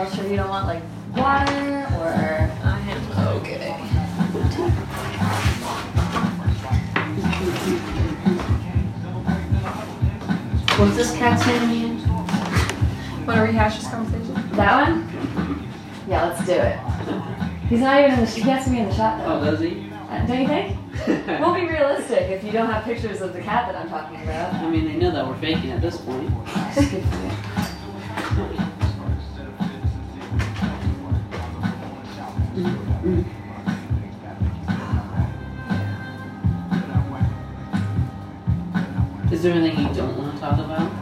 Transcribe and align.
else 0.00 0.14
sure 0.14 0.26
you 0.26 0.36
don't 0.36 0.48
want 0.48 0.66
like 0.66 0.82
water 1.14 1.86
or 1.98 2.50
I 2.64 2.80
am 2.88 3.36
okay. 3.36 3.70
what's 10.78 10.96
this 10.96 11.12
cat's 11.16 11.46
name 11.46 11.62
again? 11.70 12.08
Want 13.26 13.36
to 13.36 13.42
rehash 13.42 13.78
this 13.78 13.90
conversation? 13.90 14.34
That 14.52 14.88
one? 14.88 15.68
Yeah, 16.08 16.24
let's 16.24 16.46
do 16.46 16.52
it. 16.52 16.78
He's 17.68 17.80
not 17.80 18.00
even 18.00 18.12
in 18.14 18.20
the. 18.20 18.26
He 18.26 18.40
has 18.42 18.64
to 18.64 18.70
be 18.70 18.78
in 18.78 18.88
the 18.88 18.94
shot 18.94 19.18
though. 19.18 19.38
Oh, 19.38 19.50
does 19.50 19.60
he? 19.60 19.90
Uh, 20.08 20.26
Don't 20.26 20.40
you 20.40 20.46
think? 20.46 20.76
We'll 21.40 21.54
be 21.54 21.66
realistic 21.66 22.30
if 22.30 22.42
you 22.44 22.52
don't 22.52 22.68
have 22.68 22.84
pictures 22.84 23.20
of 23.22 23.32
the 23.32 23.40
cat 23.40 23.72
that 23.72 23.76
I'm 23.80 23.88
talking 23.88 24.20
about. 24.22 24.52
I 24.54 24.68
mean, 24.68 24.84
they 24.84 24.96
know 24.96 25.10
that 25.10 25.26
we're 25.26 25.38
faking 25.38 25.70
at 25.70 25.80
this 25.80 25.98
point. 25.98 26.30
Is 39.40 39.44
there 39.44 39.54
anything 39.54 39.88
you 39.88 39.94
don't 39.94 40.18
want 40.18 40.34
to 40.34 40.38
talk 40.42 40.58
about? 40.58 40.92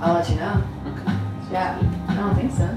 I'll 0.00 0.14
let 0.14 0.30
you 0.30 0.36
know. 0.36 0.64
Okay. 0.86 1.52
Yeah, 1.52 1.78
I 2.08 2.14
don't 2.14 2.34
think 2.34 2.52
so. 2.52 2.74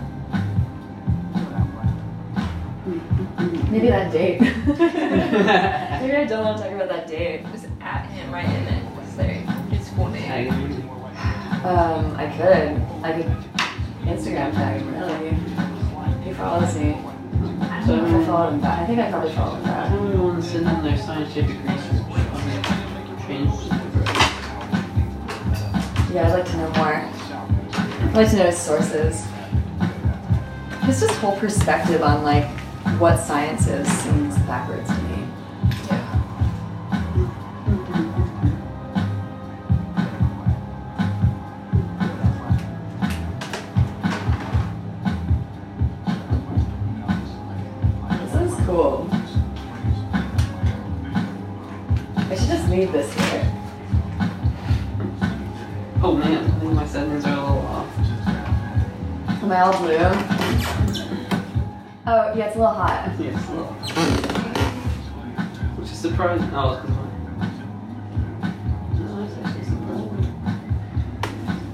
Maybe 3.71 3.87
that 3.87 4.11
date. 4.11 4.41
Maybe 6.01 6.15
I 6.17 6.25
don't 6.27 6.43
want 6.43 6.57
to 6.57 6.63
talk 6.65 6.73
about 6.73 6.89
that 6.89 7.07
date. 7.07 7.45
Just 7.53 7.67
at 7.79 8.05
him 8.07 8.29
right 8.29 8.43
in 8.43 8.67
it. 8.67 8.83
Say 9.15 9.45
his 9.69 9.87
full 9.91 10.11
Tag 10.11 10.51
name. 10.51 10.69
him. 10.69 10.89
Um, 11.65 12.13
I 12.17 12.27
could. 12.35 12.81
I 13.05 13.13
could 13.13 13.31
Instagram 14.05 14.51
tag 14.51 14.81
him, 14.81 14.99
really. 14.99 16.25
He 16.25 16.33
follows 16.33 16.75
me. 16.75 16.89
I 17.61 17.85
don't 17.87 18.11
know 18.11 18.19
if 18.19 18.23
I 18.23 18.25
followed 18.25 18.53
him 18.55 18.59
back. 18.59 18.79
I 18.81 18.85
think 18.85 18.99
I 18.99 19.09
probably 19.11 19.31
followed 19.31 19.63
him 19.63 19.69
I 19.69 19.87
don't 19.87 20.03
really 20.09 20.19
want 20.19 20.43
to 20.43 20.49
send 20.49 20.65
them 20.65 20.83
their 20.83 20.97
scientific 20.97 21.55
research 21.63 22.06
Yeah, 26.17 26.29
I'd 26.29 26.33
like 26.33 26.45
to 26.45 26.57
know 26.57 26.69
more. 26.71 26.95
I'd 26.95 28.13
like 28.15 28.29
to 28.31 28.37
know 28.37 28.45
his 28.47 28.57
sources. 28.57 29.23
His 30.81 30.99
just 30.99 31.13
whole 31.19 31.37
perspective 31.37 32.01
on 32.01 32.23
like 32.23 32.47
what 32.97 33.17
science 33.17 33.67
is 33.67 33.87
seems 33.87 34.35
backwards 34.39 34.89
to 34.89 34.95
me. 35.03 35.27
This 48.23 48.33
is 48.41 48.65
cool. 48.65 49.07
I 52.15 52.35
should 52.35 52.47
just 52.47 52.69
leave 52.71 52.91
this 52.91 53.13
here. 53.13 53.26
Am 59.67 59.73
I 59.73 59.75
all 59.75 59.83
blue? 59.83 59.97
Oh, 62.07 62.33
yeah, 62.37 62.45
it's 62.45 62.55
a 62.55 62.59
little 62.59 62.73
hot. 62.73 63.11
Yes, 63.19 63.49
a 63.49 63.51
little. 63.51 63.73
Which 65.75 65.91
is 65.91 65.97
surprising. 65.99 66.49
Oh, 66.53 66.71
it's 66.71 66.81
good. 66.85 66.95
No, 68.97 69.23
it's 69.25 69.35
actually 69.43 69.65
surprising. 69.65 70.25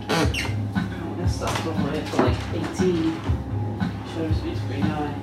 Oh, 0.10 1.14
this 1.20 1.36
stuff 1.36 1.68
all 1.68 1.74
the 1.74 1.80
way 1.92 1.96
up 2.02 2.06
to 2.10 2.16
like 2.24 2.38
18. 2.74 3.14
Shutter 4.12 4.34
speed's 4.34 4.62
pretty 4.62 4.82
high. 4.82 5.14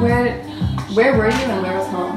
Where, 0.00 0.42
where 0.94 1.16
were 1.16 1.26
you 1.30 1.44
and 1.52 1.62
where 1.62 1.78
was 1.78 1.86
home? 1.88 2.16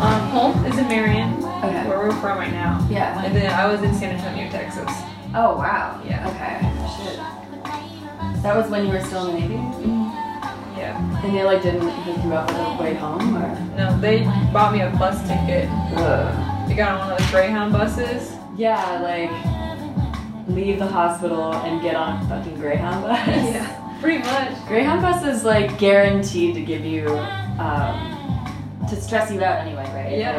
Um, 0.00 0.20
home 0.30 0.64
is 0.66 0.78
in 0.78 0.88
Marion, 0.88 1.34
Okay. 1.44 1.86
where 1.88 1.98
we're 1.98 2.12
from 2.20 2.38
right 2.38 2.52
now. 2.52 2.86
Yeah. 2.90 3.22
And 3.24 3.34
then 3.34 3.50
I 3.52 3.66
was 3.70 3.82
in 3.82 3.92
San 3.94 4.16
Antonio, 4.16 4.50
Texas. 4.50 4.88
Oh 5.34 5.56
wow. 5.58 6.00
Yeah. 6.06 6.28
Okay. 6.30 6.58
Shit. 6.96 8.42
That 8.42 8.56
was 8.56 8.70
when 8.70 8.86
you 8.86 8.92
were 8.92 9.00
still 9.02 9.28
in 9.28 9.34
the 9.34 9.40
Navy, 9.40 9.54
Yeah. 10.78 11.20
and 11.24 11.36
they 11.36 11.44
like 11.44 11.62
didn't 11.62 11.90
pick 12.04 12.16
you 12.24 12.32
up 12.32 12.50
on 12.54 12.76
the 12.78 12.82
way 12.82 12.94
home, 12.94 13.36
or? 13.36 13.76
No, 13.76 13.98
they 14.00 14.22
bought 14.52 14.72
me 14.72 14.80
a 14.80 14.90
bus 14.90 15.20
ticket. 15.28 15.68
Ugh. 15.96 16.68
They 16.68 16.74
got 16.74 16.92
on 16.92 16.98
one 17.00 17.12
of 17.12 17.18
those 17.18 17.30
Greyhound 17.30 17.72
buses. 17.72 18.32
Yeah, 18.56 19.00
like 19.02 19.30
leave 20.48 20.78
the 20.78 20.86
hospital 20.86 21.52
and 21.54 21.82
get 21.82 21.96
on 21.96 22.24
a 22.24 22.28
fucking 22.28 22.58
Greyhound 22.58 23.02
bus. 23.04 23.18
Yeah, 23.26 23.76
pretty 24.00 24.18
much. 24.18 24.66
Greyhound 24.66 25.02
bus 25.02 25.24
is 25.24 25.44
like 25.44 25.78
guaranteed 25.78 26.54
to 26.54 26.62
give 26.62 26.84
you, 26.84 27.08
um, 27.58 28.86
to 28.88 28.96
stress 29.00 29.30
you 29.30 29.42
out 29.42 29.58
anyway, 29.66 29.84
right? 29.94 30.18
Yeah. 30.18 30.36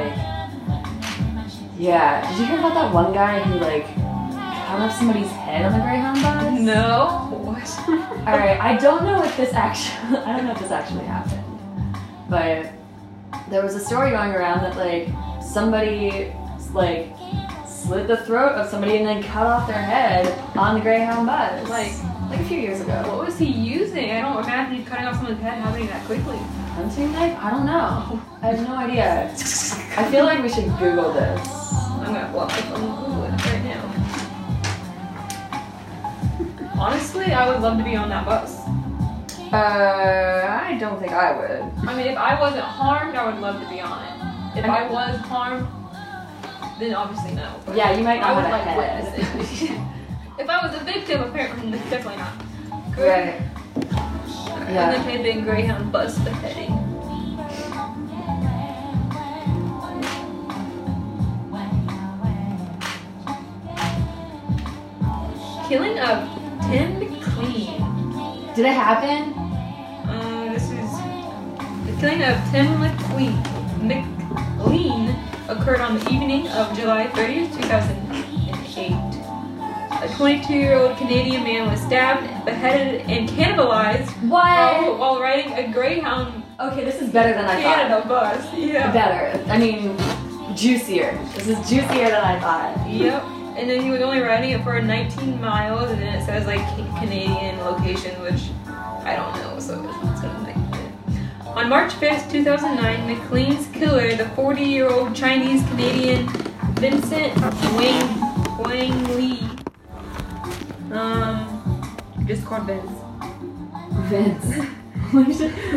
Like, 0.68 1.72
yeah. 1.80 2.30
Did 2.30 2.40
you 2.40 2.46
hear 2.46 2.60
about 2.60 2.74
that 2.74 2.94
one 2.94 3.14
guy 3.14 3.40
who 3.40 3.60
like 3.60 3.86
cut 3.96 4.82
off 4.82 4.98
somebody's 4.98 5.32
head 5.32 5.66
on 5.66 5.74
the 5.74 5.80
Greyhound 5.80 6.22
bus? 6.22 6.60
No. 6.60 7.28
What? 7.44 7.80
All 8.28 8.38
right. 8.38 8.60
I 8.60 8.78
don't 8.78 9.04
know 9.04 9.24
if 9.24 9.36
this 9.38 9.54
actually. 9.54 10.18
I 10.26 10.36
don't 10.38 10.46
know 10.46 10.52
if 10.54 10.60
this 10.60 10.72
actually 10.72 11.06
happened, 11.06 11.44
but 12.30 12.72
there 13.50 13.64
was 13.64 13.76
a 13.76 13.80
story 13.80 14.12
going 14.12 14.32
around 14.32 14.62
that 14.62 14.76
like 14.78 15.08
somebody 15.44 16.34
like 16.74 17.10
slit 17.68 18.08
the 18.08 18.18
throat 18.26 18.52
of 18.54 18.70
somebody 18.70 18.98
and 18.98 19.06
then 19.08 19.24
cut 19.24 19.46
off 19.46 19.68
their 19.68 19.82
head 19.82 20.28
on 20.58 20.76
the 20.76 20.82
Greyhound 20.82 21.28
bus. 21.28 21.70
Like- 21.70 22.11
like 22.32 22.40
a 22.42 22.46
few 22.46 22.60
years 22.60 22.80
ago. 22.82 22.94
What 23.08 23.26
was 23.26 23.38
he 23.38 23.46
using? 23.48 24.10
I 24.12 24.22
don't 24.22 24.42
imagine 24.44 24.78
he's 24.78 24.88
cutting 24.88 25.06
off 25.06 25.16
someone's 25.16 25.42
head 25.42 25.60
happening 25.62 25.88
that 25.88 26.06
quickly. 26.06 26.38
Hunting 26.38 27.12
knife? 27.12 27.38
I 27.38 27.52
don't 27.52 27.66
know. 27.66 28.22
I 28.42 28.48
have 28.48 28.68
no 28.68 28.76
idea. 28.76 29.30
I 29.98 30.10
feel 30.10 30.24
like 30.26 30.42
we 30.42 30.48
should 30.50 30.66
Google 30.80 31.12
this. 31.14 31.74
I'm 31.74 32.06
gonna 32.06 32.32
walk 32.34 32.52
up 32.54 32.72
on 32.72 32.82
Google 32.82 33.24
it 33.26 33.32
right 33.46 33.64
now. 33.66 33.84
Honestly, 36.82 37.26
I 37.34 37.50
would 37.50 37.62
love 37.62 37.78
to 37.78 37.84
be 37.84 37.96
on 37.98 38.08
that 38.10 38.26
bus. 38.26 38.58
Uh, 39.52 40.60
I 40.64 40.78
don't 40.80 41.00
think 41.02 41.12
I 41.12 41.38
would. 41.38 41.88
I 41.90 41.94
mean, 41.96 42.08
if 42.08 42.18
I 42.18 42.40
wasn't 42.40 42.64
harmed, 42.64 43.16
I 43.16 43.30
would 43.30 43.42
love 43.42 43.62
to 43.62 43.68
be 43.70 43.82
on 43.82 44.02
it. 44.06 44.60
If 44.60 44.66
I 44.66 44.88
was 44.90 45.18
harmed, 45.20 45.68
then 46.80 46.94
obviously 46.96 47.34
no. 47.34 47.60
Yeah, 47.76 47.92
you 47.98 48.04
might 48.06 48.22
I 48.24 48.34
not 48.34 48.36
would 48.38 48.46
have 48.46 48.52
like 48.54 48.66
a 48.66 48.72
head. 48.72 49.18
witness 49.18 49.62
it. 49.64 49.72
if 50.42 50.50
I 50.50 50.66
was 50.66 50.76
a 50.76 50.84
victim, 50.84 51.22
apparently 51.22 51.72
definitely 51.90 52.18
not. 52.18 52.34
Right. 52.98 53.42
Yeah. 54.72 54.96
And 54.96 55.24
then 55.24 55.24
the 55.24 55.42
Greyhound 55.44 55.92
bus 55.92 56.18
beheading. 56.20 56.72
Killing 65.68 66.00
of 66.00 66.28
Tim 66.70 67.00
McLean. 67.00 68.56
Did 68.56 68.66
it 68.66 68.74
happen? 68.74 69.34
Um, 70.10 70.54
this 70.54 70.64
is 70.64 70.92
the 71.86 72.02
killing 72.02 72.24
of 72.24 72.36
Tim 72.52 72.68
McQueen, 72.82 73.38
McLean 74.58 75.16
occurred 75.48 75.82
on 75.82 76.00
the 76.00 76.10
evening 76.10 76.48
of 76.50 76.76
July 76.76 77.08
30th, 77.08 77.62
2008. 77.62 79.11
A 80.02 80.08
22-year-old 80.08 80.98
Canadian 80.98 81.44
man 81.44 81.70
was 81.70 81.80
stabbed, 81.80 82.24
beheaded, 82.44 83.02
and 83.02 83.30
cannibalized 83.30 84.10
while, 84.28 84.98
while 84.98 85.22
riding 85.22 85.54
a 85.54 85.72
Greyhound 85.72 86.42
Okay, 86.60 86.84
this 86.84 87.02
is 87.02 87.10
better 87.10 87.34
than 87.34 87.46
I 87.46 87.60
Canada 87.60 88.08
bus. 88.08 88.46
thought. 88.46 88.60
Yeah. 88.60 88.92
Better. 88.92 89.52
I 89.52 89.58
mean, 89.58 89.98
juicier. 90.56 91.18
This 91.34 91.48
is 91.48 91.58
juicier 91.68 92.10
than 92.10 92.22
I 92.22 92.40
thought. 92.40 92.88
Yep. 92.88 93.24
And 93.58 93.68
then 93.68 93.82
he 93.82 93.90
was 93.90 94.02
only 94.02 94.22
riding 94.22 94.52
it 94.52 94.64
for 94.64 94.80
19 94.80 95.42
miles, 95.42 95.90
and 95.90 96.00
then 96.00 96.20
it 96.20 96.26
says 96.26 96.46
like 96.46 96.62
Canadian 97.00 97.60
location, 97.60 98.20
which 98.22 98.50
I 98.68 99.16
don't 99.16 99.36
know, 99.44 99.60
so 99.60 99.82
it's 100.12 100.22
gonna 100.22 100.44
make 100.44 100.56
it. 100.56 101.48
On 101.48 101.68
March 101.68 101.94
5th, 101.94 102.32
2009, 102.32 103.08
McLean's 103.08 103.68
killer, 103.68 104.16
the 104.16 104.26
40-year-old 104.36 105.16
Chinese 105.16 105.64
Canadian 105.70 106.28
Vincent 106.76 107.36
Wang 107.76 108.32
Wang 108.60 109.16
Li, 109.16 109.40
um, 110.94 111.98
just 112.26 112.46
called 112.46 112.66
Vince. 112.66 112.92
Vince. 114.10 114.66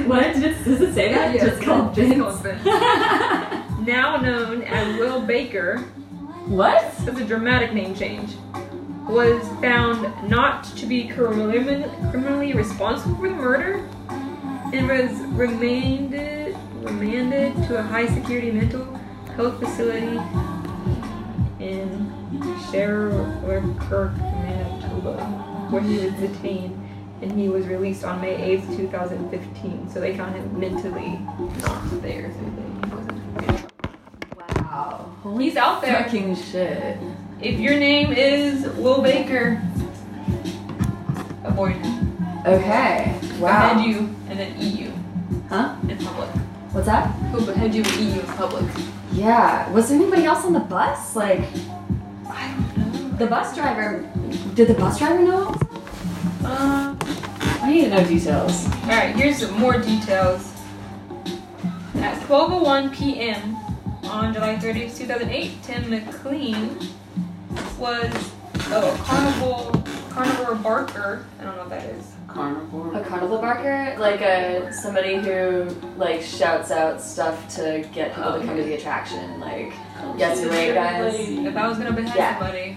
what? 0.06 0.22
It, 0.36 0.64
does 0.64 0.80
it 0.80 0.94
say 0.94 1.12
that? 1.12 1.34
Yeah, 1.34 1.46
Just 1.46 1.62
called 1.62 1.94
just 1.94 2.18
called 2.18 2.38
Vince. 2.42 2.64
now 3.86 4.16
known 4.16 4.62
as 4.62 4.98
Will 4.98 5.20
Baker. 5.20 5.78
what? 6.46 6.94
That's 7.04 7.20
a 7.20 7.24
dramatic 7.24 7.72
name 7.72 7.94
change. 7.94 8.34
Was 9.08 9.46
found 9.60 10.28
not 10.30 10.64
to 10.76 10.86
be 10.86 11.08
criminally, 11.08 11.58
criminally 12.10 12.52
responsible 12.54 13.16
for 13.16 13.28
the 13.28 13.34
murder 13.34 13.86
and 14.72 14.88
was 14.88 15.20
remanded, 15.36 16.56
remanded 16.80 17.54
to 17.68 17.76
a 17.78 17.82
high 17.82 18.06
security 18.06 18.50
mental 18.50 18.84
health 19.36 19.58
facility 19.60 20.18
in 21.60 22.10
Sherwood, 22.70 23.78
Where 25.12 25.82
he 25.82 25.98
was 25.98 26.12
detained 26.14 26.80
and 27.22 27.32
he 27.32 27.48
was 27.48 27.66
released 27.66 28.04
on 28.04 28.20
May 28.20 28.56
8th, 28.58 28.76
2015. 28.76 29.90
So 29.90 30.00
they 30.00 30.16
found 30.16 30.34
him 30.34 30.58
mentally 30.58 31.18
not 31.62 32.02
there. 32.02 32.32
So. 32.32 33.66
Wow. 34.58 35.12
Holy 35.22 35.44
He's 35.44 35.56
out 35.56 35.80
there. 35.82 36.02
fucking 36.04 36.36
shit. 36.36 36.98
If 37.40 37.58
your 37.60 37.78
name 37.78 38.12
is 38.12 38.66
Will 38.76 39.02
Baker, 39.02 39.62
avoid 41.44 41.76
him. 41.76 42.16
Okay. 42.46 43.18
Behead 43.20 43.40
Wow. 43.40 43.78
you 43.84 43.96
and 44.28 44.38
then 44.38 44.54
eat 44.60 44.78
you 44.78 44.92
Huh? 45.48 45.76
in 45.88 45.96
public. 45.98 46.28
What's 46.72 46.86
that? 46.86 47.14
He'll 47.30 47.44
behead 47.46 47.74
you 47.74 47.82
and 47.84 47.92
eat 47.94 48.14
you 48.14 48.20
in 48.20 48.26
public. 48.26 48.64
Yeah. 49.12 49.70
Was 49.70 49.88
there 49.88 49.98
anybody 50.00 50.24
else 50.24 50.44
on 50.44 50.52
the 50.52 50.60
bus? 50.60 51.14
Like, 51.14 51.42
I 52.28 52.52
don't 52.76 52.92
know. 53.10 53.16
the 53.18 53.26
bus 53.26 53.54
driver. 53.54 54.04
Did 54.54 54.68
the 54.68 54.74
bus 54.74 54.98
driver 54.98 55.20
know? 55.20 55.54
Uh, 56.44 56.94
I 57.60 57.70
need 57.72 57.84
to 57.84 57.90
know 57.90 58.06
details. 58.06 58.66
Alright, 58.82 59.16
here's 59.16 59.38
some 59.38 59.58
more 59.58 59.78
details. 59.78 60.52
At 61.96 62.20
12.01 62.22 62.94
p.m. 62.94 63.56
on 64.04 64.32
July 64.32 64.54
30th, 64.56 64.96
2008, 64.96 65.62
Tim 65.64 65.90
McLean 65.90 66.78
was 67.78 68.12
oh, 68.68 68.94
a 68.94 68.98
carnival, 68.98 69.82
carnivore 70.10 70.54
barker. 70.54 71.26
I 71.40 71.44
don't 71.44 71.56
know 71.56 71.62
what 71.62 71.70
that 71.70 71.86
is. 71.86 72.12
Carnivore. 72.28 72.94
A 72.94 73.04
carnival 73.04 73.38
barker, 73.38 73.96
like 73.98 74.20
a 74.20 74.72
somebody 74.72 75.16
who 75.16 75.64
like 75.96 76.22
shouts 76.22 76.70
out 76.70 77.00
stuff 77.00 77.48
to 77.56 77.88
get 77.92 78.14
people 78.14 78.38
to 78.38 78.46
come 78.46 78.56
to 78.56 78.62
the 78.62 78.74
attraction. 78.74 79.40
Like 79.40 79.72
Yes, 80.16 80.40
you're 80.40 80.50
right, 80.50 80.74
guys. 80.74 81.14
If 81.18 81.56
I 81.56 81.68
was 81.68 81.78
gonna 81.78 81.92
behead 81.92 82.16
Yeah. 82.16 82.38
somebody, 82.38 82.76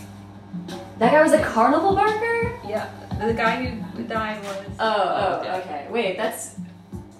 that 0.99 1.11
guy 1.11 1.21
was 1.21 1.33
a 1.33 1.43
carnival 1.43 1.95
barker. 1.95 2.51
yeah, 2.67 2.89
the 3.19 3.33
guy 3.33 3.65
who 3.65 4.03
died 4.03 4.43
was. 4.43 4.57
Oh, 4.79 5.41
oh, 5.45 5.57
okay. 5.59 5.87
Wait, 5.89 6.17
that's 6.17 6.55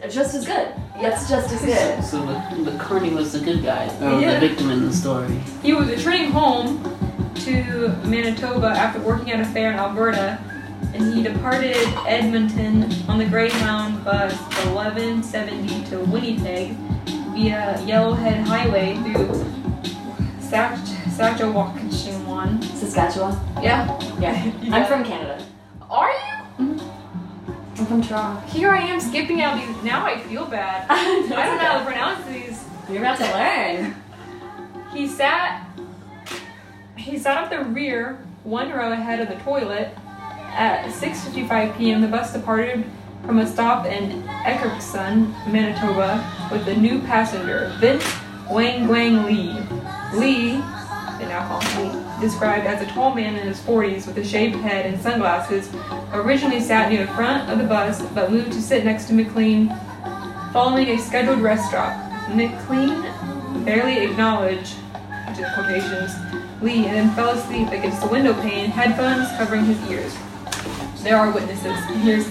just 0.10 0.36
as 0.36 0.46
good. 0.46 0.74
That's 1.02 1.28
just 1.30 1.52
as 1.54 1.62
good. 1.66 2.04
So 2.04 2.26
the, 2.26 2.72
the 2.72 2.78
carny 2.78 3.10
was 3.12 3.32
the 3.34 3.40
good 3.40 3.64
guy, 3.64 3.86
or 4.02 4.20
Yeah. 4.20 4.40
the 4.40 4.48
victim 4.48 4.70
in 4.72 4.86
the 4.86 4.94
story. 4.94 5.40
He 5.64 5.74
was 5.74 5.90
returning 5.90 6.32
home 6.32 6.84
to 7.36 7.90
Manitoba 8.06 8.68
after 8.68 9.00
working 9.02 9.32
at 9.32 9.40
a 9.40 9.46
fair 9.46 9.72
in 9.72 9.78
Alberta, 9.80 10.40
and 10.94 11.14
he 11.14 11.22
departed 11.24 11.76
Edmonton 12.08 12.92
on 13.08 13.18
the 13.20 13.26
Greyhound 13.26 14.04
bus 14.04 14.34
1170 14.66 15.86
to 15.90 16.00
Winnipeg 16.00 16.72
via 17.34 17.76
Yellowhead 17.86 18.44
Highway 18.48 18.96
through 18.98 19.46
Sask- 20.40 20.96
Saskatchewan. 22.38 22.62
Saskatchewan. 22.62 23.64
Yeah. 23.64 24.20
Yeah, 24.20 24.46
You 24.62 24.74
I'm 24.74 24.86
from 24.86 25.04
Canada. 25.04 25.44
Are 25.90 26.12
you? 26.12 26.66
Mm-hmm. 26.66 27.80
I'm 27.80 27.86
from 27.86 28.02
Toronto. 28.02 28.48
Here 28.48 28.72
I 28.72 28.80
am 28.80 29.00
skipping 29.00 29.42
out 29.42 29.60
these. 29.60 29.84
Now 29.84 30.06
I 30.06 30.20
feel 30.22 30.46
bad. 30.46 30.88
I 30.90 31.06
don't 31.06 31.30
know 31.30 31.36
how 31.66 31.80
to 31.80 31.86
pronounce 31.86 32.26
these. 32.28 32.64
You're 32.90 33.00
about 33.00 33.18
to 33.18 33.26
learn. 33.34 33.96
He 34.94 35.08
sat 35.08 35.64
he 36.96 37.18
sat 37.18 37.44
at 37.44 37.50
the 37.50 37.64
rear, 37.72 38.20
one 38.44 38.72
row 38.72 38.92
ahead 38.92 39.20
of 39.20 39.30
the 39.30 39.36
toilet. 39.44 39.96
At 40.54 40.86
6:55 40.92 41.78
p.m., 41.78 42.02
the 42.02 42.08
bus 42.08 42.34
departed 42.34 42.84
from 43.26 43.40
a 43.40 43.48
stop 43.48 43.86
in 43.86 44.28
Erickson, 44.46 45.32
Manitoba, 45.48 46.26
with 46.52 46.68
a 46.68 46.76
new 46.76 47.00
passenger, 47.02 47.72
Vince 47.80 48.04
Wang 48.50 48.88
Guang 48.88 49.26
Lee. 49.26 49.54
Lee, 50.20 50.52
they 51.20 51.26
now 51.30 51.48
call 51.48 51.62
him 51.62 51.94
Lee, 51.94 52.07
described 52.20 52.66
as 52.66 52.82
a 52.82 52.92
tall 52.94 53.14
man 53.14 53.36
in 53.36 53.48
his 53.48 53.60
40s 53.62 54.08
with 54.08 54.18
a 54.18 54.24
shaved 54.24 54.56
head 54.56 54.86
and 54.86 55.00
sunglasses, 55.00 55.70
originally 56.14 56.60
sat 56.60 56.92
near 56.92 57.06
the 57.06 57.14
front 57.14 57.50
of 57.50 57.58
the 57.60 57.64
bus 57.66 58.02
but 58.14 58.32
moved 58.32 58.52
to 58.54 58.62
sit 58.62 58.84
next 58.86 59.06
to 59.06 59.14
McLean 59.14 59.70
following 60.52 60.88
a 60.90 60.98
scheduled 60.98 61.40
rest 61.40 61.70
stop. 61.70 61.94
McLean 62.34 63.02
barely 63.64 63.98
acknowledged, 64.00 64.76
quotations, 65.54 66.12
Lee 66.62 66.86
and 66.86 66.96
then 66.96 67.16
fell 67.16 67.30
asleep 67.30 67.68
against 67.68 68.02
the 68.02 68.08
window 68.08 68.34
pane, 68.42 68.72
headphones 68.72 69.30
covering 69.38 69.66
his 69.66 69.80
ears. 69.92 70.16
There 71.04 71.16
are 71.16 71.32
witnesses. 71.32 71.78
Here's, 72.02 72.28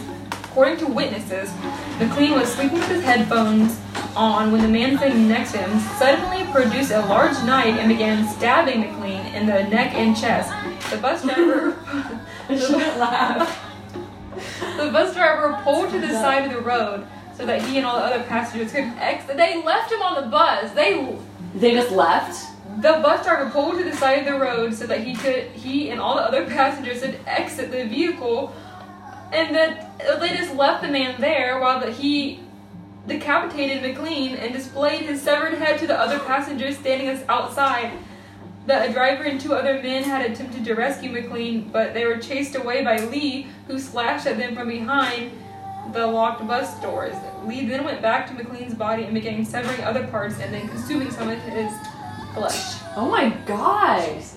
according 0.56 0.78
to 0.78 0.86
witnesses, 0.86 1.52
McLean 1.98 2.32
was 2.32 2.50
sleeping 2.50 2.78
with 2.78 2.88
his 2.88 3.04
headphones 3.04 3.78
on 4.16 4.50
when 4.50 4.62
the 4.62 4.68
man 4.68 4.96
sitting 4.96 5.28
next 5.28 5.52
to 5.52 5.58
him 5.58 5.78
suddenly 5.98 6.50
produced 6.50 6.90
a 6.92 7.00
large 7.00 7.36
knife 7.44 7.78
and 7.78 7.90
began 7.90 8.26
stabbing 8.26 8.80
McLean 8.80 9.20
in 9.34 9.44
the 9.44 9.64
neck 9.64 9.94
and 9.94 10.16
chest. 10.16 10.50
The 10.90 10.96
bus 10.96 11.22
driver 11.22 11.76
I 12.48 12.56
shouldn't 12.56 12.98
laugh. 12.98 13.70
the 14.78 14.90
bus 14.90 15.12
driver 15.12 15.60
pulled 15.62 15.90
to 15.90 16.00
the 16.00 16.08
side 16.08 16.46
of 16.46 16.52
the 16.52 16.62
road 16.62 17.06
so 17.36 17.44
that 17.44 17.60
he 17.60 17.76
and 17.76 17.84
all 17.84 17.98
the 17.98 18.04
other 18.04 18.24
passengers 18.24 18.72
could 18.72 18.84
exit. 18.96 19.36
They 19.36 19.62
left 19.62 19.92
him 19.92 20.00
on 20.00 20.24
the 20.24 20.30
bus. 20.30 20.72
They 20.72 21.18
They 21.54 21.74
just 21.74 21.90
left. 21.90 22.50
the 22.80 22.92
bus 23.02 23.26
driver 23.26 23.50
pulled 23.50 23.76
to 23.76 23.84
the 23.84 23.94
side 23.94 24.20
of 24.20 24.24
the 24.24 24.40
road 24.40 24.72
so 24.72 24.86
that 24.86 25.00
he 25.00 25.14
could 25.14 25.50
he 25.50 25.90
and 25.90 26.00
all 26.00 26.14
the 26.16 26.22
other 26.22 26.46
passengers 26.56 27.02
could 27.02 27.20
exit 27.26 27.70
the 27.70 27.84
vehicle, 27.84 28.54
and 29.32 29.54
that 29.54 29.98
they 30.20 30.30
just 30.30 30.54
left 30.54 30.82
the 30.82 30.88
man 30.88 31.20
there 31.20 31.60
while 31.60 31.80
the, 31.80 31.90
he 31.90 32.40
decapitated 33.06 33.82
McLean 33.82 34.36
and 34.36 34.52
displayed 34.52 35.02
his 35.02 35.22
severed 35.22 35.54
head 35.54 35.78
to 35.78 35.86
the 35.86 35.98
other 35.98 36.18
passengers 36.20 36.76
standing 36.78 37.08
outside. 37.28 37.92
The 38.66 38.90
a 38.90 38.92
driver 38.92 39.22
and 39.22 39.40
two 39.40 39.54
other 39.54 39.80
men 39.80 40.02
had 40.02 40.28
attempted 40.28 40.64
to 40.64 40.74
rescue 40.74 41.10
McLean, 41.12 41.68
but 41.68 41.94
they 41.94 42.04
were 42.04 42.16
chased 42.16 42.56
away 42.56 42.82
by 42.82 42.98
Lee, 42.98 43.46
who 43.68 43.78
slashed 43.78 44.26
at 44.26 44.38
them 44.38 44.56
from 44.56 44.68
behind 44.68 45.30
the 45.92 46.04
locked 46.04 46.44
bus 46.48 46.80
doors. 46.80 47.14
Lee 47.44 47.64
then 47.64 47.84
went 47.84 48.02
back 48.02 48.26
to 48.26 48.34
McLean's 48.34 48.74
body 48.74 49.04
and 49.04 49.14
began 49.14 49.44
severing 49.44 49.80
other 49.84 50.04
parts 50.08 50.40
and 50.40 50.52
then 50.52 50.68
consuming 50.68 51.12
some 51.12 51.28
of 51.28 51.38
his 51.42 51.72
flesh. 52.34 52.80
Oh 52.96 53.08
my 53.08 53.30
gosh. 53.46 54.32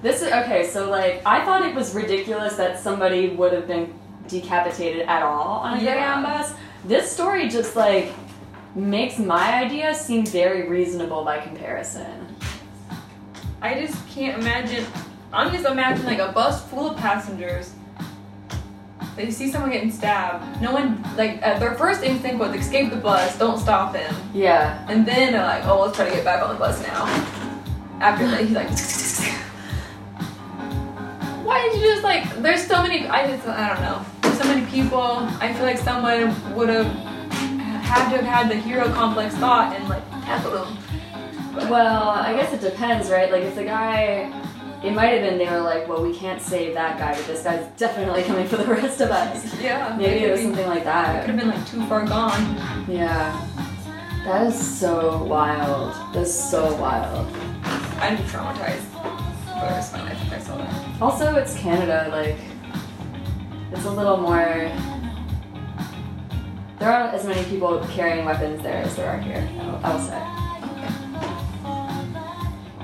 This 0.00 0.22
is 0.22 0.32
okay. 0.32 0.66
So 0.66 0.88
like, 0.88 1.20
I 1.26 1.44
thought 1.44 1.62
it 1.62 1.74
was 1.74 1.94
ridiculous 1.94 2.56
that 2.56 2.78
somebody 2.78 3.30
would 3.30 3.52
have 3.52 3.66
been 3.66 3.92
decapitated 4.28 5.02
at 5.06 5.22
all 5.22 5.58
on 5.58 5.78
a 5.78 5.82
Yeah. 5.82 5.92
Greyhound 5.94 6.24
bus. 6.24 6.54
This 6.84 7.10
story 7.10 7.48
just 7.48 7.76
like 7.76 8.12
makes 8.74 9.18
my 9.18 9.62
idea 9.62 9.94
seem 9.94 10.26
very 10.26 10.68
reasonable 10.68 11.24
by 11.24 11.38
comparison. 11.38 12.36
I 13.62 13.80
just 13.80 14.06
can't 14.08 14.40
imagine. 14.40 14.84
I'm 15.32 15.52
just 15.52 15.64
imagining 15.66 16.06
like 16.06 16.18
a 16.18 16.32
bus 16.32 16.62
full 16.64 16.90
of 16.90 16.96
passengers. 16.96 17.72
They 19.16 19.30
see 19.30 19.50
someone 19.50 19.70
getting 19.70 19.92
stabbed. 19.92 20.60
No 20.60 20.72
one, 20.72 21.00
like, 21.16 21.40
their 21.40 21.74
first 21.76 22.02
instinct 22.02 22.36
was 22.38 22.52
escape 22.56 22.90
the 22.90 22.96
bus, 22.96 23.38
don't 23.38 23.58
stop 23.60 23.94
him. 23.94 24.12
Yeah. 24.34 24.84
And 24.88 25.06
then 25.06 25.32
they're 25.32 25.46
like, 25.46 25.64
oh, 25.66 25.82
let's 25.82 25.96
try 25.96 26.08
to 26.08 26.14
get 26.14 26.24
back 26.24 26.42
on 26.42 26.48
the 26.52 26.58
bus 26.58 26.82
now. 26.82 27.04
After 28.00 28.26
that, 28.26 28.40
he's 28.40 28.50
like, 28.50 28.68
why 31.46 31.62
did 31.62 31.80
you 31.80 31.86
just 31.92 32.02
like? 32.02 32.42
There's 32.42 32.66
so 32.66 32.82
many. 32.82 33.06
I 33.06 33.28
just, 33.28 33.46
I 33.46 33.68
don't 33.72 33.82
know. 33.82 34.04
So 34.34 34.44
many 34.44 34.66
people. 34.66 35.00
I 35.40 35.52
feel 35.52 35.62
like 35.64 35.78
someone 35.78 36.54
would 36.54 36.68
have 36.68 36.86
had 37.84 38.10
to 38.10 38.16
have 38.22 38.24
had 38.24 38.50
the 38.50 38.56
hero 38.56 38.90
complex 38.92 39.34
thought 39.36 39.74
and 39.74 39.88
like 39.88 40.02
tackle 40.24 40.64
him. 40.64 40.76
Well, 41.70 42.08
I 42.08 42.34
guess 42.34 42.52
it 42.52 42.60
depends, 42.60 43.10
right? 43.10 43.30
Like 43.30 43.44
if 43.44 43.54
the 43.54 43.64
guy, 43.64 44.32
it 44.82 44.92
might 44.92 45.08
have 45.08 45.22
been 45.22 45.38
they 45.38 45.46
were 45.48 45.60
like, 45.60 45.86
well, 45.88 46.02
we 46.02 46.16
can't 46.16 46.42
save 46.42 46.74
that 46.74 46.98
guy, 46.98 47.14
but 47.14 47.26
this 47.26 47.44
guy's 47.44 47.64
definitely 47.76 48.24
coming 48.24 48.46
for 48.48 48.56
the 48.56 48.64
rest 48.66 49.00
of 49.00 49.10
us. 49.10 49.60
yeah, 49.60 49.94
Maybe 49.96 50.24
it 50.24 50.32
was 50.32 50.42
something 50.42 50.66
like 50.66 50.84
that. 50.84 51.22
It 51.22 51.26
Could 51.26 51.36
have 51.36 51.40
been 51.40 51.50
like 51.60 51.68
too 51.68 51.84
far 51.86 52.04
gone. 52.04 52.56
Yeah. 52.88 53.48
That 54.24 54.46
is 54.46 54.78
so 54.78 55.22
wild. 55.24 55.94
That's 56.14 56.34
so 56.34 56.74
wild. 56.76 57.28
I'm 58.00 58.16
traumatized 58.18 58.80
for 59.44 59.60
the 59.60 59.66
rest 59.66 59.94
of 59.94 60.00
my 60.00 60.08
life 60.08 60.22
if 60.26 60.32
I 60.32 60.38
saw 60.38 60.56
that. 60.56 61.02
Also, 61.02 61.34
it's 61.36 61.56
Canada, 61.58 62.08
like, 62.10 62.36
it's 63.74 63.84
a 63.84 63.90
little 63.90 64.16
more. 64.16 64.70
There 66.78 66.90
aren't 66.90 67.14
as 67.14 67.26
many 67.26 67.44
people 67.48 67.84
carrying 67.90 68.24
weapons 68.24 68.62
there 68.62 68.82
as 68.82 68.94
there 68.94 69.08
are 69.10 69.18
here, 69.18 69.48
I 69.82 69.92
will 69.92 70.00
say. 70.00 70.20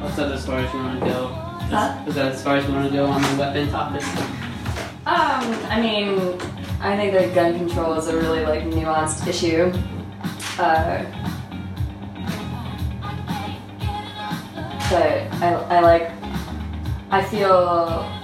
What's 0.00 0.16
that 0.16 0.32
as 0.32 0.46
far 0.46 0.58
as 0.58 0.72
you 0.72 0.80
want 0.80 1.00
to 1.00 1.06
go? 1.06 1.26
Huh? 1.28 2.04
Is 2.08 2.14
that 2.16 2.32
as 2.32 2.42
far 2.42 2.56
as 2.56 2.66
you 2.66 2.74
want 2.74 2.88
to 2.90 2.94
go 2.94 3.06
on 3.06 3.22
the 3.22 3.38
weapon 3.38 3.68
topic? 3.70 4.02
Um, 5.06 5.44
I 5.70 5.80
mean, 5.80 6.38
I 6.80 6.96
think 6.96 7.12
that 7.12 7.34
gun 7.34 7.56
control 7.56 7.94
is 7.94 8.08
a 8.08 8.16
really 8.16 8.44
like 8.44 8.64
nuanced 8.64 9.26
issue. 9.28 9.72
Uh, 10.58 11.04
but 14.90 15.42
I, 15.42 15.54
I 15.70 15.80
like, 15.80 16.10
I 17.10 17.22
feel 17.24 18.19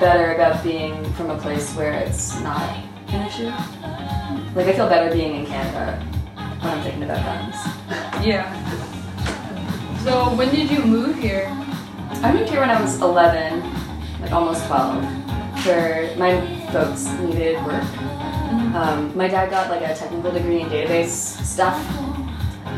better 0.00 0.34
about 0.34 0.62
being 0.62 1.04
from 1.14 1.30
a 1.30 1.38
place 1.38 1.72
where 1.74 1.92
it's 1.92 2.38
not 2.40 2.62
an 3.08 3.26
issue. 3.26 3.46
Like 4.54 4.66
I 4.66 4.72
feel 4.74 4.88
better 4.88 5.14
being 5.14 5.36
in 5.36 5.46
Canada 5.46 6.02
when 6.34 6.72
I'm 6.72 6.82
thinking 6.82 7.02
about 7.04 7.24
guns. 7.24 7.54
Yeah. 8.24 8.44
So 10.04 10.34
when 10.34 10.50
did 10.50 10.70
you 10.70 10.84
move 10.84 11.18
here? 11.18 11.46
I 12.22 12.32
moved 12.32 12.50
here 12.50 12.60
when 12.60 12.70
I 12.70 12.80
was 12.80 13.00
11, 13.00 13.60
like 14.20 14.32
almost 14.32 14.66
12, 14.66 15.66
where 15.66 16.16
my 16.16 16.40
folks 16.72 17.06
needed 17.20 17.56
work. 17.64 17.84
Um, 18.74 19.16
my 19.16 19.28
dad 19.28 19.50
got 19.50 19.70
like 19.70 19.82
a 19.82 19.94
technical 19.94 20.32
degree 20.32 20.60
in 20.60 20.68
database 20.68 21.42
stuff, 21.44 21.76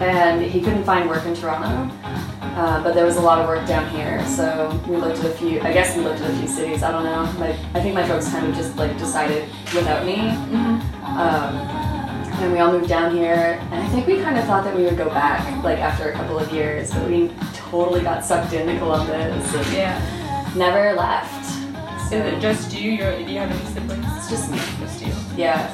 and 0.02 0.42
he 0.42 0.60
couldn't 0.60 0.84
find 0.84 1.08
work 1.08 1.24
in 1.26 1.34
Toronto. 1.34 1.92
Uh, 2.40 2.82
but 2.82 2.94
there 2.94 3.04
was 3.04 3.16
a 3.16 3.20
lot 3.20 3.38
of 3.38 3.46
work 3.46 3.66
down 3.68 3.86
here, 3.90 4.24
so 4.26 4.80
we 4.88 4.96
looked 4.96 5.18
at 5.18 5.26
a 5.26 5.30
few. 5.34 5.60
I 5.60 5.72
guess 5.72 5.94
we 5.96 6.02
looked 6.02 6.20
at 6.22 6.30
a 6.30 6.36
few 6.38 6.48
cities. 6.48 6.82
I 6.82 6.90
don't 6.90 7.04
know. 7.04 7.22
Like 7.38 7.56
I 7.74 7.80
think 7.82 7.94
my 7.94 8.06
folks 8.08 8.28
kind 8.30 8.46
of 8.46 8.54
just 8.54 8.76
like 8.76 8.96
decided 8.98 9.44
without 9.74 10.06
me, 10.06 10.16
um, 11.04 11.54
and 12.40 12.52
we 12.52 12.58
all 12.58 12.72
moved 12.72 12.88
down 12.88 13.14
here. 13.14 13.58
And 13.72 13.74
I 13.74 13.88
think 13.88 14.06
we 14.06 14.20
kind 14.22 14.38
of 14.38 14.44
thought 14.46 14.64
that 14.64 14.74
we 14.74 14.84
would 14.84 14.96
go 14.96 15.08
back 15.10 15.62
like 15.64 15.78
after 15.80 16.08
a 16.10 16.12
couple 16.12 16.38
of 16.38 16.50
years, 16.52 16.90
but 16.92 17.08
we 17.10 17.30
totally 17.54 18.00
got 18.00 18.24
sucked 18.24 18.52
into 18.54 18.78
Columbus 18.78 19.54
and 19.54 19.66
Yeah. 19.74 20.52
never 20.56 20.94
left. 20.94 21.44
Is 22.06 22.12
it 22.12 22.40
just 22.40 22.72
you? 22.72 22.92
You're, 22.92 23.18
do 23.18 23.24
you 23.32 23.38
have 23.40 23.50
any 23.50 23.64
siblings? 23.74 24.06
It's 24.16 24.30
just 24.30 24.50
me. 24.50 24.58
Just 24.78 25.04
you. 25.04 25.12
Yeah. 25.36 25.68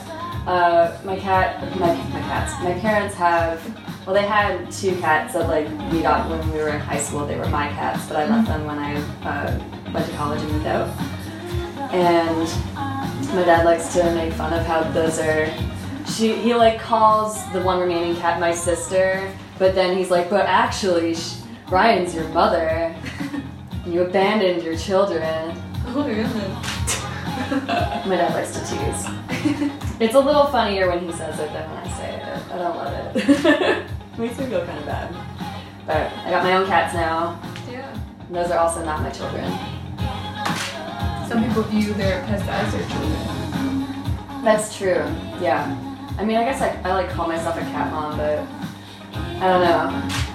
Uh, 0.47 0.97
my 1.05 1.17
cat, 1.17 1.61
my, 1.79 1.95
my 1.95 2.21
cats, 2.21 2.55
my 2.65 2.73
parents 2.81 3.15
have, 3.15 3.61
well, 4.07 4.15
they 4.15 4.27
had 4.27 4.71
two 4.71 4.97
cats 4.97 5.35
that 5.35 5.49
like 5.49 5.69
we 5.93 6.03
got 6.03 6.29
when 6.29 6.53
we 6.53 6.59
were 6.59 6.69
in 6.69 6.81
high 6.81 6.99
school. 6.99 7.27
They 7.27 7.37
were 7.39 7.49
my 7.49 7.69
cats, 7.69 8.07
but 8.07 8.17
I 8.17 8.29
left 8.29 8.49
them 8.49 8.65
when 8.65 8.79
I 8.79 8.97
uh, 9.25 9.93
went 9.93 10.07
to 10.07 10.13
college 10.17 10.41
and 10.41 10.53
moved 10.53 10.67
out. 10.67 10.89
And 11.93 12.49
my 13.35 13.45
dad 13.45 13.65
likes 13.65 13.93
to 13.95 14.15
make 14.15 14.33
fun 14.33 14.53
of 14.53 14.67
how 14.67 14.83
those 14.91 15.19
are. 15.19 15.47
She, 16.07 16.35
he 16.35 16.55
like 16.55 16.81
calls 16.81 17.51
the 17.53 17.63
one 17.63 17.79
remaining 17.81 18.17
cat 18.17 18.41
my 18.41 18.53
sister, 18.53 19.33
but 19.59 19.75
then 19.75 19.97
he's 19.97 20.11
like, 20.11 20.29
but 20.29 20.47
actually, 20.47 21.15
sh- 21.15 21.37
Ryan's 21.71 22.15
your 22.15 22.29
mother. 22.29 22.95
You 23.87 24.03
abandoned 24.03 24.63
your 24.63 24.77
children. 24.77 25.61
Oh 25.89 26.05
goodness. 26.05 27.03
My 28.07 28.17
dad 28.17 28.35
likes 28.35 28.53
to 28.53 28.61
tease. 28.61 29.93
It's 30.01 30.15
a 30.15 30.21
little 30.21 30.47
funnier 30.47 30.89
when 30.89 31.01
he 31.01 31.13
says 31.13 31.39
it 31.39 31.53
than 31.53 31.71
when 31.71 31.79
I 31.79 31.89
say 31.97 32.17
it. 32.17 32.53
I 32.53 32.59
don't 32.59 32.77
love 32.77 33.17
it. 33.17 33.87
Makes 34.19 34.39
me 34.39 34.47
feel 34.47 34.65
kind 34.67 34.79
of 34.79 34.87
bad. 34.87 35.15
But 35.87 36.13
I 36.13 36.31
got 36.31 36.45
my 36.45 36.57
own 36.57 36.67
cats 36.67 36.93
now. 36.93 37.41
Yeah. 37.71 37.99
And 38.27 38.37
those 38.37 38.51
are 38.51 38.59
also 38.59 38.85
not 38.85 39.01
my 39.03 39.11
children. 39.11 39.45
Some 41.29 41.43
people 41.47 41.63
view 41.63 41.95
their 41.95 42.23
pets 42.27 42.43
as 42.47 42.73
their 42.73 42.87
children. 42.89 44.45
That's 44.45 44.77
true. 44.77 45.03
Yeah. 45.41 45.65
I 46.19 46.25
mean, 46.25 46.37
I 46.37 46.45
guess 46.45 46.61
I, 46.61 46.79
I 46.85 46.93
like 46.93 47.09
call 47.09 47.27
myself 47.27 47.57
a 47.57 47.61
cat 47.61 47.91
mom, 47.91 48.19
but 48.19 48.47
I 49.15 49.49
don't 49.49 49.65
know. 49.65 49.89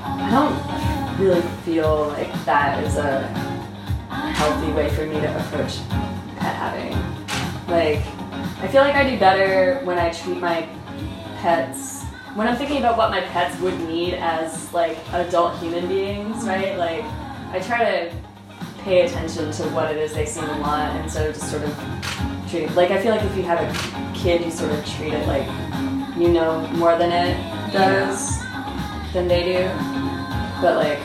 I 0.03 0.29
don't 0.31 1.19
really 1.19 1.41
feel 1.63 2.07
like 2.07 2.33
that 2.45 2.83
is 2.83 2.97
a 2.97 3.27
healthy 4.09 4.71
way 4.73 4.89
for 4.89 5.05
me 5.05 5.21
to 5.21 5.37
approach 5.37 5.77
pet 6.37 6.55
having. 6.55 6.93
Like, 7.67 7.99
I 8.59 8.67
feel 8.67 8.81
like 8.81 8.95
I 8.95 9.07
do 9.07 9.19
better 9.19 9.85
when 9.85 9.99
I 9.99 10.09
treat 10.09 10.39
my 10.39 10.67
pets 11.37 11.96
when 12.37 12.47
I'm 12.47 12.55
thinking 12.55 12.77
about 12.77 12.97
what 12.99 13.09
my 13.09 13.21
pets 13.21 13.59
would 13.61 13.79
need 13.87 14.13
as 14.13 14.71
like 14.71 14.95
adult 15.11 15.57
human 15.57 15.87
beings, 15.87 16.45
right? 16.45 16.77
Like, 16.77 17.03
I 17.49 17.59
try 17.59 17.83
to 17.83 18.15
pay 18.77 19.07
attention 19.07 19.51
to 19.51 19.63
what 19.69 19.89
it 19.89 19.97
is 19.97 20.13
they 20.13 20.25
seem 20.27 20.45
to 20.45 20.59
want 20.61 20.95
instead 21.03 21.27
of 21.27 21.33
just 21.35 21.49
sort 21.49 21.63
of 21.63 21.73
treat 22.49 22.71
like 22.75 22.91
I 22.91 23.01
feel 23.01 23.11
like 23.13 23.25
if 23.25 23.35
you 23.35 23.43
have 23.43 23.59
a 23.59 24.17
kid 24.17 24.45
you 24.45 24.51
sort 24.51 24.71
of 24.71 24.85
treat 24.85 25.13
it 25.13 25.27
like 25.27 25.45
you 26.15 26.29
know 26.29 26.65
more 26.75 26.95
than 26.97 27.11
it 27.11 27.35
does 27.73 28.39
than 29.13 29.27
they 29.27 29.43
do. 29.43 29.63
But 30.61 30.77
like 30.77 30.99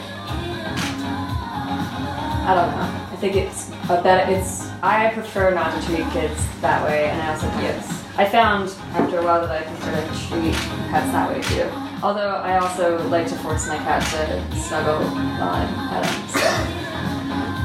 I 2.44 2.52
don't 2.54 2.70
know. 2.76 3.08
I 3.12 3.16
think 3.16 3.36
it's 3.36 3.70
a 3.88 4.02
better 4.02 4.30
it's 4.30 4.68
I 4.82 5.10
prefer 5.14 5.50
not 5.54 5.80
to 5.80 5.86
treat 5.86 6.06
kids 6.10 6.46
that 6.60 6.84
way 6.86 7.06
and 7.06 7.22
I 7.22 7.32
also 7.32 7.46
of- 7.48 7.62
Yes. 7.62 8.01
I 8.16 8.28
found 8.28 8.68
after 8.92 9.18
a 9.18 9.24
while 9.24 9.40
that 9.40 9.50
I 9.50 9.62
prefer 9.62 10.00
to 10.00 10.28
treat 10.28 10.54
pets 10.90 11.12
that 11.12 11.30
way 11.30 11.40
too. 11.40 11.70
Although 12.02 12.36
I 12.36 12.58
also 12.58 13.08
like 13.08 13.26
to 13.28 13.36
force 13.36 13.66
my 13.68 13.78
cat 13.78 14.02
to 14.02 14.56
snuggle 14.56 15.00
while 15.00 15.54
I'm 15.54 15.74
at 15.74 16.04
him. 16.04 16.28
So. 16.28 16.40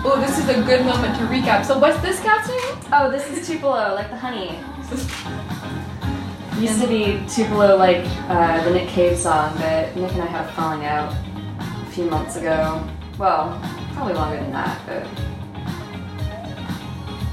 Oh, 0.10 0.22
this 0.22 0.40
is 0.40 0.48
a 0.48 0.62
good 0.64 0.86
moment 0.86 1.18
to 1.18 1.24
recap. 1.24 1.66
So 1.66 1.78
what's 1.78 2.00
this 2.02 2.22
cat's 2.22 2.48
name? 2.48 2.80
Oh, 2.94 3.12
this 3.12 3.30
is 3.30 3.46
Tupelo, 3.46 3.94
like 3.94 4.10
the 4.10 4.16
honey. 4.16 4.58
Used 6.62 6.82
to 6.82 6.88
be 6.88 7.22
Tupelo, 7.28 7.76
like 7.76 8.06
uh, 8.30 8.64
the 8.64 8.72
Nick 8.72 8.88
Cave 8.88 9.18
song, 9.18 9.54
but 9.58 9.94
Nick 9.98 10.14
and 10.14 10.22
I 10.22 10.28
had 10.28 10.46
a 10.46 10.52
falling 10.54 10.86
out 10.86 11.14
a 11.60 11.92
few 11.92 12.06
months 12.06 12.38
ago. 12.38 12.88
Well, 13.20 13.60
probably 13.94 14.14
longer 14.14 14.38
than 14.38 14.52
that, 14.54 14.80
but 14.86 15.06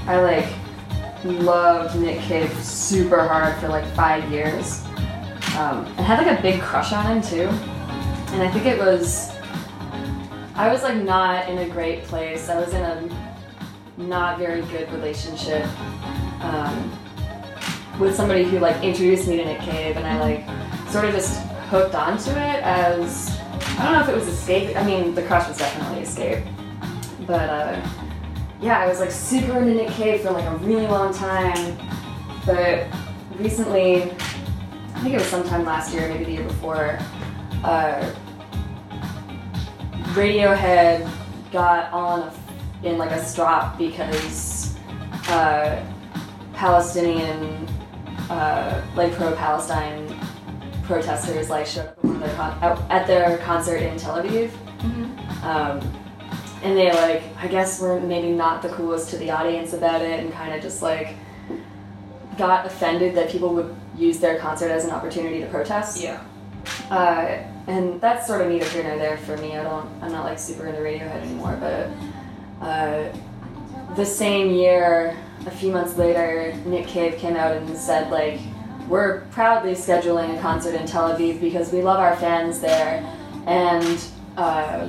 I 0.07 0.19
like 0.19 0.64
loved 1.25 1.99
Nick 1.99 2.19
Cave 2.21 2.53
super 2.63 3.27
hard 3.27 3.59
for 3.59 3.67
like 3.67 3.85
five 3.95 4.31
years. 4.31 4.83
Um, 5.57 5.85
and 5.97 5.99
had 5.99 6.25
like 6.25 6.37
a 6.37 6.41
big 6.41 6.61
crush 6.61 6.93
on 6.93 7.05
him 7.05 7.21
too. 7.21 7.47
And 8.33 8.43
I 8.43 8.51
think 8.51 8.65
it 8.65 8.77
was 8.77 9.35
I 10.55 10.71
was 10.71 10.83
like 10.83 10.95
not 10.95 11.49
in 11.49 11.57
a 11.57 11.69
great 11.69 12.03
place. 12.03 12.47
I 12.47 12.57
was 12.57 12.73
in 12.73 12.81
a 12.81 13.09
not 13.97 14.39
very 14.39 14.61
good 14.63 14.89
relationship 14.93 15.65
um, 16.41 16.97
with 17.99 18.15
somebody 18.15 18.45
who 18.45 18.59
like 18.59 18.81
introduced 18.81 19.27
me 19.27 19.35
to 19.35 19.43
Nick 19.43 19.59
Cave, 19.59 19.97
and 19.97 20.07
I 20.07 20.17
like 20.19 20.89
sort 20.89 21.03
of 21.03 21.13
just 21.13 21.41
hooked 21.69 21.93
onto 21.93 22.31
it 22.31 22.63
as 22.63 23.37
I 23.77 23.83
don't 23.83 23.93
know 23.93 24.01
if 24.01 24.07
it 24.07 24.15
was 24.15 24.29
escape. 24.29 24.77
I 24.77 24.83
mean, 24.85 25.13
the 25.13 25.23
crush 25.23 25.45
was 25.45 25.57
definitely 25.57 26.03
escape, 26.03 26.45
but 27.27 27.49
uh, 27.49 27.89
yeah, 28.61 28.79
I 28.79 28.87
was 28.87 28.99
like 28.99 29.11
super 29.11 29.57
into 29.59 29.73
Nick 29.73 29.89
Cave 29.89 30.21
for 30.21 30.31
like 30.31 30.45
a 30.45 30.55
really 30.57 30.87
long 30.87 31.13
time. 31.13 31.77
But 32.45 32.87
recently, 33.37 34.03
I 34.03 34.99
think 35.01 35.15
it 35.15 35.17
was 35.17 35.27
sometime 35.27 35.65
last 35.65 35.93
year, 35.93 36.07
maybe 36.07 36.25
the 36.25 36.31
year 36.31 36.43
before. 36.43 36.97
Uh, 37.63 38.13
Radiohead 40.13 41.09
got 41.51 41.91
on 41.91 42.21
a, 42.21 42.33
in 42.87 42.97
like 42.97 43.11
a 43.11 43.23
strop 43.23 43.77
because 43.77 44.77
uh, 45.27 45.83
Palestinian, 46.53 47.67
uh, 48.29 48.81
like 48.95 49.11
pro-Palestine 49.13 50.17
protesters, 50.83 51.49
like 51.49 51.65
showed 51.65 51.87
up 51.87 52.05
at 52.05 52.19
their 52.19 52.35
con- 52.35 52.87
at 52.89 53.07
their 53.07 53.37
concert 53.39 53.77
in 53.77 53.97
Tel 53.97 54.21
Aviv, 54.23 54.51
um, 55.43 55.79
and 56.63 56.77
they 56.77 56.91
like 56.91 57.23
I 57.37 57.47
guess 57.47 57.79
were 57.81 57.99
maybe 57.99 58.31
not 58.31 58.61
the 58.61 58.69
coolest 58.69 59.09
to 59.11 59.17
the 59.17 59.31
audience 59.31 59.73
about 59.73 60.01
it, 60.01 60.19
and 60.19 60.31
kind 60.33 60.53
of 60.53 60.61
just 60.61 60.81
like 60.81 61.15
got 62.37 62.65
offended 62.65 63.15
that 63.15 63.29
people 63.29 63.53
would 63.53 63.75
use 63.97 64.19
their 64.19 64.37
concert 64.39 64.69
as 64.69 64.85
an 64.85 64.91
opportunity 64.91 65.39
to 65.39 65.47
protest. 65.47 66.01
Yeah. 66.01 66.23
Uh, 66.89 67.43
and 67.67 67.99
that's 68.01 68.27
sort 68.27 68.41
of 68.41 68.49
neither 68.49 68.65
here 68.69 68.83
nor 68.83 68.97
there 68.97 69.17
for 69.17 69.37
me. 69.37 69.55
I 69.55 69.63
don't, 69.63 69.87
I'm 70.01 70.11
not 70.11 70.25
like 70.25 70.37
super 70.37 70.67
into 70.67 70.81
Radiohead 70.81 71.21
anymore, 71.21 71.57
but 71.59 71.89
uh, 72.65 73.11
the 73.95 74.05
same 74.05 74.51
year, 74.51 75.17
a 75.45 75.51
few 75.51 75.71
months 75.71 75.97
later, 75.97 76.53
Nick 76.65 76.87
Cave 76.87 77.17
came 77.17 77.35
out 77.35 77.55
and 77.55 77.77
said 77.77 78.11
like 78.11 78.39
we're 78.87 79.21
proudly 79.31 79.71
scheduling 79.71 80.37
a 80.37 80.41
concert 80.41 80.75
in 80.75 80.85
Tel 80.85 81.15
Aviv 81.15 81.41
because 81.41 81.71
we 81.71 81.81
love 81.81 81.99
our 81.99 82.15
fans 82.17 82.59
there. 82.59 83.03
And 83.47 84.03
uh, 84.37 84.87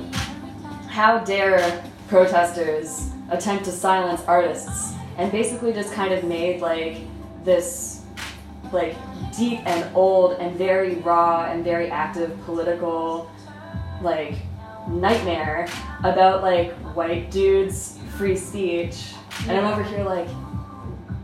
how 0.97 1.19
dare 1.19 1.83
protesters 2.07 3.11
attempt 3.29 3.63
to 3.63 3.71
silence 3.71 4.23
artists? 4.25 4.93
And 5.17 5.31
basically 5.31 5.71
just 5.71 5.93
kind 5.93 6.11
of 6.11 6.23
made 6.23 6.59
like 6.59 7.01
this 7.43 8.01
like 8.71 8.95
deep 9.37 9.59
and 9.67 9.95
old 9.95 10.39
and 10.39 10.57
very 10.57 10.95
raw 10.95 11.51
and 11.51 11.63
very 11.63 11.91
active 11.91 12.35
political 12.45 13.29
like 14.01 14.37
nightmare 14.89 15.67
about 16.03 16.41
like 16.41 16.73
white 16.95 17.29
dudes 17.29 17.99
free 18.17 18.35
speech. 18.35 19.13
And 19.47 19.55
i'm 19.55 19.71
over 19.71 19.83
here 19.83 20.03
like 20.03 20.27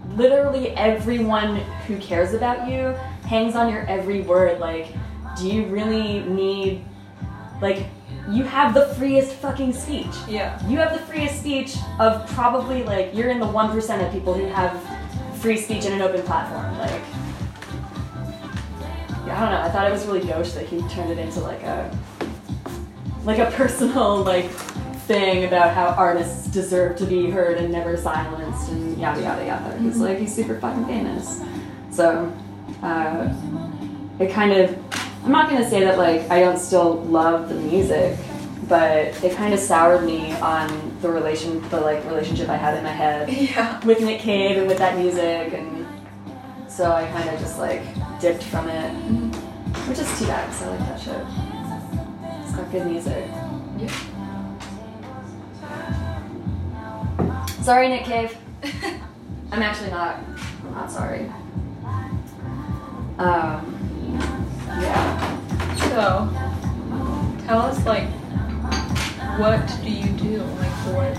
literally 0.09 0.69
everyone 0.77 1.55
who 1.87 1.97
cares 1.97 2.35
about 2.35 2.69
you 2.69 2.93
hangs 3.27 3.55
on 3.55 3.73
your 3.73 3.87
every 3.87 4.21
word. 4.21 4.59
Like 4.59 4.93
do 5.35 5.49
you 5.49 5.65
really 5.65 6.19
need 6.19 6.85
like 7.59 7.87
you 8.29 8.43
have 8.43 8.73
the 8.73 8.85
freest 8.95 9.33
fucking 9.33 9.73
speech 9.73 10.07
Yeah. 10.27 10.57
you 10.67 10.77
have 10.77 10.93
the 10.93 10.99
freest 10.99 11.39
speech 11.39 11.75
of 11.99 12.25
probably 12.31 12.83
like 12.83 13.13
you're 13.13 13.29
in 13.29 13.39
the 13.39 13.45
1% 13.45 14.05
of 14.05 14.11
people 14.13 14.33
who 14.33 14.45
have 14.45 14.79
free 15.39 15.57
speech 15.57 15.85
in 15.85 15.91
an 15.93 16.01
open 16.01 16.21
platform 16.23 16.77
like 16.79 17.01
yeah, 19.25 19.37
I 19.37 19.39
don't 19.39 19.51
know. 19.51 19.61
I 19.61 19.69
thought 19.69 19.87
it 19.87 19.91
was 19.93 20.05
really 20.05 20.19
gauche 20.19 20.51
that 20.51 20.65
he 20.65 20.81
turned 20.89 21.09
it 21.11 21.17
into 21.17 21.39
like 21.39 21.61
a 21.63 21.97
like 23.23 23.39
a 23.39 23.49
personal 23.51 24.17
like 24.23 24.49
thing 25.07 25.45
about 25.45 25.73
how 25.73 25.87
artists 25.97 26.47
deserve 26.47 26.97
to 26.97 27.05
be 27.05 27.29
heard 27.29 27.57
and 27.57 27.71
never 27.71 27.95
silenced 27.95 28.69
and 28.71 28.97
yada 28.97 29.21
yada 29.21 29.45
yada. 29.45 29.77
He's 29.79 29.97
like 29.97 30.17
he's 30.17 30.33
super 30.35 30.59
fucking 30.59 30.85
famous. 30.85 31.41
So 31.89 32.31
uh, 32.81 33.33
it 34.19 34.29
kind 34.31 34.51
of 34.51 34.77
I'm 35.23 35.31
not 35.31 35.49
gonna 35.49 35.67
say 35.69 35.81
that 35.81 35.97
like 35.97 36.29
I 36.29 36.39
don't 36.41 36.57
still 36.57 36.95
love 37.03 37.47
the 37.49 37.55
music, 37.55 38.17
but 38.67 39.23
it 39.23 39.35
kind 39.35 39.53
of 39.53 39.59
soured 39.59 40.03
me 40.03 40.33
on 40.33 40.97
the 41.01 41.09
relation 41.09 41.61
the 41.69 41.79
like 41.79 42.03
relationship 42.05 42.49
I 42.49 42.57
had 42.57 42.77
in 42.77 42.83
my 42.83 42.91
head 42.91 43.29
Yeah. 43.31 43.79
with 43.85 44.01
Nick 44.01 44.19
Cave 44.19 44.57
and 44.57 44.67
with 44.67 44.77
that 44.79 44.97
music, 44.97 45.53
and 45.53 45.87
so 46.67 46.91
I 46.91 47.05
kind 47.07 47.29
of 47.29 47.39
just 47.39 47.57
like 47.57 47.81
dipped 48.19 48.43
from 48.43 48.67
it, 48.67 48.91
which 49.87 49.99
is 49.99 50.19
too 50.19 50.25
bad 50.27 50.45
because 50.47 50.63
I 50.63 50.69
like 50.69 50.79
that 50.79 50.99
show. 50.99 51.27
It's 52.43 52.55
got 52.55 52.71
good 52.71 52.85
music. 52.85 53.25
Sorry, 57.61 57.87
Nick 57.87 58.03
Cave. 58.03 58.37
I'm 59.51 59.61
actually 59.61 59.89
not. 59.91 60.17
I'm 60.65 60.73
not 60.73 60.91
sorry. 60.91 61.31
Um. 63.17 63.79
Yeah. 64.83 65.79
So, 65.89 67.45
tell 67.45 67.61
us 67.61 67.85
like, 67.85 68.09
what 69.39 69.65
do 69.83 69.89
you 69.89 70.09
do? 70.13 70.37
Like, 70.37 70.71
what? 70.93 71.17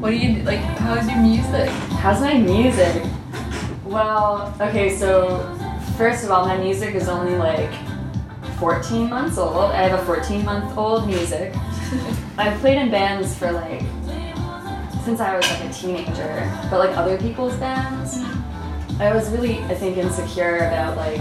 What 0.00 0.10
do 0.10 0.16
you 0.16 0.42
like? 0.42 0.60
How's 0.60 1.08
your 1.08 1.18
music? 1.20 1.68
How's 2.00 2.20
my 2.20 2.34
music? 2.34 3.02
Well, 3.84 4.54
okay, 4.60 4.94
so 4.94 5.38
first 5.96 6.24
of 6.24 6.30
all, 6.30 6.46
my 6.46 6.58
music 6.58 6.94
is 6.94 7.08
only 7.08 7.36
like 7.36 7.70
14 8.58 9.08
months 9.08 9.38
old. 9.38 9.72
I 9.72 9.82
have 9.88 9.98
a 9.98 10.04
14 10.04 10.44
month 10.44 10.76
old 10.76 11.06
music. 11.06 11.54
I've 12.38 12.58
played 12.60 12.78
in 12.78 12.90
bands 12.90 13.36
for 13.36 13.50
like 13.50 13.82
since 15.04 15.20
I 15.20 15.34
was 15.34 15.48
like 15.48 15.64
a 15.64 15.72
teenager, 15.72 16.52
but 16.70 16.78
like 16.78 16.94
other 16.96 17.16
people's 17.16 17.56
bands. 17.56 18.18
Mm-hmm. 18.18 19.00
I 19.00 19.14
was 19.14 19.30
really, 19.30 19.60
I 19.60 19.74
think, 19.74 19.96
insecure 19.96 20.58
about 20.58 20.96
like 20.96 21.20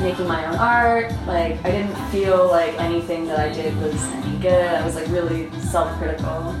making 0.00 0.26
my 0.26 0.46
own 0.46 0.56
art. 0.56 1.12
Like 1.26 1.64
I 1.64 1.70
didn't 1.70 1.94
feel 2.10 2.46
like 2.48 2.78
anything 2.80 3.26
that 3.26 3.38
I 3.38 3.52
did 3.52 3.76
was 3.78 4.02
any 4.02 4.38
good. 4.38 4.66
I 4.66 4.84
was 4.84 4.94
like 4.94 5.08
really 5.08 5.50
self-critical, 5.60 6.54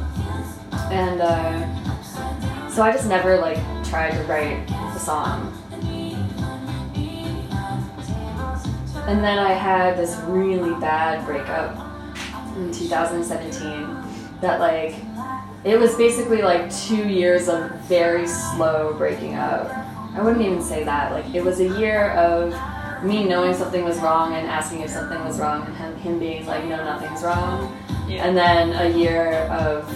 and 0.90 1.20
uh, 1.20 2.68
so 2.68 2.82
I 2.82 2.92
just 2.92 3.08
never 3.08 3.38
like 3.38 3.58
tried 3.84 4.12
to 4.12 4.22
write 4.24 4.70
a 4.70 4.98
song. 4.98 5.58
And 9.06 9.22
then 9.22 9.38
I 9.38 9.52
had 9.52 9.98
this 9.98 10.16
really 10.26 10.78
bad 10.80 11.26
breakup 11.26 11.76
in 12.56 12.70
2017 12.72 14.40
that 14.40 14.60
like 14.60 14.94
it 15.64 15.78
was 15.78 15.94
basically 15.96 16.42
like 16.42 16.72
two 16.74 17.08
years 17.08 17.48
of 17.48 17.70
very 17.82 18.26
slow 18.26 18.94
breaking 18.94 19.34
up. 19.34 19.70
I 20.14 20.22
wouldn't 20.22 20.44
even 20.44 20.62
say 20.62 20.84
that. 20.84 21.12
Like 21.12 21.34
it 21.34 21.42
was 21.42 21.60
a 21.60 21.78
year 21.78 22.10
of 22.12 22.52
me 23.02 23.24
knowing 23.24 23.54
something 23.54 23.84
was 23.84 23.98
wrong 23.98 24.34
and 24.34 24.46
asking 24.46 24.80
if 24.80 24.90
something 24.90 25.22
was 25.24 25.40
wrong 25.40 25.66
and 25.66 25.76
him, 25.76 25.96
him 25.96 26.18
being 26.18 26.46
like, 26.46 26.64
no, 26.64 26.76
nothing's 26.76 27.22
wrong. 27.22 27.76
Yeah. 28.08 28.26
And 28.26 28.36
then 28.36 28.72
a 28.72 28.96
year 28.96 29.32
of 29.50 29.88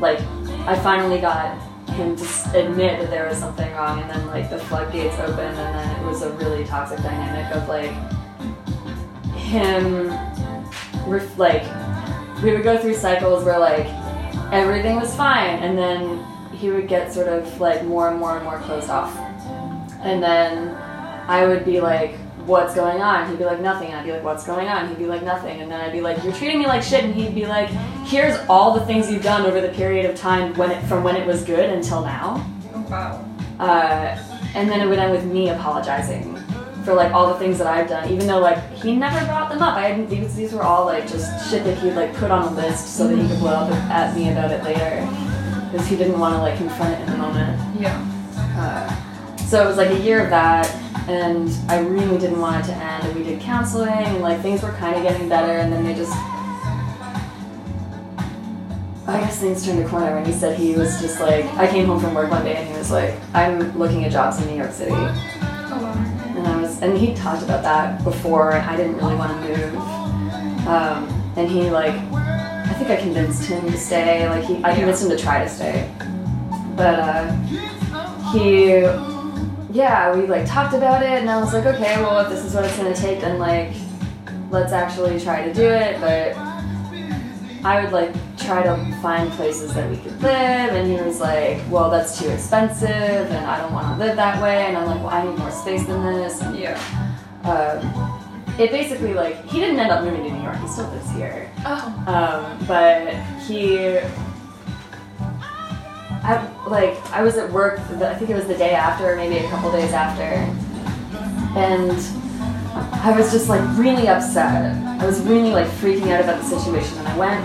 like 0.00 0.20
I 0.66 0.78
finally 0.78 1.20
got 1.20 1.60
him 1.90 2.16
to 2.16 2.24
admit 2.54 3.00
that 3.00 3.10
there 3.10 3.28
was 3.28 3.38
something 3.38 3.70
wrong 3.72 4.00
and 4.00 4.10
then 4.10 4.26
like 4.28 4.50
the 4.50 4.58
floodgates 4.58 5.18
opened 5.18 5.56
and 5.56 5.74
then 5.74 6.00
it 6.00 6.06
was 6.06 6.22
a 6.22 6.30
really 6.34 6.64
toxic 6.64 6.98
dynamic 7.00 7.54
of 7.54 7.68
like 7.68 7.90
him 9.34 10.08
ref- 11.10 11.38
like 11.38 11.64
we 12.42 12.52
would 12.52 12.62
go 12.62 12.78
through 12.78 12.94
cycles 12.94 13.44
where 13.44 13.58
like 13.58 13.86
everything 14.52 14.96
was 14.96 15.14
fine 15.16 15.58
and 15.62 15.76
then 15.76 16.24
he 16.52 16.70
would 16.70 16.86
get 16.86 17.12
sort 17.12 17.28
of 17.28 17.60
like 17.60 17.82
more 17.84 18.08
and 18.08 18.18
more 18.18 18.36
and 18.36 18.44
more 18.44 18.58
closed 18.60 18.90
off 18.90 19.16
and 20.02 20.22
then 20.22 20.68
i 21.26 21.46
would 21.46 21.64
be 21.64 21.80
like 21.80 22.14
what's 22.48 22.74
going 22.74 23.00
on 23.02 23.28
he'd 23.28 23.38
be 23.38 23.44
like 23.44 23.60
nothing 23.60 23.88
and 23.88 24.00
i'd 24.00 24.06
be 24.06 24.12
like 24.12 24.24
what's 24.24 24.44
going 24.46 24.66
on 24.68 24.88
he'd 24.88 24.98
be 24.98 25.06
like 25.06 25.22
nothing 25.22 25.60
and 25.60 25.70
then 25.70 25.80
i'd 25.82 25.92
be 25.92 26.00
like 26.00 26.22
you're 26.24 26.32
treating 26.32 26.58
me 26.58 26.66
like 26.66 26.82
shit 26.82 27.04
and 27.04 27.14
he'd 27.14 27.34
be 27.34 27.46
like 27.46 27.68
here's 28.06 28.38
all 28.48 28.72
the 28.74 28.84
things 28.86 29.10
you've 29.10 29.22
done 29.22 29.44
over 29.46 29.60
the 29.60 29.68
period 29.68 30.08
of 30.08 30.16
time 30.16 30.52
when 30.54 30.70
it 30.70 30.82
from 30.86 31.04
when 31.04 31.14
it 31.14 31.26
was 31.26 31.44
good 31.44 31.68
until 31.70 32.00
now 32.02 32.44
Oh 32.74 32.80
wow. 32.90 33.24
uh, 33.60 34.18
and 34.54 34.68
then 34.68 34.80
it 34.80 34.86
would 34.88 34.98
end 34.98 35.12
with 35.12 35.24
me 35.24 35.50
apologizing 35.50 36.34
for 36.84 36.94
like 36.94 37.12
all 37.12 37.28
the 37.32 37.38
things 37.38 37.58
that 37.58 37.66
I've 37.66 37.86
done, 37.86 38.08
even 38.08 38.26
though 38.26 38.38
like 38.38 38.58
he 38.72 38.96
never 38.96 39.22
brought 39.26 39.50
them 39.50 39.60
up. 39.60 39.76
I 39.76 39.88
hadn't, 39.88 40.08
these, 40.08 40.34
these 40.34 40.54
were 40.54 40.62
all 40.62 40.86
like 40.86 41.06
just 41.06 41.50
shit 41.50 41.62
that 41.64 41.76
he'd 41.78 41.92
like 41.92 42.14
put 42.14 42.30
on 42.30 42.44
a 42.48 42.50
list 42.56 42.96
so 42.96 43.06
that 43.08 43.18
he 43.18 43.28
could 43.28 43.40
blow 43.40 43.52
up 43.52 43.70
at 43.90 44.16
me 44.16 44.30
about 44.30 44.50
it 44.52 44.62
later, 44.64 45.06
because 45.70 45.86
he 45.86 45.96
didn't 45.96 46.18
want 46.18 46.34
to 46.34 46.40
like 46.40 46.56
confront 46.56 46.94
it 46.94 47.00
in 47.02 47.10
the 47.10 47.18
moment. 47.18 47.78
Yeah. 47.78 47.92
Uh, 48.56 49.07
so 49.48 49.64
it 49.64 49.66
was 49.66 49.78
like 49.78 49.88
a 49.88 49.98
year 49.98 50.22
of 50.22 50.28
that, 50.28 50.68
and 51.08 51.50
I 51.70 51.78
really 51.78 52.18
didn't 52.18 52.38
want 52.38 52.62
it 52.62 52.68
to 52.68 52.74
end. 52.74 53.06
And 53.06 53.16
we 53.16 53.22
did 53.22 53.40
counseling, 53.40 53.88
and 53.88 54.20
like 54.20 54.42
things 54.42 54.62
were 54.62 54.72
kind 54.72 54.94
of 54.94 55.02
getting 55.02 55.26
better, 55.26 55.52
and 55.52 55.72
then 55.72 55.84
they 55.84 55.94
just. 55.94 56.12
I 59.06 59.20
guess 59.20 59.40
things 59.40 59.64
turned 59.64 59.82
a 59.82 59.88
corner 59.88 60.14
when 60.14 60.26
he 60.26 60.32
said 60.32 60.58
he 60.58 60.74
was 60.74 61.00
just 61.00 61.18
like. 61.18 61.46
I 61.54 61.66
came 61.66 61.86
home 61.86 61.98
from 61.98 62.12
work 62.12 62.30
one 62.30 62.44
day 62.44 62.56
and 62.56 62.68
he 62.68 62.76
was 62.76 62.90
like, 62.90 63.14
I'm 63.32 63.76
looking 63.78 64.04
at 64.04 64.12
jobs 64.12 64.38
in 64.38 64.48
New 64.48 64.56
York 64.56 64.70
City. 64.70 64.92
And 64.92 66.46
I 66.46 66.60
was, 66.60 66.82
and 66.82 66.98
he 66.98 67.14
talked 67.14 67.42
about 67.42 67.62
that 67.62 68.04
before, 68.04 68.52
and 68.52 68.68
I 68.68 68.76
didn't 68.76 68.98
really 68.98 69.14
want 69.14 69.32
to 69.32 69.48
move. 69.48 69.76
Um, 70.68 71.32
and 71.36 71.48
he 71.48 71.70
like, 71.70 71.94
I 71.94 72.74
think 72.76 72.90
I 72.90 72.96
convinced 72.96 73.46
him 73.46 73.64
to 73.64 73.78
stay. 73.78 74.28
Like 74.28 74.44
he, 74.44 74.62
I 74.62 74.74
convinced 74.74 75.02
him 75.02 75.08
to 75.08 75.16
try 75.16 75.42
to 75.42 75.48
stay. 75.48 75.90
But 76.76 76.98
uh, 77.00 77.32
he, 78.30 78.84
yeah, 79.70 80.14
we 80.14 80.26
like 80.26 80.46
talked 80.46 80.74
about 80.74 81.02
it, 81.02 81.20
and 81.20 81.30
I 81.30 81.40
was 81.40 81.52
like, 81.52 81.66
okay, 81.66 82.00
well, 82.02 82.18
if 82.20 82.28
this 82.30 82.44
is 82.44 82.54
what 82.54 82.64
it's 82.64 82.76
gonna 82.76 82.94
take, 82.94 83.20
then 83.20 83.38
like, 83.38 83.72
let's 84.50 84.72
actually 84.72 85.20
try 85.20 85.44
to 85.44 85.52
do 85.52 85.68
it. 85.68 86.00
But 86.00 86.36
I 87.64 87.82
would 87.82 87.92
like 87.92 88.12
try 88.38 88.62
to 88.62 88.76
find 89.02 89.30
places 89.32 89.74
that 89.74 89.90
we 89.90 89.96
could 89.98 90.20
live, 90.22 90.72
and 90.72 90.90
he 90.90 90.96
was 91.02 91.20
like, 91.20 91.60
well, 91.70 91.90
that's 91.90 92.18
too 92.18 92.28
expensive, 92.30 92.88
and 92.88 93.46
I 93.46 93.60
don't 93.60 93.72
want 93.72 93.98
to 93.98 94.04
live 94.04 94.16
that 94.16 94.42
way. 94.42 94.66
And 94.66 94.76
I'm 94.76 94.86
like, 94.86 94.98
well, 94.98 95.08
I 95.08 95.24
need 95.24 95.38
more 95.38 95.50
space 95.50 95.84
than 95.84 96.02
this. 96.02 96.40
And 96.40 96.56
Yeah. 96.58 96.78
um, 97.44 98.14
it 98.58 98.70
basically 98.72 99.14
like 99.14 99.44
he 99.46 99.60
didn't 99.60 99.78
end 99.78 99.90
up 99.90 100.02
moving 100.02 100.24
to 100.24 100.30
New 100.32 100.42
York. 100.42 100.56
He 100.56 100.68
still 100.68 100.88
lives 100.88 101.10
here. 101.10 101.50
Oh. 101.64 102.04
Um, 102.06 102.66
but 102.66 103.12
he, 103.46 103.98
I 106.28 106.46
like 106.68 107.00
I 107.10 107.22
was 107.22 107.38
at 107.38 107.50
work. 107.50 107.80
I 107.80 108.14
think 108.14 108.28
it 108.28 108.34
was 108.34 108.46
the 108.46 108.56
day 108.56 108.72
after, 108.72 109.10
or 109.10 109.16
maybe 109.16 109.38
a 109.38 109.48
couple 109.48 109.72
days 109.72 109.92
after, 109.92 110.22
and 111.58 111.92
I 113.02 113.14
was 113.16 113.32
just 113.32 113.48
like 113.48 113.62
really 113.78 114.08
upset. 114.08 114.76
I 115.00 115.06
was 115.06 115.22
really 115.22 115.52
like 115.52 115.66
freaking 115.68 116.08
out 116.08 116.20
about 116.20 116.42
the 116.42 116.46
situation, 116.46 116.98
and 116.98 117.08
I 117.08 117.16
went. 117.16 117.42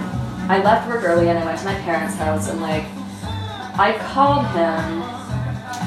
I 0.52 0.62
left 0.62 0.90
work 0.90 1.06
early, 1.06 1.30
and 1.30 1.40
I 1.40 1.46
went 1.46 1.60
to 1.60 1.66
my 1.66 1.76
parents' 1.76 2.16
house, 2.18 2.50
and 2.50 2.60
like 2.60 2.84
I 3.80 3.98
called 4.12 4.46
him 4.48 5.02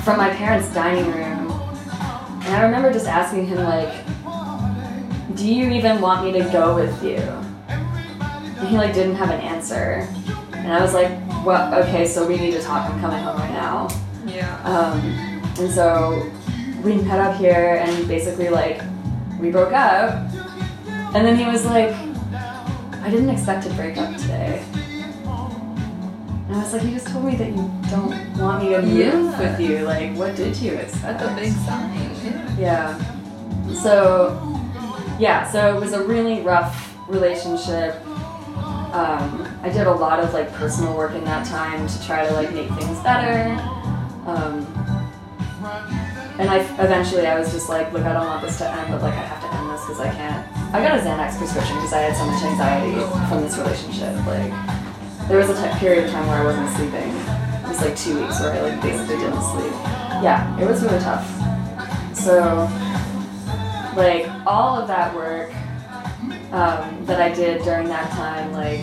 from 0.03 0.17
my 0.17 0.31
parents' 0.31 0.73
dining 0.73 1.13
room, 1.13 1.51
and 1.51 2.55
I 2.55 2.63
remember 2.63 2.91
just 2.91 3.07
asking 3.07 3.47
him 3.47 3.59
like, 3.59 3.93
"Do 5.37 5.47
you 5.47 5.71
even 5.71 6.01
want 6.01 6.25
me 6.25 6.33
to 6.41 6.49
go 6.51 6.75
with 6.75 7.03
you?" 7.05 7.19
And 7.69 8.69
he 8.69 8.79
like 8.79 8.95
didn't 8.95 9.17
have 9.17 9.29
an 9.29 9.41
answer. 9.43 10.09
And 10.55 10.73
I 10.73 10.81
was 10.81 10.95
like, 10.95 11.11
well, 11.47 11.73
okay, 11.83 12.07
so 12.07 12.27
we 12.27 12.37
need 12.37 12.51
to 12.53 12.61
talk. 12.61 12.91
I'm 12.91 13.01
coming 13.01 13.23
home 13.23 13.39
right 13.39 13.53
now. 13.53 13.89
Yeah. 14.27 14.61
Um, 14.65 15.01
and 15.59 15.71
so 15.73 16.29
we 16.83 16.97
met 16.97 17.21
up 17.21 17.37
here 17.37 17.81
and 17.87 18.09
basically 18.09 18.49
like 18.49 18.83
we 19.39 19.51
broke 19.51 19.73
up. 19.73 20.11
And 21.15 21.25
then 21.25 21.37
he 21.37 21.47
was 21.47 21.65
like, 21.65 21.95
I 23.01 23.09
didn't 23.11 23.31
expect 23.31 23.65
to 23.69 23.73
break 23.75 23.97
up 23.97 24.17
today. 24.17 24.63
And 24.75 26.55
I 26.55 26.59
was 26.63 26.73
like, 26.73 26.83
you 26.83 26.91
just 26.91 27.07
told 27.07 27.25
me 27.25 27.37
that 27.37 27.49
you 27.49 27.71
don't 27.91 28.39
want 28.39 28.63
me 28.65 28.71
to 28.71 28.83
move 28.83 28.97
Yeah. 28.97 29.39
with 29.41 29.61
you. 29.61 29.79
Like, 29.87 30.17
what 30.17 30.35
did 30.35 30.57
you 30.57 30.75
expect? 30.75 31.21
That's 31.21 31.33
a 31.33 31.35
big 31.41 31.53
sign. 31.65 32.59
Yeah. 32.59 32.99
Yeah. 32.99 33.75
So, 33.83 34.61
yeah, 35.19 35.49
so 35.51 35.77
it 35.77 35.81
was 35.81 35.93
a 35.93 36.03
really 36.03 36.43
rough 36.43 36.95
relationship. 37.09 38.03
Um, 38.93 39.47
I 39.63 39.69
did 39.69 39.87
a 39.87 39.93
lot 39.93 40.21
of 40.21 40.33
like 40.33 40.53
personal 40.53 40.97
work 40.97 41.13
in 41.15 41.25
that 41.25 41.47
time 41.47 41.87
to 41.87 42.07
try 42.07 42.27
to 42.27 42.33
like 42.35 42.53
make 42.53 42.69
things 42.71 42.99
better. 43.01 43.51
Um, 44.27 44.67
and 46.39 46.51
I 46.51 46.59
eventually 46.83 47.27
I 47.27 47.39
was 47.39 47.53
just 47.53 47.69
like, 47.69 47.93
look, 47.93 48.05
I 48.05 48.13
don't 48.13 48.27
want 48.27 48.43
this 48.43 48.59
to 48.59 48.71
end, 48.71 48.93
but 48.93 49.03
like 49.03 49.15
I 49.15 49.23
have 49.23 49.41
to 49.43 49.57
end 49.57 49.71
this 49.71 49.81
because 49.83 50.01
I 50.01 50.11
can't. 50.13 50.75
I 50.75 50.83
got 50.83 50.99
a 50.99 51.03
Xanax 51.03 51.39
prescription 51.39 51.77
because 51.77 51.93
I 51.93 52.01
had 52.03 52.17
so 52.17 52.27
much 52.27 52.43
anxiety 52.43 53.01
from 53.29 53.43
this 53.43 53.57
relationship. 53.57 54.15
Like, 54.27 54.53
there 55.29 55.39
was 55.39 55.51
a 55.51 55.55
t- 55.57 55.79
period 55.79 56.05
of 56.05 56.11
time 56.11 56.27
where 56.29 56.43
I 56.43 56.45
wasn't 56.45 56.69
sleeping. 56.77 57.11
It 57.11 57.69
was 57.69 57.81
like 57.81 57.97
two 57.97 58.21
weeks 58.21 58.41
where 58.41 58.53
I 58.53 58.61
like 58.61 58.83
basically 58.83 59.17
didn't 59.17 59.43
sleep. 59.43 59.73
Yeah, 60.23 60.59
it 60.61 60.67
was 60.67 60.83
really 60.83 61.01
tough. 61.01 61.27
So, 62.15 62.69
like 63.97 64.29
all 64.47 64.79
of 64.79 64.89
that 64.89 65.15
work 65.15 65.51
um, 66.57 67.05
that 67.05 67.21
I 67.21 67.35
did 67.35 67.63
during 67.65 67.87
that 67.89 68.11
time, 68.13 68.51
like 68.53 68.81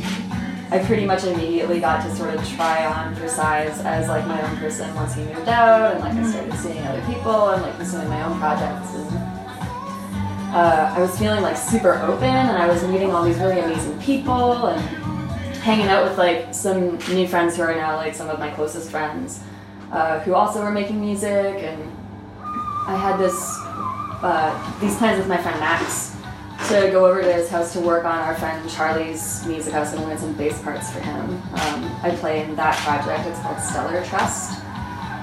I 0.72 0.84
pretty 0.86 1.06
much 1.06 1.24
immediately 1.24 1.80
got 1.80 2.04
to 2.04 2.16
sort 2.16 2.36
of 2.36 2.48
try 2.50 2.86
on 2.86 3.16
for 3.16 3.28
size 3.28 3.80
as 3.80 4.08
like 4.08 4.28
my 4.28 4.40
own 4.48 4.58
person 4.58 4.94
once 4.94 5.16
he 5.16 5.24
moved 5.24 5.50
out, 5.50 5.96
and 5.96 6.00
like 6.00 6.14
I 6.14 6.30
started 6.30 6.54
seeing 6.54 6.86
other 6.86 7.02
people 7.12 7.50
and 7.50 7.64
like 7.64 7.76
pursuing 7.76 8.08
my 8.10 8.24
own 8.24 8.38
projects. 8.38 8.94
And 8.94 9.18
uh, 10.54 10.94
I 10.96 11.02
was 11.02 11.18
feeling 11.18 11.42
like 11.42 11.58
super 11.58 11.96
open, 11.96 12.24
and 12.24 12.58
I 12.58 12.68
was 12.68 12.88
meeting 12.88 13.10
all 13.10 13.24
these 13.24 13.38
really 13.38 13.60
amazing 13.60 14.00
people 14.00 14.68
and 14.68 14.80
hanging 15.64 15.88
out 15.88 16.08
with 16.08 16.18
like 16.20 16.54
some 16.54 16.98
new 17.10 17.28
friends 17.28 17.56
who 17.56 17.64
are 17.64 17.74
now 17.74 17.96
like 17.96 18.14
some 18.14 18.30
of 18.30 18.38
my 18.38 18.52
closest 18.52 18.92
friends 18.92 19.42
uh, 19.92 20.20
who 20.20 20.36
also 20.36 20.62
were 20.62 20.72
making 20.72 21.00
music 21.02 21.56
and 21.64 21.92
I 22.86 22.98
had 22.98 23.18
this 23.18 23.58
uh, 24.22 24.80
these 24.82 24.96
plans 24.98 25.18
with 25.18 25.28
my 25.28 25.38
friend 25.38 25.58
Max 25.60 26.13
to 26.70 26.90
go 26.92 27.06
over 27.06 27.22
to 27.22 27.34
his 27.34 27.50
house 27.50 27.74
to 27.74 27.80
work 27.80 28.06
on 28.06 28.20
our 28.20 28.36
friend 28.36 28.70
Charlie's 28.70 29.46
music 29.46 29.74
house 29.74 29.94
and 29.94 30.04
learn 30.04 30.18
some 30.18 30.34
bass 30.34 30.62
parts 30.62 30.92
for 30.92 31.00
him. 31.00 31.30
Um, 31.54 32.00
I 32.02 32.16
play 32.20 32.44
in 32.44 32.56
that 32.56 32.78
project. 32.78 33.28
It's 33.28 33.40
called 33.40 33.60
Stellar 33.60 34.04
Trust. 34.06 34.64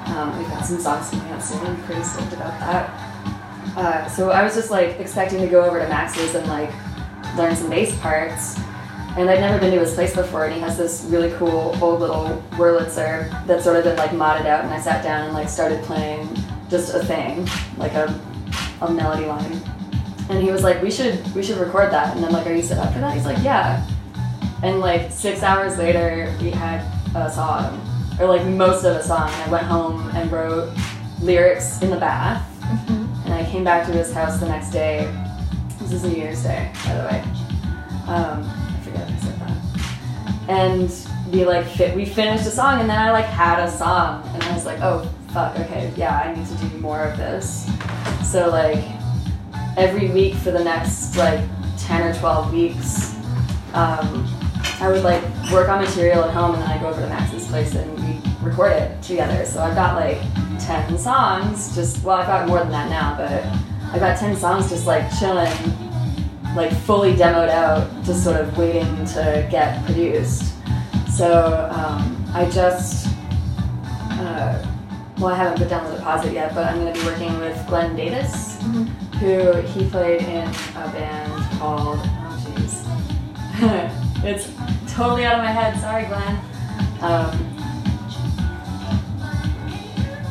Um, 0.08 0.36
we've 0.38 0.48
got 0.48 0.64
some 0.64 0.78
songs 0.78 1.08
coming 1.10 1.32
out 1.32 1.42
soon. 1.42 1.64
I'm 1.66 1.82
pretty 1.84 2.02
stoked 2.02 2.32
about 2.32 2.58
that. 2.60 3.76
Uh, 3.76 4.08
so 4.08 4.30
I 4.30 4.42
was 4.42 4.54
just 4.54 4.70
like 4.70 4.98
expecting 5.00 5.40
to 5.40 5.46
go 5.46 5.64
over 5.64 5.78
to 5.78 5.88
Max's 5.88 6.34
and 6.34 6.46
like 6.48 6.70
learn 7.36 7.54
some 7.56 7.70
bass 7.70 7.96
parts. 8.00 8.58
And 9.16 9.28
I'd 9.28 9.40
never 9.40 9.58
been 9.58 9.72
to 9.72 9.80
his 9.80 9.94
place 9.94 10.14
before, 10.14 10.44
and 10.44 10.54
he 10.54 10.60
has 10.60 10.78
this 10.78 11.04
really 11.08 11.32
cool 11.36 11.76
old 11.82 12.00
little 12.00 12.42
Wurlitzer 12.52 13.46
that's 13.46 13.64
sort 13.64 13.76
of 13.76 13.84
been 13.84 13.96
like 13.96 14.10
modded 14.10 14.46
out. 14.46 14.64
And 14.64 14.72
I 14.72 14.80
sat 14.80 15.02
down 15.02 15.26
and 15.26 15.34
like 15.34 15.48
started 15.48 15.82
playing 15.84 16.28
just 16.68 16.94
a 16.94 17.04
thing, 17.04 17.48
like 17.76 17.92
a, 17.92 18.20
a 18.82 18.90
melody 18.90 19.26
line. 19.26 19.60
And 20.30 20.42
he 20.42 20.50
was 20.52 20.62
like, 20.62 20.80
"We 20.80 20.90
should 20.90 21.34
we 21.34 21.42
should 21.42 21.58
record 21.58 21.90
that." 21.92 22.16
And 22.16 22.24
I'm 22.24 22.32
like, 22.32 22.46
"Are 22.46 22.54
you 22.54 22.62
set 22.62 22.78
up 22.78 22.92
for 22.92 23.00
that?" 23.00 23.14
He's 23.14 23.26
like, 23.26 23.42
"Yeah." 23.42 23.84
And 24.62 24.80
like 24.80 25.10
six 25.10 25.42
hours 25.42 25.76
later, 25.76 26.32
we 26.40 26.50
had 26.50 26.86
a 27.16 27.30
song, 27.30 27.80
or 28.20 28.26
like 28.26 28.46
most 28.46 28.84
of 28.84 28.94
a 28.96 29.02
song. 29.02 29.28
I 29.28 29.48
went 29.48 29.64
home 29.64 30.08
and 30.14 30.30
wrote 30.30 30.72
lyrics 31.20 31.82
in 31.82 31.90
the 31.90 31.98
bath. 31.98 32.46
And 33.24 33.34
I 33.34 33.44
came 33.44 33.64
back 33.64 33.86
to 33.86 33.92
his 33.92 34.12
house 34.12 34.38
the 34.38 34.46
next 34.48 34.70
day. 34.70 35.12
This 35.80 35.92
is 35.92 36.04
New 36.04 36.14
Year's 36.14 36.42
Day, 36.42 36.70
by 36.84 36.94
the 36.94 37.02
way. 37.04 37.24
Um, 38.06 38.44
I 38.44 38.80
forget 38.82 39.08
if 39.08 39.16
I 39.16 39.18
said 39.18 39.40
that. 39.40 40.48
And 40.48 41.32
we 41.32 41.44
like 41.44 41.66
fit, 41.66 41.94
we 41.96 42.04
finished 42.04 42.46
a 42.46 42.50
song, 42.50 42.80
and 42.80 42.88
then 42.88 42.98
I 42.98 43.10
like 43.10 43.26
had 43.26 43.60
a 43.60 43.70
song, 43.70 44.28
and 44.34 44.42
I 44.42 44.52
was 44.52 44.66
like, 44.66 44.80
oh 44.80 45.08
fuck, 45.32 45.58
okay, 45.60 45.92
yeah, 45.96 46.20
I 46.20 46.34
need 46.34 46.46
to 46.46 46.54
do 46.54 46.78
more 46.78 47.02
of 47.02 47.16
this. 47.16 47.70
So 48.24 48.50
like 48.50 48.84
every 49.80 50.10
week 50.10 50.34
for 50.34 50.50
the 50.50 50.62
next 50.62 51.16
like 51.16 51.40
ten 51.78 52.02
or 52.02 52.14
twelve 52.18 52.52
weeks, 52.52 53.14
um, 53.72 54.28
I 54.80 54.88
would 54.88 55.02
like 55.02 55.22
work 55.50 55.68
on 55.68 55.82
material 55.82 56.22
at 56.22 56.34
home, 56.34 56.54
and 56.54 56.62
then 56.62 56.70
I 56.70 56.78
go 56.80 56.88
over 56.88 57.00
to 57.00 57.08
Max's 57.08 57.46
place 57.48 57.74
and 57.74 57.88
we 57.98 58.20
record 58.46 58.72
it 58.72 59.02
together. 59.02 59.44
So 59.46 59.62
I've 59.62 59.74
got 59.74 59.96
like 59.96 60.20
ten 60.58 60.98
songs, 60.98 61.74
just 61.74 62.04
well, 62.04 62.18
I've 62.18 62.26
got 62.26 62.46
more 62.46 62.58
than 62.58 62.70
that 62.70 62.90
now, 62.90 63.16
but 63.16 63.42
I've 63.92 64.00
got 64.00 64.18
ten 64.18 64.36
songs 64.36 64.68
just 64.68 64.86
like 64.86 65.10
chilling 65.18 65.52
like 66.54 66.72
fully 66.72 67.14
demoed 67.14 67.48
out, 67.48 67.88
just 68.04 68.24
sort 68.24 68.40
of 68.40 68.58
waiting 68.58 69.04
to 69.06 69.48
get 69.50 69.84
produced. 69.86 70.52
So 71.08 71.70
um, 71.72 72.26
I 72.34 72.44
just, 72.50 73.06
uh, 74.10 74.66
well, 75.18 75.28
I 75.28 75.36
haven't 75.36 75.58
put 75.58 75.68
down 75.68 75.88
the 75.88 75.96
deposit 75.96 76.32
yet, 76.32 76.52
but 76.54 76.64
I'm 76.66 76.80
going 76.80 76.92
to 76.92 77.00
be 77.00 77.06
working 77.06 77.38
with 77.38 77.56
Glenn 77.68 77.94
Davis, 77.94 78.58
who 79.20 79.52
he 79.60 79.88
played 79.90 80.22
in 80.22 80.48
a 80.48 80.90
band 80.92 81.58
called, 81.58 81.98
oh 82.02 82.42
jeez, 82.56 84.24
it's 84.24 84.50
totally 84.94 85.26
out 85.26 85.34
of 85.34 85.44
my 85.44 85.50
head. 85.50 85.78
Sorry, 85.78 86.06
Glenn. 86.06 86.40
Um, 87.02 87.50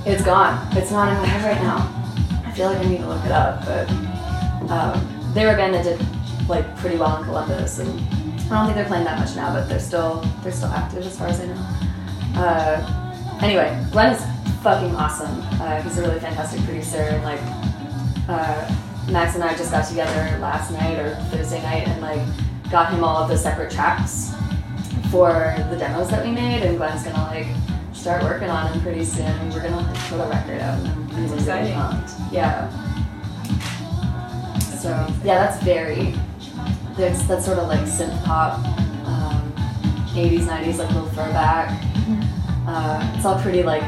it's 0.07 0.23
gone. 0.23 0.67
It's 0.75 0.89
not 0.89 1.09
in 1.09 1.19
my 1.19 1.25
head 1.27 1.45
right 1.45 1.61
now. 1.61 1.87
I 2.43 2.51
feel 2.51 2.71
like 2.71 2.79
I 2.79 2.89
need 2.89 2.97
to 2.97 3.07
look 3.07 3.23
it 3.25 3.31
up, 3.31 3.63
but 3.63 3.87
um, 4.71 5.31
they 5.35 5.45
were 5.45 5.53
a 5.53 5.55
band 5.55 5.75
that 5.75 5.83
did 5.83 6.49
like 6.49 6.75
pretty 6.77 6.97
well 6.97 7.17
in 7.17 7.25
Columbus, 7.25 7.77
and 7.77 7.89
I 8.51 8.57
don't 8.57 8.65
think 8.65 8.75
they're 8.75 8.85
playing 8.85 9.05
that 9.05 9.19
much 9.19 9.35
now, 9.35 9.53
but 9.53 9.69
they're 9.69 9.79
still 9.79 10.25
they're 10.41 10.51
still 10.51 10.69
active 10.69 11.05
as 11.05 11.15
far 11.15 11.27
as 11.27 11.39
I 11.39 11.45
know. 11.45 11.67
Uh, 12.35 13.39
anyway, 13.43 13.85
Glenn 13.91 14.15
is 14.15 14.25
fucking 14.63 14.95
awesome. 14.95 15.41
Uh, 15.61 15.79
he's 15.83 15.99
a 15.99 16.01
really 16.01 16.19
fantastic 16.19 16.63
producer, 16.63 16.97
and 16.97 17.23
like 17.23 17.39
uh, 18.29 18.75
Max 19.11 19.33
and 19.35 19.43
I 19.43 19.55
just 19.57 19.71
got 19.71 19.87
together 19.87 20.37
last 20.39 20.71
night 20.71 20.99
or 20.99 21.15
Thursday 21.31 21.61
night, 21.63 21.87
and 21.87 22.01
like 22.01 22.21
got 22.71 22.93
him 22.93 23.03
all 23.03 23.17
of 23.23 23.29
the 23.29 23.37
separate 23.37 23.71
tracks 23.71 24.31
for 25.11 25.55
the 25.71 25.77
demos 25.77 26.09
that 26.11 26.23
we 26.23 26.31
made, 26.31 26.61
and 26.63 26.77
Glenn's 26.77 27.03
gonna 27.03 27.23
like 27.23 27.47
start 27.93 28.21
working 28.23 28.49
on 28.49 28.71
them 28.71 28.81
pretty 28.81 29.03
soon. 29.03 29.25
and 29.25 29.51
We're 29.53 29.63
gonna 29.63 29.77
like, 29.77 29.95
put 30.07 30.19
a 30.19 30.27
record 30.29 30.61
out, 30.61 30.77
and 30.79 31.09
really, 31.11 31.23
really 31.23 31.33
exciting. 31.39 31.73
pumped. 31.73 32.11
Yeah. 32.31 32.69
So 34.79 34.89
yeah, 35.25 35.39
that's 35.45 35.63
very 35.63 36.13
that's 36.95 37.23
that's 37.23 37.45
sort 37.45 37.57
of 37.57 37.67
like 37.67 37.81
synth 37.81 38.23
pop, 38.23 38.59
um, 39.07 39.51
80s, 40.13 40.41
90s, 40.45 40.77
like 40.77 40.89
little 40.89 41.09
throwback. 41.09 41.83
Uh, 42.67 43.13
it's 43.15 43.25
all 43.25 43.39
pretty 43.41 43.63
like 43.63 43.81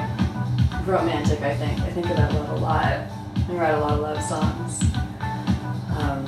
romantic. 0.87 1.41
I 1.41 1.55
think. 1.55 1.79
I 1.81 1.91
think 1.91 2.07
about 2.07 2.33
love 2.33 2.49
a 2.49 2.55
lot. 2.55 3.01
I 3.51 3.53
write 3.55 3.73
a 3.73 3.79
lot 3.79 3.93
of 3.95 3.99
love 3.99 4.23
songs, 4.23 4.81
um, 5.97 6.25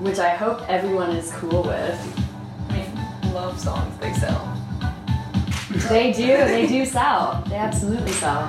which 0.00 0.20
I 0.20 0.28
hope 0.28 0.62
everyone 0.68 1.10
is 1.10 1.32
cool 1.32 1.64
with. 1.64 1.98
I 2.68 2.72
mean, 2.72 3.34
love 3.34 3.58
songs, 3.58 3.98
they 3.98 4.12
sell. 4.12 4.54
They 5.88 6.12
do. 6.12 6.26
They 6.26 6.68
do 6.68 6.86
sell. 6.86 7.42
They 7.48 7.56
absolutely 7.56 8.12
sell. 8.12 8.42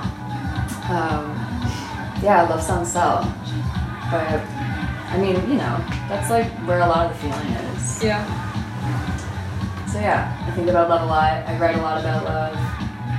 Um, 0.89 1.33
yeah, 2.21 2.45
love 2.47 2.61
songs 2.61 2.91
sell. 2.91 3.23
But 4.11 4.41
I 5.09 5.17
mean, 5.19 5.35
you 5.49 5.57
know, 5.57 5.83
that's 6.07 6.29
like 6.29 6.51
where 6.67 6.81
a 6.81 6.87
lot 6.87 7.09
of 7.09 7.13
the 7.13 7.27
feeling 7.27 7.47
is. 7.73 8.03
Yeah. 8.03 8.23
So 9.87 9.99
yeah, 9.99 10.37
I 10.47 10.51
think 10.51 10.67
about 10.67 10.87
love 10.87 11.01
a 11.01 11.05
lot. 11.05 11.33
I 11.47 11.57
write 11.57 11.75
a 11.75 11.81
lot 11.81 11.99
about 11.99 12.25
love. 12.25 12.55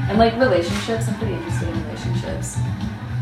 And 0.08 0.18
like 0.18 0.38
relationships, 0.38 1.08
I'm 1.08 1.16
pretty 1.16 1.34
interested 1.34 1.68
in 1.68 1.82
relationships. 1.84 2.58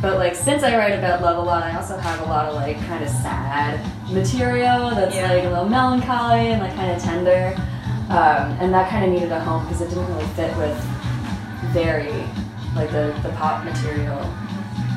But 0.01 0.17
like 0.17 0.35
since 0.37 0.63
I 0.63 0.77
write 0.77 0.93
about 0.97 1.23
love 1.23 1.39
a 1.39 1.41
lot, 1.41 1.65
I 1.65 1.77
also 1.77 1.97
have 1.97 2.21
a 2.21 2.25
lot 2.25 2.47
of 2.47 2.55
like 2.55 2.77
kind 2.87 3.03
of 3.03 3.11
sad 3.11 3.81
material 4.11 4.91
that's 4.91 5.15
Yeah. 5.15 5.33
like 5.33 5.45
a 5.45 5.49
little 5.49 5.69
melancholy 5.69 6.49
and 6.53 6.63
like 6.63 6.75
kind 6.75 6.93
of 6.93 7.03
tender. 7.03 7.55
Um, 8.11 8.57
and 8.61 8.73
that 8.73 8.89
kind 8.91 9.05
of 9.05 9.11
needed 9.11 9.33
a 9.33 9.41
home 9.41 9.65
because 9.65 9.81
it 9.83 9.89
didn't 9.89 10.07
really 10.15 10.27
fit 10.29 10.57
with 10.57 10.77
very 11.73 12.13
like 12.77 12.91
the, 12.93 13.13
the 13.23 13.31
pop 13.37 13.65
material. 13.65 14.19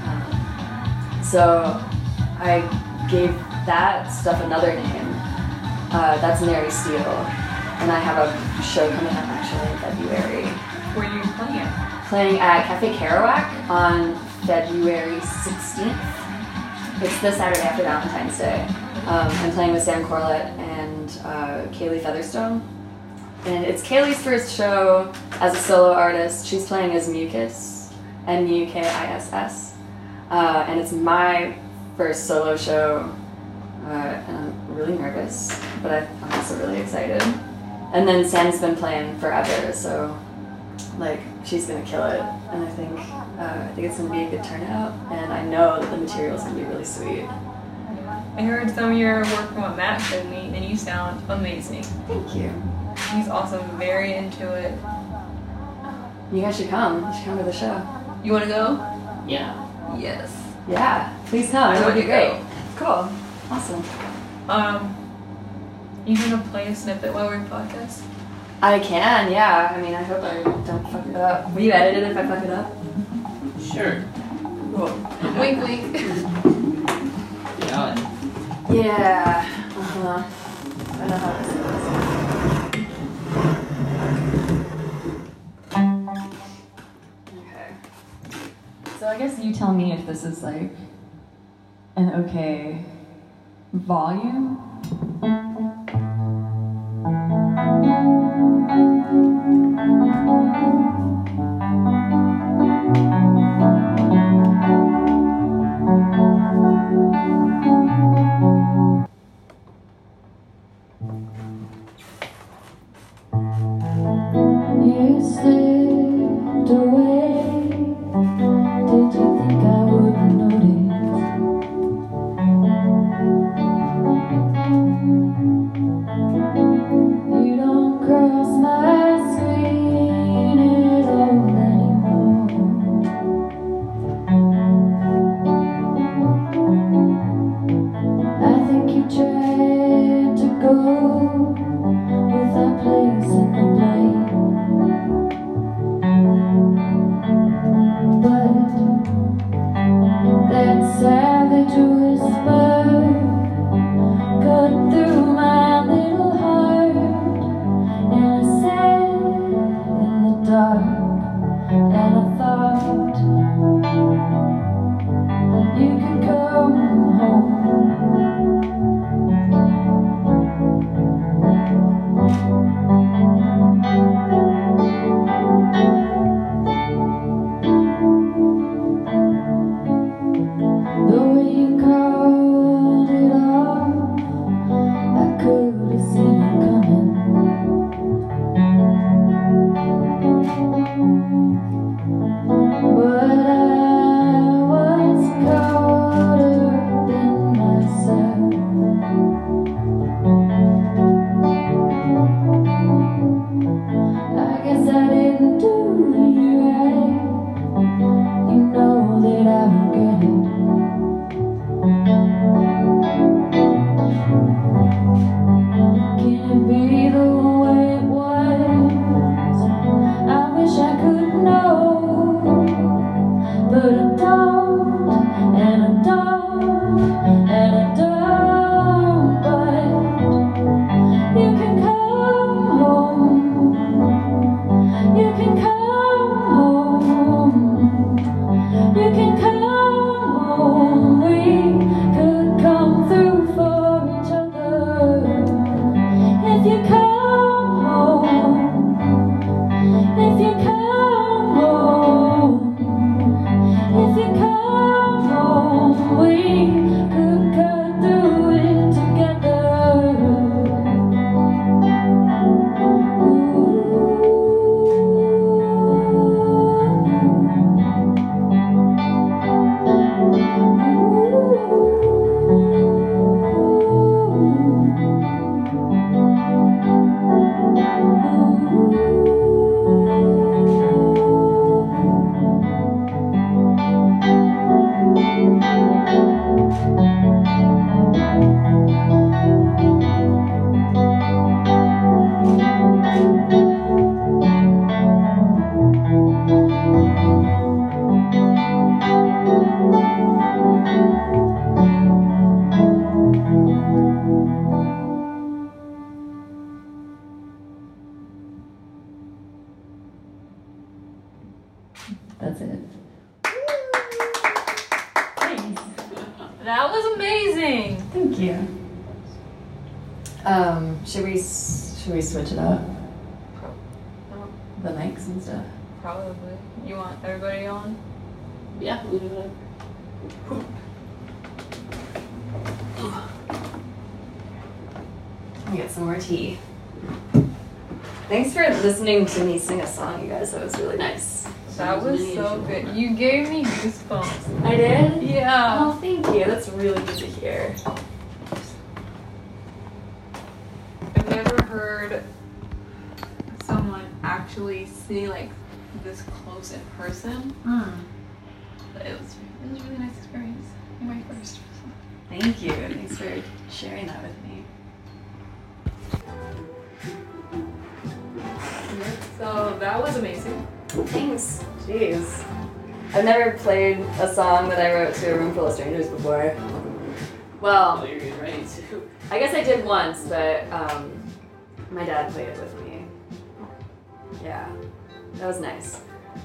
Um, 0.05 1.19
so 1.23 1.63
I 2.39 2.61
gave 3.09 3.33
that 3.65 4.07
stuff 4.07 4.41
another 4.43 4.73
name. 4.73 5.07
Uh, 5.91 6.17
that's 6.21 6.41
Mary 6.41 6.69
Steele. 6.69 7.25
And 7.81 7.91
I 7.91 7.99
have 7.99 8.17
a 8.19 8.63
show 8.63 8.87
coming 8.91 9.07
up 9.07 9.25
actually 9.27 9.71
in 9.71 9.77
February. 9.79 10.45
Where 10.93 11.09
are 11.09 11.17
you 11.17 11.23
playing 11.33 11.65
it? 11.65 12.07
Playing 12.07 12.39
at 12.39 12.65
Cafe 12.67 12.93
Kerouac 12.95 13.69
on 13.69 14.13
February 14.45 15.17
16th. 15.19 17.01
It's 17.03 17.21
the 17.21 17.31
Saturday 17.31 17.61
after 17.61 17.83
Valentine's 17.83 18.37
Day. 18.37 18.65
Um, 19.07 19.27
I'm 19.29 19.51
playing 19.51 19.73
with 19.73 19.83
Sam 19.83 20.03
Corlett 20.05 20.45
and 20.57 21.09
uh, 21.23 21.67
Kaylee 21.71 22.01
Featherstone. 22.01 22.61
And 23.45 23.65
it's 23.65 23.81
Kaylee's 23.81 24.21
first 24.21 24.55
show 24.55 25.11
as 25.39 25.53
a 25.55 25.57
solo 25.57 25.93
artist. 25.93 26.45
She's 26.45 26.65
playing 26.67 26.91
as 26.91 27.07
Mukiss, 27.09 27.91
M 28.27 28.47
U 28.47 28.65
K 28.67 28.81
I 28.81 29.05
S 29.13 29.33
S. 29.33 29.75
uh, 30.29 30.65
and 30.67 30.79
it's 30.79 30.91
my 30.91 31.57
first 31.97 32.25
solo 32.25 32.55
show, 32.55 33.13
uh, 33.85 33.89
and 33.89 34.37
I'm 34.37 34.75
really 34.75 34.93
nervous, 34.97 35.59
but 35.81 36.07
I'm 36.23 36.33
also 36.33 36.57
really 36.59 36.79
excited. 36.79 37.21
And 37.93 38.07
then 38.07 38.23
Sam's 38.27 38.59
been 38.61 38.75
playing 38.75 39.17
forever, 39.19 39.73
so 39.73 40.17
like 40.97 41.19
she's 41.45 41.65
gonna 41.67 41.83
kill 41.83 42.03
it, 42.05 42.21
and 42.21 42.63
I 42.63 42.69
think 42.71 42.99
uh, 42.99 43.67
I 43.69 43.71
think 43.75 43.87
it's 43.87 43.97
gonna 43.97 44.09
be 44.11 44.23
a 44.23 44.29
good 44.29 44.43
turnout, 44.43 44.93
and 45.11 45.31
I 45.33 45.43
know 45.43 45.79
that 45.79 45.89
the 45.91 45.97
material's 45.97 46.43
gonna 46.43 46.55
be 46.55 46.63
really 46.63 46.85
sweet. 46.85 47.25
I 48.37 48.43
heard 48.43 48.69
some 48.71 48.91
of 48.91 48.97
your 48.97 49.19
work 49.23 49.49
from 49.49 49.61
what 49.61 49.75
Matt 49.77 50.01
showed 50.01 50.25
me, 50.29 50.51
and 50.55 50.63
you 50.63 50.77
sound 50.77 51.21
amazing. 51.29 51.83
Thank 51.83 52.35
you. 52.35 52.49
He's 53.15 53.27
also 53.27 53.61
very 53.77 54.13
into 54.13 54.51
it. 54.53 54.73
You 56.31 56.41
guys 56.41 56.57
should 56.57 56.69
come. 56.69 57.05
You 57.07 57.13
should 57.13 57.25
come 57.25 57.37
to 57.39 57.43
the 57.43 57.51
show. 57.51 57.81
You 58.23 58.31
want 58.31 58.45
to 58.45 58.49
go? 58.49 58.75
Yeah. 59.27 59.67
Yes. 59.97 60.31
Yeah, 60.67 61.17
please 61.25 61.49
come. 61.51 61.71
I 61.75 61.79
It 61.81 61.85
would 61.85 61.95
be 61.95 62.03
great. 62.03 62.29
go. 62.31 62.45
Cool. 62.77 63.09
Awesome. 63.51 63.83
Um, 64.47 64.95
you 66.05 66.15
gonna 66.17 66.41
play 66.51 66.67
a 66.67 66.75
snippet 66.75 67.13
while 67.13 67.27
we're 67.27 67.35
in 67.35 67.45
podcast? 67.45 68.01
I 68.63 68.77
can, 68.79 69.31
yeah. 69.31 69.73
I 69.75 69.81
mean, 69.81 69.95
I 69.95 70.03
hope 70.03 70.21
I 70.21 70.43
don't 70.43 70.87
fuck 70.91 71.07
it 71.07 71.15
up. 71.15 71.51
Will 71.51 71.61
you 71.61 71.71
edit 71.71 72.03
it 72.03 72.11
if 72.11 72.17
I 72.17 72.27
fuck 72.27 72.43
it 72.43 72.51
up? 72.51 72.71
Sure. 73.59 74.03
Cool. 74.75 74.93
wink, 75.39 75.63
wink. 75.63 75.95
Yeah. 77.59 77.95
Yeah. 78.69 79.49
Uh-huh. 79.75 80.23
I 80.93 81.07
know 81.07 81.17
how 81.17 81.31
this 81.41 81.47
goes. 81.53 82.01
Okay. 87.39 87.69
So 88.99 89.07
I 89.07 89.17
guess 89.17 89.39
you 89.39 89.53
tell 89.53 89.73
me 89.73 89.91
if 89.91 90.05
this 90.05 90.23
is 90.23 90.43
like 90.43 90.75
an 91.95 92.13
okay 92.25 92.85
volume. 93.73 94.59
You 97.03 97.71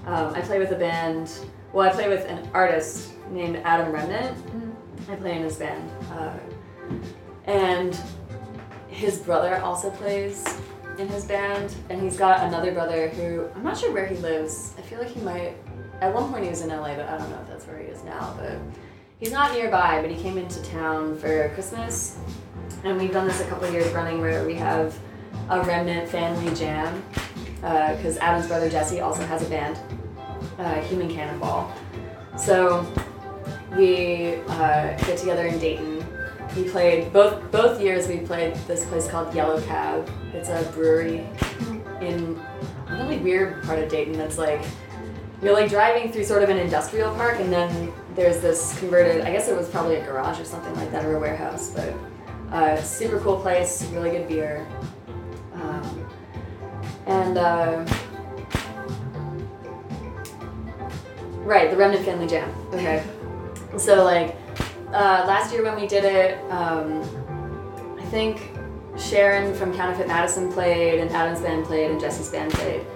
Um, 0.06 0.32
I 0.34 0.40
play 0.40 0.60
with 0.60 0.70
a 0.70 0.76
band. 0.76 1.32
Well, 1.72 1.88
I 1.88 1.92
play 1.92 2.08
with 2.08 2.24
an 2.26 2.48
artist 2.54 3.12
named 3.28 3.56
Adam 3.64 3.92
Remnant. 3.92 4.38
I 5.10 5.16
play 5.16 5.36
in 5.36 5.42
his 5.42 5.56
band, 5.56 5.90
uh, 6.12 6.38
and 7.44 8.00
his 8.88 9.18
brother 9.18 9.56
also 9.56 9.90
plays 9.90 10.44
in 10.98 11.08
his 11.08 11.24
band, 11.24 11.74
and 11.90 12.00
he's 12.00 12.16
got 12.16 12.40
another 12.46 12.72
brother 12.72 13.08
who 13.08 13.48
I'm 13.56 13.64
not 13.64 13.76
sure 13.76 13.92
where 13.92 14.06
he 14.06 14.16
lives. 14.18 14.74
I 14.78 14.82
feel 14.82 15.00
like 15.00 15.08
he 15.08 15.20
might. 15.20 15.56
At 16.00 16.14
one 16.14 16.30
point, 16.30 16.44
he 16.44 16.50
was 16.50 16.60
in 16.62 16.68
LA, 16.68 16.94
but 16.94 17.08
I 17.08 17.18
don't 17.18 17.28
know 17.30 17.40
if 17.40 17.48
that's 17.48 17.66
where 17.66 17.78
he 17.78 17.86
is 17.86 18.04
now. 18.04 18.34
But 18.38 18.58
he's 19.18 19.32
not 19.32 19.52
nearby. 19.54 20.00
But 20.02 20.10
he 20.10 20.22
came 20.22 20.38
into 20.38 20.62
town 20.62 21.18
for 21.18 21.48
Christmas, 21.50 22.16
and 22.84 22.96
we've 22.96 23.12
done 23.12 23.26
this 23.26 23.40
a 23.40 23.46
couple 23.46 23.68
years 23.70 23.92
running 23.92 24.20
where 24.20 24.46
we 24.46 24.54
have 24.54 24.96
a 25.50 25.62
remnant 25.62 26.08
family 26.08 26.54
jam 26.54 27.02
because 27.56 28.16
Adam's 28.18 28.46
brother 28.46 28.70
Jesse 28.70 29.00
also 29.00 29.22
has 29.22 29.46
a 29.46 29.50
band, 29.50 29.78
uh, 30.58 30.80
Human 30.82 31.08
Cannonball. 31.08 31.72
So 32.38 32.86
we 33.76 34.34
uh, 34.48 34.96
get 34.98 35.18
together 35.18 35.46
in 35.46 35.58
Dayton. 35.58 36.04
We 36.56 36.68
played 36.68 37.12
both 37.12 37.50
both 37.50 37.80
years. 37.80 38.08
We 38.08 38.18
played 38.18 38.54
this 38.66 38.84
place 38.86 39.08
called 39.08 39.34
Yellow 39.34 39.60
Cab. 39.62 40.08
It's 40.32 40.48
a 40.48 40.70
brewery 40.72 41.26
in 42.00 42.40
a 42.88 42.94
really 42.94 43.18
weird 43.18 43.62
part 43.64 43.78
of 43.78 43.88
Dayton. 43.88 44.16
That's 44.16 44.38
like 44.38 44.62
you're 45.42 45.52
like 45.52 45.68
driving 45.68 46.12
through 46.12 46.24
sort 46.24 46.42
of 46.42 46.48
an 46.48 46.56
industrial 46.56 47.14
park, 47.14 47.40
and 47.40 47.52
then 47.52 47.92
there's 48.14 48.40
this 48.40 48.78
converted. 48.78 49.22
I 49.22 49.32
guess 49.32 49.48
it 49.48 49.56
was 49.56 49.68
probably 49.68 49.96
a 49.96 50.04
garage 50.04 50.40
or 50.40 50.44
something 50.44 50.74
like 50.76 50.90
that, 50.92 51.04
or 51.04 51.16
a 51.16 51.20
warehouse. 51.20 51.70
But 51.70 51.94
uh, 52.52 52.80
super 52.80 53.20
cool 53.20 53.40
place. 53.40 53.84
Really 53.92 54.10
good 54.10 54.28
beer. 54.28 54.66
Um, 55.54 56.05
and 57.06 57.38
uh, 57.38 57.84
right, 61.44 61.70
the 61.70 61.76
Remnant 61.76 62.04
Family 62.04 62.26
Jam. 62.26 62.52
Okay. 62.72 63.04
So 63.78 64.04
like 64.04 64.34
uh, 64.88 65.24
last 65.26 65.52
year 65.52 65.62
when 65.62 65.78
we 65.78 65.86
did 65.86 66.02
it, 66.02 66.38
um, 66.50 67.02
I 68.00 68.04
think 68.06 68.50
Sharon 68.96 69.54
from 69.54 69.74
Counterfeit 69.74 70.08
Madison 70.08 70.50
played, 70.50 70.98
and 70.98 71.10
Adam's 71.10 71.42
band 71.42 71.66
played, 71.66 71.90
and 71.90 72.00
Jesse's 72.00 72.30
band 72.30 72.52
played. 72.52 72.86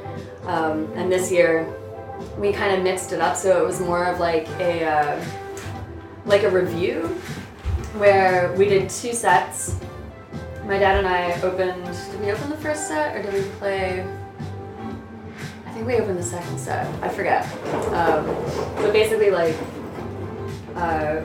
Um, 0.45 0.91
and 0.95 1.13
this 1.13 1.31
year 1.31 1.69
we 2.39 2.53
kind 2.53 2.75
of 2.75 2.83
mixed 2.83 3.13
it 3.13 3.21
up, 3.21 3.37
so 3.37 3.63
it 3.63 3.67
was 3.67 3.81
more 3.81 4.07
of 4.07 4.21
like 4.21 4.49
a 4.59 4.85
uh, 4.85 5.25
like 6.25 6.45
a 6.45 6.51
review 6.51 7.03
where 7.99 8.53
we 8.57 8.67
did 8.67 8.89
two 8.89 9.13
sets. 9.13 9.77
My 10.65 10.79
dad 10.79 10.99
and 10.99 11.07
I 11.07 11.41
opened. 11.43 11.85
Did 11.85 12.21
we 12.21 12.31
open 12.31 12.51
the 12.51 12.57
first 12.57 12.87
set 12.87 13.17
or 13.17 13.23
did 13.23 13.33
we 13.33 13.51
play? 13.59 14.07
I 15.67 15.71
think 15.73 15.87
we 15.87 15.95
opened 15.97 16.19
the 16.19 16.23
second 16.23 16.59
set. 16.59 16.87
I 17.03 17.09
forget. 17.09 17.45
Um, 17.93 18.27
but 18.77 18.93
basically, 18.93 19.31
like, 19.31 19.57
uh, 20.77 21.23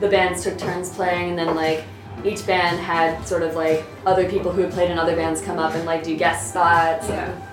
the 0.00 0.08
bands 0.08 0.42
took 0.42 0.58
turns 0.58 0.90
playing, 0.90 1.30
and 1.30 1.38
then 1.38 1.54
like 1.54 1.84
each 2.24 2.46
band 2.46 2.78
had 2.78 3.24
sort 3.26 3.42
of 3.42 3.54
like 3.54 3.84
other 4.06 4.28
people 4.28 4.52
who 4.52 4.62
had 4.62 4.72
played 4.72 4.90
in 4.90 4.98
other 4.98 5.16
bands 5.16 5.40
come 5.40 5.58
up 5.58 5.74
and 5.74 5.84
like 5.84 6.02
do 6.02 6.16
guest 6.16 6.50
spots. 6.50 7.08
Yeah. 7.08 7.48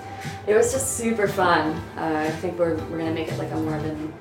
It 0.48 0.56
was 0.56 0.72
just 0.72 0.98
super 0.98 1.28
fun. 1.28 1.74
Uh, 1.96 2.26
I 2.28 2.32
think 2.38 2.58
we're 2.58 2.76
we're 2.86 2.98
gonna 2.98 3.12
make 3.12 3.28
it 3.28 3.38
like 3.38 3.52
a 3.52 3.56
more 3.56 3.80
than 3.80 4.14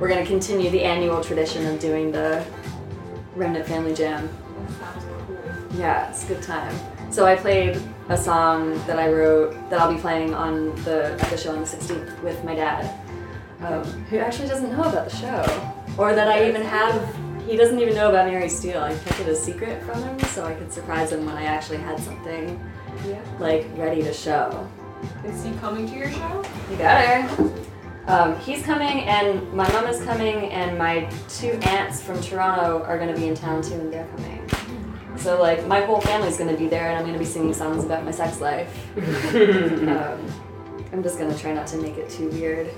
we're 0.00 0.08
gonna 0.08 0.26
continue 0.26 0.70
the 0.70 0.82
annual 0.82 1.22
tradition 1.22 1.66
of 1.66 1.80
doing 1.80 2.10
the 2.10 2.44
Remnant 3.34 3.66
Family 3.66 3.94
Jam. 3.94 4.28
That 5.78 5.78
sounds 5.78 5.78
cool. 5.78 5.80
Yeah, 5.80 6.10
it's 6.10 6.24
a 6.24 6.26
good 6.28 6.42
time. 6.42 7.12
So 7.12 7.24
I 7.26 7.36
played 7.36 7.80
a 8.08 8.16
song 8.16 8.74
that 8.86 8.98
I 8.98 9.12
wrote 9.12 9.52
that 9.70 9.80
I'll 9.80 9.92
be 9.92 10.00
playing 10.00 10.34
on 10.34 10.74
the 10.84 11.12
at 11.12 11.30
the 11.30 11.36
show 11.36 11.52
on 11.52 11.60
the 11.60 11.66
16th 11.66 12.22
with 12.22 12.42
my 12.44 12.54
dad, 12.54 12.90
um, 13.62 13.84
who 14.10 14.18
actually 14.18 14.48
doesn't 14.48 14.70
know 14.72 14.82
about 14.84 15.08
the 15.08 15.16
show, 15.16 15.72
or 15.96 16.14
that 16.14 16.28
I 16.28 16.48
even 16.48 16.62
have. 16.62 17.16
He 17.46 17.56
doesn't 17.56 17.78
even 17.78 17.94
know 17.94 18.10
about 18.10 18.26
Mary 18.26 18.48
Steele. 18.48 18.82
I 18.82 18.94
kept 18.94 19.20
it 19.20 19.28
a 19.28 19.34
secret 19.34 19.82
from 19.82 20.02
him 20.02 20.18
so 20.20 20.44
I 20.44 20.54
could 20.54 20.70
surprise 20.70 21.12
him 21.12 21.24
when 21.24 21.34
I 21.36 21.44
actually 21.44 21.78
had 21.78 21.98
something 21.98 22.60
Yeah. 23.06 23.18
like 23.38 23.66
ready 23.76 24.02
to 24.02 24.12
show. 24.12 24.68
Is 25.24 25.44
he 25.44 25.52
coming 25.54 25.88
to 25.88 25.94
your 25.96 26.10
show? 26.10 26.44
You 26.70 26.76
better. 26.76 27.26
Um, 28.06 28.36
he's 28.40 28.62
coming, 28.64 29.04
and 29.04 29.50
my 29.54 29.70
mom 29.72 29.86
is 29.86 30.02
coming, 30.02 30.50
and 30.50 30.76
my 30.76 31.08
two 31.28 31.52
aunts 31.62 32.02
from 32.02 32.20
Toronto 32.20 32.82
are 32.84 32.98
going 32.98 33.14
to 33.14 33.18
be 33.18 33.28
in 33.28 33.34
town 33.34 33.62
too, 33.62 33.74
and 33.74 33.90
they're 33.92 34.06
coming. 34.16 34.37
So 35.18 35.40
like 35.40 35.66
my 35.66 35.80
whole 35.80 36.00
family's 36.00 36.36
going 36.36 36.50
to 36.50 36.56
be 36.56 36.68
there, 36.68 36.88
and 36.88 36.96
I'm 36.96 37.02
going 37.02 37.12
to 37.14 37.18
be 37.18 37.24
singing 37.24 37.52
songs 37.54 37.84
about 37.84 38.04
my 38.04 38.10
sex 38.10 38.40
life. 38.40 38.68
um, 38.98 40.32
I'm 40.92 41.02
just 41.02 41.18
going 41.18 41.32
to 41.32 41.38
try 41.38 41.52
not 41.52 41.66
to 41.68 41.76
make 41.78 41.96
it 41.98 42.08
too 42.08 42.28
weird. 42.30 42.70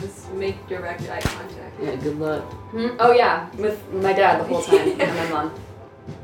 Just 0.00 0.32
make 0.32 0.66
direct 0.68 1.02
eye 1.10 1.20
contact. 1.20 1.74
yeah, 1.82 1.96
good 1.96 2.18
luck. 2.18 2.44
Hmm? 2.70 2.96
Oh 2.98 3.12
yeah, 3.12 3.50
with 3.56 3.82
my 3.92 4.12
dad 4.14 4.40
the 4.40 4.44
whole 4.44 4.62
time, 4.62 4.98
and 5.00 5.16
my 5.16 5.28
mom. 5.28 5.54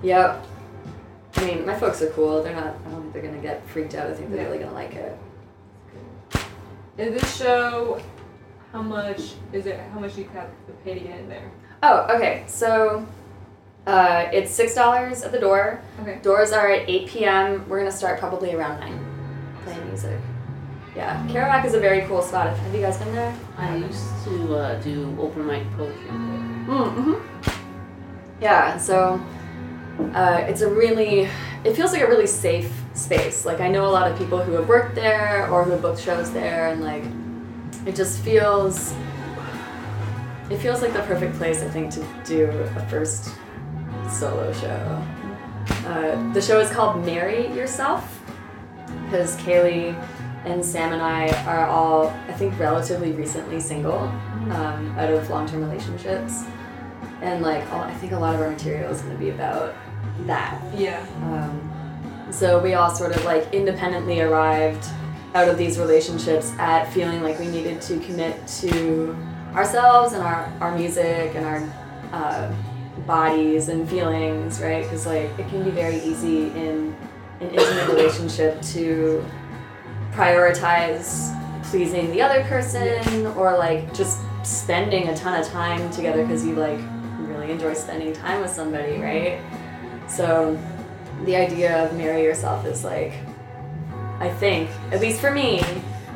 Yep. 0.02 0.44
I 1.36 1.44
mean, 1.44 1.64
my 1.64 1.78
folks 1.78 2.02
are 2.02 2.10
cool. 2.10 2.42
They're 2.42 2.54
not. 2.54 2.74
I 2.86 2.90
don't 2.90 3.02
think 3.02 3.12
they're 3.12 3.22
gonna 3.22 3.40
get 3.40 3.64
freaked 3.68 3.94
out. 3.94 4.08
I 4.10 4.14
think 4.14 4.30
they're 4.30 4.38
Yeah. 4.42 4.46
really 4.48 4.58
gonna 4.58 4.74
like 4.74 4.94
it. 4.94 5.16
Is 6.96 7.20
this 7.20 7.36
show? 7.36 8.00
How 8.72 8.82
much 8.82 9.34
is 9.52 9.66
it? 9.66 9.78
How 9.92 10.00
much 10.00 10.16
you 10.18 10.24
have 10.34 10.50
to 10.66 10.72
pay 10.84 10.94
to 10.94 11.00
get 11.00 11.20
in 11.20 11.28
there? 11.28 11.48
Oh, 11.84 12.06
okay. 12.16 12.42
So, 12.48 13.06
uh, 13.88 14.28
it's 14.34 14.50
six 14.50 14.74
dollars 14.74 15.22
at 15.22 15.32
the 15.32 15.38
door. 15.38 15.80
Okay. 16.02 16.18
Doors 16.22 16.52
are 16.52 16.68
at 16.70 16.88
8 16.88 17.08
p.m. 17.08 17.68
We're 17.68 17.78
gonna 17.78 17.90
start 17.90 18.20
probably 18.20 18.54
around 18.54 18.80
9 18.80 19.60
playing 19.64 19.88
music. 19.88 20.20
Yeah, 20.94 21.26
Kerouac 21.28 21.64
is 21.64 21.72
a 21.72 21.80
very 21.80 22.02
cool 22.02 22.20
spot. 22.20 22.54
Have 22.54 22.74
you 22.74 22.82
guys 22.82 22.98
been 22.98 23.14
there? 23.14 23.34
I 23.56 23.76
used 23.76 24.24
to 24.24 24.54
uh, 24.56 24.80
do 24.82 25.16
open 25.18 25.46
mic 25.46 25.70
poetry 25.72 26.04
there. 26.04 26.18
Mm-hmm. 26.68 27.14
Yeah, 28.42 28.76
so 28.76 29.18
uh, 30.12 30.44
it's 30.46 30.60
a 30.60 30.68
really, 30.68 31.28
it 31.64 31.74
feels 31.74 31.92
like 31.92 32.02
a 32.02 32.06
really 32.06 32.26
safe 32.26 32.70
space. 32.92 33.46
Like 33.46 33.60
I 33.60 33.68
know 33.68 33.86
a 33.86 33.92
lot 33.98 34.10
of 34.10 34.18
people 34.18 34.38
who 34.42 34.52
have 34.52 34.68
worked 34.68 34.96
there 34.96 35.48
or 35.50 35.64
who 35.64 35.70
have 35.70 35.80
booked 35.80 36.00
shows 36.00 36.30
there, 36.32 36.68
and 36.68 36.82
like 36.82 37.04
it 37.86 37.96
just 37.96 38.20
feels, 38.20 38.92
it 40.50 40.58
feels 40.58 40.82
like 40.82 40.92
the 40.92 41.02
perfect 41.02 41.36
place 41.36 41.62
I 41.62 41.68
think 41.70 41.90
to 41.92 42.04
do 42.26 42.50
a 42.76 42.86
first 42.90 43.34
solo 44.08 44.52
show. 44.52 45.04
Uh, 45.86 46.32
the 46.32 46.40
show 46.40 46.60
is 46.60 46.70
called 46.70 47.04
Marry 47.04 47.48
Yourself 47.48 48.22
because 49.04 49.36
Kaylee 49.38 49.94
and 50.44 50.64
Sam 50.64 50.92
and 50.92 51.02
I 51.02 51.28
are 51.44 51.66
all, 51.66 52.08
I 52.28 52.32
think, 52.32 52.58
relatively 52.58 53.12
recently 53.12 53.60
single 53.60 53.98
um, 53.98 54.94
out 54.98 55.12
of 55.12 55.28
long-term 55.28 55.62
relationships, 55.62 56.44
and 57.20 57.42
like 57.42 57.70
all, 57.72 57.82
I 57.82 57.94
think 57.94 58.12
a 58.12 58.18
lot 58.18 58.34
of 58.34 58.40
our 58.40 58.50
material 58.50 58.90
is 58.90 59.02
going 59.02 59.14
to 59.14 59.18
be 59.18 59.30
about 59.30 59.74
that. 60.26 60.62
Yeah. 60.76 61.04
Um, 61.22 62.28
so 62.30 62.62
we 62.62 62.74
all 62.74 62.90
sort 62.90 63.16
of 63.16 63.24
like 63.24 63.52
independently 63.52 64.20
arrived 64.20 64.86
out 65.34 65.48
of 65.48 65.58
these 65.58 65.78
relationships 65.78 66.52
at 66.58 66.84
feeling 66.92 67.22
like 67.22 67.38
we 67.38 67.48
needed 67.48 67.80
to 67.82 67.98
commit 68.00 68.46
to 68.46 69.16
ourselves 69.54 70.12
and 70.12 70.22
our, 70.22 70.50
our 70.60 70.76
music 70.76 71.34
and 71.34 71.44
our 71.44 71.72
uh, 72.12 72.54
bodies 73.06 73.68
and 73.68 73.88
feelings, 73.88 74.60
right? 74.60 74.82
Because 74.82 75.06
like 75.06 75.30
it 75.38 75.48
can 75.48 75.64
be 75.64 75.70
very 75.70 75.96
easy 75.96 76.46
in 76.50 76.94
an 77.40 77.50
intimate 77.50 77.88
relationship 77.88 78.60
to 78.62 79.24
prioritize 80.12 81.34
pleasing 81.64 82.10
the 82.10 82.22
other 82.22 82.42
person 82.44 83.26
or 83.36 83.56
like 83.56 83.92
just 83.94 84.18
spending 84.42 85.08
a 85.08 85.16
ton 85.16 85.38
of 85.38 85.46
time 85.46 85.90
together 85.90 86.22
because 86.22 86.44
you 86.44 86.54
like 86.54 86.80
really 87.18 87.50
enjoy 87.50 87.74
spending 87.74 88.12
time 88.12 88.40
with 88.40 88.50
somebody, 88.50 88.98
right? 88.98 89.40
So 90.08 90.58
the 91.24 91.36
idea 91.36 91.84
of 91.84 91.96
marry 91.96 92.22
yourself 92.22 92.64
is 92.66 92.84
like, 92.84 93.12
I 94.18 94.30
think, 94.30 94.70
at 94.90 95.00
least 95.00 95.20
for 95.20 95.30
me, 95.30 95.62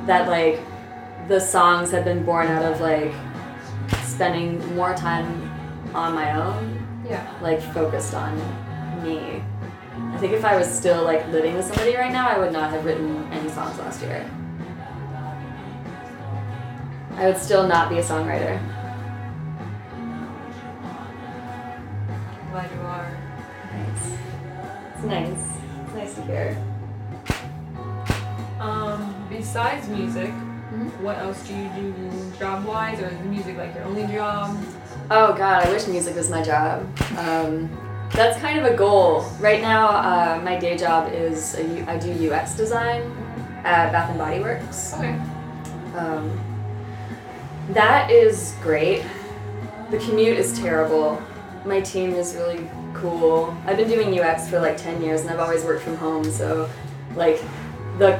that 0.06 0.28
like 0.28 0.60
the 1.28 1.38
songs 1.38 1.90
have 1.90 2.04
been 2.04 2.24
born 2.24 2.48
out 2.48 2.64
of 2.64 2.80
like 2.80 3.12
spending 4.04 4.74
more 4.74 4.94
time 4.94 5.50
on 5.94 6.14
my 6.14 6.32
own 6.32 6.71
Yeah. 7.12 7.26
like 7.42 7.60
focused 7.60 8.14
on 8.14 8.34
me. 9.04 9.42
I 10.14 10.16
think 10.18 10.32
if 10.32 10.44
I 10.44 10.56
was 10.56 10.66
still 10.66 11.04
like 11.04 11.26
living 11.28 11.54
with 11.54 11.66
somebody 11.66 11.94
right 11.94 12.10
now, 12.12 12.26
I 12.28 12.38
would 12.38 12.52
not 12.52 12.70
have 12.70 12.84
written 12.86 13.28
any 13.32 13.50
songs 13.50 13.78
last 13.78 14.00
year. 14.00 14.24
I 17.16 17.26
would 17.26 17.36
still 17.36 17.66
not 17.66 17.90
be 17.90 17.98
a 17.98 18.02
songwriter. 18.02 18.58
Glad 22.50 22.70
you 22.72 22.80
are. 22.80 23.10
Nice. 23.72 24.18
It's 24.94 25.04
nice. 25.04 25.44
It's 25.84 25.94
nice 25.94 26.14
to 26.14 26.22
hear. 26.22 26.56
Um, 28.60 29.14
besides 29.28 29.88
music, 29.88 30.30
Mhm. 30.30 31.00
what 31.02 31.18
else 31.18 31.42
do 31.46 31.54
you 31.54 31.68
do 31.76 31.92
job 32.38 32.64
wise, 32.64 33.00
or 33.00 33.06
is 33.08 33.18
music 33.24 33.58
like 33.58 33.74
your 33.74 33.84
only 33.84 34.06
job? 34.06 34.56
Oh 35.14 35.34
god, 35.34 35.66
I 35.66 35.70
wish 35.70 35.86
music 35.88 36.16
was 36.16 36.30
my 36.30 36.42
job. 36.42 36.88
Um, 37.18 37.68
that's 38.12 38.40
kind 38.40 38.58
of 38.58 38.64
a 38.64 38.74
goal. 38.74 39.26
Right 39.40 39.60
now, 39.60 39.88
uh, 39.88 40.40
my 40.42 40.58
day 40.58 40.74
job 40.74 41.12
is 41.12 41.54
U- 41.60 41.84
I 41.86 41.98
do 41.98 42.30
UX 42.32 42.56
design 42.56 43.02
at 43.62 43.92
Bath 43.92 44.08
and 44.08 44.18
Body 44.18 44.40
Works. 44.40 44.94
Okay. 44.94 45.20
Um, 45.94 46.40
that 47.74 48.10
is 48.10 48.54
great. 48.62 49.04
The 49.90 49.98
commute 49.98 50.38
is 50.38 50.58
terrible. 50.58 51.20
My 51.66 51.82
team 51.82 52.14
is 52.14 52.34
really 52.34 52.66
cool. 52.94 53.54
I've 53.66 53.76
been 53.76 53.90
doing 53.90 54.18
UX 54.18 54.48
for 54.48 54.60
like 54.60 54.78
10 54.78 55.02
years 55.02 55.20
and 55.20 55.28
I've 55.28 55.40
always 55.40 55.62
worked 55.62 55.82
from 55.82 55.98
home, 55.98 56.24
so 56.24 56.70
like 57.16 57.38
the 57.98 58.18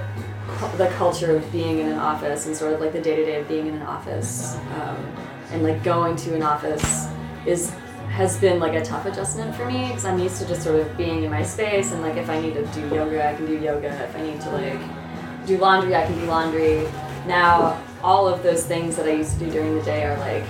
the 0.76 0.88
culture 0.98 1.34
of 1.34 1.52
being 1.52 1.78
in 1.78 1.86
an 1.88 1.98
office 1.98 2.44
and 2.44 2.54
sort 2.54 2.74
of 2.74 2.80
like 2.82 2.92
the 2.92 3.00
day 3.00 3.16
to 3.16 3.24
day 3.24 3.40
of 3.40 3.48
being 3.48 3.68
in 3.68 3.76
an 3.76 3.82
office 3.82 4.56
um, 4.74 5.16
and 5.52 5.62
like 5.62 5.82
going 5.82 6.16
to 6.16 6.34
an 6.34 6.42
office 6.42 7.08
is 7.46 7.72
has 8.10 8.38
been 8.38 8.60
like 8.60 8.74
a 8.74 8.84
tough 8.84 9.06
adjustment 9.06 9.54
for 9.54 9.64
me 9.64 9.86
because 9.86 10.04
I'm 10.04 10.18
used 10.18 10.38
to 10.42 10.46
just 10.46 10.62
sort 10.62 10.78
of 10.78 10.96
being 10.98 11.22
in 11.22 11.30
my 11.30 11.42
space 11.42 11.92
and 11.92 12.02
like 12.02 12.16
if 12.16 12.28
I 12.28 12.40
need 12.40 12.54
to 12.54 12.66
do 12.66 12.80
yoga, 12.94 13.26
I 13.26 13.34
can 13.34 13.46
do 13.46 13.58
yoga. 13.58 13.88
If 13.88 14.14
I 14.14 14.22
need 14.22 14.40
to 14.42 14.50
like 14.50 15.46
do 15.46 15.56
laundry, 15.56 15.96
I 15.96 16.04
can 16.04 16.18
do 16.18 16.26
laundry. 16.26 16.86
Now, 17.26 17.82
all 18.02 18.28
of 18.28 18.42
those 18.42 18.66
things 18.66 18.96
that 18.96 19.06
I 19.06 19.12
used 19.12 19.38
to 19.38 19.46
do 19.46 19.50
during 19.50 19.74
the 19.76 19.82
day 19.82 20.04
are 20.04 20.18
like 20.18 20.44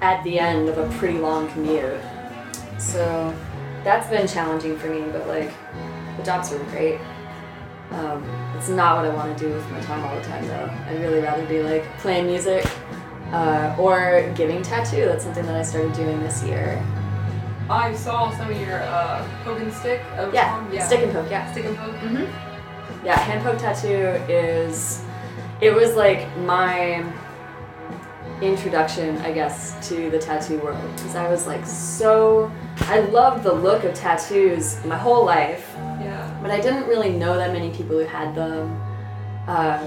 at 0.00 0.24
the 0.24 0.38
end 0.38 0.68
of 0.70 0.78
a 0.78 0.88
pretty 0.98 1.18
long 1.18 1.50
commute. 1.50 2.00
So 2.78 3.34
that's 3.84 4.08
been 4.08 4.26
challenging 4.26 4.78
for 4.78 4.88
me, 4.88 5.02
but 5.12 5.26
like 5.26 5.52
the 6.16 6.22
jobs 6.22 6.50
are 6.52 6.64
great. 6.70 6.98
Um, 7.90 8.24
it's 8.56 8.70
not 8.70 8.96
what 8.96 9.04
I 9.04 9.14
want 9.14 9.36
to 9.36 9.44
do 9.44 9.52
with 9.52 9.70
my 9.70 9.80
time 9.80 10.02
all 10.02 10.14
the 10.16 10.22
time 10.22 10.46
though. 10.46 10.70
I'd 10.86 11.00
really 11.00 11.20
rather 11.20 11.44
be 11.44 11.62
like 11.62 11.84
playing 11.98 12.26
music 12.26 12.64
uh, 13.32 13.74
or 13.78 14.30
giving 14.36 14.62
tattoo. 14.62 15.06
That's 15.06 15.24
something 15.24 15.46
that 15.46 15.56
I 15.56 15.62
started 15.62 15.92
doing 15.94 16.20
this 16.20 16.42
year. 16.44 16.82
I 17.70 17.94
saw 17.94 18.30
some 18.36 18.50
of 18.50 18.60
your 18.60 18.80
uh, 18.82 19.26
poke 19.44 19.60
and 19.60 19.72
stick. 19.72 20.02
Of 20.18 20.34
Yeah, 20.34 20.70
yeah. 20.70 20.86
stick 20.86 21.00
and 21.00 21.12
poke, 21.12 21.30
yeah. 21.30 21.50
Stick 21.52 21.64
and 21.64 21.76
poke. 21.76 21.94
Mm-hmm. 21.96 23.06
Yeah, 23.06 23.18
hand 23.18 23.42
poke 23.42 23.58
tattoo 23.58 24.22
is 24.32 25.02
it 25.60 25.72
was 25.74 25.94
like 25.96 26.34
my 26.38 27.04
introduction, 28.40 29.16
I 29.18 29.32
guess, 29.32 29.88
to 29.88 30.10
the 30.10 30.18
tattoo 30.18 30.58
world 30.58 30.90
because 30.96 31.14
I 31.14 31.28
was 31.30 31.46
like 31.46 31.64
so 31.64 32.50
I 32.80 33.00
loved 33.00 33.44
the 33.44 33.52
look 33.52 33.84
of 33.84 33.94
tattoos 33.94 34.84
my 34.84 34.96
whole 34.98 35.24
life, 35.24 35.70
Yeah. 36.00 36.38
but 36.42 36.50
I 36.50 36.60
didn't 36.60 36.86
really 36.88 37.10
know 37.10 37.36
that 37.36 37.52
many 37.52 37.70
people 37.70 37.98
who 37.98 38.04
had 38.04 38.34
them. 38.34 38.80
Uh, 39.46 39.84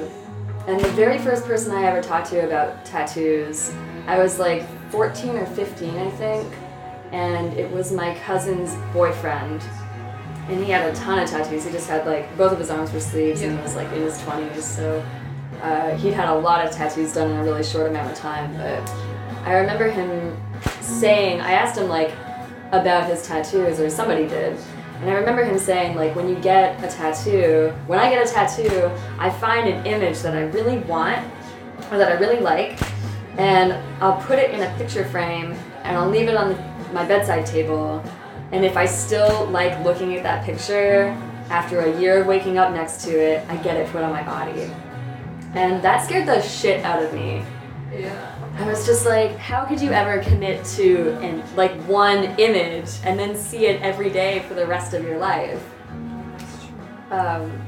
and 0.67 0.79
the 0.79 0.89
very 0.89 1.19
first 1.19 1.45
person 1.45 1.71
I 1.71 1.85
ever 1.85 2.01
talked 2.01 2.29
to 2.31 2.43
about 2.43 2.83
tattoos, 2.85 3.71
I 4.07 4.17
was 4.17 4.39
like 4.39 4.65
14 4.91 5.35
or 5.35 5.45
15, 5.45 5.95
I 5.95 6.09
think, 6.11 6.53
and 7.11 7.53
it 7.53 7.69
was 7.71 7.91
my 7.91 8.15
cousin's 8.19 8.75
boyfriend. 8.91 9.61
And 10.49 10.63
he 10.63 10.71
had 10.71 10.89
a 10.89 10.95
ton 10.95 11.19
of 11.19 11.29
tattoos. 11.29 11.65
He 11.65 11.71
just 11.71 11.87
had 11.87 12.05
like 12.05 12.35
both 12.37 12.51
of 12.51 12.59
his 12.59 12.69
arms 12.69 12.91
were 12.91 12.99
sleeves, 12.99 13.41
and 13.41 13.55
he 13.55 13.63
was 13.63 13.75
like 13.75 13.87
in 13.93 14.01
his 14.01 14.17
20s. 14.19 14.61
So 14.61 15.05
uh, 15.61 15.95
he'd 15.97 16.13
had 16.13 16.29
a 16.29 16.35
lot 16.35 16.65
of 16.65 16.71
tattoos 16.71 17.13
done 17.13 17.31
in 17.31 17.37
a 17.37 17.43
really 17.43 17.63
short 17.63 17.89
amount 17.89 18.11
of 18.11 18.17
time. 18.17 18.55
But 18.57 18.89
I 19.43 19.53
remember 19.53 19.89
him 19.89 20.35
saying, 20.81 21.41
I 21.41 21.51
asked 21.51 21.79
him 21.79 21.89
like 21.89 22.11
about 22.71 23.07
his 23.07 23.25
tattoos, 23.25 23.79
or 23.79 23.89
somebody 23.89 24.27
did. 24.27 24.57
And 25.05 25.13
I 25.13 25.19
remember 25.19 25.43
him 25.43 25.59
saying, 25.59 25.95
like, 25.95 26.15
when 26.15 26.27
you 26.27 26.33
get 26.37 26.83
a 26.83 26.87
tattoo, 26.87 27.71
when 27.85 27.99
I 27.99 28.09
get 28.09 28.27
a 28.27 28.33
tattoo, 28.33 28.89
I 29.19 29.29
find 29.29 29.69
an 29.69 29.85
image 29.85 30.23
that 30.23 30.33
I 30.33 30.45
really 30.45 30.79
want, 30.79 31.23
or 31.91 31.99
that 31.99 32.11
I 32.11 32.13
really 32.13 32.39
like, 32.39 32.81
and 33.37 33.73
I'll 34.01 34.19
put 34.23 34.39
it 34.39 34.49
in 34.49 34.63
a 34.63 34.77
picture 34.79 35.05
frame, 35.05 35.51
and 35.83 35.95
I'll 35.95 36.09
leave 36.09 36.27
it 36.27 36.35
on 36.35 36.57
my 36.91 37.05
bedside 37.05 37.45
table. 37.45 38.03
And 38.51 38.65
if 38.65 38.75
I 38.75 38.87
still 38.87 39.45
like 39.51 39.79
looking 39.85 40.15
at 40.15 40.23
that 40.23 40.43
picture 40.43 41.15
after 41.51 41.81
a 41.81 42.01
year 42.01 42.21
of 42.21 42.25
waking 42.25 42.57
up 42.57 42.73
next 42.73 43.03
to 43.03 43.11
it, 43.11 43.47
I 43.47 43.57
get 43.57 43.77
it 43.77 43.87
put 43.91 44.01
on 44.01 44.11
my 44.11 44.23
body. 44.23 44.71
And 45.53 45.83
that 45.83 46.03
scared 46.03 46.27
the 46.27 46.41
shit 46.41 46.83
out 46.83 47.03
of 47.03 47.13
me. 47.13 47.45
Yeah. 47.93 48.34
I 48.55 48.69
was 48.69 48.85
just 48.85 49.05
like, 49.05 49.35
how 49.37 49.65
could 49.65 49.81
you 49.81 49.91
ever 49.91 50.23
commit 50.23 50.63
to 50.77 51.11
and 51.21 51.43
like 51.57 51.73
one 51.83 52.23
image 52.39 52.89
and 53.03 53.19
then 53.19 53.35
see 53.35 53.65
it 53.65 53.81
every 53.81 54.09
day 54.09 54.45
for 54.47 54.53
the 54.53 54.65
rest 54.65 54.93
of 54.93 55.03
your 55.03 55.17
life? 55.17 55.61
Um, 57.11 57.61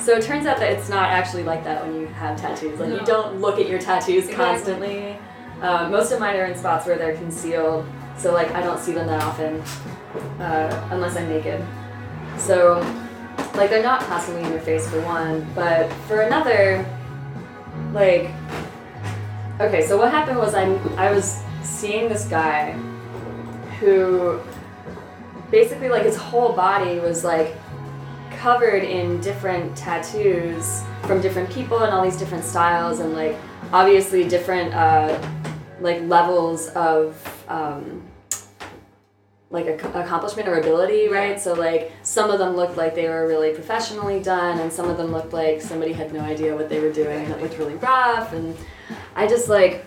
so 0.00 0.16
it 0.16 0.22
turns 0.22 0.46
out 0.46 0.58
that 0.58 0.72
it's 0.72 0.88
not 0.88 1.10
actually 1.10 1.42
like 1.42 1.64
that 1.64 1.84
when 1.84 2.00
you 2.00 2.06
have 2.06 2.40
tattoos. 2.40 2.78
Like 2.78 2.92
you 2.92 3.04
don't 3.04 3.40
look 3.40 3.58
at 3.58 3.68
your 3.68 3.80
tattoos 3.80 4.28
constantly. 4.30 5.18
Uh, 5.60 5.88
most 5.90 6.12
of 6.12 6.20
mine 6.20 6.36
are 6.36 6.44
in 6.44 6.56
spots 6.56 6.86
where 6.86 6.96
they're 6.96 7.16
concealed, 7.16 7.84
so 8.16 8.32
like 8.32 8.50
I 8.52 8.62
don't 8.62 8.78
see 8.78 8.92
them 8.92 9.08
that 9.08 9.22
often 9.22 9.60
uh, 10.40 10.88
unless 10.92 11.16
I'm 11.16 11.28
naked. 11.28 11.64
So 12.36 12.78
like 13.54 13.70
they're 13.70 13.82
not 13.82 14.02
constantly 14.02 14.44
in 14.44 14.52
your 14.52 14.60
face 14.60 14.88
for 14.88 15.00
one, 15.02 15.44
but 15.54 15.92
for 16.06 16.20
another, 16.20 16.86
like 17.92 18.30
Okay, 19.60 19.84
so 19.84 19.96
what 19.98 20.12
happened 20.12 20.38
was 20.38 20.54
I 20.54 20.66
I 20.96 21.10
was 21.10 21.42
seeing 21.62 22.08
this 22.08 22.26
guy 22.26 22.72
who 23.80 24.40
basically 25.50 25.88
like 25.88 26.04
his 26.04 26.16
whole 26.16 26.52
body 26.52 27.00
was 27.00 27.24
like 27.24 27.56
covered 28.38 28.84
in 28.84 29.20
different 29.20 29.76
tattoos 29.76 30.82
from 31.02 31.20
different 31.20 31.50
people 31.50 31.78
and 31.80 31.92
all 31.92 32.04
these 32.04 32.16
different 32.16 32.44
styles 32.44 33.00
and 33.00 33.14
like 33.14 33.36
obviously 33.72 34.28
different 34.28 34.72
uh, 34.74 35.20
like 35.80 36.02
levels 36.02 36.68
of 36.68 37.16
um, 37.48 38.06
like 39.50 39.66
ac- 39.66 39.88
accomplishment 39.94 40.48
or 40.48 40.60
ability, 40.60 41.08
right? 41.08 41.40
So 41.40 41.54
like 41.54 41.90
some 42.04 42.30
of 42.30 42.38
them 42.38 42.54
looked 42.54 42.76
like 42.76 42.94
they 42.94 43.08
were 43.08 43.26
really 43.26 43.52
professionally 43.54 44.20
done, 44.20 44.60
and 44.60 44.72
some 44.72 44.88
of 44.88 44.96
them 44.98 45.10
looked 45.10 45.32
like 45.32 45.60
somebody 45.60 45.92
had 45.92 46.12
no 46.12 46.20
idea 46.20 46.54
what 46.54 46.68
they 46.68 46.78
were 46.78 46.92
doing, 46.92 47.24
and 47.24 47.34
it 47.34 47.40
looked 47.42 47.58
really 47.58 47.74
rough. 47.74 48.32
And 48.32 48.56
I 49.14 49.26
just 49.26 49.48
like, 49.48 49.84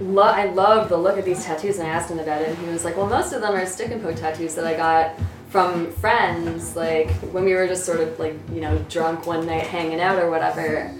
lo- 0.00 0.22
I 0.22 0.46
loved 0.46 0.90
the 0.90 0.96
look 0.96 1.18
of 1.18 1.24
these 1.24 1.44
tattoos, 1.44 1.78
and 1.78 1.86
I 1.86 1.90
asked 1.90 2.10
him 2.10 2.18
about 2.18 2.42
it, 2.42 2.48
and 2.48 2.58
he 2.58 2.72
was 2.72 2.84
like, 2.84 2.96
"Well, 2.96 3.06
most 3.06 3.32
of 3.32 3.40
them 3.40 3.54
are 3.54 3.66
stick 3.66 3.90
and 3.90 4.02
poke 4.02 4.16
tattoos 4.16 4.54
that 4.54 4.66
I 4.66 4.74
got 4.76 5.14
from 5.50 5.90
friends, 5.92 6.76
like 6.76 7.10
when 7.32 7.44
we 7.44 7.54
were 7.54 7.66
just 7.66 7.84
sort 7.84 8.00
of 8.00 8.18
like 8.18 8.34
you 8.52 8.60
know 8.60 8.78
drunk 8.88 9.26
one 9.26 9.46
night 9.46 9.66
hanging 9.66 10.00
out 10.00 10.18
or 10.18 10.30
whatever." 10.30 10.92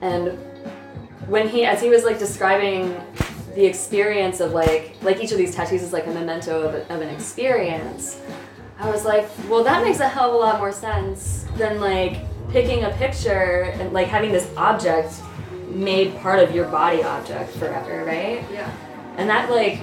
And 0.00 0.38
when 1.28 1.48
he, 1.48 1.64
as 1.64 1.80
he 1.80 1.88
was 1.88 2.04
like 2.04 2.18
describing 2.18 3.00
the 3.54 3.64
experience 3.64 4.40
of 4.40 4.52
like 4.52 4.96
like 5.02 5.22
each 5.22 5.32
of 5.32 5.38
these 5.38 5.54
tattoos 5.54 5.82
is 5.82 5.92
like 5.92 6.06
a 6.06 6.10
memento 6.10 6.62
of, 6.62 6.74
a, 6.74 6.94
of 6.94 7.00
an 7.00 7.08
experience 7.08 8.20
i 8.78 8.90
was 8.90 9.04
like 9.04 9.28
well 9.48 9.62
that 9.62 9.82
makes 9.84 10.00
a 10.00 10.08
hell 10.08 10.30
of 10.30 10.34
a 10.34 10.36
lot 10.36 10.58
more 10.58 10.72
sense 10.72 11.46
than 11.56 11.80
like 11.80 12.18
picking 12.50 12.84
a 12.84 12.90
picture 12.90 13.72
and 13.78 13.92
like 13.92 14.08
having 14.08 14.32
this 14.32 14.50
object 14.56 15.14
made 15.74 16.16
part 16.20 16.38
of 16.38 16.54
your 16.54 16.66
body 16.68 17.02
object 17.02 17.50
forever 17.52 18.04
right 18.04 18.44
Yeah. 18.52 18.70
and 19.16 19.28
that 19.28 19.50
like 19.50 19.80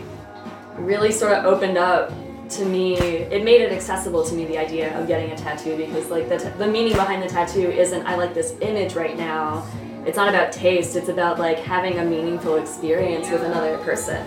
really 0.77 1.11
sort 1.11 1.33
of 1.33 1.45
opened 1.45 1.77
up 1.77 2.11
to 2.49 2.65
me 2.65 2.97
it 2.97 3.43
made 3.43 3.61
it 3.61 3.71
accessible 3.71 4.23
to 4.25 4.33
me 4.33 4.45
the 4.45 4.57
idea 4.57 4.97
of 4.99 5.07
getting 5.07 5.31
a 5.31 5.37
tattoo 5.37 5.77
because 5.77 6.09
like 6.09 6.27
the, 6.29 6.37
t- 6.37 6.49
the 6.57 6.67
meaning 6.67 6.93
behind 6.93 7.21
the 7.23 7.27
tattoo 7.27 7.69
isn't 7.69 8.05
i 8.05 8.15
like 8.15 8.33
this 8.33 8.55
image 8.61 8.93
right 8.93 9.17
now 9.17 9.65
it's 10.05 10.17
not 10.17 10.27
about 10.29 10.51
taste 10.51 10.95
it's 10.95 11.09
about 11.09 11.39
like 11.39 11.59
having 11.59 11.99
a 11.99 12.03
meaningful 12.05 12.55
experience 12.55 13.29
with 13.29 13.43
another 13.43 13.77
person 13.79 14.25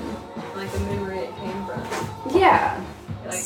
Like 0.56 0.70
the 0.72 0.80
memory 0.80 1.18
it 1.18 1.36
came 1.36 1.66
from. 1.66 2.38
yeah 2.38 2.80
Like 3.26 3.44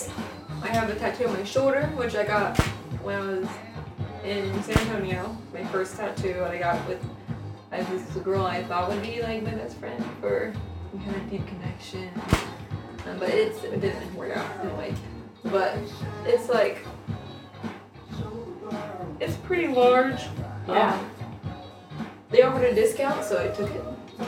I 0.63 0.69
have 0.69 0.91
a 0.91 0.95
tattoo 0.97 1.27
on 1.29 1.35
my 1.35 1.45
shoulder, 1.45 1.87
which 1.95 2.17
I 2.17 2.25
got 2.25 2.59
when 3.03 3.15
I 3.17 3.21
was 3.21 3.49
in 4.25 4.63
San 4.65 4.77
Antonio. 4.89 5.37
My 5.55 5.65
first 5.67 5.97
tattoo 5.97 6.33
that 6.35 6.51
I 6.51 6.59
got 6.59 6.87
with 6.89 7.01
I 7.71 7.83
was 7.93 8.03
this 8.05 8.23
girl 8.23 8.47
I 8.47 8.63
thought 8.65 8.89
would 8.89 9.03
be 9.03 9.23
like 9.23 9.43
my 9.43 9.51
best 9.51 9.77
friend 9.77 10.03
for 10.21 10.55
we 10.93 10.99
had 11.01 11.17
a 11.17 11.21
deep 11.21 11.47
connection. 11.47 12.11
Um, 13.07 13.19
but 13.19 13.29
it's 13.29 13.63
it 13.63 13.81
didn't 13.81 14.15
work 14.15 14.37
out 14.37 14.65
anyway. 14.65 14.95
But 15.45 15.79
it's 16.25 16.49
like 16.49 16.85
it's 19.21 19.37
pretty 19.37 19.69
large. 19.69 20.23
Yeah. 20.67 20.95
Um, 20.95 21.11
they 22.31 22.43
offered 22.43 22.65
a 22.65 22.75
discount, 22.75 23.25
so 23.25 23.43
I 23.43 23.49
took 23.49 23.71
it. 23.71 23.83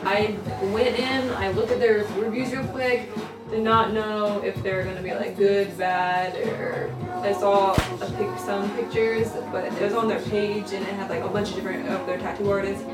I 0.05 0.37
went 0.73 0.99
in, 0.99 1.31
I 1.33 1.51
looked 1.51 1.71
at 1.71 1.81
their 1.81 2.05
reviews 2.17 2.53
real 2.53 2.65
quick. 2.69 3.11
Did 3.51 3.63
not 3.63 3.93
know 3.93 4.41
if 4.43 4.63
they 4.63 4.73
were 4.73 4.85
gonna 4.85 5.03
be 5.03 5.13
like 5.13 5.37
good, 5.37 5.77
bad, 5.77 6.37
or 6.47 6.91
I 7.23 7.33
saw 7.33 7.73
a 7.73 8.11
pic, 8.17 8.39
some 8.39 8.71
pictures, 8.77 9.29
but 9.51 9.65
it 9.65 9.83
was 9.83 9.93
on 9.95 10.09
their 10.09 10.21
page 10.21 10.73
and 10.73 10.87
it 10.87 10.95
had 10.95 11.11
like 11.11 11.25
a 11.25 11.29
bunch 11.29 11.51
of 11.51 11.57
different 11.57 11.89
of 11.89 12.07
their 12.07 12.19
tattoo 12.19 12.51
artists. 12.51 12.85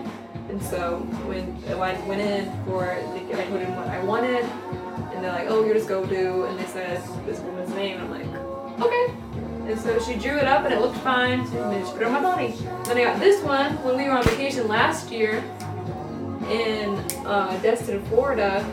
And 0.49 0.62
so 0.62 0.99
when 1.26 1.57
I 1.68 1.74
went 2.07 2.20
in 2.20 2.51
for, 2.64 2.90
I 2.90 3.01
told 3.03 3.61
them 3.61 3.76
what 3.76 3.88
I 3.88 4.03
wanted, 4.05 4.44
and 5.14 5.24
they're 5.24 5.32
like, 5.32 5.47
"Oh, 5.49 5.64
you're 5.64 5.74
just 5.74 5.88
go 5.88 6.07
do," 6.07 6.44
and 6.44 6.59
they 6.59 6.64
said 6.66 7.03
this 7.26 7.40
woman's 7.40 7.70
name. 7.74 8.01
I'm 8.01 8.11
like, 8.11 8.80
"Okay." 8.80 9.14
And 9.68 9.78
so 9.80 9.99
she 9.99 10.14
drew 10.14 10.36
it 10.36 10.44
up 10.47 10.64
and 10.64 10.72
it 10.72 10.80
looked 10.80 10.99
fine. 10.99 11.40
And 11.40 11.72
then 11.72 11.84
she 11.84 11.90
put 11.92 12.03
it 12.03 12.05
on 12.07 12.12
my 12.12 12.20
body. 12.22 12.55
Then 12.84 12.97
I 12.99 13.03
got 13.05 13.18
this 13.18 13.42
one 13.42 13.72
when 13.82 13.97
we 13.97 14.05
were 14.05 14.12
on 14.12 14.22
vacation 14.22 14.68
last 14.68 15.11
year 15.11 15.38
in 16.49 16.94
uh, 17.26 17.59
Destin, 17.62 18.05
Florida, 18.07 18.64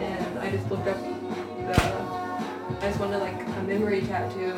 and 0.00 0.38
I 0.40 0.50
just 0.50 0.68
looked 0.68 0.88
up 0.88 0.98
the. 1.00 2.08
I 2.80 2.80
just 2.82 2.98
wanted 3.00 3.18
like 3.18 3.40
a 3.46 3.62
memory 3.62 4.00
tattoo 4.02 4.54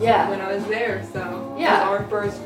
Yeah. 0.00 0.28
when 0.30 0.40
I 0.40 0.54
was 0.54 0.64
there. 0.66 1.04
So 1.12 1.54
Yeah. 1.58 1.88
our 1.88 2.04
first. 2.08 2.40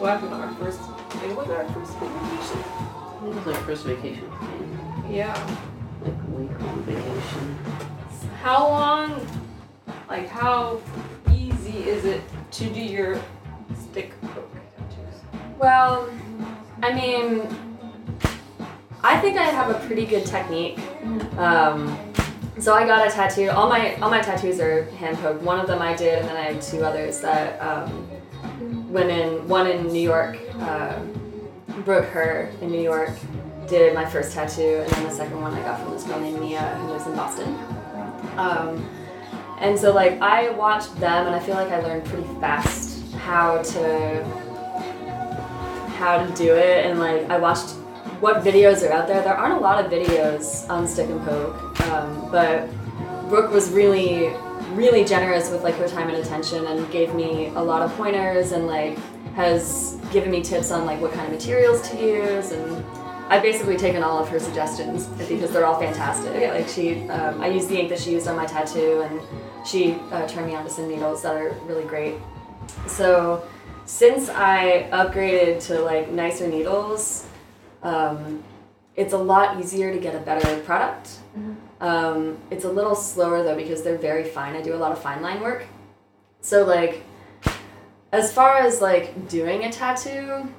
Well, 0.00 0.06
actually 0.08 0.30
not 0.30 0.40
our 0.40 0.54
first. 0.54 0.80
It 1.12 1.36
was 1.36 1.48
our 1.50 1.64
first 1.72 1.92
vacation. 1.98 2.60
It 3.26 3.34
was 3.34 3.46
our 3.48 3.62
first 3.64 3.84
vacation. 3.84 4.30
Yeah. 5.10 5.34
Like 6.02 6.14
a 6.14 6.30
week 6.30 6.60
long 6.60 6.82
vacation. 6.84 7.58
How 8.42 8.68
long, 8.68 9.26
like 10.08 10.28
how 10.28 10.80
easy 11.34 11.88
is 11.88 12.04
it 12.04 12.22
to 12.52 12.70
do 12.70 12.80
your 12.80 13.20
stick 13.78 14.18
poke 14.22 14.50
tattoos? 14.76 15.20
Well, 15.58 16.08
I 16.82 16.94
mean, 16.94 17.46
I 19.02 19.20
think 19.20 19.36
I 19.36 19.44
have 19.44 19.70
a 19.70 19.86
pretty 19.86 20.06
good 20.06 20.24
technique. 20.24 20.78
Um, 21.36 21.98
so 22.58 22.74
I 22.74 22.86
got 22.86 23.06
a 23.06 23.10
tattoo. 23.10 23.50
All 23.50 23.68
my 23.68 23.96
all 23.96 24.10
my 24.10 24.20
tattoos 24.20 24.60
are 24.60 24.84
hand 24.92 25.18
poked. 25.18 25.42
One 25.42 25.58
of 25.58 25.66
them 25.66 25.82
I 25.82 25.94
did, 25.94 26.20
and 26.20 26.28
then 26.28 26.36
I 26.36 26.52
have 26.52 26.62
two 26.62 26.84
others 26.84 27.20
that 27.20 27.60
um, 27.60 28.08
in. 28.96 29.46
One 29.48 29.66
in 29.66 29.88
New 29.88 30.02
York. 30.02 30.38
Uh, 30.58 30.98
Brooke 31.84 32.06
Herr 32.06 32.50
in 32.60 32.70
New 32.70 32.82
York 32.82 33.10
did 33.68 33.94
my 33.94 34.04
first 34.04 34.32
tattoo, 34.32 34.82
and 34.82 34.90
then 34.90 35.04
the 35.04 35.10
second 35.10 35.40
one 35.40 35.54
I 35.54 35.60
got 35.62 35.80
from 35.80 35.92
this 35.92 36.04
girl 36.04 36.20
named 36.20 36.40
Mia 36.40 36.60
who 36.60 36.88
lives 36.88 37.06
in 37.06 37.14
Boston. 37.14 37.54
Um, 38.36 38.88
and 39.58 39.78
so 39.78 39.92
like 39.92 40.20
I 40.20 40.50
watched 40.50 40.94
them, 40.96 41.26
and 41.26 41.34
I 41.34 41.38
feel 41.38 41.54
like 41.54 41.70
I 41.70 41.80
learned 41.80 42.04
pretty 42.06 42.28
fast 42.40 43.12
how 43.14 43.62
to 43.62 44.24
how 45.98 46.24
to 46.24 46.34
do 46.34 46.54
it 46.54 46.86
and 46.86 46.98
like 46.98 47.28
I 47.28 47.36
watched 47.36 47.74
what 48.20 48.42
videos 48.42 48.86
are 48.86 48.92
out 48.92 49.06
there. 49.06 49.22
There 49.22 49.34
aren't 49.34 49.54
a 49.54 49.60
lot 49.60 49.84
of 49.84 49.90
videos 49.90 50.68
on 50.68 50.86
stick 50.86 51.08
and 51.08 51.22
poke, 51.22 51.80
um, 51.88 52.30
but 52.30 52.68
Brooke 53.28 53.52
was 53.52 53.70
really, 53.70 54.26
really 54.76 55.04
generous 55.04 55.50
with 55.50 55.62
like 55.62 55.74
her 55.76 55.88
time 55.88 56.08
and 56.08 56.18
attention 56.18 56.66
and 56.66 56.90
gave 56.90 57.14
me 57.14 57.46
a 57.48 57.60
lot 57.60 57.82
of 57.82 57.94
pointers 57.96 58.52
and 58.52 58.66
like 58.66 58.98
has 59.34 59.98
given 60.12 60.30
me 60.30 60.42
tips 60.42 60.70
on 60.70 60.84
like 60.84 61.00
what 61.00 61.12
kind 61.12 61.26
of 61.26 61.32
materials 61.32 61.88
to 61.88 61.96
use 62.00 62.52
and 62.52 62.84
I've 63.30 63.42
basically 63.42 63.76
taken 63.76 64.02
all 64.02 64.18
of 64.18 64.28
her 64.28 64.40
suggestions 64.40 65.06
because 65.06 65.52
they're 65.52 65.64
all 65.64 65.78
fantastic. 65.78 66.40
Yeah. 66.40 66.52
Like 66.52 66.66
she, 66.66 67.08
um, 67.10 67.40
I 67.40 67.46
used 67.46 67.68
the 67.68 67.78
ink 67.78 67.88
that 67.90 68.00
she 68.00 68.10
used 68.10 68.26
on 68.26 68.34
my 68.34 68.44
tattoo 68.44 69.02
and 69.02 69.20
she 69.64 69.92
uh, 70.10 70.26
turned 70.26 70.48
me 70.48 70.56
on 70.56 70.64
to 70.64 70.70
some 70.70 70.88
needles 70.88 71.22
that 71.22 71.36
are 71.36 71.52
really 71.64 71.84
great. 71.84 72.16
So 72.88 73.48
since 73.84 74.28
I 74.30 74.88
upgraded 74.90 75.64
to 75.66 75.80
like 75.80 76.10
nicer 76.10 76.48
needles, 76.48 77.28
um, 77.84 78.42
it's 78.96 79.12
a 79.12 79.18
lot 79.18 79.60
easier 79.60 79.92
to 79.92 80.00
get 80.00 80.16
a 80.16 80.18
better 80.18 80.60
product. 80.62 81.18
Um, 81.80 82.38
it's 82.50 82.64
a 82.64 82.70
little 82.70 82.94
slower 82.94 83.42
though 83.42 83.56
because 83.56 83.82
they're 83.82 83.98
very 83.98 84.24
fine. 84.24 84.54
I 84.54 84.62
do 84.62 84.74
a 84.74 84.76
lot 84.76 84.92
of 84.92 85.00
fine 85.00 85.22
line 85.22 85.40
work. 85.40 85.64
So 86.40 86.64
like, 86.64 87.02
as 88.12 88.32
far 88.32 88.58
as 88.58 88.80
like 88.80 89.28
doing 89.28 89.64
a 89.64 89.72
tattoo, 89.72 90.52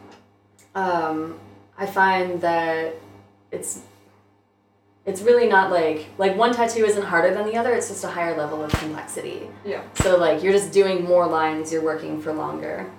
um, 0.74 1.40
I 1.78 1.86
find 1.86 2.42
that 2.42 2.96
it's 3.52 3.82
it's 5.06 5.22
really 5.22 5.48
not 5.48 5.72
like 5.72 6.08
like 6.18 6.36
one 6.38 6.54
tattoo 6.54 6.86
isn't 6.86 7.04
harder 7.04 7.34
than 7.34 7.46
the 7.46 7.56
other. 7.56 7.74
It's 7.74 7.90
just 7.90 8.04
a 8.04 8.08
higher 8.08 8.38
level 8.38 8.64
of 8.64 8.72
complexity. 8.72 9.50
Yeah. 9.66 9.84
So 9.96 10.18
like 10.18 10.44
you're 10.44 10.54
just 10.54 10.72
doing 10.72 11.04
more 11.04 11.28
lines, 11.28 11.72
you're 11.72 11.84
working 11.84 12.22
for 12.22 12.34
longer. 12.34 12.90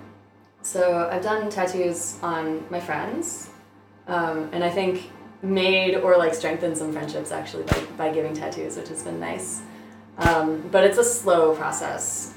So 0.61 1.09
I've 1.11 1.23
done 1.23 1.49
tattoos 1.49 2.17
on 2.21 2.65
my 2.69 2.79
friends, 2.79 3.49
um, 4.07 4.49
and 4.53 4.63
I 4.63 4.69
think 4.69 5.11
made 5.43 5.95
or 5.95 6.17
like 6.17 6.33
strengthened 6.33 6.77
some 6.77 6.93
friendships 6.93 7.31
actually 7.31 7.63
by, 7.63 7.83
by 7.97 8.13
giving 8.13 8.33
tattoos, 8.33 8.77
which 8.77 8.87
has 8.87 9.03
been 9.03 9.19
nice. 9.19 9.61
Um, 10.17 10.67
but 10.71 10.83
it's 10.83 10.97
a 10.97 11.03
slow 11.03 11.55
process 11.55 12.33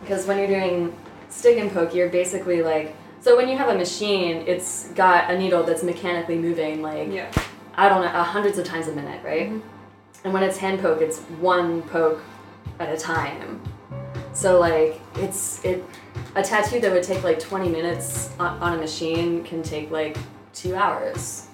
because 0.00 0.26
when 0.26 0.38
you're 0.38 0.46
doing 0.46 0.96
stick 1.28 1.58
and 1.58 1.70
poke, 1.70 1.94
you're 1.94 2.08
basically 2.08 2.62
like 2.62 2.94
so 3.20 3.36
when 3.36 3.48
you 3.48 3.58
have 3.58 3.68
a 3.68 3.74
machine, 3.74 4.44
it's 4.46 4.88
got 4.92 5.28
a 5.28 5.36
needle 5.36 5.64
that's 5.64 5.82
mechanically 5.82 6.38
moving 6.38 6.80
like 6.80 7.10
Yeah. 7.10 7.30
I 7.74 7.88
don't 7.88 8.02
know, 8.02 8.08
uh, 8.08 8.22
hundreds 8.22 8.58
of 8.58 8.64
times 8.64 8.88
a 8.88 8.92
minute, 8.92 9.22
right? 9.24 9.52
And 10.24 10.32
when 10.32 10.42
it's 10.42 10.58
hand 10.58 10.80
poke, 10.80 11.00
it's 11.00 11.18
one 11.40 11.82
poke 11.82 12.20
at 12.78 12.92
a 12.92 12.96
time. 12.96 13.60
So 14.32 14.60
like 14.60 15.00
it's 15.16 15.64
it 15.64 15.84
a 16.36 16.42
tattoo 16.42 16.78
that 16.80 16.92
would 16.92 17.02
take 17.02 17.24
like 17.24 17.40
20 17.40 17.68
minutes 17.68 18.30
on, 18.38 18.62
on 18.62 18.74
a 18.74 18.76
machine 18.76 19.42
can 19.42 19.62
take 19.62 19.90
like 19.90 20.16
two 20.52 20.76
hours 20.76 21.47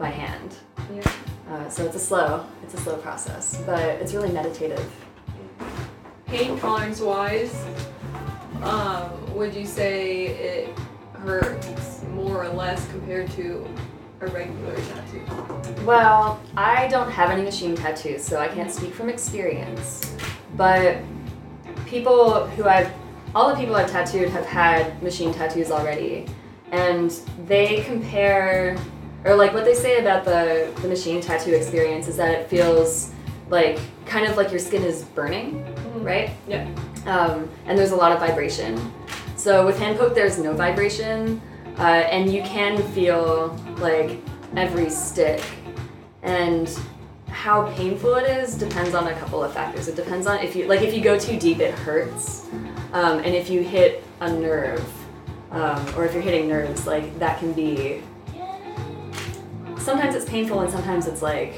by 0.00 0.08
hand. 0.08 0.56
Yeah. 0.92 1.12
Uh, 1.48 1.68
so 1.68 1.84
it's 1.84 1.94
a 1.94 2.00
slow, 2.00 2.46
it's 2.64 2.74
a 2.74 2.78
slow 2.78 2.96
process, 2.96 3.62
but 3.66 3.80
it's 4.00 4.14
really 4.14 4.32
meditative. 4.32 4.90
Pain 6.26 6.58
tolerance 6.58 7.00
wise, 7.00 7.64
um, 8.62 9.10
would 9.34 9.54
you 9.54 9.66
say 9.66 10.26
it 10.28 10.78
hurts 11.12 12.02
more 12.14 12.44
or 12.44 12.48
less 12.48 12.88
compared 12.88 13.30
to 13.32 13.68
a 14.20 14.26
regular 14.28 14.74
tattoo? 14.74 15.84
Well, 15.84 16.40
I 16.56 16.88
don't 16.88 17.10
have 17.10 17.30
any 17.30 17.42
machine 17.42 17.76
tattoos, 17.76 18.22
so 18.24 18.40
I 18.40 18.48
can't 18.48 18.70
speak 18.70 18.94
from 18.94 19.08
experience. 19.08 20.16
But 20.56 20.98
people 21.86 22.46
who 22.48 22.64
I've, 22.64 22.90
all 23.34 23.50
the 23.50 23.56
people 23.56 23.76
I've 23.76 23.90
tattooed 23.90 24.30
have 24.30 24.46
had 24.46 25.02
machine 25.02 25.34
tattoos 25.34 25.70
already, 25.70 26.26
and 26.70 27.10
they 27.46 27.82
compare, 27.82 28.76
or 29.24 29.34
like 29.34 29.52
what 29.52 29.64
they 29.64 29.74
say 29.74 29.98
about 29.98 30.24
the, 30.24 30.72
the 30.82 30.88
machine 30.88 31.20
tattoo 31.20 31.52
experience 31.54 32.08
is 32.08 32.16
that 32.16 32.32
it 32.32 32.48
feels 32.48 33.12
like 33.48 33.78
kind 34.06 34.26
of 34.26 34.36
like 34.36 34.50
your 34.50 34.60
skin 34.60 34.82
is 34.82 35.02
burning, 35.02 35.64
right? 36.02 36.30
Yeah. 36.46 36.68
um, 37.06 37.48
and 37.66 37.78
there's 37.78 37.90
a 37.90 37.96
lot 37.96 38.12
of 38.12 38.20
vibration. 38.20 38.92
So 39.36 39.66
with 39.66 39.78
hand 39.78 39.98
poke, 39.98 40.14
there's 40.14 40.38
no 40.38 40.52
vibration, 40.52 41.40
uh, 41.78 41.82
and 41.82 42.32
you 42.32 42.42
can 42.42 42.82
feel 42.92 43.56
like 43.78 44.18
every 44.56 44.90
stick. 44.90 45.42
And 46.22 46.68
how 47.28 47.72
painful 47.72 48.16
it 48.16 48.28
is 48.28 48.54
depends 48.54 48.94
on 48.94 49.06
a 49.06 49.14
couple 49.14 49.42
of 49.42 49.52
factors. 49.52 49.88
It 49.88 49.96
depends 49.96 50.26
on 50.26 50.40
if 50.40 50.54
you 50.54 50.66
like 50.66 50.82
if 50.82 50.92
you 50.92 51.00
go 51.00 51.18
too 51.18 51.38
deep, 51.38 51.60
it 51.60 51.72
hurts, 51.72 52.46
um, 52.92 53.18
and 53.20 53.34
if 53.34 53.48
you 53.48 53.62
hit 53.62 54.04
a 54.20 54.30
nerve, 54.30 54.84
um, 55.50 55.82
or 55.96 56.04
if 56.04 56.12
you're 56.12 56.22
hitting 56.22 56.48
nerves, 56.48 56.86
like 56.86 57.18
that 57.18 57.38
can 57.38 57.52
be. 57.52 58.02
Sometimes 59.90 60.14
it's 60.14 60.24
painful, 60.24 60.60
and 60.60 60.70
sometimes 60.70 61.08
it's 61.08 61.20
like, 61.20 61.52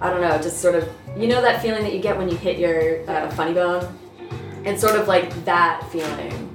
I 0.00 0.08
don't 0.08 0.22
know, 0.22 0.38
just 0.38 0.62
sort 0.62 0.76
of 0.76 0.88
you 1.14 1.28
know 1.28 1.42
that 1.42 1.60
feeling 1.60 1.82
that 1.82 1.92
you 1.92 2.00
get 2.00 2.16
when 2.16 2.30
you 2.30 2.36
hit 2.36 2.58
your 2.58 3.08
uh, 3.08 3.28
funny 3.32 3.52
bone 3.52 3.86
it's 4.64 4.80
sort 4.80 4.96
of 4.96 5.08
like 5.08 5.44
that 5.44 5.86
feeling. 5.90 6.50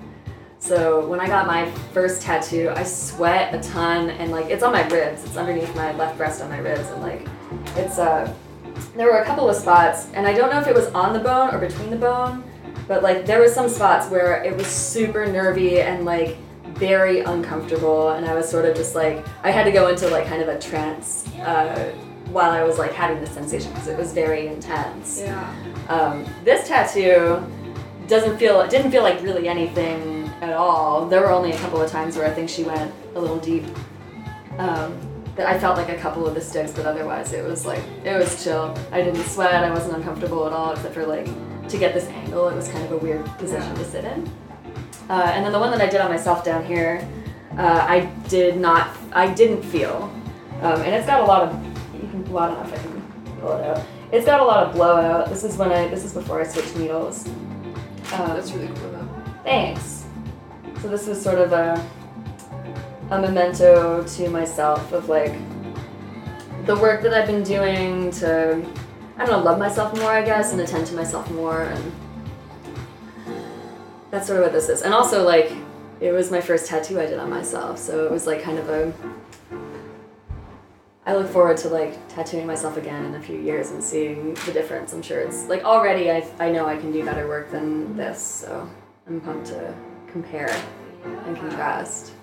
So 0.57 1.07
when 1.07 1.19
I 1.19 1.27
got 1.27 1.45
my 1.45 1.69
first 1.93 2.23
tattoo, 2.23 2.73
I 2.75 2.83
sweat 2.83 3.53
a 3.53 3.61
ton 3.61 4.09
and 4.09 4.31
like 4.31 4.47
it's 4.47 4.63
on 4.63 4.73
my 4.73 4.85
ribs. 4.87 5.23
It's 5.23 5.37
underneath 5.37 5.73
my 5.75 5.95
left 5.95 6.17
breast 6.17 6.41
on 6.41 6.49
my 6.49 6.57
ribs 6.57 6.89
and 6.89 7.01
like 7.01 7.27
it's 7.75 7.99
uh 7.99 8.33
there 8.95 9.05
were 9.05 9.19
a 9.19 9.25
couple 9.25 9.47
of 9.47 9.55
spots 9.55 10.07
and 10.15 10.25
I 10.25 10.33
don't 10.33 10.51
know 10.51 10.59
if 10.59 10.67
it 10.67 10.73
was 10.73 10.87
on 10.87 11.13
the 11.13 11.19
bone 11.19 11.53
or 11.53 11.59
between 11.59 11.91
the 11.91 11.97
bone, 11.97 12.43
but 12.87 13.03
like 13.03 13.27
there 13.27 13.39
was 13.39 13.53
some 13.53 13.69
spots 13.69 14.09
where 14.09 14.43
it 14.43 14.57
was 14.57 14.65
super 14.65 15.27
nervy 15.27 15.81
and 15.81 16.03
like 16.03 16.35
very 16.79 17.19
uncomfortable 17.19 18.09
and 18.11 18.25
I 18.25 18.33
was 18.33 18.49
sort 18.49 18.65
of 18.65 18.75
just 18.75 18.95
like 18.95 19.25
I 19.43 19.51
had 19.51 19.65
to 19.65 19.71
go 19.71 19.89
into 19.89 20.07
like 20.07 20.25
kind 20.25 20.41
of 20.41 20.47
a 20.47 20.57
trance 20.57 21.27
uh, 21.39 21.93
while 22.31 22.51
I 22.51 22.63
was 22.63 22.79
like 22.79 22.93
having 22.93 23.19
this 23.19 23.31
sensation 23.31 23.71
because 23.73 23.87
it 23.87 23.97
was 23.97 24.13
very 24.13 24.47
intense. 24.47 25.19
Yeah. 25.21 25.53
Um, 25.89 26.25
this 26.45 26.67
tattoo 26.67 27.45
doesn't 28.07 28.37
feel 28.37 28.61
it 28.61 28.69
didn't 28.69 28.91
feel 28.91 29.03
like 29.03 29.21
really 29.21 29.47
anything 29.47 30.31
at 30.41 30.53
all. 30.53 31.05
There 31.05 31.21
were 31.21 31.31
only 31.31 31.51
a 31.51 31.57
couple 31.57 31.81
of 31.81 31.91
times 31.91 32.15
where 32.15 32.25
I 32.25 32.33
think 32.33 32.49
she 32.49 32.63
went 32.63 32.93
a 33.15 33.19
little 33.19 33.39
deep. 33.39 33.65
Um, 34.57 34.97
that 35.35 35.47
I 35.47 35.57
felt 35.57 35.77
like 35.77 35.87
a 35.87 35.95
couple 35.95 36.27
of 36.27 36.35
the 36.35 36.41
sticks, 36.41 36.73
but 36.73 36.85
otherwise 36.85 37.31
it 37.31 37.45
was 37.45 37.65
like 37.65 37.81
it 38.03 38.17
was 38.17 38.43
chill. 38.43 38.75
I 38.91 39.01
didn't 39.01 39.23
sweat. 39.23 39.63
I 39.63 39.69
wasn't 39.69 39.95
uncomfortable 39.95 40.45
at 40.45 40.51
all, 40.53 40.73
except 40.73 40.93
for 40.93 41.05
like 41.05 41.27
to 41.69 41.77
get 41.77 41.93
this 41.93 42.07
angle. 42.07 42.49
It 42.49 42.55
was 42.55 42.67
kind 42.67 42.83
of 42.83 42.91
a 42.91 42.97
weird 42.97 43.25
position 43.37 43.73
to 43.75 43.85
sit 43.85 44.03
in. 44.03 44.29
Uh, 45.09 45.31
and 45.33 45.43
then 45.43 45.51
the 45.51 45.59
one 45.59 45.71
that 45.71 45.81
I 45.81 45.87
did 45.87 45.99
on 46.01 46.11
myself 46.11 46.45
down 46.45 46.63
here, 46.63 47.07
uh, 47.57 47.85
I 47.87 48.01
did 48.27 48.57
not. 48.57 48.95
I 49.11 49.33
didn't 49.33 49.63
feel, 49.63 50.03
um, 50.61 50.81
and 50.81 50.93
it's 50.93 51.07
got 51.07 51.21
a 51.21 51.25
lot 51.25 51.49
of. 51.49 51.93
You 51.95 52.07
can. 52.09 52.31
Well, 52.31 52.43
I 52.43 52.47
don't 52.47 52.59
know 52.59 52.73
if 52.73 52.79
I 52.79 52.83
can 52.83 53.39
pull 53.41 53.57
it 53.57 53.65
out. 53.65 53.85
It's 54.11 54.25
got 54.25 54.39
a 54.39 54.45
lot 54.45 54.67
of 54.67 54.75
blowout. 54.75 55.29
This 55.29 55.43
is 55.43 55.57
when 55.57 55.71
I. 55.71 55.87
This 55.87 56.05
is 56.05 56.13
before 56.13 56.41
I 56.41 56.43
switched 56.45 56.75
needles. 56.75 57.27
Um, 57.27 58.29
That's 58.29 58.51
really 58.51 58.67
cool 58.67 58.91
though. 58.91 59.09
Thanks. 59.43 60.05
So 60.81 60.87
this 60.87 61.07
was 61.07 61.21
sort 61.21 61.39
of 61.39 61.53
a 61.53 61.83
a 63.11 63.19
memento 63.19 64.03
to 64.03 64.29
myself 64.29 64.91
of 64.91 65.09
like 65.09 65.33
the 66.65 66.75
work 66.75 67.01
that 67.01 67.13
I've 67.13 67.27
been 67.27 67.43
doing 67.43 68.11
to 68.11 68.63
I 69.17 69.25
don't 69.25 69.31
know, 69.31 69.43
love 69.43 69.57
myself 69.57 69.97
more 69.97 70.11
I 70.11 70.23
guess 70.23 70.51
and 70.51 70.61
attend 70.61 70.85
to 70.87 70.95
myself 70.95 71.29
more 71.31 71.63
and 71.63 71.91
that's 74.11 74.27
sort 74.27 74.39
of 74.39 74.45
what 74.45 74.53
this 74.53 74.69
is. 74.69 74.81
And 74.81 74.93
also 74.93 75.23
like 75.23 75.51
it 75.99 76.11
was 76.11 76.31
my 76.31 76.41
first 76.41 76.67
tattoo 76.67 76.99
I 76.99 77.05
did 77.05 77.19
on 77.19 77.29
myself, 77.29 77.77
so 77.77 78.05
it 78.05 78.11
was 78.11 78.25
like 78.27 78.41
kind 78.41 78.57
of 78.57 78.69
a 78.69 78.93
I 81.05 81.15
look 81.15 81.27
forward 81.27 81.57
to 81.57 81.69
like 81.69 82.07
tattooing 82.07 82.45
myself 82.45 82.77
again 82.77 83.03
in 83.05 83.15
a 83.15 83.21
few 83.21 83.37
years 83.39 83.71
and 83.71 83.83
seeing 83.83 84.35
the 84.45 84.51
difference. 84.51 84.93
I'm 84.93 85.01
sure 85.01 85.19
it's 85.19 85.47
like 85.47 85.63
already 85.63 86.11
I, 86.11 86.23
I 86.39 86.51
know 86.51 86.67
I 86.67 86.77
can 86.77 86.91
do 86.91 87.03
better 87.03 87.27
work 87.27 87.49
than 87.51 87.97
this, 87.97 88.21
so 88.21 88.69
I'm 89.07 89.19
pumped 89.19 89.47
to 89.47 89.73
compare 90.11 90.55
and 91.03 91.35
contrast. 91.35 92.13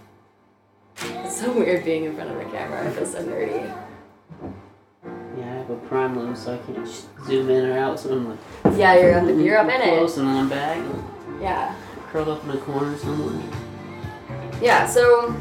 It's 0.99 1.41
so 1.41 1.53
weird 1.53 1.85
being 1.85 2.05
in 2.05 2.15
front 2.15 2.31
of 2.31 2.37
a 2.39 2.45
camera. 2.45 2.87
I 2.87 2.91
feel 2.93 3.07
so 3.07 3.23
nerdy. 3.25 3.77
Yeah, 5.37 5.45
I 5.45 5.57
have 5.57 5.71
a 5.71 5.77
prime 5.89 6.17
lobe, 6.17 6.37
so 6.37 6.55
I 6.55 6.59
can't 6.59 6.87
zoom 7.27 7.51
in 7.51 7.67
or 7.67 7.77
out. 7.79 7.99
So 8.01 8.13
I'm 8.13 8.31
like, 8.31 8.79
Yeah, 8.79 8.95
you're 8.99 9.15
up. 9.19 9.27
You're 9.27 9.59
up 9.59 9.69
in 9.69 9.81
it. 9.83 9.99
close 9.99 10.17
and 10.17 10.27
one 10.33 10.49
back, 10.49 10.83
Yeah. 11.47 11.75
curled 12.11 12.29
up 12.29 12.43
in 12.43 12.51
a 12.51 12.59
corner 12.59 12.99
somewhere. 12.99 13.41
Yeah. 14.61 14.85
So, 14.87 15.33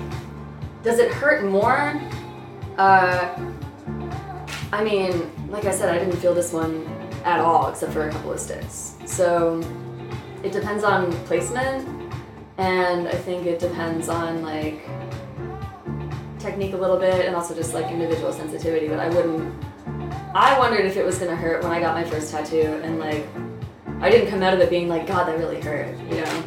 does 0.84 1.00
it 1.00 1.12
hurt 1.12 1.46
more? 1.46 2.00
Uh, 2.78 3.36
I 4.72 4.84
mean, 4.84 5.32
like 5.50 5.66
I 5.66 5.72
said, 5.72 5.90
I 5.90 5.98
didn't 5.98 6.18
feel 6.18 6.36
this 6.36 6.54
one 6.54 6.86
at 7.24 7.40
all, 7.40 7.70
except 7.70 7.92
for 7.92 8.08
a 8.08 8.12
couple 8.12 8.34
of 8.34 8.40
sticks. 8.40 8.96
So, 9.06 9.64
it 10.44 10.52
depends 10.52 10.84
on 10.84 11.12
placement, 11.26 11.88
and 12.60 13.08
I 13.08 13.16
think 13.16 13.48
it 13.48 13.58
depends 13.60 14.08
on 14.08 14.44
like 14.44 14.82
technique 16.38 16.74
a 16.74 16.78
little 16.78 16.98
bit, 17.00 17.26
and 17.26 17.36
also 17.36 17.56
just 17.56 17.74
like 17.74 17.88
individual 17.92 18.32
sensitivity. 18.32 18.88
But 18.88 19.00
I 19.00 19.10
wouldn't. 19.10 19.52
I 20.36 20.60
wondered 20.60 20.86
if 20.86 20.98
it 20.98 21.06
was 21.06 21.18
gonna 21.18 21.36
hurt 21.36 21.64
when 21.64 21.72
I 21.72 21.80
got 21.80 21.96
my 21.96 22.04
first 22.04 22.30
tattoo, 22.32 22.80
and 22.84 23.00
like, 23.00 23.26
I 24.06 24.12
didn't 24.12 24.30
come 24.30 24.44
out 24.44 24.54
of 24.54 24.60
it 24.60 24.70
being 24.70 24.88
like, 24.88 25.08
God, 25.08 25.28
that 25.28 25.40
really 25.40 25.60
hurt, 25.60 25.98
you 26.02 26.22
know. 26.22 26.44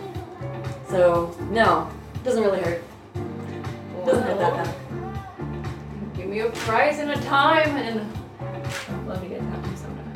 So 0.89 1.37
no, 1.51 1.91
it 2.15 2.23
doesn't 2.23 2.41
really 2.41 2.61
hurt. 2.61 2.85
It 3.17 4.07
doesn't 4.07 4.23
hurt 4.23 4.39
that 4.39 4.65
bad. 4.65 6.17
Give 6.17 6.29
me 6.29 6.39
a 6.39 6.51
price 6.51 7.01
and 7.01 7.11
a 7.11 7.21
time, 7.23 7.71
and 7.71 8.17
I'd 8.41 9.07
love 9.09 9.21
to 9.23 9.29
get 9.29 9.41
tattooed 9.41 9.77
sometime. 9.77 10.13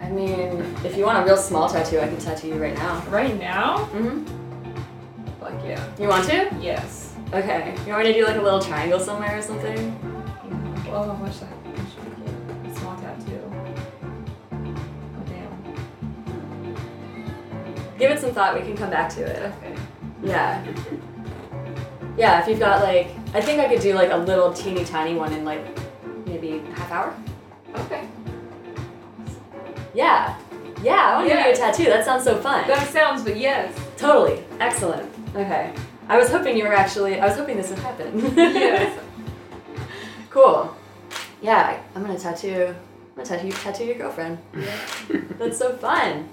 I 0.00 0.10
mean, 0.10 0.76
if 0.84 0.96
you 0.96 1.04
want 1.04 1.18
a 1.18 1.24
real 1.24 1.36
small 1.36 1.68
tattoo, 1.68 1.98
I 1.98 2.06
can 2.06 2.18
tattoo 2.18 2.46
you 2.46 2.62
right 2.62 2.76
now. 2.76 3.04
Right 3.08 3.36
now? 3.36 3.86
hmm 3.86 4.22
Fuck 5.40 5.54
yeah. 5.64 5.84
You 5.98 6.06
want 6.06 6.24
to? 6.28 6.56
Yes. 6.60 7.16
Okay. 7.32 7.74
You 7.84 7.94
want 7.94 8.04
me 8.04 8.12
to 8.12 8.20
do 8.20 8.24
like 8.24 8.36
a 8.36 8.42
little 8.42 8.62
triangle 8.62 9.00
somewhere 9.00 9.36
or 9.36 9.42
something? 9.42 9.98
Oh, 10.86 11.16
much 11.20 11.40
that? 11.40 11.48
I 11.52 11.59
Give 18.00 18.10
it 18.10 18.18
some 18.18 18.32
thought. 18.32 18.54
We 18.54 18.62
can 18.62 18.76
come 18.76 18.90
back 18.90 19.10
to 19.10 19.20
it. 19.20 19.52
Okay. 19.58 19.76
Yeah. 20.22 20.64
Yeah. 22.16 22.40
If 22.42 22.48
you've 22.48 22.58
got 22.58 22.82
like, 22.82 23.08
I 23.34 23.40
think 23.40 23.60
I 23.60 23.68
could 23.68 23.80
do 23.80 23.92
like 23.94 24.10
a 24.10 24.16
little 24.16 24.52
teeny 24.52 24.84
tiny 24.84 25.14
one 25.14 25.32
in 25.32 25.44
like 25.44 25.64
maybe 26.26 26.60
half 26.74 26.90
hour. 26.90 27.14
Okay. 27.76 28.08
Yeah. 29.94 30.38
Yeah. 30.82 30.94
I 30.94 31.14
want 31.16 31.28
to 31.28 31.34
Yeah. 31.34 31.46
give 31.46 31.46
you 31.58 31.62
a 31.62 31.66
tattoo. 31.66 31.84
That 31.84 32.04
sounds 32.04 32.24
so 32.24 32.38
fun. 32.40 32.66
That 32.66 32.88
sounds, 32.88 33.22
but 33.22 33.36
yes. 33.36 33.78
Totally. 33.98 34.42
Excellent. 34.60 35.12
Okay. 35.36 35.72
I 36.08 36.18
was 36.18 36.30
hoping 36.30 36.56
you 36.56 36.64
were 36.64 36.74
actually. 36.74 37.20
I 37.20 37.26
was 37.26 37.36
hoping 37.36 37.56
this 37.58 37.68
would 37.70 37.78
happen. 37.80 38.18
Yes. 38.36 38.98
Cool. 40.30 40.76
Yeah, 41.42 41.80
I'm 41.96 42.02
gonna 42.02 42.16
tattoo. 42.16 42.68
I'm 42.68 43.24
gonna 43.24 43.26
tattoo 43.26 43.50
tattoo 43.50 43.84
your 43.84 43.96
girlfriend. 43.96 44.38
Yeah. 44.56 44.76
That's 45.40 45.58
so 45.58 45.72
fun. 45.76 46.28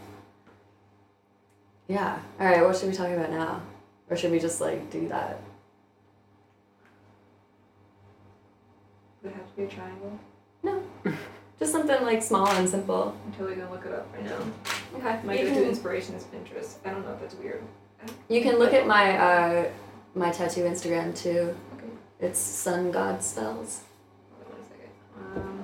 Yeah. 1.88 2.20
All 2.40 2.46
right. 2.46 2.64
What 2.66 2.76
should 2.76 2.90
we 2.90 2.96
talk 2.96 3.10
about 3.10 3.32
now, 3.32 3.62
or 4.10 4.18
should 4.18 4.32
we 4.32 4.40
just 4.40 4.60
like 4.62 4.90
do 4.92 5.08
that? 5.08 5.40
Would 9.24 9.32
it 9.32 9.36
have 9.36 9.50
to 9.50 9.56
be 9.56 9.64
a 9.64 9.68
triangle? 9.68 10.20
No. 10.64 10.84
Just 11.60 11.72
something 11.72 12.02
like 12.04 12.22
small 12.22 12.48
and 12.48 12.70
simple. 12.70 13.18
I'm 13.26 13.32
totally 13.34 13.56
gonna 13.56 13.72
look 13.72 13.84
it 13.86 13.92
up 13.92 14.08
right 14.14 14.24
now. 14.24 14.38
Okay. 14.96 15.20
My 15.24 15.36
go-to 15.38 15.68
inspiration 15.68 16.14
is 16.14 16.24
Pinterest. 16.26 16.76
I 16.86 16.92
don't 16.92 17.04
know 17.04 17.14
if 17.14 17.20
that's 17.20 17.34
weird. 17.36 17.64
you 18.30 18.42
can 18.44 18.60
look 18.60 18.74
at 18.74 18.86
my 18.86 19.18
uh, 19.18 19.70
my 20.14 20.30
tattoo 20.32 20.62
Instagram 20.66 21.18
too. 21.18 21.56
Okay. 21.78 21.88
It's 22.20 22.38
Sun 22.40 22.92
God 22.92 23.24
Spells. 23.24 23.82
Hold 24.36 24.46
on 24.46 24.60
one 24.60 24.68
second. 24.70 25.50
Um, 25.50 25.57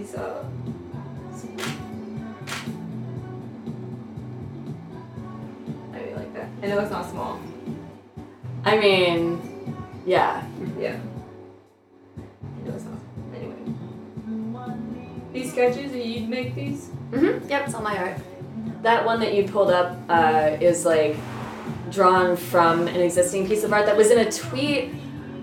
these, 0.00 0.14
uh, 0.14 0.44
I 5.92 5.98
really 5.98 6.14
like 6.14 6.34
that. 6.34 6.48
I 6.62 6.66
know 6.68 6.78
it's 6.78 6.90
not 6.90 7.10
small. 7.10 7.40
I 8.64 8.78
mean, 8.78 9.76
yeah. 10.06 10.44
Yeah. 10.78 10.98
I 12.16 12.68
know 12.68 12.74
it's 12.74 12.84
not. 12.84 12.98
Anyway. 13.34 13.56
These 15.32 15.52
sketches, 15.52 15.92
you'd 15.92 16.28
make 16.28 16.54
these? 16.54 16.90
Mm-hmm. 17.10 17.48
Yep, 17.48 17.66
it's 17.66 17.74
on 17.74 17.84
my 17.84 17.98
art. 17.98 18.18
That 18.82 19.04
one 19.04 19.20
that 19.20 19.34
you 19.34 19.44
pulled 19.44 19.70
up 19.70 19.98
uh, 20.08 20.56
is 20.60 20.86
like 20.86 21.16
drawn 21.90 22.36
from 22.36 22.88
an 22.88 23.00
existing 23.00 23.46
piece 23.46 23.64
of 23.64 23.72
art 23.72 23.84
that 23.84 23.96
was 23.96 24.10
in 24.10 24.18
a 24.18 24.30
tweet 24.30 24.94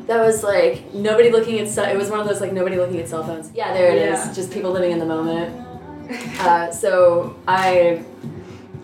that 0.08 0.22
was 0.26 0.41
like 0.41 0.93
nobody 0.93 1.30
looking 1.30 1.60
at 1.60 1.68
it 1.68 1.97
was 1.97 2.10
one 2.10 2.20
of 2.20 2.28
those 2.28 2.41
like 2.41 2.53
nobody 2.53 2.78
looking 2.78 2.99
at 2.99 3.08
cell 3.10 3.24
phones. 3.24 3.51
Yeah, 3.53 3.74
there 3.74 3.91
it 3.91 4.01
is. 4.01 4.26
Yeah. 4.26 4.34
Just 4.34 4.51
people 4.51 4.72
living 4.72 4.91
in 4.91 4.99
the 4.99 5.05
moment. 5.05 5.66
Uh, 6.39 6.72
so 6.72 7.36
I 7.47 8.03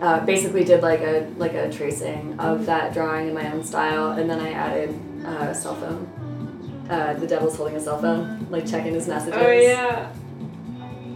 uh, 0.00 0.24
basically 0.26 0.64
did 0.64 0.82
like 0.82 1.00
a 1.00 1.32
like 1.38 1.54
a 1.54 1.72
tracing 1.72 2.38
of 2.38 2.66
that 2.66 2.92
drawing 2.92 3.28
in 3.28 3.34
my 3.34 3.50
own 3.50 3.64
style, 3.64 4.12
and 4.12 4.28
then 4.28 4.38
I 4.38 4.52
added 4.52 5.00
uh, 5.24 5.48
a 5.50 5.54
cell 5.54 5.74
phone. 5.76 6.86
Uh, 6.90 7.14
the 7.14 7.26
devil's 7.26 7.56
holding 7.56 7.76
a 7.76 7.80
cell 7.80 7.98
phone, 7.98 8.46
like 8.50 8.66
checking 8.66 8.92
his 8.92 9.08
messages. 9.08 9.40
Oh 9.40 9.50
yeah. 9.50 10.12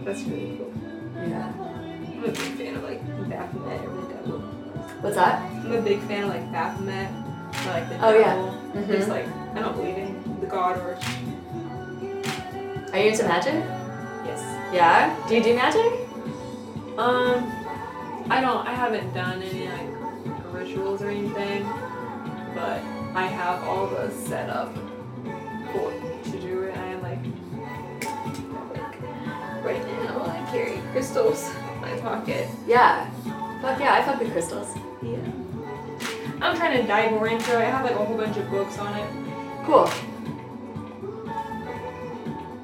That's 0.03 0.23
really 0.23 0.57
cool. 0.57 0.73
Yeah. 1.15 1.53
I'm 1.55 2.23
a 2.23 2.27
big 2.27 2.35
fan 2.35 2.75
of 2.75 2.83
like 2.83 3.29
Baphomet 3.29 3.85
or 3.85 4.01
the 4.01 4.13
devil. 4.13 4.39
What's 5.01 5.15
that? 5.15 5.41
I'm 5.43 5.71
a 5.71 5.81
big 5.81 5.99
fan 6.01 6.23
of 6.23 6.29
like 6.29 6.51
Baphomet 6.51 7.28
like 7.71 7.89
the 7.89 8.05
Oh, 8.05 8.13
yeah. 8.17 8.35
devil. 8.35 8.53
Mhm. 8.75 8.87
Just 8.87 9.09
like 9.09 9.25
I 9.55 9.59
don't 9.59 9.75
believe 9.75 9.97
in 9.97 10.37
the 10.41 10.47
god 10.47 10.77
or 10.77 10.97
Are 12.93 12.99
you 12.99 13.11
into 13.11 13.23
magic? 13.23 13.53
yes. 14.25 14.41
Yeah. 14.73 15.15
Do 15.27 15.35
you 15.35 15.43
do 15.43 15.55
magic? 15.55 15.91
Um, 16.97 17.45
I 18.29 18.41
don't. 18.41 18.67
I 18.67 18.73
haven't 18.73 19.13
done 19.13 19.41
any 19.41 19.67
like 19.67 20.53
rituals 20.53 21.01
or 21.01 21.09
anything, 21.09 21.63
but 22.53 22.81
I 23.15 23.25
have 23.25 23.63
all 23.63 23.87
the 23.87 24.11
setup 24.11 24.73
for 25.71 25.91
to 26.31 26.39
do 26.41 26.63
it. 26.63 26.77
I 26.77 26.85
am 26.87 27.01
like, 27.01 27.23
like 28.73 29.63
right 29.63 29.83
now 30.03 30.21
I 30.25 30.51
carry 30.51 30.79
crystals 30.91 31.49
in 31.73 31.81
my 31.81 31.97
pocket. 32.01 32.47
Yeah. 32.67 33.09
Fuck 33.61 33.79
yeah, 33.79 33.93
I 33.95 34.03
fuck 34.03 34.19
with 34.19 34.31
crystals. 34.31 34.75
Yeah. 35.01 35.17
I'm 36.41 36.55
trying 36.55 36.81
to 36.81 36.87
dive 36.87 37.11
more 37.11 37.27
into 37.27 37.51
it. 37.51 37.57
I 37.57 37.65
have 37.65 37.83
like 37.83 37.95
a 37.95 38.05
whole 38.05 38.17
bunch 38.17 38.37
of 38.37 38.49
books 38.49 38.77
on 38.77 38.97
it. 38.97 39.09
Cool. 39.65 39.89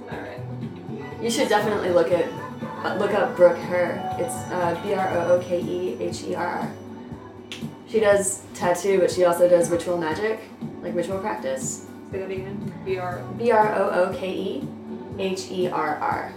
All 0.10 0.18
right. 0.18 0.40
You 1.22 1.30
should 1.30 1.50
definitely 1.50 1.90
look 1.90 2.12
at 2.12 2.26
uh, 2.86 2.96
look 2.98 3.14
up 3.14 3.36
Brooke 3.36 3.58
Herr. 3.58 4.16
It's 4.20 4.34
uh, 4.52 4.80
B 4.84 4.94
R 4.94 5.10
O 5.18 5.34
O 5.34 5.40
K 5.44 5.60
E 5.60 5.98
H 6.00 6.24
E 6.24 6.36
R 6.36 6.48
R. 6.48 6.72
She 7.88 8.00
does 8.00 8.44
tattoo, 8.54 9.00
but 9.00 9.12
she 9.12 9.26
also 9.26 9.50
does 9.50 9.70
ritual 9.70 9.98
magic, 9.98 10.40
like 10.82 10.96
ritual 10.96 11.20
practice. 11.20 11.88
Say 12.12 12.20
that 12.20 12.32
again. 12.32 12.74
B 12.86 12.98
R. 12.98 13.24
B 13.38 13.52
R 13.52 13.76
O 13.76 13.90
O 13.90 14.18
K 14.18 14.32
E 14.32 14.68
H 15.20 15.52
E 15.52 15.68
R 15.68 15.98
R. 15.98 16.34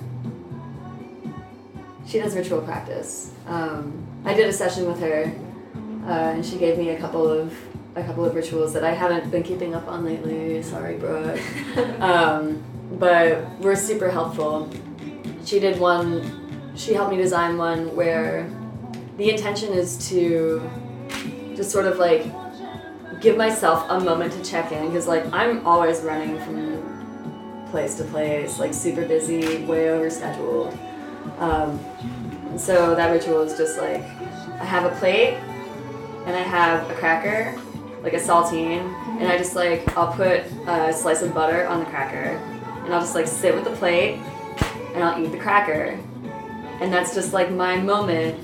She 2.06 2.18
does 2.18 2.34
ritual 2.34 2.62
practice. 2.62 3.32
Um, 3.46 4.06
I 4.24 4.34
did 4.34 4.48
a 4.48 4.52
session 4.52 4.86
with 4.86 5.00
her, 5.00 5.32
uh, 6.06 6.34
and 6.34 6.44
she 6.44 6.56
gave 6.58 6.78
me 6.78 6.90
a 6.90 6.98
couple 6.98 7.28
of 7.28 7.54
a 7.96 8.04
couple 8.04 8.24
of 8.24 8.34
rituals 8.34 8.72
that 8.72 8.84
I 8.84 8.92
haven't 8.92 9.30
been 9.30 9.42
keeping 9.42 9.74
up 9.74 9.88
on 9.88 10.04
lately. 10.04 10.62
Sorry, 10.62 10.96
Brooke. 10.96 11.40
um, 12.00 12.62
but 12.92 13.58
were 13.60 13.76
super 13.76 14.10
helpful. 14.10 14.70
She 15.44 15.58
did 15.58 15.80
one. 15.80 16.72
She 16.76 16.94
helped 16.94 17.10
me 17.10 17.16
design 17.16 17.58
one 17.58 17.94
where 17.96 18.48
the 19.16 19.30
intention 19.30 19.72
is 19.72 20.08
to 20.10 20.68
just 21.56 21.70
sort 21.70 21.86
of 21.86 21.98
like 21.98 22.24
give 23.20 23.36
myself 23.36 23.84
a 23.90 23.98
moment 23.98 24.32
to 24.32 24.44
check 24.44 24.70
in 24.70 24.86
because 24.86 25.08
like 25.08 25.24
I'm 25.32 25.66
always 25.66 26.00
running 26.02 26.38
from 26.40 27.66
place 27.70 27.96
to 27.96 28.04
place, 28.04 28.58
like 28.58 28.72
super 28.72 29.04
busy, 29.04 29.64
way 29.64 29.86
overscheduled. 29.86 30.76
Um, 31.40 31.78
so 32.56 32.94
that 32.94 33.10
ritual 33.10 33.42
is 33.42 33.56
just 33.56 33.78
like 33.78 34.02
I 34.02 34.64
have 34.64 34.90
a 34.90 34.94
plate 34.96 35.38
and 36.28 36.36
I 36.36 36.42
have 36.42 36.90
a 36.90 36.94
cracker, 36.94 37.58
like 38.02 38.12
a 38.12 38.18
saltine, 38.18 38.94
and 39.18 39.26
I 39.26 39.38
just 39.38 39.56
like 39.56 39.96
I'll 39.96 40.12
put 40.12 40.40
a 40.66 40.92
slice 40.92 41.22
of 41.22 41.32
butter 41.32 41.66
on 41.66 41.80
the 41.80 41.86
cracker, 41.86 42.36
and 42.84 42.92
I'll 42.92 43.00
just 43.00 43.14
like 43.14 43.26
sit 43.26 43.54
with 43.54 43.64
the 43.64 43.74
plate 43.76 44.20
and 44.94 45.02
I'll 45.02 45.24
eat 45.24 45.32
the 45.32 45.38
cracker, 45.38 45.98
and 46.80 46.92
that's 46.92 47.14
just 47.14 47.32
like 47.32 47.50
my 47.50 47.78
moment 47.78 48.38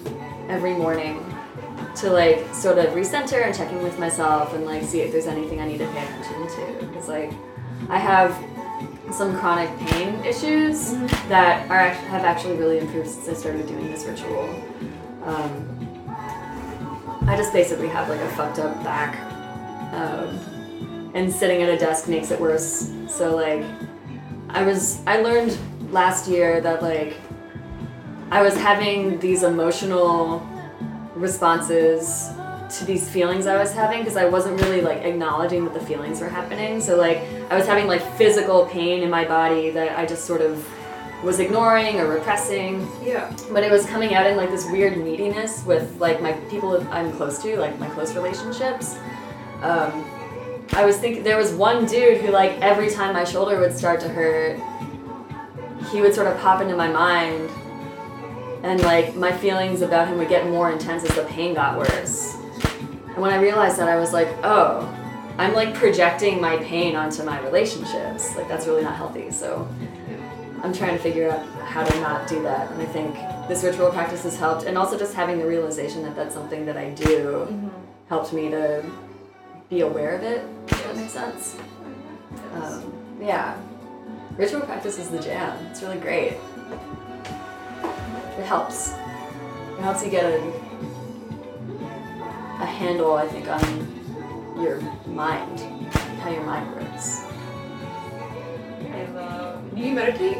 every 0.48 0.72
morning 0.72 1.20
to 1.96 2.10
like 2.10 2.54
sort 2.54 2.78
of 2.78 2.86
recenter 2.94 3.44
and 3.44 3.54
check 3.54 3.70
in 3.70 3.82
with 3.82 3.98
myself 3.98 4.54
and 4.54 4.64
like 4.64 4.82
see 4.82 5.02
if 5.02 5.12
there's 5.12 5.26
anything 5.26 5.60
I 5.60 5.68
need 5.68 5.78
to 5.78 5.86
pay 5.88 6.04
attention 6.04 6.48
to. 6.48 6.86
Because 6.86 7.06
like 7.06 7.32
I 7.90 7.98
have 7.98 8.34
some 9.12 9.38
chronic 9.38 9.68
pain 9.80 10.24
issues 10.24 10.92
that 11.28 11.70
are 11.70 11.90
have 11.90 12.24
actually 12.24 12.56
really 12.56 12.78
improved 12.78 13.10
since 13.10 13.28
I 13.28 13.34
started 13.34 13.66
doing 13.66 13.90
this 13.90 14.06
ritual. 14.06 14.48
Um, 15.24 15.73
I 17.26 17.36
just 17.36 17.52
basically 17.52 17.88
have 17.88 18.08
like 18.08 18.20
a 18.20 18.28
fucked 18.30 18.58
up 18.58 18.82
back, 18.84 19.18
um, 19.94 21.10
and 21.14 21.32
sitting 21.32 21.62
at 21.62 21.70
a 21.70 21.78
desk 21.78 22.06
makes 22.08 22.30
it 22.30 22.38
worse. 22.38 22.92
So 23.08 23.34
like, 23.34 23.64
I 24.50 24.62
was 24.62 25.00
I 25.06 25.20
learned 25.22 25.56
last 25.90 26.28
year 26.28 26.60
that 26.60 26.82
like 26.82 27.16
I 28.30 28.42
was 28.42 28.54
having 28.56 29.18
these 29.20 29.42
emotional 29.42 30.46
responses 31.14 32.30
to 32.78 32.84
these 32.84 33.08
feelings 33.08 33.46
I 33.46 33.56
was 33.56 33.72
having 33.72 34.00
because 34.00 34.16
I 34.16 34.26
wasn't 34.26 34.60
really 34.60 34.80
like 34.80 34.98
acknowledging 34.98 35.64
that 35.64 35.74
the 35.74 35.80
feelings 35.86 36.20
were 36.20 36.28
happening. 36.28 36.80
So 36.80 36.96
like 36.96 37.18
I 37.50 37.56
was 37.56 37.66
having 37.66 37.86
like 37.86 38.02
physical 38.16 38.66
pain 38.66 39.02
in 39.02 39.10
my 39.10 39.24
body 39.24 39.70
that 39.70 39.98
I 39.98 40.04
just 40.04 40.24
sort 40.24 40.40
of 40.40 40.66
was 41.24 41.40
ignoring 41.40 41.98
or 41.98 42.06
repressing 42.06 42.86
Yeah. 43.02 43.34
but 43.50 43.64
it 43.64 43.70
was 43.72 43.86
coming 43.86 44.14
out 44.14 44.26
in 44.26 44.36
like 44.36 44.50
this 44.50 44.66
weird 44.66 44.96
neediness 44.98 45.64
with 45.64 45.98
like 45.98 46.20
my 46.20 46.32
people 46.50 46.86
I'm 46.90 47.10
close 47.12 47.42
to, 47.42 47.56
like 47.58 47.78
my 47.80 47.88
close 47.88 48.14
relationships. 48.14 48.96
Um, 49.62 50.04
I 50.74 50.84
was 50.84 50.98
thinking 50.98 51.22
there 51.22 51.38
was 51.38 51.52
one 51.52 51.86
dude 51.86 52.18
who 52.20 52.30
like 52.30 52.52
every 52.60 52.90
time 52.90 53.14
my 53.14 53.24
shoulder 53.24 53.58
would 53.58 53.76
start 53.76 54.00
to 54.00 54.08
hurt, 54.08 54.60
he 55.90 56.00
would 56.00 56.14
sort 56.14 56.26
of 56.26 56.38
pop 56.40 56.60
into 56.60 56.76
my 56.76 56.88
mind, 56.88 57.48
and 58.62 58.80
like 58.82 59.14
my 59.14 59.32
feelings 59.32 59.80
about 59.82 60.08
him 60.08 60.18
would 60.18 60.28
get 60.28 60.46
more 60.48 60.70
intense 60.72 61.04
as 61.08 61.14
the 61.16 61.24
pain 61.24 61.54
got 61.54 61.78
worse. 61.78 62.34
And 63.08 63.18
when 63.18 63.32
I 63.32 63.40
realized 63.40 63.78
that, 63.78 63.88
I 63.88 63.96
was 63.96 64.12
like, 64.12 64.28
oh, 64.42 64.88
I'm 65.38 65.54
like 65.54 65.74
projecting 65.74 66.40
my 66.40 66.56
pain 66.58 66.96
onto 66.96 67.22
my 67.22 67.40
relationships. 67.42 68.34
Like 68.36 68.48
that's 68.48 68.66
really 68.66 68.82
not 68.82 68.96
healthy. 68.96 69.30
So. 69.30 69.66
I'm 70.64 70.72
trying 70.72 70.96
to 70.96 71.02
figure 71.02 71.30
out 71.30 71.44
how 71.66 71.84
to 71.84 72.00
not 72.00 72.26
do 72.26 72.42
that. 72.42 72.72
And 72.72 72.80
I 72.80 72.86
think 72.86 73.14
this 73.48 73.62
ritual 73.62 73.90
practice 73.90 74.22
has 74.22 74.38
helped. 74.38 74.64
And 74.64 74.78
also 74.78 74.98
just 74.98 75.12
having 75.12 75.38
the 75.38 75.46
realization 75.46 76.02
that 76.04 76.16
that's 76.16 76.34
something 76.34 76.64
that 76.64 76.78
I 76.78 76.88
do 76.90 77.70
helped 78.08 78.32
me 78.32 78.48
to 78.48 78.82
be 79.68 79.82
aware 79.82 80.16
of 80.16 80.22
it, 80.22 80.42
if 80.68 80.84
that 80.84 80.96
makes 80.96 81.12
sense. 81.12 81.56
Um, 82.54 82.94
yeah. 83.20 83.60
Ritual 84.38 84.62
practice 84.62 84.98
is 84.98 85.10
the 85.10 85.20
jam. 85.20 85.54
It's 85.66 85.82
really 85.82 85.98
great. 85.98 86.38
It 88.38 88.44
helps. 88.46 88.92
It 88.92 89.80
helps 89.80 90.02
you 90.02 90.10
get 90.10 90.24
a, 90.24 90.38
a 92.60 92.66
handle, 92.66 93.12
I 93.14 93.28
think, 93.28 93.48
on 93.48 94.62
your 94.62 94.80
mind, 95.06 95.60
how 96.20 96.30
your 96.30 96.44
mind 96.44 96.74
works. 96.74 97.26
I 98.94 99.04
love. 99.10 99.74
Do 99.74 99.80
you 99.80 99.92
meditate? 99.92 100.38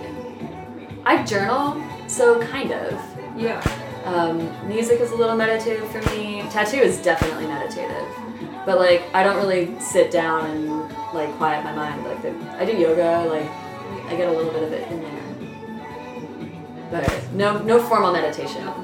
I 1.05 1.25
journal, 1.25 1.83
so 2.07 2.41
kind 2.41 2.73
of. 2.73 2.93
Yeah. 3.37 3.61
Um, 4.05 4.51
music 4.69 5.01
is 5.01 5.11
a 5.13 5.17
little 5.17 5.37
meditative 5.37 5.91
for 5.91 6.01
me. 6.11 6.43
Tattoo 6.51 6.77
is 6.77 7.01
definitely 7.03 7.47
meditative, 7.47 8.07
but 8.67 8.79
like 8.79 9.03
I 9.15 9.23
don't 9.23 9.37
really 9.37 9.79
sit 9.81 10.11
down 10.11 10.51
and 10.51 10.69
like 11.15 11.35
quiet 11.37 11.65
my 11.65 11.75
mind. 11.75 12.05
Like 12.05 12.21
the, 12.23 12.35
I 12.59 12.67
do 12.67 12.77
yoga, 12.77 13.25
like 13.29 13.49
I 14.07 14.15
get 14.17 14.29
a 14.29 14.33
little 14.33 14.53
bit 14.53 14.63
of 14.63 14.73
it 14.73 14.91
in 14.91 15.01
there, 15.01 15.23
but 16.91 17.33
no 17.33 17.63
no 17.63 17.83
formal 17.83 18.13
meditation. 18.13 18.69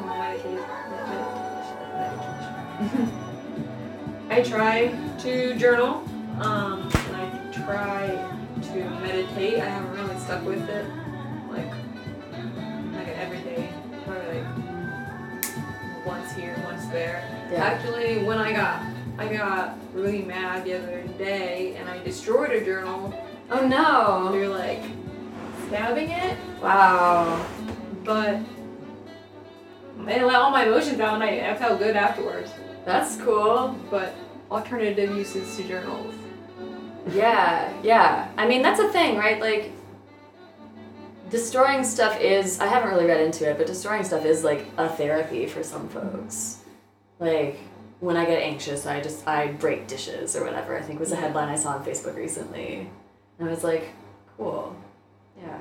I 4.31 4.43
try 4.43 4.95
to 5.19 5.55
journal, 5.57 6.03
um, 6.41 6.89
and 6.95 7.17
I 7.17 7.53
try 7.53 8.40
to 8.73 8.91
meditate. 9.01 9.61
I 9.61 9.69
haven't 9.69 9.93
really 9.93 10.19
stuck 10.21 10.45
with 10.45 10.69
it, 10.69 10.87
like, 11.51 11.71
like 12.95 13.09
every 13.19 13.41
day, 13.41 13.69
probably 14.05 14.41
like 14.41 16.07
once 16.07 16.33
here, 16.33 16.61
once 16.65 16.87
there. 16.87 17.23
Yeah. 17.51 17.65
Actually, 17.65 18.25
when 18.25 18.39
I 18.39 18.53
got, 18.53 18.83
I 19.19 19.29
got 19.33 19.79
really 19.93 20.23
mad 20.23 20.65
the 20.65 20.75
other 20.79 21.03
day, 21.19 21.77
and 21.77 21.89
I 21.89 22.03
destroyed 22.03 22.51
a 22.51 22.65
journal 22.65 23.15
Oh 23.53 23.67
no! 23.67 24.33
You're 24.33 24.49
like 24.49 24.81
stabbing 25.67 26.11
it, 26.11 26.37
Wow. 26.63 27.45
but 28.05 28.39
and 30.07 30.27
let 30.27 30.37
all 30.37 30.51
my 30.51 30.67
emotions 30.67 31.01
out, 31.01 31.15
and 31.15 31.25
I, 31.25 31.51
I 31.51 31.57
felt 31.57 31.81
good 31.81 31.97
afterwards. 31.97 32.51
That's 32.85 33.17
cool. 33.17 33.77
But 33.91 34.15
alternative 34.51 35.17
uses 35.17 35.57
to 35.57 35.65
journals. 35.65 36.15
Yeah, 37.13 37.73
yeah. 37.83 38.29
I 38.37 38.47
mean, 38.47 38.63
that's 38.63 38.81
a 38.81 38.89
thing, 38.91 39.17
right? 39.17 39.41
Like, 39.41 39.73
destroying 41.31 41.85
stuff 41.85 42.21
is, 42.21 42.61
I 42.61 42.67
haven't 42.67 42.91
really 42.91 43.07
read 43.07 43.21
into 43.21 43.49
it, 43.49 43.57
but 43.57 43.67
destroying 43.67 44.05
stuff 44.05 44.25
is 44.25 44.45
like 44.45 44.67
a 44.77 44.89
therapy 44.89 45.47
for 45.47 45.63
some 45.63 45.89
folks. 45.89 46.59
Like, 47.19 47.59
when 48.01 48.17
I 48.17 48.25
get 48.25 48.43
anxious, 48.43 48.87
I 48.87 49.01
just, 49.01 49.27
I 49.27 49.53
break 49.53 49.87
dishes 49.87 50.35
or 50.37 50.45
whatever, 50.45 50.77
I 50.77 50.83
think 50.83 51.01
was 51.01 51.13
a 51.13 51.17
headline 51.17 51.49
I 51.49 51.57
saw 51.57 51.73
on 51.73 51.85
Facebook 51.85 52.17
recently. 52.17 52.91
And 53.39 53.49
I 53.49 53.51
was 53.53 53.65
like, 53.65 53.89
cool. 54.37 54.77
Yeah. 55.39 55.59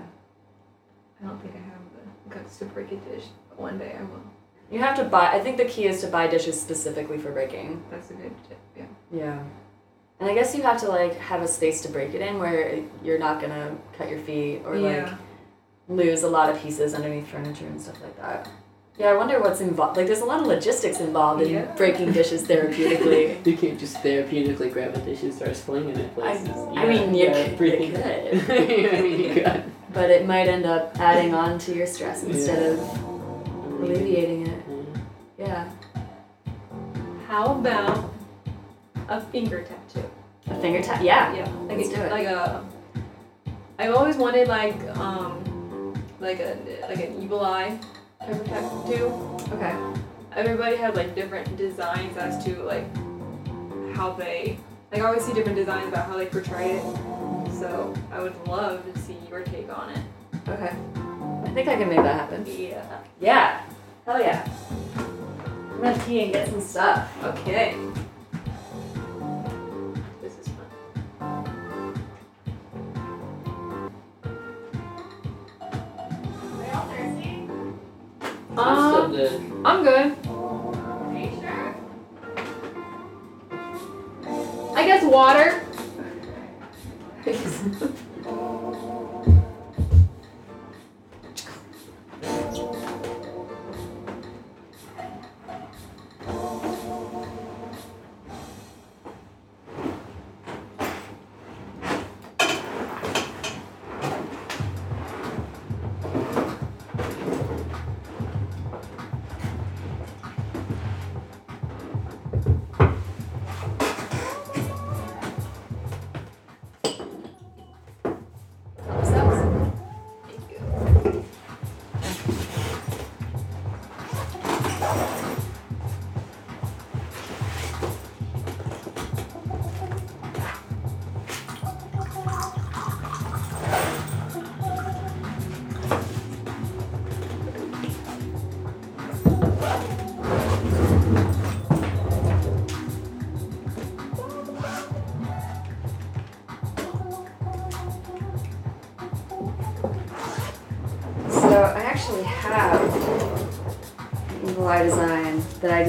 I 1.22 1.28
don't 1.28 1.40
think 1.42 1.54
I 1.56 1.60
have 1.60 1.82
the 2.28 2.36
guts 2.36 2.58
to 2.60 2.66
break 2.66 2.92
a 2.92 2.96
dish, 2.96 3.26
but 3.50 3.60
one 3.60 3.78
day 3.78 3.96
I 3.98 4.02
will. 4.04 4.24
You 4.72 4.80
have 4.80 4.96
to 4.98 5.04
buy, 5.04 5.32
I 5.32 5.40
think 5.40 5.58
the 5.58 5.66
key 5.66 5.86
is 5.86 6.02
to 6.02 6.08
buy 6.08 6.28
dishes 6.28 6.60
specifically 6.60 7.18
for 7.18 7.32
breaking. 7.32 7.84
That's 7.90 8.10
a 8.12 8.14
good 8.14 8.34
tip, 8.48 8.60
yeah. 8.78 8.86
Yeah. 9.12 9.44
And 10.20 10.30
I 10.30 10.34
guess 10.34 10.54
you 10.56 10.62
have 10.64 10.80
to 10.82 10.90
like 10.90 11.18
have 11.18 11.42
a 11.42 11.48
space 11.48 11.82
to 11.84 11.90
break 11.90 12.14
it 12.14 12.22
in 12.22 12.40
where 12.40 12.80
you're 13.04 13.20
not 13.20 13.40
gonna 13.42 13.76
cut 13.98 14.10
your 14.10 14.20
feet 14.20 14.62
or 14.66 14.78
like 14.78 15.08
lose 15.88 16.24
a 16.24 16.30
lot 16.30 16.50
of 16.50 16.60
pieces 16.62 16.94
underneath 16.94 17.28
furniture 17.28 17.66
and 17.66 17.82
stuff 17.82 18.02
like 18.02 18.18
that. 18.18 18.50
Yeah, 18.98 19.12
I 19.12 19.16
wonder 19.16 19.40
what's 19.40 19.62
involved. 19.62 19.96
Like, 19.96 20.08
there's 20.08 20.20
a 20.20 20.26
lot 20.26 20.42
of 20.42 20.48
logistics 20.48 21.00
involved 21.00 21.42
in 21.42 21.54
Yeah. 21.54 21.74
breaking 21.78 22.12
dishes 22.12 22.44
therapeutically. 22.46 23.38
You 23.46 23.56
can't 23.56 23.80
just 23.80 23.96
therapeutically 24.04 24.74
grab 24.74 24.94
a 24.94 25.00
dish 25.00 25.24
and 25.24 25.34
start 25.34 25.56
slinging 25.56 25.96
it 25.96 26.12
I, 26.12 26.14
places. 26.16 26.50
I 26.76 26.86
mean, 26.86 27.16
you, 27.16 27.28
gotta 27.28 27.44
could, 27.44 27.52
you 27.52 27.58
breathe. 27.58 27.96
could, 27.96 28.52
I 28.98 29.02
mean, 29.02 29.20
you 29.22 29.34
could. 29.42 29.64
but 29.94 30.10
it 30.10 30.28
might 30.28 30.50
end 30.50 30.66
up 30.66 31.00
adding 31.00 31.34
on 31.34 31.58
to 31.60 31.74
your 31.74 31.88
stress 31.88 32.24
instead 32.24 32.62
of 32.74 32.80
alleviating 33.82 34.48
it. 34.48 34.64
Yeah, 35.38 35.72
How 37.30 37.46
about 37.58 38.14
a 39.10 39.22
finger 39.22 39.64
tattoo? 39.64 40.10
a 40.50 40.62
finger 40.62 40.82
tap. 40.82 41.04
Yeah, 41.04 41.34
Yeah, 41.36 41.50
like 41.68 41.78
Let's 41.78 41.90
a, 41.90 41.96
do 41.96 42.02
it. 42.02 42.12
like 42.12 42.28
a. 42.28 42.66
I've 43.78 43.94
always 43.94 44.16
wanted 44.16 44.48
like 44.48 44.80
um, 44.98 45.94
like 46.20 46.40
a 46.40 46.58
like 46.88 47.00
an 47.00 47.22
evil 47.22 47.42
eye 47.44 47.78
type 48.20 48.32
of 48.32 48.46
tattoo. 48.46 49.06
Okay. 49.56 49.76
Everybody 50.36 50.76
has 50.78 50.96
like 50.96 51.16
different 51.16 51.56
designs 51.58 52.18
as 52.18 52.44
to 52.46 52.62
like 52.64 52.86
how 53.96 54.12
they 54.14 54.58
like 54.92 55.02
I 55.02 55.06
always 55.06 55.24
see 55.24 55.34
different 55.34 55.58
designs 55.58 55.90
about 55.90 56.08
how 56.08 56.18
they 56.18 56.26
portray 56.26 56.78
it. 56.78 56.84
So 57.54 57.94
I 58.12 58.22
would 58.22 58.36
love 58.48 58.92
to 58.92 59.00
see 59.02 59.18
your 59.30 59.44
take 59.44 59.70
on 59.76 59.90
it. 59.92 60.02
Okay. 60.48 60.76
I 61.46 61.50
think 61.54 61.68
I 61.68 61.76
can 61.76 61.90
make 61.90 61.98
that 61.98 62.16
happen. 62.20 62.46
Yeah. 62.48 62.84
Yeah. 63.20 63.62
Hell 64.06 64.20
yeah. 64.22 64.48
I'm 64.98 65.82
gonna 65.82 66.04
pee 66.06 66.24
and 66.24 66.34
get 66.34 66.48
some 66.50 66.62
stuff. 66.62 67.08
Okay. 67.24 67.76
Are 78.60 78.76
y'all 78.76 79.10
thirsty? 79.10 79.52
Um, 79.52 79.66
I'm 79.66 79.84
good. 79.84 80.16
I'm 80.16 80.16
good. 80.16 80.16
I 84.76 84.86
guess 84.86 85.04
water. 85.04 85.66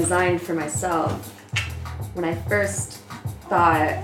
design 0.01 0.31
designed 0.31 0.41
for 0.41 0.55
myself 0.55 1.29
when 2.15 2.25
I 2.25 2.33
first 2.49 3.01
thought 3.49 4.01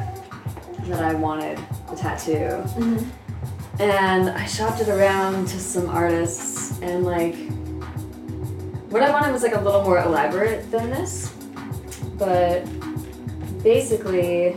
that 0.86 1.04
I 1.04 1.16
wanted 1.16 1.58
a 1.92 1.96
tattoo. 1.96 2.64
And 3.80 4.30
I 4.30 4.46
shopped 4.46 4.80
it 4.80 4.90
around 4.90 5.48
to 5.48 5.60
some 5.60 5.90
artists 5.90 6.80
and 6.82 7.04
like 7.04 7.36
what 8.92 9.02
I 9.02 9.10
wanted 9.12 9.32
was 9.32 9.42
like 9.42 9.56
a 9.56 9.60
little 9.60 9.82
more 9.82 9.98
elaborate 9.98 10.70
than 10.70 10.92
this. 10.92 11.34
But 12.18 12.64
basically 13.64 14.56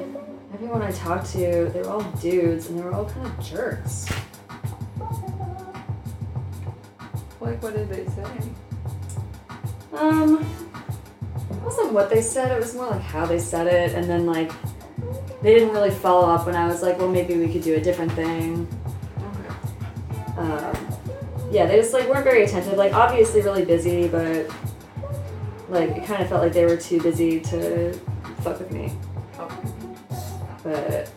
everyone 0.52 0.82
I 0.82 0.90
talked 0.90 1.32
to, 1.32 1.70
they 1.72 1.80
were 1.80 1.88
all 1.88 2.02
dudes 2.20 2.68
and 2.68 2.78
they 2.78 2.82
were 2.82 2.92
all 2.92 3.08
kind 3.08 3.26
of 3.26 3.44
jerks. 3.44 4.06
Like, 7.40 7.62
what 7.62 7.72
did 7.72 7.88
they 7.88 8.04
say? 8.04 8.26
Um, 9.94 10.59
wasn't 11.90 11.94
what 11.94 12.14
they 12.14 12.22
said. 12.22 12.52
It 12.52 12.60
was 12.60 12.74
more 12.74 12.88
like 12.88 13.02
how 13.02 13.26
they 13.26 13.38
said 13.38 13.66
it, 13.66 13.94
and 13.94 14.08
then 14.08 14.26
like 14.26 14.52
they 15.42 15.54
didn't 15.54 15.70
really 15.70 15.90
follow 15.90 16.28
up 16.28 16.46
when 16.46 16.54
I 16.54 16.66
was 16.66 16.82
like, 16.82 16.98
well, 16.98 17.08
maybe 17.08 17.36
we 17.36 17.52
could 17.52 17.62
do 17.62 17.74
a 17.74 17.80
different 17.80 18.12
thing. 18.12 18.68
Okay. 19.18 20.40
Um, 20.40 20.76
yeah, 21.50 21.66
they 21.66 21.76
just 21.76 21.92
like 21.92 22.08
weren't 22.08 22.24
very 22.24 22.44
attentive. 22.44 22.76
Like 22.76 22.92
obviously 22.92 23.42
really 23.42 23.64
busy, 23.64 24.08
but 24.08 24.46
like 25.68 25.90
it 25.90 26.04
kind 26.04 26.22
of 26.22 26.28
felt 26.28 26.42
like 26.42 26.52
they 26.52 26.64
were 26.64 26.76
too 26.76 27.00
busy 27.00 27.40
to 27.40 27.92
fuck 28.42 28.58
with 28.58 28.70
me. 28.70 28.92
Okay. 29.38 29.56
But 30.62 31.10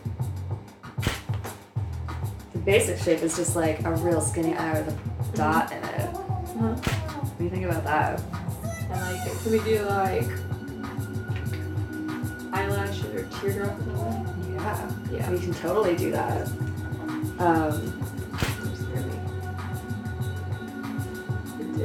the 2.52 2.58
basic 2.64 2.98
shape 2.98 3.22
is 3.22 3.36
just 3.36 3.54
like 3.54 3.84
a 3.84 3.92
real 3.96 4.20
skinny 4.20 4.54
eye 4.54 4.80
with 4.80 4.88
a 4.88 5.36
dot 5.36 5.70
in 5.70 5.78
it. 5.78 6.14
Uh-huh. 6.14 6.74
What 6.74 7.38
do 7.38 7.44
you 7.44 7.50
think 7.50 7.64
about 7.64 7.84
that? 7.84 8.20
And 8.90 9.00
like, 9.00 9.42
can 9.42 9.52
we 9.52 9.58
do 9.60 9.82
like 9.84 10.43
eyelashes 12.54 13.04
or 13.14 13.24
teardrop? 13.40 13.76
Yeah, 14.48 14.90
Yeah. 15.10 15.30
we 15.30 15.38
can 15.40 15.52
totally 15.54 15.96
do 15.96 16.12
that. 16.12 16.46
Um, 17.40 18.00
do 21.76 21.82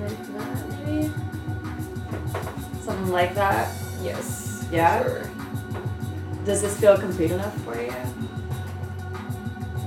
like 0.00 0.22
that, 0.34 0.68
maybe 0.86 1.12
something 2.80 3.10
like 3.10 3.34
that. 3.34 3.74
Yes. 4.02 4.66
Yeah? 4.70 5.02
Sure. 5.02 5.30
Does 6.44 6.62
this 6.62 6.78
feel 6.78 6.96
complete 6.96 7.32
enough 7.32 7.54
for 7.62 7.74
you? 7.80 7.90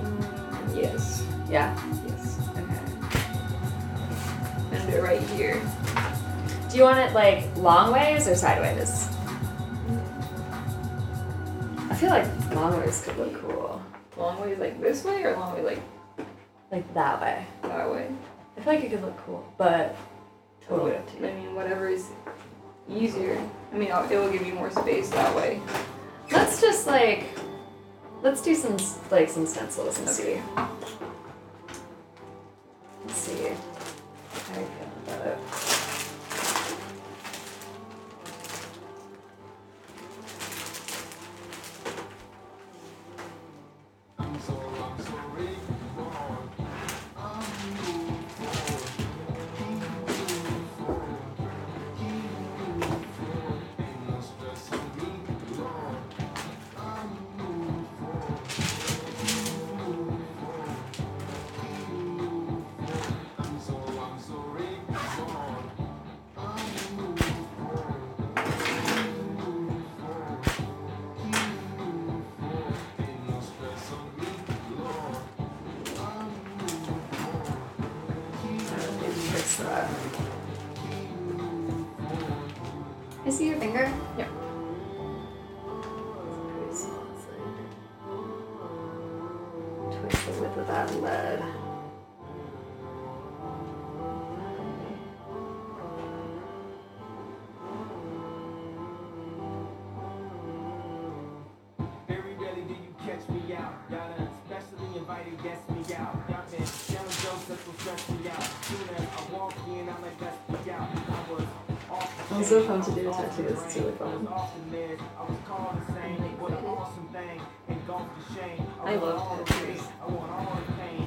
Mm, 0.02 0.76
yes. 0.76 1.24
Yeah. 1.50 1.74
Yes. 2.06 2.40
Okay. 2.52 2.82
And 4.74 5.04
right 5.04 5.22
here. 5.22 5.62
Do 6.74 6.80
you 6.80 6.86
want 6.86 6.98
it 6.98 7.14
like 7.14 7.56
long 7.58 7.94
ways 7.94 8.28
or 8.28 8.34
sideways? 8.34 9.08
I 11.88 11.94
feel 11.94 12.10
like 12.10 12.26
long 12.56 12.80
ways 12.80 13.04
could 13.06 13.16
look 13.16 13.40
cool. 13.42 13.80
Long 14.18 14.42
ways 14.42 14.58
like 14.58 14.82
this 14.82 15.04
way 15.04 15.22
or 15.24 15.38
long 15.38 15.54
way 15.54 15.62
like 15.62 15.80
Like 16.72 16.94
that 16.96 17.22
way. 17.22 17.46
that 17.62 17.92
way? 17.92 18.08
I 18.58 18.62
feel 18.62 18.74
like 18.74 18.84
it 18.86 18.90
could 18.90 19.04
look 19.04 19.16
cool, 19.24 19.46
but 19.56 19.96
totally 20.68 20.96
up 20.96 21.08
to 21.12 21.20
you. 21.20 21.28
I 21.28 21.34
mean, 21.36 21.54
whatever 21.54 21.90
is 21.90 22.10
easier. 22.90 23.38
I 23.72 23.78
mean, 23.78 23.90
it 23.90 24.18
will 24.18 24.32
give 24.32 24.44
you 24.44 24.56
more 24.56 24.72
space 24.72 25.12
that 25.12 25.36
way. 25.36 25.62
Let's 26.32 26.60
just 26.60 26.88
like 26.88 27.26
let's 28.24 28.42
do 28.42 28.56
some 28.56 28.78
like 29.12 29.30
some 29.30 29.46
stencils 29.46 30.00
and 30.00 30.10
see. 30.10 30.42
Let's 33.06 33.14
see. 33.14 33.44
How 33.44 34.56
are 34.56 34.60
you 34.60 34.66
feeling 34.66 34.92
about 35.06 35.28
it? 35.28 35.73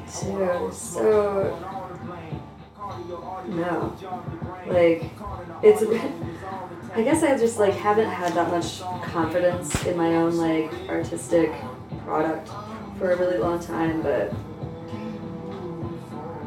So- 0.07 0.70
smoke. 0.72 1.03
I 1.09 1.51
want 1.51 1.74
all 1.74 1.89
the 1.93 2.05
blame. 2.05 2.43
Cardio, 2.77 3.24
audio, 3.24 3.55
No. 3.55 3.97
jog 4.01 4.24
the 4.31 4.45
brain. 4.45 5.01
Like, 5.01 5.16
Caught 5.18 5.43
in 5.43 5.49
the 5.49 5.68
it's- 5.68 5.83
audio, 5.83 5.95
it's 5.97 6.43
all 6.45 6.68
the 6.70 6.77
I 7.01 7.03
guess 7.03 7.22
I 7.22 7.37
just 7.37 7.59
like 7.59 7.74
haven't 7.74 8.09
had 8.09 8.33
that 8.35 8.51
much 8.51 8.81
confidence 9.03 9.85
in 9.85 9.97
my 9.97 10.16
own 10.16 10.37
like 10.37 10.70
artistic 10.89 11.53
product 12.05 12.49
for 12.99 13.12
a 13.12 13.16
really 13.16 13.37
long 13.39 13.59
time, 13.61 14.01
but 14.03 14.33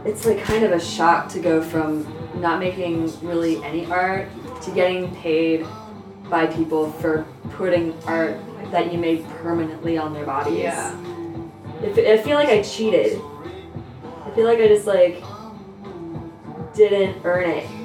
it's 0.05 0.25
like 0.25 0.41
kind 0.43 0.63
of 0.63 0.71
a 0.71 0.79
shock 0.79 1.29
to 1.29 1.39
go 1.39 1.61
from 1.61 2.07
not 2.39 2.59
making 2.59 3.11
really 3.21 3.63
any 3.63 3.85
art 3.85 4.27
to 4.61 4.71
getting 4.71 5.13
paid 5.15 5.65
by 6.29 6.45
people 6.47 6.91
for 6.93 7.25
putting 7.51 7.93
art 8.03 8.37
that 8.71 8.91
you 8.91 8.99
made 8.99 9.27
permanently 9.41 9.97
on 9.97 10.13
their 10.13 10.25
bodies. 10.25 10.59
Yeah. 10.59 10.95
I 11.81 11.85
I 11.85 12.17
feel 12.17 12.35
like 12.35 12.49
I 12.49 12.61
cheated. 12.61 13.21
I 14.25 14.31
feel 14.31 14.45
like 14.45 14.59
I 14.59 14.67
just 14.67 14.85
like 14.85 15.23
didn't 16.75 17.25
earn 17.25 17.49
it. 17.49 17.78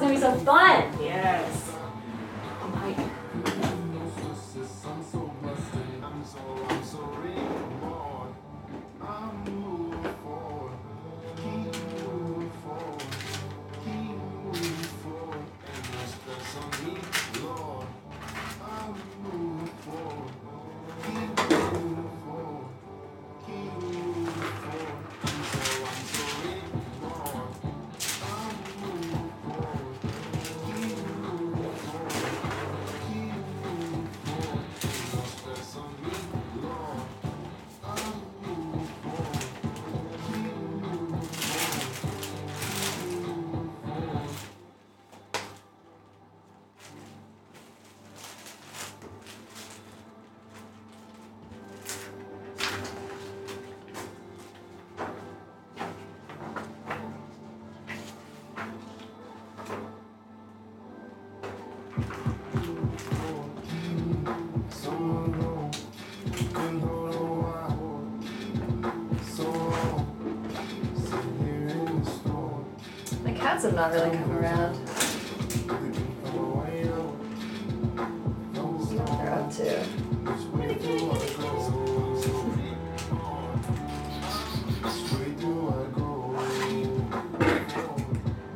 Oh, 0.00 0.08
it's 0.08 0.22
gonna 0.22 0.44
cats 73.58 73.66
have 73.66 73.74
not 73.74 73.90
really 73.92 74.16
come 74.16 74.38
around. 74.38 74.86
They're 79.18 79.34
up 79.34 79.50
to. 79.54 79.84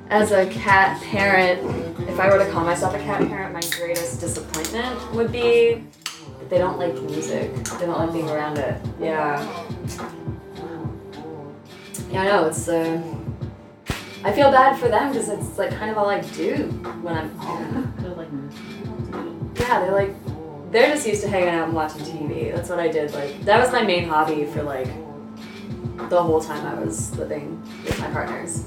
As 0.08 0.30
a 0.30 0.46
cat 0.46 1.02
parent, 1.02 1.98
if 2.08 2.20
I 2.20 2.28
were 2.28 2.38
to 2.38 2.48
call 2.52 2.64
myself 2.64 2.94
a 2.94 2.98
cat 2.98 3.26
parent, 3.26 3.52
my 3.52 3.60
greatest 3.76 4.20
disappointment 4.20 5.12
would 5.14 5.32
be 5.32 5.82
that 6.38 6.48
they 6.48 6.58
don't 6.58 6.78
like 6.78 6.94
music. 7.02 7.52
They 7.52 7.86
don't 7.86 7.98
like 7.98 8.12
being 8.12 8.30
around 8.30 8.58
it. 8.58 8.80
Yeah. 9.00 9.66
Yeah, 12.08 12.22
I 12.22 12.26
know. 12.26 12.46
It's 12.46 12.68
uh, 12.68 13.11
I 14.24 14.32
feel 14.32 14.52
bad 14.52 14.78
for 14.78 14.88
them 14.88 15.12
because 15.12 15.28
it's 15.28 15.58
like 15.58 15.70
kind 15.70 15.90
of 15.90 15.98
all 15.98 16.08
I 16.08 16.20
do 16.20 16.68
when 17.02 17.16
I'm 17.16 17.30
home. 17.36 17.92
They're 17.98 18.14
like, 18.14 18.28
Yeah, 19.58 19.80
they're 19.80 19.92
like, 19.92 20.14
they're 20.70 20.94
just 20.94 21.06
used 21.06 21.22
to 21.22 21.28
hanging 21.28 21.48
out 21.48 21.66
and 21.66 21.74
watching 21.74 22.02
TV. 22.02 22.54
That's 22.54 22.68
what 22.68 22.78
I 22.78 22.88
did. 22.88 23.12
Like, 23.12 23.42
that 23.42 23.60
was 23.60 23.72
my 23.72 23.82
main 23.82 24.08
hobby 24.08 24.44
for 24.46 24.62
like 24.62 24.86
the 26.08 26.22
whole 26.22 26.40
time 26.40 26.64
I 26.66 26.74
was 26.80 27.16
living 27.18 27.60
with 27.84 27.98
my 28.00 28.10
partners. 28.10 28.64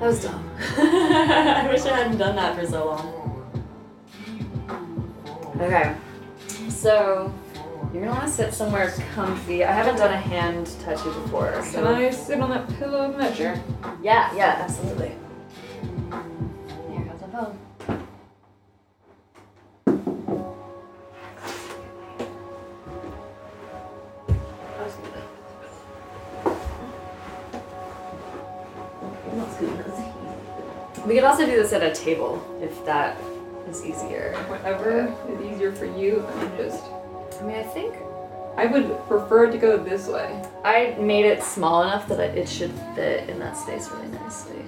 That 0.00 0.06
was 0.06 0.22
dumb. 0.22 0.50
I 0.76 1.68
wish 1.70 1.82
I 1.82 1.96
hadn't 1.96 2.18
done 2.18 2.36
that 2.36 2.56
for 2.58 2.66
so 2.66 2.86
long. 2.86 3.14
Okay, 5.60 5.94
so 6.68 7.32
you're 7.92 8.04
gonna 8.04 8.14
want 8.14 8.24
to 8.24 8.30
sit 8.30 8.52
somewhere 8.52 8.92
comfy. 9.14 9.64
I 9.64 9.72
haven't 9.72 9.96
done 9.96 10.12
a 10.12 10.20
hand 10.20 10.66
tattoo 10.84 11.12
before, 11.22 11.62
so 11.64 11.82
Can 11.82 11.86
I 11.86 12.10
sit 12.10 12.40
on 12.40 12.50
that 12.50 12.68
pillow 12.78 13.12
chair? 13.34 13.62
yeah, 14.02 14.34
yeah, 14.36 14.58
absolutely. 14.60 15.12
Here 16.90 17.04
comes 17.06 17.20
my 17.20 17.28
phone. 17.32 17.58
We 31.06 31.14
could 31.14 31.24
also 31.24 31.46
do 31.46 31.52
this 31.52 31.72
at 31.72 31.82
a 31.82 31.94
table 31.94 32.44
if 32.60 32.84
that 32.84 33.16
is 33.68 33.84
easier. 33.84 34.34
Whatever 34.48 35.14
is 35.30 35.40
easier 35.52 35.72
for 35.72 35.86
you. 35.86 36.26
I'm 36.26 36.56
just. 36.56 36.84
I 37.40 37.44
mean, 37.44 37.56
I 37.56 37.62
think 37.62 37.94
I 38.56 38.66
would 38.66 38.98
prefer 39.06 39.50
to 39.50 39.58
go 39.58 39.76
this 39.76 40.08
way. 40.08 40.42
I 40.64 40.96
made 40.98 41.24
it 41.24 41.42
small 41.42 41.82
enough 41.82 42.08
that 42.08 42.36
it 42.36 42.48
should 42.48 42.72
fit 42.94 43.28
in 43.28 43.38
that 43.38 43.56
space 43.56 43.88
really 43.90 44.08
nicely. 44.08 44.62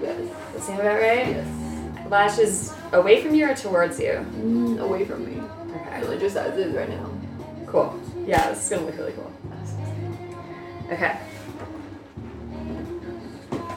Yes. 0.00 0.16
Does 0.18 0.30
that 0.54 0.62
seem 0.62 0.76
about 0.76 1.00
right? 1.00 1.26
Yes. 1.26 2.08
Lashes 2.08 2.74
away 2.92 3.22
from 3.22 3.34
you 3.34 3.48
or 3.50 3.54
towards 3.54 3.98
you? 3.98 4.24
Mm, 4.36 4.80
away 4.80 5.04
from 5.04 5.24
me. 5.26 5.42
Okay. 5.74 6.00
Really, 6.00 6.18
just 6.18 6.36
as 6.36 6.56
is 6.56 6.74
right 6.74 6.88
now. 6.88 7.10
Cool. 7.66 8.00
Yeah, 8.26 8.50
this 8.50 8.64
is 8.64 8.70
gonna 8.70 8.86
look 8.86 8.96
really 8.96 9.12
cool. 9.12 9.30
Okay. 10.92 11.18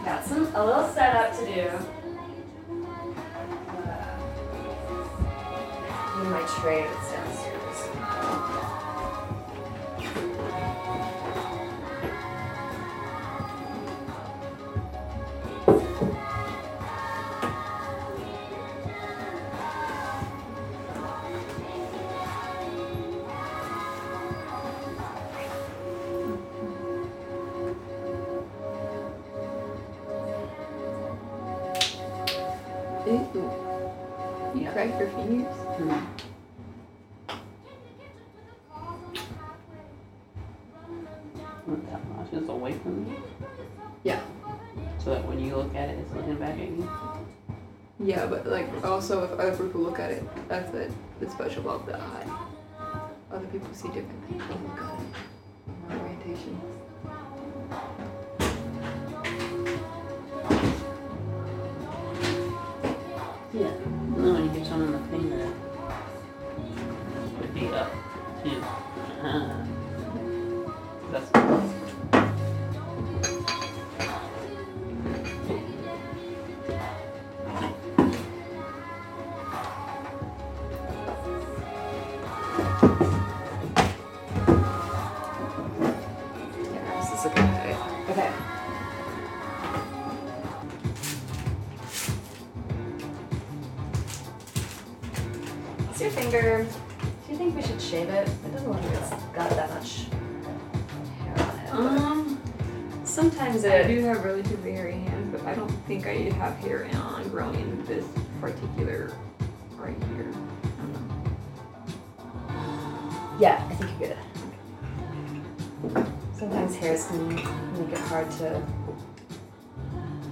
Got 0.03 0.25
some 0.25 0.47
a 0.55 0.65
little 0.65 0.87
setup 0.89 1.37
to 1.37 1.45
do. 1.45 1.69
Uh, 6.15 6.23
my 6.25 6.41
tray 6.59 6.81
that's 6.81 7.11
downstairs. 7.11 7.22
Your 35.39 35.53
fingers? 35.77 35.99
Want 41.65 41.89
that 41.89 42.01
lashes 42.17 42.49
away 42.49 42.73
from 42.73 43.07
you, 43.07 43.15
Yeah. 44.03 44.19
so 44.99 45.11
that 45.11 45.25
when 45.27 45.39
you 45.39 45.55
look 45.55 45.73
at 45.75 45.89
it, 45.89 45.99
it's 45.99 46.13
looking 46.13 46.35
back 46.35 46.59
at 46.59 46.67
you. 46.67 46.89
Yeah, 47.99 48.25
but 48.25 48.45
like 48.45 48.67
also 48.83 49.23
if 49.23 49.31
other 49.31 49.55
people 49.55 49.81
look 49.81 49.99
at 49.99 50.11
it, 50.11 50.23
that's 50.49 50.69
the, 50.71 50.91
the 51.19 51.29
special 51.29 51.61
about 51.61 51.85
the 51.85 51.95
eye. 51.97 52.27
Other 53.31 53.45
people 53.47 53.69
see 53.73 53.87
different 53.87 54.27
things. 54.27 54.43
Oh 54.49 54.57
my 54.67 54.79
god. 54.79 54.99
Not 57.69 58.12
sometimes 103.13 103.63
I 103.63 103.83
do 103.87 104.01
have 104.01 104.25
relatively 104.25 104.71
hairy 104.71 104.93
hands, 104.93 105.31
but 105.31 105.45
I 105.45 105.53
don't 105.53 105.69
think 105.85 106.07
I 106.07 106.31
have 106.33 106.57
hair 106.57 106.89
on 106.95 107.29
growing 107.29 107.85
this 107.85 108.03
particular 108.41 109.15
right 109.77 109.95
here. 110.15 110.33
I 110.63 110.81
don't 110.81 110.93
know. 110.93 111.37
Yeah, 113.39 113.63
I 113.69 113.75
think 113.75 113.91
you're 113.99 114.15
good. 115.93 116.07
Sometimes 116.35 116.75
hairs 116.75 117.05
can 117.05 117.35
make 117.35 117.91
it 117.91 117.99
hard 117.99 118.31
to 118.31 118.63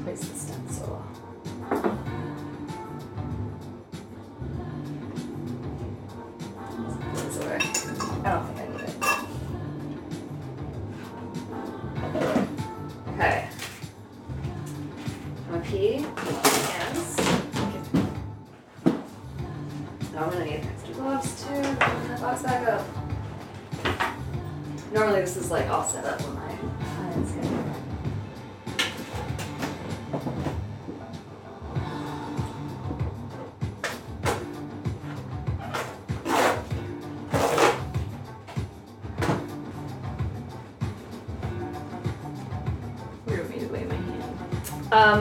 place 0.04 0.22
the 0.22 0.36
stencil. 0.36 1.06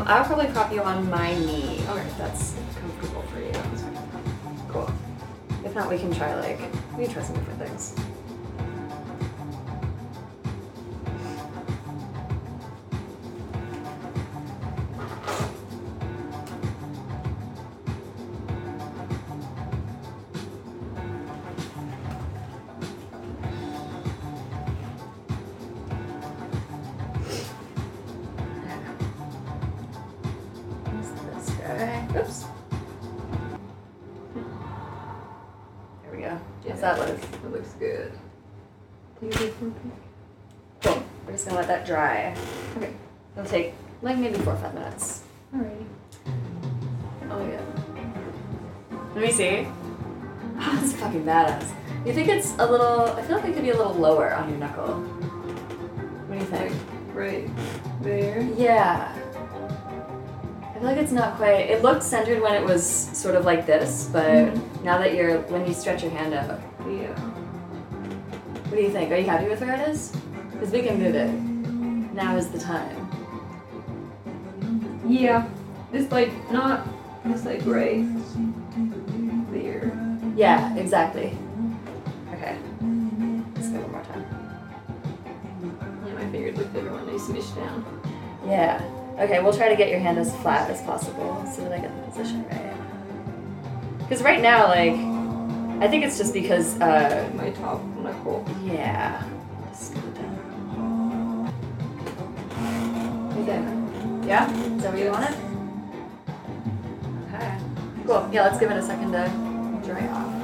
Um, 0.00 0.08
I'll 0.08 0.24
probably 0.24 0.46
prop 0.46 0.72
you 0.72 0.80
on 0.80 1.10
my 1.10 1.34
knee. 1.34 1.78
Okay. 1.86 2.06
That's 2.16 2.54
comfortable 2.80 3.20
for 3.22 3.38
you. 3.38 3.52
Cool. 4.70 4.90
If 5.62 5.74
not, 5.74 5.90
we 5.90 5.98
can 5.98 6.10
try 6.14 6.34
like 6.40 6.58
we 6.96 7.04
can 7.04 7.12
try 7.12 7.22
some 7.22 7.36
You 52.10 52.16
think 52.16 52.28
it's 52.28 52.54
a 52.58 52.68
little? 52.68 53.02
I 53.02 53.22
feel 53.22 53.36
like 53.36 53.44
it 53.44 53.54
could 53.54 53.62
be 53.62 53.70
a 53.70 53.76
little 53.76 53.94
lower 53.94 54.34
on 54.34 54.50
your 54.50 54.58
knuckle. 54.58 54.94
Mm. 54.94 56.26
What 56.26 56.38
do 56.40 56.44
you 56.44 56.50
think? 56.50 56.74
Right 57.14 57.48
there. 58.02 58.42
Yeah. 58.58 59.14
I 60.60 60.72
feel 60.74 60.82
like 60.82 60.96
it's 60.96 61.12
not 61.12 61.36
quite. 61.36 61.70
It 61.70 61.84
looked 61.84 62.02
centered 62.02 62.42
when 62.42 62.60
it 62.60 62.66
was 62.66 62.84
sort 62.84 63.36
of 63.36 63.44
like 63.44 63.64
this, 63.64 64.10
but 64.12 64.24
mm-hmm. 64.24 64.84
now 64.84 64.98
that 64.98 65.14
you're 65.14 65.38
when 65.42 65.64
you 65.68 65.72
stretch 65.72 66.02
your 66.02 66.10
hand 66.10 66.34
out, 66.34 66.58
Yeah. 66.80 67.14
what 67.14 68.74
do 68.74 68.82
you 68.82 68.90
think? 68.90 69.12
Are 69.12 69.16
you 69.16 69.26
happy 69.26 69.48
with 69.48 69.60
where 69.60 69.74
it 69.74 69.88
is? 69.88 70.12
Because 70.50 70.72
we 70.72 70.82
can 70.82 71.00
move 71.00 71.14
it. 71.14 71.30
Now 72.12 72.36
is 72.36 72.48
the 72.48 72.58
time. 72.58 73.08
Yeah. 75.06 75.48
It's 75.92 76.10
like 76.10 76.32
not. 76.50 76.88
It's 77.26 77.44
like 77.44 77.64
right 77.64 78.04
there. 79.52 79.92
Yeah, 80.34 80.74
exactly. 80.74 81.38
Yeah, 86.60 86.66
my 86.66 86.72
fingers 86.72 86.72
look 86.72 86.72
different 86.72 86.96
when 86.96 87.06
they 87.06 87.18
smush 87.18 87.50
down. 87.50 87.84
Yeah. 88.46 88.82
Okay, 89.18 89.42
we'll 89.42 89.52
try 89.56 89.68
to 89.68 89.76
get 89.76 89.90
your 89.90 89.98
hand 89.98 90.18
as 90.18 90.34
flat 90.38 90.70
as 90.70 90.80
possible 90.82 91.44
so 91.54 91.62
that 91.62 91.72
I 91.72 91.78
get 91.78 91.94
the 91.94 92.10
position 92.10 92.44
right. 92.48 92.76
Because 93.98 94.22
right 94.22 94.40
now, 94.40 94.68
like, 94.68 94.94
I 95.82 95.88
think 95.88 96.04
it's 96.04 96.16
just 96.18 96.32
because, 96.32 96.80
uh, 96.80 97.28
My 97.34 97.50
top 97.50 97.82
knuckle. 97.96 98.44
yeah. 98.62 99.22
Just 99.70 99.94
it 99.94 100.14
down. 100.14 101.52
Okay. 103.38 104.26
Yeah? 104.26 104.50
Is 104.50 104.82
that 104.82 104.92
what 104.92 105.02
you 105.02 105.10
wanted? 105.10 105.34
Okay. 107.34 107.58
Cool. 108.06 108.28
Yeah, 108.32 108.42
let's 108.44 108.58
give 108.58 108.70
it 108.70 108.76
a 108.76 108.82
second 108.82 109.12
to 109.12 109.30
dry 109.84 110.06
off. 110.08 110.39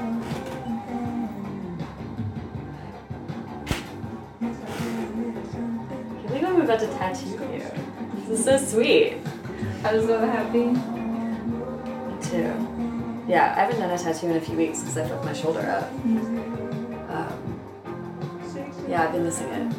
About 6.67 6.81
to 6.81 6.89
tattoo 6.99 7.29
you. 7.29 7.63
This 8.27 8.41
is 8.41 8.45
so 8.45 8.57
sweet. 8.59 9.19
I'm 9.85 10.05
so 10.05 10.19
happy. 10.19 10.65
Me 10.67 12.21
too. 12.21 12.53
Yeah, 13.29 13.55
I 13.57 13.61
haven't 13.61 13.79
done 13.79 13.91
a 13.91 13.99
tattoo 13.99 14.27
in 14.27 14.37
a 14.37 14.41
few 14.41 14.57
weeks 14.57 14.81
because 14.81 14.99
I 14.99 15.09
fucked 15.09 15.25
my 15.25 15.33
shoulder 15.33 15.61
up. 15.61 15.89
Um, 17.09 17.61
yeah, 18.89 19.05
I've 19.05 19.13
been 19.13 19.23
missing 19.23 19.49
it. 19.49 19.69
Me 19.69 19.75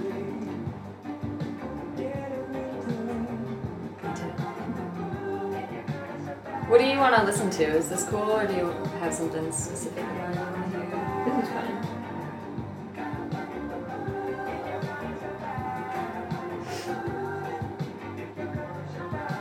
too. 4.15 4.31
What 6.69 6.77
do 6.79 6.85
you 6.85 6.97
want 6.99 7.15
to 7.17 7.23
listen 7.25 7.49
to? 7.49 7.63
Is 7.65 7.89
this 7.89 8.05
cool, 8.05 8.31
or 8.31 8.47
do 8.47 8.53
you 8.53 8.67
have 9.01 9.13
something 9.13 9.51
specific 9.51 10.05
you 10.05 10.09
want 10.39 10.71
to 10.71 10.77
hear? 10.77 11.25
This 11.25 11.43
is 11.43 11.49
fun. 11.49 11.96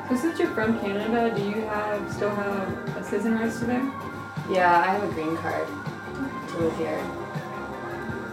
So 0.09 0.15
since 0.15 0.39
you're 0.39 0.51
from 0.51 0.79
Canada, 0.79 1.35
do 1.35 1.43
you 1.43 1.63
have 1.63 2.13
still 2.13 2.31
have 2.31 2.97
a 2.97 3.03
citizen 3.03 3.35
rights 3.35 3.59
to 3.59 3.67
there? 3.67 3.83
Yeah, 4.49 4.81
I 4.81 4.93
have 4.93 5.03
a 5.03 5.13
green 5.13 5.37
card 5.39 5.67
to 5.67 6.59
live 6.59 6.77
here. 6.77 7.05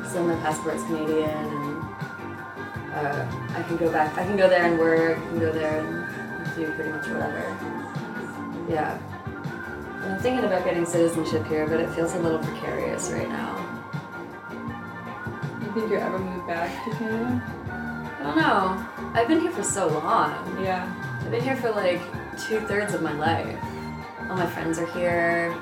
So 0.08 0.24
my 0.24 0.36
passport's 0.36 0.84
Canadian, 0.84 1.32
and 1.32 1.84
uh, 2.94 3.26
I 3.58 3.64
can 3.64 3.78
go 3.78 3.92
back. 3.92 4.16
I 4.20 4.24
can 4.24 4.38
go 4.38 4.48
there 4.48 4.66
and 4.66 4.78
work. 4.78 5.18
I 5.18 5.22
can 5.22 5.40
go 5.40 5.52
there 5.52 5.80
and 5.80 6.56
do 6.56 6.72
pretty 6.74 6.92
much 6.92 7.08
whatever. 7.08 7.58
Yeah. 8.70 9.00
And 10.04 10.14
I'm 10.14 10.20
thinking 10.20 10.46
about 10.46 10.64
getting 10.66 10.86
citizenship 10.86 11.48
here, 11.48 11.66
but 11.66 11.80
it 11.80 11.90
feels 11.96 12.14
a 12.14 12.20
little 12.20 12.38
precarious 12.38 13.10
right 13.10 13.30
now. 13.30 13.56
Do 14.52 15.66
you 15.66 15.74
think 15.74 15.90
you'll 15.90 16.02
ever 16.02 16.20
move 16.20 16.46
back 16.46 16.86
to 16.86 16.92
Canada? 16.98 17.42
I 18.20 18.24
don't 18.24 18.38
know. 18.38 19.10
I've 19.16 19.28
been 19.28 19.42
here 19.42 19.52
for 19.52 19.64
so 19.64 19.88
long. 19.88 20.64
Yeah. 20.64 20.88
I've 21.24 21.32
been 21.32 21.42
here 21.42 21.56
for 21.56 21.72
like 21.72 22.02
two 22.38 22.60
thirds 22.68 22.94
of 22.94 23.02
my 23.02 23.14
life. 23.14 23.58
All 24.30 24.36
my 24.36 24.46
friends 24.46 24.78
are 24.78 24.86
here. 24.88 25.56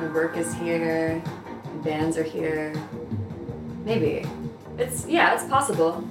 My 0.00 0.08
work 0.12 0.36
is 0.36 0.52
here. 0.54 1.22
My 1.64 1.82
bands 1.82 2.18
are 2.18 2.24
here. 2.24 2.74
Maybe. 3.84 4.26
It's 4.76 5.06
yeah, 5.06 5.32
it's 5.34 5.44
possible. 5.44 6.06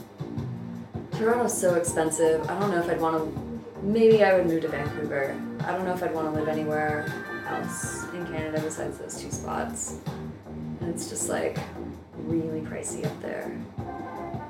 Toronto's 1.11 1.55
so 1.55 1.75
expensive. 1.75 2.49
I 2.49 2.57
don't 2.57 2.71
know 2.71 2.79
if 2.79 2.89
I'd 2.89 3.01
want 3.01 3.17
to. 3.17 3.85
Maybe 3.85 4.23
I 4.23 4.35
would 4.35 4.47
move 4.47 4.61
to 4.61 4.69
Vancouver. 4.69 5.35
I 5.65 5.73
don't 5.73 5.85
know 5.85 5.93
if 5.93 6.01
I'd 6.01 6.13
want 6.13 6.33
to 6.33 6.39
live 6.39 6.47
anywhere 6.47 7.05
else 7.47 8.05
in 8.13 8.25
Canada 8.27 8.61
besides 8.61 8.99
those 8.99 9.21
two 9.21 9.31
spots. 9.31 9.99
And 10.79 10.89
it's 10.89 11.09
just 11.09 11.27
like 11.27 11.59
really 12.15 12.61
pricey 12.61 13.05
up 13.05 13.21
there. 13.21 13.51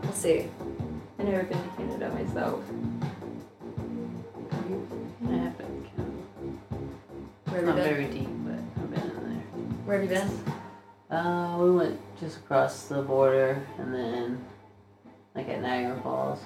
We'll 0.04 0.14
see. 0.14 0.48
I've 1.18 1.26
never 1.26 1.44
been 1.44 1.58
to 1.58 1.70
Canada 1.76 2.10
myself. 2.14 2.64
Where 7.54 7.62
have 7.64 7.76
Not 7.76 7.78
you 7.78 7.84
been? 7.84 7.94
very 7.94 8.08
deep, 8.12 8.30
but 8.46 8.82
I've 8.82 8.90
been 8.92 9.02
in 9.12 9.30
there. 9.30 9.44
Where 9.86 10.02
have 10.02 10.10
you 10.10 10.18
been? 10.18 11.16
Uh, 11.16 11.58
we 11.60 11.70
went 11.70 12.00
just 12.20 12.38
across 12.40 12.86
the 12.86 13.04
border 13.04 13.64
and 13.78 13.94
then 13.94 14.44
like 15.36 15.48
at 15.50 15.62
Niagara 15.62 16.02
Falls. 16.02 16.40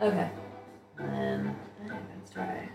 Okay. 0.00 0.30
And 0.98 1.12
then 1.12 1.56
Let's 2.16 2.30
try. 2.30 2.70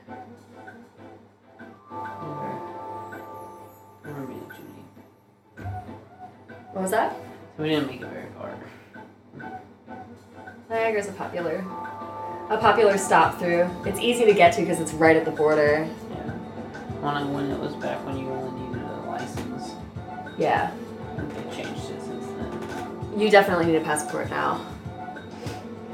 never 4.06 4.20
never 4.20 4.32
it. 4.32 4.38
What 6.74 6.82
was 6.84 6.92
that? 6.92 7.16
So 7.58 7.64
we 7.64 7.70
didn't 7.70 7.88
make 7.88 8.02
it 8.02 8.08
very 8.08 8.28
far. 8.38 8.54
Niagara's 10.70 11.08
a 11.08 11.14
popular, 11.14 11.66
a 12.52 12.58
popular 12.60 13.00
stop 13.00 13.40
through. 13.40 13.68
It's 13.88 14.00
easy 14.00 14.24
to 14.26 14.36
get 14.36 14.54
to 14.54 14.62
because 14.62 14.80
it's 14.80 14.94
right 14.94 15.16
at 15.16 15.26
the 15.26 15.32
border. 15.32 15.90
Yeah. 17.06 17.14
When 17.14 17.24
I 17.24 17.32
when 17.32 17.52
it 17.52 17.60
was 17.60 17.76
back 17.76 18.04
when 18.06 18.18
you 18.18 18.30
only 18.30 18.62
needed 18.68 18.82
a 18.82 19.02
license. 19.08 19.76
Yeah. 20.38 20.72
I 21.14 21.22
think 21.22 21.34
they 21.52 21.64
changed 21.64 21.92
it 21.92 22.02
since 22.02 22.26
then. 22.26 23.20
You 23.20 23.30
definitely 23.30 23.68
need 23.68 23.76
a 23.76 23.82
passport 23.82 24.30
now. 24.30 24.66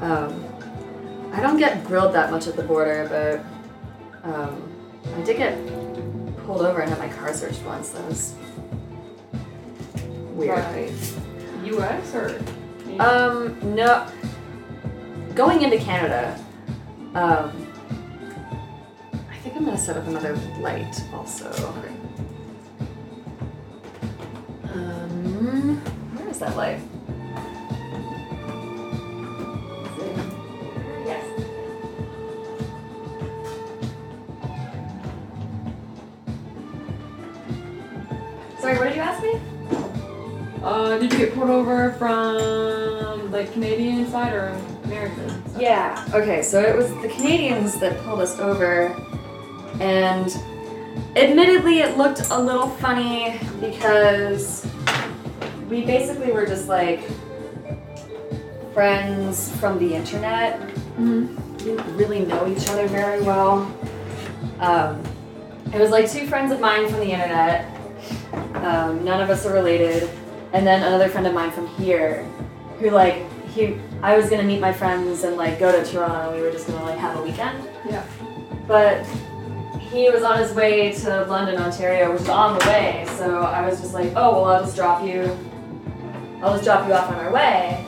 Um, 0.00 0.44
I 1.32 1.40
don't 1.40 1.58
get 1.58 1.84
grilled 1.84 2.14
that 2.14 2.30
much 2.30 2.46
at 2.46 2.56
the 2.56 2.62
border, 2.62 3.06
but 3.08 4.28
um, 4.28 4.72
I 5.16 5.20
did 5.22 5.36
get 5.36 5.56
pulled 6.44 6.62
over 6.62 6.80
and 6.80 6.90
had 6.90 6.98
my 6.98 7.08
car 7.08 7.32
searched 7.34 7.62
once. 7.62 7.90
That 7.90 8.06
was 8.08 8.34
weird. 10.34 10.58
Right. 10.58 10.92
U.S. 11.64 12.14
or? 12.14 12.40
Um, 12.98 13.74
no. 13.74 14.06
Going 15.34 15.62
into 15.62 15.78
Canada, 15.78 16.38
um, 17.14 17.50
I 17.50 17.50
think 17.50 17.71
I'm 19.62 19.66
gonna 19.66 19.78
set 19.78 19.96
up 19.96 20.08
another 20.08 20.34
light 20.58 21.04
also. 21.14 21.48
Um, 24.74 25.76
where 26.16 26.28
is 26.28 26.40
that 26.40 26.56
light? 26.56 26.80
Yes. 31.06 31.24
Sorry, 38.58 38.76
what 38.78 38.88
did 38.88 38.96
you 38.96 39.00
ask 39.00 39.22
me? 39.22 39.40
Uh, 40.64 40.98
did 40.98 41.12
you 41.12 41.18
get 41.20 41.34
pulled 41.36 41.50
over 41.50 41.92
from 41.92 43.30
the 43.30 43.48
Canadian 43.52 44.10
side 44.10 44.32
or 44.32 44.48
American? 44.82 45.28
side? 45.52 45.62
Yeah. 45.62 46.04
Okay, 46.12 46.42
so 46.42 46.60
it 46.60 46.74
was 46.76 46.88
the 47.00 47.08
Canadians 47.14 47.78
that 47.78 47.96
pulled 48.02 48.18
us 48.18 48.40
over, 48.40 48.92
and 49.82 50.36
admittedly, 51.16 51.80
it 51.80 51.96
looked 51.98 52.30
a 52.30 52.38
little 52.38 52.68
funny 52.68 53.40
because 53.60 54.64
we 55.68 55.84
basically 55.84 56.30
were 56.30 56.46
just 56.46 56.68
like 56.68 57.00
friends 58.72 59.54
from 59.58 59.78
the 59.78 59.94
internet. 59.94 60.60
Mhm. 60.98 61.36
We 61.58 61.64
didn't 61.64 61.96
really 61.96 62.20
know 62.20 62.46
each 62.46 62.68
other 62.70 62.86
very 62.86 63.22
well. 63.22 63.70
Um, 64.60 65.02
it 65.74 65.80
was 65.80 65.90
like 65.90 66.10
two 66.10 66.26
friends 66.26 66.52
of 66.52 66.60
mine 66.60 66.88
from 66.88 67.00
the 67.00 67.10
internet. 67.10 67.66
Um, 68.54 69.04
none 69.04 69.20
of 69.20 69.30
us 69.30 69.44
are 69.46 69.52
related, 69.52 70.08
and 70.52 70.64
then 70.66 70.82
another 70.82 71.08
friend 71.08 71.26
of 71.26 71.34
mine 71.34 71.50
from 71.50 71.66
here, 71.66 72.24
who 72.78 72.90
like 72.90 73.24
he. 73.48 73.76
I 74.02 74.16
was 74.16 74.30
gonna 74.30 74.42
meet 74.44 74.60
my 74.60 74.72
friends 74.72 75.24
and 75.24 75.36
like 75.36 75.58
go 75.58 75.72
to 75.72 75.84
Toronto. 75.90 76.34
We 76.34 76.40
were 76.40 76.50
just 76.52 76.68
gonna 76.68 76.84
like 76.84 76.98
have 76.98 77.18
a 77.18 77.22
weekend. 77.22 77.58
Yeah. 77.88 78.02
But 78.68 79.04
he 79.92 80.08
was 80.08 80.22
on 80.22 80.38
his 80.38 80.52
way 80.54 80.92
to 80.92 81.24
London, 81.26 81.60
Ontario, 81.60 82.12
which 82.12 82.22
is 82.22 82.28
on 82.28 82.58
the 82.58 82.66
way. 82.66 83.04
So 83.18 83.42
I 83.42 83.66
was 83.68 83.80
just 83.80 83.92
like, 83.92 84.10
oh 84.16 84.32
well, 84.32 84.44
I'll 84.46 84.64
just 84.64 84.74
drop 84.74 85.04
you. 85.04 85.36
I'll 86.42 86.54
just 86.54 86.64
drop 86.64 86.88
you 86.88 86.94
off 86.94 87.10
on 87.10 87.16
our 87.16 87.32
way. 87.32 87.84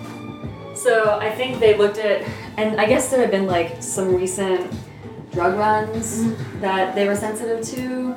So 0.74 1.18
I 1.18 1.30
think 1.30 1.60
they 1.60 1.76
looked 1.76 1.98
at, 1.98 2.28
and 2.56 2.80
I 2.80 2.86
guess 2.86 3.10
there 3.10 3.20
had 3.20 3.30
been 3.30 3.46
like 3.46 3.82
some 3.82 4.14
recent 4.14 4.72
drug 5.32 5.56
runs 5.56 6.22
mm-hmm. 6.22 6.60
that 6.60 6.94
they 6.94 7.08
were 7.08 7.16
sensitive 7.16 7.64
to. 7.76 8.14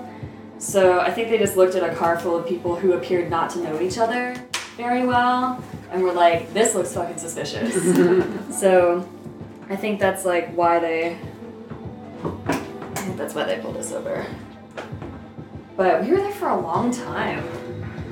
So 0.60 1.00
I 1.00 1.12
think 1.12 1.30
they 1.30 1.38
just 1.38 1.56
looked 1.56 1.76
at 1.76 1.88
a 1.88 1.96
car 1.96 2.20
full 2.20 2.36
of 2.36 2.48
people 2.48 2.76
who 2.76 2.94
appeared 2.94 3.30
not 3.30 3.50
to 3.52 3.60
know 3.60 3.80
each 3.80 3.98
other 3.98 4.36
very 4.76 5.06
well, 5.06 5.64
and 5.92 6.04
were 6.04 6.12
like, 6.12 6.54
this 6.54 6.76
looks 6.76 6.94
fucking 6.94 7.18
suspicious. 7.18 7.74
so 8.60 9.08
I 9.70 9.76
think 9.76 10.00
that's 10.00 10.26
like 10.26 10.54
why 10.54 10.80
they. 10.80 11.18
I 12.98 13.02
think 13.02 13.18
that's 13.18 13.36
why 13.36 13.44
they 13.44 13.60
pulled 13.60 13.78
us 13.78 13.92
over. 13.92 14.26
But 15.76 16.04
we 16.04 16.10
were 16.12 16.18
there 16.18 16.32
for 16.32 16.50
a 16.50 16.60
long 16.60 16.92
time. 16.92 17.46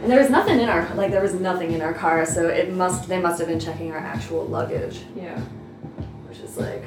And 0.03 0.11
there 0.11 0.19
was 0.19 0.29
nothing 0.29 0.59
in 0.59 0.69
our 0.69 0.87
like 0.93 1.09
there 1.09 1.21
was 1.23 1.33
nothing 1.33 1.71
in 1.71 1.81
our 1.81 1.93
car, 1.93 2.25
so 2.25 2.47
it 2.47 2.71
must 2.71 3.07
they 3.09 3.19
must 3.19 3.39
have 3.39 3.47
been 3.47 3.59
checking 3.59 3.91
our 3.91 3.97
actual 3.97 4.45
luggage, 4.45 5.01
Yeah. 5.15 5.39
which 6.27 6.37
is 6.39 6.57
like 6.57 6.83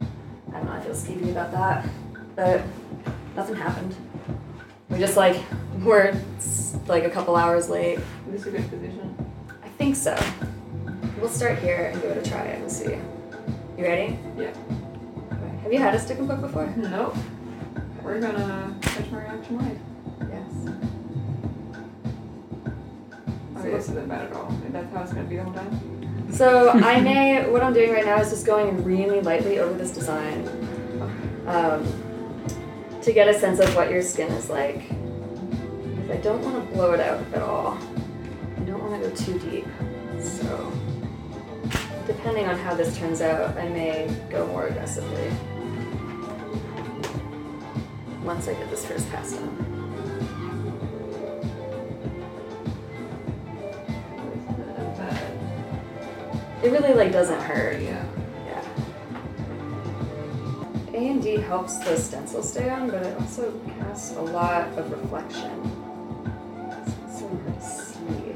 I 0.00 0.52
don't 0.52 0.64
know, 0.64 0.72
I 0.72 0.80
feel 0.80 0.94
skeevy 0.94 1.30
about 1.30 1.52
that. 1.52 1.86
But 2.34 2.62
nothing 3.36 3.56
happened. 3.56 3.94
We 4.88 4.98
just 4.98 5.18
like 5.18 5.36
were 5.82 6.16
like 6.86 7.04
a 7.04 7.10
couple 7.10 7.36
hours 7.36 7.68
late. 7.68 7.98
Is 7.98 8.44
This 8.44 8.46
a 8.46 8.50
good 8.52 8.70
position. 8.70 9.14
I 9.62 9.68
think 9.76 9.94
so. 9.96 10.16
We'll 11.20 11.28
start 11.28 11.58
here 11.58 11.90
and 11.92 12.00
give 12.00 12.10
it 12.12 12.26
a 12.26 12.30
try 12.30 12.44
and 12.44 12.72
see. 12.72 12.96
You 13.76 13.84
ready? 13.84 14.18
Yeah. 14.38 14.54
Okay. 15.64 15.72
Have 15.72 15.72
you 15.72 15.78
had 15.78 15.94
a 15.94 15.98
stick 15.98 16.18
and 16.18 16.28
poke 16.28 16.42
before? 16.42 16.66
Nope. 16.76 17.16
We're 18.02 18.20
gonna 18.20 18.76
catch 18.82 19.10
my 19.10 19.22
reaction 19.22 19.58
live. 19.58 19.78
Yes. 20.28 20.74
I 23.56 23.70
guess 23.70 23.88
it 23.88 23.92
isn't 23.92 24.08
bad 24.08 24.26
at 24.26 24.32
all. 24.34 24.52
That's 24.68 24.92
how 24.92 25.02
it's 25.02 25.14
gonna 25.14 25.26
be 25.26 25.36
the 25.36 25.44
whole 25.44 25.54
time. 25.54 26.28
So 26.30 26.68
I 26.68 27.00
may, 27.00 27.48
what 27.48 27.62
I'm 27.62 27.72
doing 27.72 27.92
right 27.92 28.04
now 28.04 28.20
is 28.20 28.28
just 28.28 28.44
going 28.44 28.84
really 28.84 29.22
lightly 29.22 29.58
over 29.58 29.72
this 29.72 29.90
design 29.90 30.46
um, 31.46 31.86
to 33.00 33.12
get 33.14 33.28
a 33.28 33.38
sense 33.38 33.58
of 33.58 33.74
what 33.74 33.90
your 33.90 34.02
skin 34.02 34.30
is 34.32 34.50
like. 34.50 34.86
Because 34.88 36.10
I 36.10 36.16
don't 36.18 36.42
want 36.44 36.68
to 36.68 36.74
blow 36.74 36.92
it 36.92 37.00
out 37.00 37.24
at 37.32 37.40
all. 37.40 37.78
I 38.58 38.60
don't 38.60 38.82
want 38.82 39.02
to 39.02 39.08
go 39.08 39.14
too 39.16 39.38
deep. 39.38 39.66
So 40.20 40.72
depending 42.06 42.44
on 42.44 42.58
how 42.58 42.74
this 42.74 42.98
turns 42.98 43.22
out, 43.22 43.56
I 43.56 43.66
may 43.68 44.14
go 44.28 44.46
more 44.48 44.66
aggressively. 44.66 45.32
Once 48.24 48.48
I 48.48 48.54
get 48.54 48.70
this 48.70 48.86
first 48.86 49.10
pass 49.10 49.32
done. 49.34 49.54
It's 54.32 54.46
not 54.48 54.96
bad. 54.96 55.32
It 56.64 56.70
really 56.72 56.94
like 56.94 57.12
doesn't 57.12 57.42
hurt. 57.42 57.82
Yeah. 57.82 58.02
Yeah. 58.46 58.64
A 60.94 60.96
and 60.96 61.22
D 61.22 61.36
helps 61.36 61.76
the 61.80 61.98
stencil 61.98 62.42
stay 62.42 62.70
on, 62.70 62.88
but 62.88 63.02
it 63.02 63.20
also 63.20 63.52
casts 63.78 64.16
a 64.16 64.22
lot 64.22 64.68
of 64.78 64.90
reflection. 64.90 65.70
So 67.06 67.28
it's 67.48 67.92
so 67.92 68.08
hard 68.08 68.08
to 68.08 68.08
see 68.08 68.34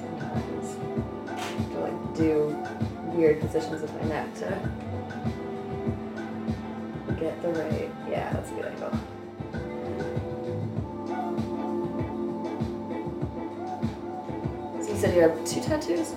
sometimes. 0.00 0.68
I 1.28 1.30
have 1.38 1.72
to 1.72 1.78
like 1.80 2.14
do 2.16 2.56
weird 3.12 3.40
positions 3.40 3.82
with 3.82 3.92
my 4.00 4.08
neck 4.08 4.34
to 4.36 4.58
get 7.20 7.42
the 7.42 7.48
right. 7.48 7.90
Yeah, 8.08 8.32
that's 8.32 8.50
a 8.50 8.54
good 8.54 8.64
angle. 8.64 8.97
Said 14.98 15.14
you 15.14 15.22
have 15.22 15.44
two 15.44 15.60
tattoos? 15.60 16.12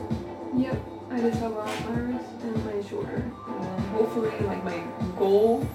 Yep. 0.56 0.82
I 1.12 1.20
just 1.20 1.40
have 1.40 1.56
on 1.56 1.68
my 1.68 2.00
wrist 2.00 2.26
and 2.42 2.66
my 2.66 2.90
shoulder. 2.90 3.24
And 3.48 3.64
then 3.64 3.80
hopefully 3.90 4.32
like 4.48 4.64
my 4.64 4.84
goal 5.20 5.68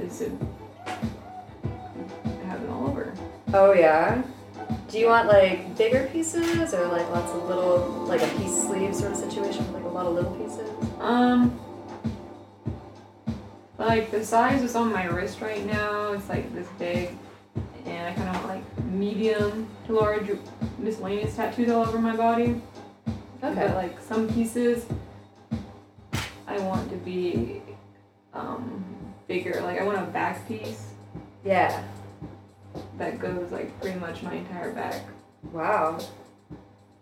is 0.00 0.18
to 0.18 0.30
have 2.46 2.62
it 2.62 2.70
all 2.70 2.86
over. 2.86 3.12
Oh 3.52 3.72
yeah. 3.72 4.22
Do 4.88 5.00
you 5.00 5.06
want 5.08 5.26
like 5.26 5.76
bigger 5.76 6.08
pieces 6.12 6.72
or 6.74 6.86
like 6.86 7.10
lots 7.10 7.32
of 7.32 7.44
little, 7.48 8.04
like 8.06 8.22
a 8.22 8.28
piece 8.38 8.62
sleeve 8.62 8.94
sort 8.94 9.10
of 9.10 9.18
situation 9.18 9.66
with 9.66 9.82
like 9.82 9.84
a 9.84 9.88
lot 9.88 10.06
of 10.06 10.14
little 10.14 10.36
pieces? 10.36 10.70
Um 11.00 11.58
like 13.78 14.12
the 14.12 14.24
size 14.24 14.62
is 14.62 14.76
on 14.76 14.92
my 14.92 15.06
wrist 15.06 15.40
right 15.40 15.66
now, 15.66 16.12
it's 16.12 16.28
like 16.28 16.54
this 16.54 16.68
big. 16.78 17.10
And 17.84 18.06
I 18.06 18.14
kinda 18.14 18.46
like 18.46 18.67
medium 18.98 19.68
to 19.86 19.92
large 19.92 20.30
miscellaneous 20.78 21.36
tattoos 21.36 21.70
all 21.70 21.86
over 21.86 21.98
my 21.98 22.16
body. 22.16 22.60
But 23.40 23.56
like 23.74 24.00
some 24.00 24.28
pieces 24.32 24.84
I 26.46 26.58
want 26.58 26.90
to 26.90 26.96
be 26.96 27.62
um, 28.34 28.84
bigger. 29.28 29.60
Like 29.62 29.80
I 29.80 29.84
want 29.84 29.98
a 29.98 30.02
back 30.10 30.46
piece 30.48 30.88
Yeah. 31.44 31.84
that 32.98 33.20
goes 33.20 33.50
like 33.52 33.78
pretty 33.80 33.98
much 34.00 34.22
my 34.22 34.34
entire 34.34 34.72
back. 34.72 35.04
Wow. 35.52 35.98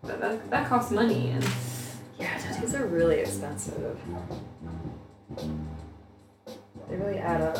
But 0.03 0.21
that, 0.21 0.49
that 0.51 0.69
costs 0.69 0.91
money 0.91 1.31
and 1.31 1.43
Yeah, 2.19 2.37
tattoos 2.37 2.75
are 2.75 2.85
really 2.85 3.19
expensive. 3.19 3.97
They 6.89 6.95
really 6.95 7.17
add 7.17 7.41
up. 7.41 7.57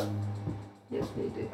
yes 0.90 1.06
they 1.16 1.28
do. 1.28 1.50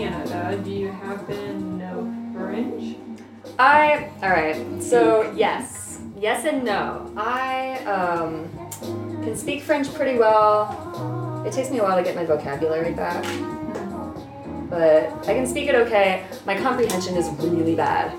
Canada, 0.00 0.60
do 0.62 0.70
you 0.70 0.88
happen 0.88 1.36
to 1.36 1.60
know 1.60 2.32
French? 2.34 2.96
I 3.58 4.10
all 4.22 4.30
right. 4.30 4.82
So 4.82 5.32
yes, 5.32 6.00
yes 6.18 6.44
and 6.44 6.64
no. 6.64 7.10
I 7.16 7.78
um, 7.84 8.50
can 9.22 9.36
speak 9.36 9.62
French 9.62 9.92
pretty 9.94 10.18
well. 10.18 11.44
It 11.46 11.52
takes 11.52 11.70
me 11.70 11.78
a 11.78 11.82
while 11.82 11.96
to 11.96 12.02
get 12.02 12.14
my 12.14 12.24
vocabulary 12.24 12.92
back, 12.92 13.24
but 14.68 15.12
I 15.28 15.34
can 15.34 15.46
speak 15.46 15.68
it 15.68 15.74
okay. 15.74 16.26
My 16.44 16.60
comprehension 16.60 17.16
is 17.16 17.28
really 17.42 17.74
bad. 17.74 18.12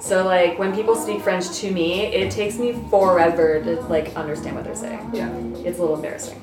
So 0.00 0.24
like 0.24 0.58
when 0.58 0.74
people 0.74 0.96
speak 0.96 1.20
French 1.20 1.50
to 1.58 1.70
me, 1.70 2.06
it 2.06 2.32
takes 2.32 2.58
me 2.58 2.72
forever 2.90 3.62
to 3.62 3.80
like 3.82 4.16
understand 4.16 4.56
what 4.56 4.64
they're 4.64 4.74
saying. 4.74 5.10
Yeah. 5.12 5.32
It's 5.64 5.78
a 5.78 5.82
little 5.82 5.94
embarrassing. 5.94 6.42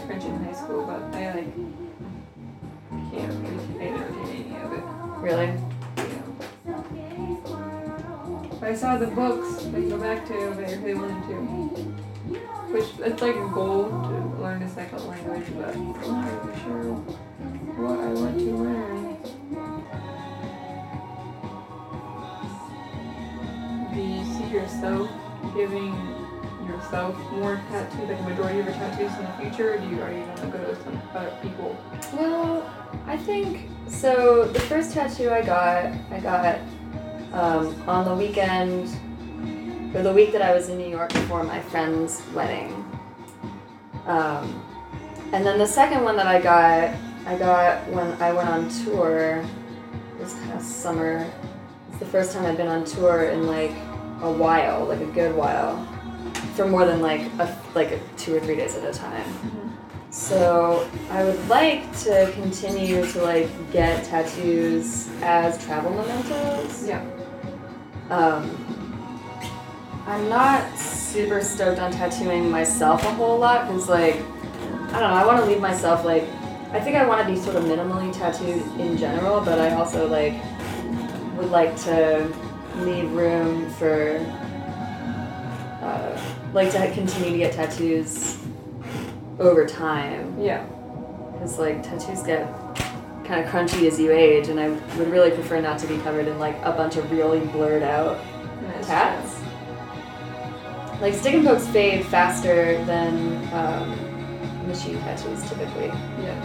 Did 0.00 0.06
French 0.06 0.24
in 0.24 0.44
high 0.44 0.52
school, 0.52 0.86
but 0.86 1.02
I 1.14 1.34
like 1.34 1.54
can't 3.10 3.32
really 3.42 3.86
I 3.86 3.90
never 3.90 4.12
did 4.12 4.28
any 4.28 4.56
of 4.56 4.72
it. 4.72 4.84
Really? 5.18 5.50
Yeah. 5.86 7.10
But 8.58 8.68
I 8.68 8.74
saw 8.74 8.96
the 8.96 9.08
books 9.08 9.64
that 9.64 9.88
go 9.88 9.98
back 9.98 10.26
to, 10.28 10.54
but 10.54 10.64
I 10.64 10.74
really 10.76 10.94
wanted 10.94 11.22
to. 11.28 11.34
Which 12.72 12.88
it's 12.98 13.20
like 13.20 13.36
a 13.36 13.48
goal 13.48 13.90
to 13.90 14.42
learn 14.42 14.62
a 14.62 14.68
second 14.70 15.06
language, 15.06 15.46
but 15.56 15.76
I'm 15.76 15.92
not 15.92 16.44
really 16.44 16.60
sure 16.60 16.94
what 17.76 18.00
I 18.00 18.12
want 18.12 18.38
to 18.38 18.56
learn. 18.56 19.16
Do 23.94 24.00
you 24.00 24.24
see 24.24 24.48
yourself 24.54 25.10
giving 25.54 26.29
yourself 26.66 27.16
more 27.32 27.60
tattoos, 27.70 28.08
like 28.08 28.18
a 28.18 28.22
majority 28.22 28.60
of 28.60 28.66
your 28.66 28.74
tattoos 28.74 29.12
in 29.18 29.24
the 29.24 29.32
future, 29.40 29.74
or 29.74 29.78
do 29.78 29.88
you 29.88 30.00
already 30.00 30.20
want 30.20 30.36
to 30.38 30.46
go 30.46 30.58
to 30.58 30.82
some 30.82 31.02
other 31.14 31.36
people? 31.42 31.76
Well, 32.12 32.70
I 33.06 33.16
think 33.16 33.68
so. 33.88 34.44
The 34.46 34.60
first 34.60 34.92
tattoo 34.92 35.30
I 35.30 35.42
got, 35.42 35.92
I 36.10 36.20
got 36.20 36.58
um, 37.32 37.88
on 37.88 38.04
the 38.04 38.14
weekend, 38.14 38.88
or 39.94 40.02
the 40.02 40.12
week 40.12 40.32
that 40.32 40.42
I 40.42 40.54
was 40.54 40.68
in 40.68 40.78
New 40.78 40.88
York 40.88 41.12
for 41.12 41.42
my 41.42 41.60
friend's 41.60 42.22
wedding. 42.34 42.84
Um, 44.06 44.62
and 45.32 45.46
then 45.46 45.58
the 45.58 45.66
second 45.66 46.02
one 46.02 46.16
that 46.16 46.26
I 46.26 46.40
got, 46.40 46.94
I 47.26 47.36
got 47.36 47.86
when 47.88 48.12
I 48.20 48.32
went 48.32 48.48
on 48.48 48.68
tour 48.84 49.44
this 50.18 50.34
past 50.34 50.80
summer. 50.80 51.30
It's 51.90 51.98
the 51.98 52.06
first 52.06 52.32
time 52.32 52.46
I've 52.46 52.56
been 52.56 52.68
on 52.68 52.84
tour 52.84 53.24
in 53.24 53.46
like 53.46 53.72
a 54.22 54.30
while, 54.30 54.84
like 54.86 55.00
a 55.00 55.06
good 55.06 55.34
while, 55.34 55.86
for 56.60 56.66
more 56.66 56.84
than 56.84 57.00
like 57.00 57.22
a 57.38 57.58
like 57.74 57.90
a 57.90 57.98
two 58.18 58.36
or 58.36 58.40
three 58.40 58.54
days 58.54 58.76
at 58.76 58.84
a 58.84 58.92
time. 58.92 59.24
So 60.10 60.86
I 61.10 61.24
would 61.24 61.48
like 61.48 61.80
to 62.00 62.30
continue 62.34 63.06
to 63.12 63.22
like 63.22 63.48
get 63.72 64.04
tattoos 64.04 65.08
as 65.22 65.62
travel 65.64 65.90
mementos. 65.90 66.86
Yeah. 66.86 67.02
Um, 68.10 68.44
I'm 70.06 70.28
not 70.28 70.76
super 70.78 71.40
stoked 71.40 71.80
on 71.80 71.92
tattooing 71.92 72.50
myself 72.50 73.04
a 73.04 73.12
whole 73.14 73.38
lot 73.38 73.66
because 73.66 73.88
like 73.88 74.16
I 74.16 75.00
don't 75.00 75.10
know. 75.10 75.16
I 75.16 75.24
want 75.24 75.40
to 75.40 75.46
leave 75.46 75.60
myself 75.60 76.04
like 76.04 76.24
I 76.72 76.80
think 76.80 76.94
I 76.94 77.06
want 77.06 77.26
to 77.26 77.32
be 77.32 77.40
sort 77.40 77.56
of 77.56 77.64
minimally 77.64 78.12
tattooed 78.12 78.60
in 78.78 78.98
general, 78.98 79.40
but 79.40 79.58
I 79.58 79.72
also 79.72 80.06
like 80.06 80.34
would 81.38 81.50
like 81.50 81.74
to 81.84 82.30
leave 82.80 83.10
room 83.12 83.70
for 83.70 84.18
uh, 85.80 86.29
like 86.52 86.70
to 86.72 86.90
continue 86.92 87.30
to 87.32 87.38
get 87.38 87.52
tattoos 87.52 88.38
over 89.38 89.66
time 89.66 90.38
Yeah. 90.38 90.64
because 91.32 91.58
like 91.58 91.82
tattoos 91.82 92.22
get 92.22 92.46
kind 93.24 93.44
of 93.44 93.50
crunchy 93.50 93.86
as 93.86 93.98
you 94.00 94.10
age, 94.10 94.48
and 94.48 94.58
I 94.58 94.68
would 94.98 95.08
really 95.10 95.30
prefer 95.30 95.60
not 95.60 95.78
to 95.80 95.86
be 95.86 95.96
covered 95.98 96.26
in 96.26 96.38
like 96.38 96.56
a 96.62 96.72
bunch 96.72 96.96
of 96.96 97.10
really 97.12 97.40
blurred 97.40 97.82
out 97.84 98.18
That's 98.62 98.86
tats. 98.88 99.36
Like 101.00 101.14
stick 101.14 101.34
and 101.34 101.46
pokes 101.46 101.66
fade 101.68 102.04
faster 102.06 102.84
than 102.84 103.36
um, 103.54 104.66
machine 104.68 104.98
tattoos 105.00 105.42
typically. 105.48 105.86
Yeah. 105.86 106.36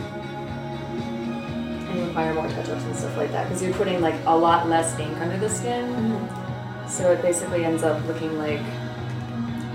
and 1.89 2.07
require 2.07 2.33
more 2.33 2.47
touch-ups 2.49 2.83
and 2.83 2.95
stuff 2.95 3.17
like 3.17 3.31
that 3.31 3.47
because 3.47 3.63
you're 3.63 3.73
putting 3.73 3.99
like 4.01 4.15
a 4.27 4.37
lot 4.37 4.69
less 4.69 4.97
ink 4.99 5.17
under 5.17 5.37
the 5.37 5.49
skin, 5.49 5.85
Mm-hmm. 5.87 6.87
so 6.87 7.11
it 7.11 7.21
basically 7.21 7.65
ends 7.65 7.81
up 7.83 8.05
looking 8.05 8.37
like 8.37 8.61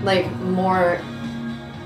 like 0.03 0.29
more 0.37 0.99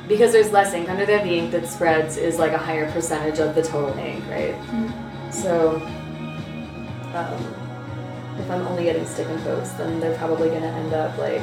because 0.07 0.31
there's 0.31 0.51
less 0.51 0.73
ink 0.73 0.89
under 0.89 1.05
there. 1.05 1.23
The 1.23 1.33
ink 1.33 1.51
that 1.51 1.67
spreads 1.67 2.17
is 2.17 2.37
like 2.37 2.51
a 2.51 2.57
higher 2.57 2.91
percentage 2.91 3.39
of 3.39 3.55
the 3.55 3.63
total 3.63 3.97
ink, 3.97 4.23
right? 4.27 4.55
So, 5.31 5.77
um, 7.13 7.55
if 8.39 8.49
I'm 8.51 8.67
only 8.67 8.83
getting 8.83 9.05
stick 9.05 9.27
and 9.27 9.41
pokes, 9.43 9.71
then 9.71 9.99
they're 9.99 10.17
probably 10.17 10.49
gonna 10.49 10.67
end 10.67 10.93
up 10.93 11.17
like 11.17 11.41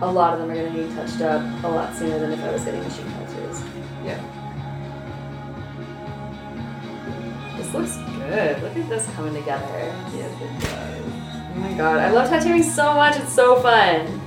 a 0.00 0.10
lot 0.10 0.34
of 0.34 0.40
them 0.40 0.50
are 0.50 0.54
gonna 0.54 0.72
need 0.72 0.94
touched 0.94 1.20
up 1.20 1.42
a 1.64 1.68
lot 1.68 1.94
sooner 1.96 2.18
than 2.18 2.32
if 2.32 2.40
I 2.40 2.52
was 2.52 2.64
getting 2.64 2.82
machine 2.82 3.06
tattoos. 3.06 3.62
Yeah. 4.04 4.20
This 7.56 7.72
looks 7.72 7.96
good. 8.18 8.62
Look 8.62 8.76
at 8.76 8.88
this 8.88 9.08
coming 9.14 9.34
together. 9.34 9.94
Yes, 10.14 10.42
it 10.42 10.60
does. 10.60 10.93
Oh 11.54 11.58
my 11.58 11.72
god, 11.74 11.98
I 11.98 12.10
love 12.10 12.28
tattooing 12.28 12.62
so 12.62 12.94
much. 12.94 13.16
It's 13.16 13.32
so 13.32 13.56
fun. 13.60 14.20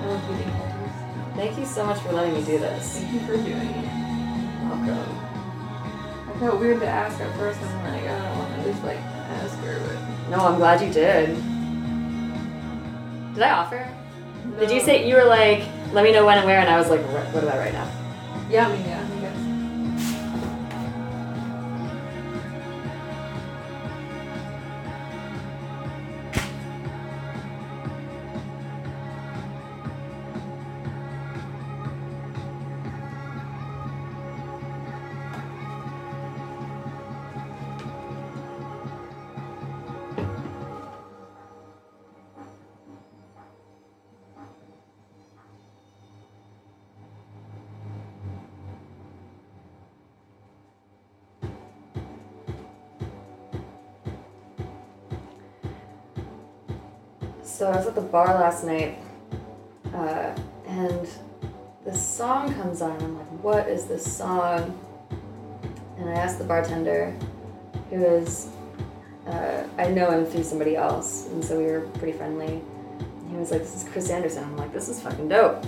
I 0.00 0.06
love. 0.06 0.22
Thank 1.36 1.58
you 1.58 1.64
so 1.66 1.84
much 1.86 1.98
for 2.02 2.12
letting 2.12 2.34
me 2.34 2.42
do 2.44 2.58
this. 2.58 2.98
Thank 2.98 3.12
you 3.14 3.20
for 3.20 3.36
doing 3.36 3.46
it. 3.68 3.88
Welcome. 4.68 5.18
I 6.28 6.38
felt 6.38 6.60
weird 6.60 6.80
to 6.80 6.86
ask 6.86 7.20
at 7.20 7.34
first. 7.36 7.60
I'm 7.62 7.92
like, 7.92 8.02
oh, 8.04 8.14
I 8.14 8.18
don't 8.28 8.38
want 8.38 8.62
to 8.64 8.70
just 8.70 8.84
like 8.84 8.98
ask 8.98 9.58
her, 9.60 9.80
but 9.80 10.30
No, 10.30 10.44
I'm 10.46 10.56
glad 10.56 10.80
you 10.82 10.92
did. 10.92 11.34
Did 13.34 13.42
I 13.42 13.50
offer? 13.52 13.88
Did 14.58 14.70
you 14.70 14.80
say 14.80 15.08
you 15.08 15.14
were 15.16 15.24
like, 15.24 15.64
let 15.92 16.04
me 16.04 16.12
know 16.12 16.26
when 16.26 16.36
and 16.38 16.46
where, 16.46 16.58
and 16.60 16.68
I 16.68 16.78
was 16.78 16.90
like, 16.90 17.00
"Right- 17.08 17.32
what 17.32 17.42
about 17.44 17.56
right 17.58 17.72
now? 17.72 17.88
Yeah, 18.50 18.68
I 18.68 18.72
mean, 18.76 18.84
yeah, 18.84 19.06
So 57.62 57.70
I 57.70 57.76
was 57.76 57.86
at 57.86 57.94
the 57.94 58.00
bar 58.00 58.26
last 58.26 58.64
night, 58.64 58.98
uh, 59.94 60.34
and 60.66 61.08
this 61.84 62.04
song 62.04 62.52
comes 62.54 62.82
on, 62.82 63.00
I'm 63.00 63.16
like, 63.16 63.28
what 63.40 63.68
is 63.68 63.84
this 63.84 64.04
song? 64.16 64.76
And 65.96 66.10
I 66.10 66.14
asked 66.14 66.38
the 66.38 66.44
bartender, 66.44 67.16
who 67.88 68.04
is, 68.04 68.48
uh, 69.28 69.62
I 69.78 69.86
know 69.90 70.10
him 70.10 70.26
through 70.26 70.42
somebody 70.42 70.74
else, 70.74 71.28
and 71.28 71.44
so 71.44 71.56
we 71.56 71.66
were 71.66 71.82
pretty 72.00 72.18
friendly. 72.18 72.60
And 73.20 73.30
he 73.30 73.36
was 73.36 73.52
like, 73.52 73.60
this 73.60 73.76
is 73.76 73.88
Chris 73.90 74.10
Anderson. 74.10 74.42
I'm 74.42 74.56
like, 74.56 74.72
this 74.72 74.88
is 74.88 75.00
fucking 75.00 75.28
dope. 75.28 75.64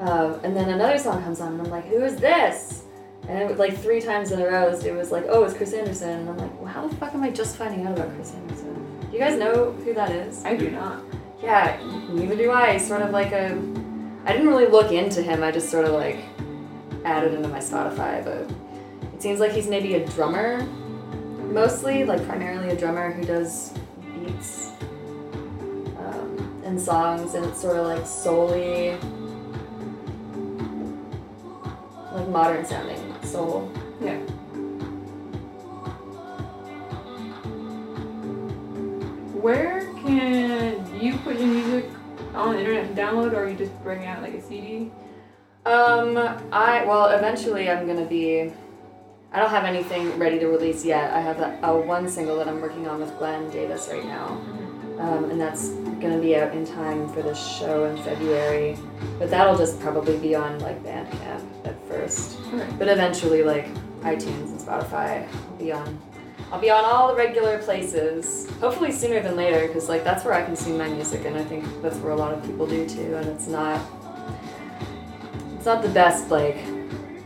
Um, 0.00 0.40
and 0.44 0.56
then 0.56 0.70
another 0.70 0.98
song 0.98 1.22
comes 1.24 1.42
on, 1.42 1.52
and 1.52 1.60
I'm 1.60 1.70
like, 1.70 1.84
who 1.88 2.02
is 2.02 2.16
this? 2.16 2.84
And 3.28 3.38
it 3.38 3.50
was 3.50 3.58
like 3.58 3.76
three 3.76 4.00
times 4.00 4.32
in 4.32 4.40
a 4.40 4.46
row, 4.46 4.70
it 4.72 4.96
was 4.96 5.12
like, 5.12 5.26
oh, 5.28 5.44
it's 5.44 5.52
Chris 5.52 5.74
Anderson. 5.74 6.20
And 6.20 6.30
I'm 6.30 6.38
like, 6.38 6.58
well, 6.58 6.72
how 6.72 6.88
the 6.88 6.96
fuck 6.96 7.14
am 7.14 7.22
I 7.22 7.28
just 7.28 7.58
finding 7.58 7.86
out 7.86 7.98
about 7.98 8.14
Chris 8.14 8.32
Anderson? 8.32 8.57
Do 9.18 9.24
you 9.24 9.30
guys 9.30 9.40
know 9.40 9.72
who 9.72 9.94
that 9.94 10.12
is? 10.12 10.44
I 10.44 10.54
do 10.54 10.70
not. 10.70 11.02
Yeah, 11.42 11.80
neither 12.08 12.36
do 12.36 12.52
I. 12.52 12.74
He's 12.74 12.86
sort 12.86 13.02
of 13.02 13.10
like 13.10 13.32
a. 13.32 13.46
I 14.24 14.32
didn't 14.32 14.46
really 14.46 14.68
look 14.68 14.92
into 14.92 15.24
him. 15.24 15.42
I 15.42 15.50
just 15.50 15.70
sort 15.70 15.86
of 15.86 15.92
like 15.92 16.18
added 17.04 17.34
into 17.34 17.48
my 17.48 17.58
Spotify, 17.58 18.24
but 18.24 18.48
it 19.12 19.20
seems 19.20 19.40
like 19.40 19.50
he's 19.50 19.66
maybe 19.66 19.94
a 19.94 20.06
drummer, 20.06 20.62
mostly 21.50 22.04
like 22.04 22.24
primarily 22.28 22.68
a 22.68 22.76
drummer 22.76 23.10
who 23.10 23.24
does 23.24 23.74
beats 24.14 24.70
um, 25.98 26.62
and 26.64 26.80
songs, 26.80 27.34
and 27.34 27.44
it's 27.44 27.60
sort 27.60 27.76
of 27.76 27.86
like 27.88 28.06
solely 28.06 28.92
like 32.12 32.28
modern 32.28 32.64
sounding 32.64 33.20
soul. 33.24 33.68
Yeah. 34.00 34.20
Where 39.40 39.82
can 40.02 41.00
you 41.00 41.16
put 41.18 41.38
your 41.38 41.46
music 41.46 41.88
on 42.34 42.54
the 42.54 42.58
internet 42.58 42.86
and 42.86 42.96
download, 42.96 43.36
or 43.36 43.48
you 43.48 43.56
just 43.56 43.72
bring 43.84 44.04
out 44.04 44.20
like 44.20 44.34
a 44.34 44.42
CD? 44.42 44.90
Um, 45.64 46.16
I 46.50 46.84
well, 46.84 47.06
eventually 47.10 47.70
I'm 47.70 47.86
gonna 47.86 48.04
be. 48.04 48.52
I 49.32 49.38
don't 49.38 49.50
have 49.50 49.64
anything 49.64 50.18
ready 50.18 50.40
to 50.40 50.46
release 50.48 50.84
yet. 50.84 51.12
I 51.12 51.20
have 51.20 51.38
a, 51.38 51.56
a 51.62 51.78
one 51.78 52.08
single 52.08 52.36
that 52.38 52.48
I'm 52.48 52.60
working 52.60 52.88
on 52.88 52.98
with 52.98 53.16
Glenn 53.18 53.48
Davis 53.50 53.88
right 53.92 54.04
now, 54.04 54.40
um, 54.98 55.30
and 55.30 55.40
that's 55.40 55.68
gonna 56.00 56.18
be 56.18 56.34
out 56.34 56.52
in 56.52 56.66
time 56.66 57.08
for 57.08 57.22
the 57.22 57.34
show 57.34 57.84
in 57.84 57.96
February. 57.98 58.76
But 59.20 59.30
that'll 59.30 59.56
just 59.56 59.78
probably 59.78 60.18
be 60.18 60.34
on 60.34 60.58
like 60.58 60.82
Bandcamp 60.82 61.64
at 61.64 61.86
first. 61.86 62.38
Okay. 62.52 62.68
But 62.76 62.88
eventually, 62.88 63.44
like 63.44 63.72
iTunes 64.00 64.50
and 64.50 64.58
Spotify, 64.58 65.28
I'll 65.32 65.56
be 65.58 65.70
on. 65.70 66.07
I'll 66.50 66.60
be 66.60 66.70
on 66.70 66.84
all 66.84 67.08
the 67.08 67.14
regular 67.14 67.58
places. 67.58 68.50
Hopefully 68.60 68.90
sooner 68.90 69.20
than 69.20 69.36
later, 69.36 69.66
because 69.66 69.88
like 69.88 70.02
that's 70.04 70.24
where 70.24 70.34
I 70.34 70.44
consume 70.44 70.78
my 70.78 70.88
music, 70.88 71.24
and 71.26 71.36
I 71.36 71.44
think 71.44 71.64
that's 71.82 71.96
where 71.98 72.12
a 72.12 72.16
lot 72.16 72.32
of 72.32 72.42
people 72.44 72.66
do 72.66 72.88
too. 72.88 73.16
And 73.16 73.26
it's 73.28 73.46
not. 73.46 73.80
It's 75.56 75.66
not 75.66 75.82
the 75.82 75.88
best. 75.90 76.30
Like, 76.30 76.56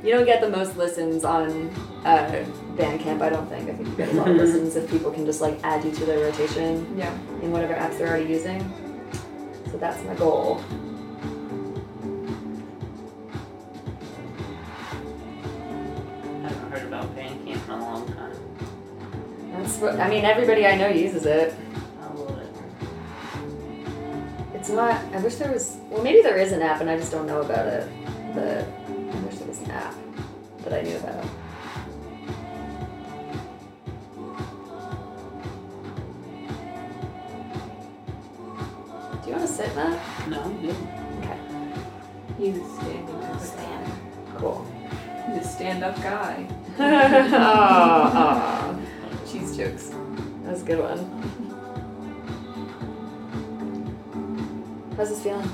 you 0.03 0.11
don't 0.11 0.25
get 0.25 0.41
the 0.41 0.49
most 0.51 0.77
listens 0.77 1.25
on 1.25 1.69
uh, 2.05 2.45
Bandcamp. 2.75 3.23
I 3.23 3.29
don't 3.29 3.49
think. 3.49 3.71
I 3.71 3.75
think 3.75 3.89
you 3.89 3.95
get 3.95 4.09
a 4.09 4.15
lot 4.15 4.29
of 4.29 4.37
listens 4.45 4.75
if 4.75 4.91
people 4.91 5.13
can 5.13 5.25
just 5.25 5.41
like 5.41 5.59
add 5.63 5.85
you 5.85 5.93
to 5.93 6.05
their 6.05 6.19
rotation 6.19 6.97
Yeah. 6.99 7.13
in 7.43 7.53
whatever 7.53 7.75
apps 7.75 7.99
they're 7.99 8.09
already 8.09 8.27
using. 8.29 8.61
So 9.71 9.79
that's 9.79 10.03
my 10.05 10.15
goal. 10.15 10.61
What 19.83 20.01
I 20.01 20.09
mean. 20.09 20.25
Everybody 20.25 20.67
I 20.67 20.77
know 20.77 20.89
uses 20.89 21.27
it. 21.27 21.55
I 22.01 22.07
love 22.15 22.39
it. 22.39 22.55
It's 24.55 24.71
not. 24.71 25.03
I 25.13 25.21
wish 25.21 25.35
there 25.35 25.53
was. 25.53 25.77
Well, 25.91 26.03
maybe 26.03 26.23
there 26.23 26.39
is 26.39 26.53
an 26.53 26.63
app, 26.63 26.81
and 26.81 26.89
I 26.89 26.97
just 26.97 27.11
don't 27.13 27.27
know 27.27 27.41
about 27.41 27.67
it. 27.67 27.89
But 28.35 28.67
I 28.89 29.21
wish 29.27 29.37
there 29.37 29.49
was 29.49 29.61
an 29.63 29.73
app 29.73 29.95
that 30.65 30.73
I 30.73 30.83
knew 30.83 30.97
about. 30.97 31.25
Do 39.23 39.31
you 39.31 39.37
want 39.37 39.47
to 39.47 39.53
sit, 39.53 39.75
Matt? 39.77 40.29
No, 40.29 40.43
I'm 40.43 40.61
good. 40.61 40.77
Okay. 41.19 41.39
He's 42.39 42.57
a 42.57 42.65
standing 42.77 43.15
up 43.15 43.57
guy. 43.57 44.39
Cool. 44.39 44.67
He's 45.29 45.47
a 45.47 45.49
stand-up 45.49 45.97
guy. 46.03 46.47
Aw, 46.79 48.13
aw. 48.15 48.77
Jokes. 49.57 49.91
was 50.47 50.63
a 50.63 50.65
good 50.65 50.79
one. 50.79 50.99
How's 54.97 55.11
this 55.11 55.23
feeling? 55.23 55.51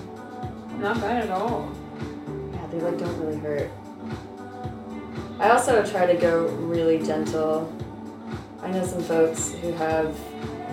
Not 0.78 1.00
bad 1.00 1.24
at 1.24 1.30
all. 1.30 1.72
Yeah, 2.52 2.66
they 2.68 2.80
like 2.80 2.98
don't 2.98 3.18
really 3.20 3.38
hurt. 3.38 3.70
I 5.40 5.50
also 5.50 5.84
try 5.84 6.06
to 6.06 6.14
go 6.14 6.46
really 6.46 6.98
gentle. 7.04 7.72
I 8.62 8.70
know 8.70 8.86
some 8.86 9.02
folks 9.02 9.52
who 9.52 9.72
have 9.72 10.16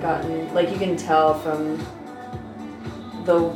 gotten 0.01 0.53
like 0.53 0.69
you 0.69 0.77
can 0.77 0.95
tell 0.95 1.39
from 1.39 1.77
the 3.25 3.55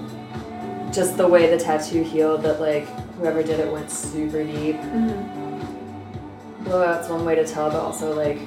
just 0.92 1.18
the 1.18 1.28
way 1.28 1.50
the 1.50 1.58
tattoo 1.64 2.04
healed 2.04 2.42
that 2.44 2.60
like 2.60 2.88
whoever 3.18 3.44
did 3.44 3.60
it 3.60 3.72
went 3.72 3.92
super 3.92 4.44
deep. 4.44 4.78
Mm-hmm. 4.78 6.64
Blowout's 6.64 7.10
one 7.10 7.26
way 7.26 7.36
to 7.36 7.46
tell, 7.46 7.70
but 7.70 7.80
also 7.80 8.16
like 8.16 8.40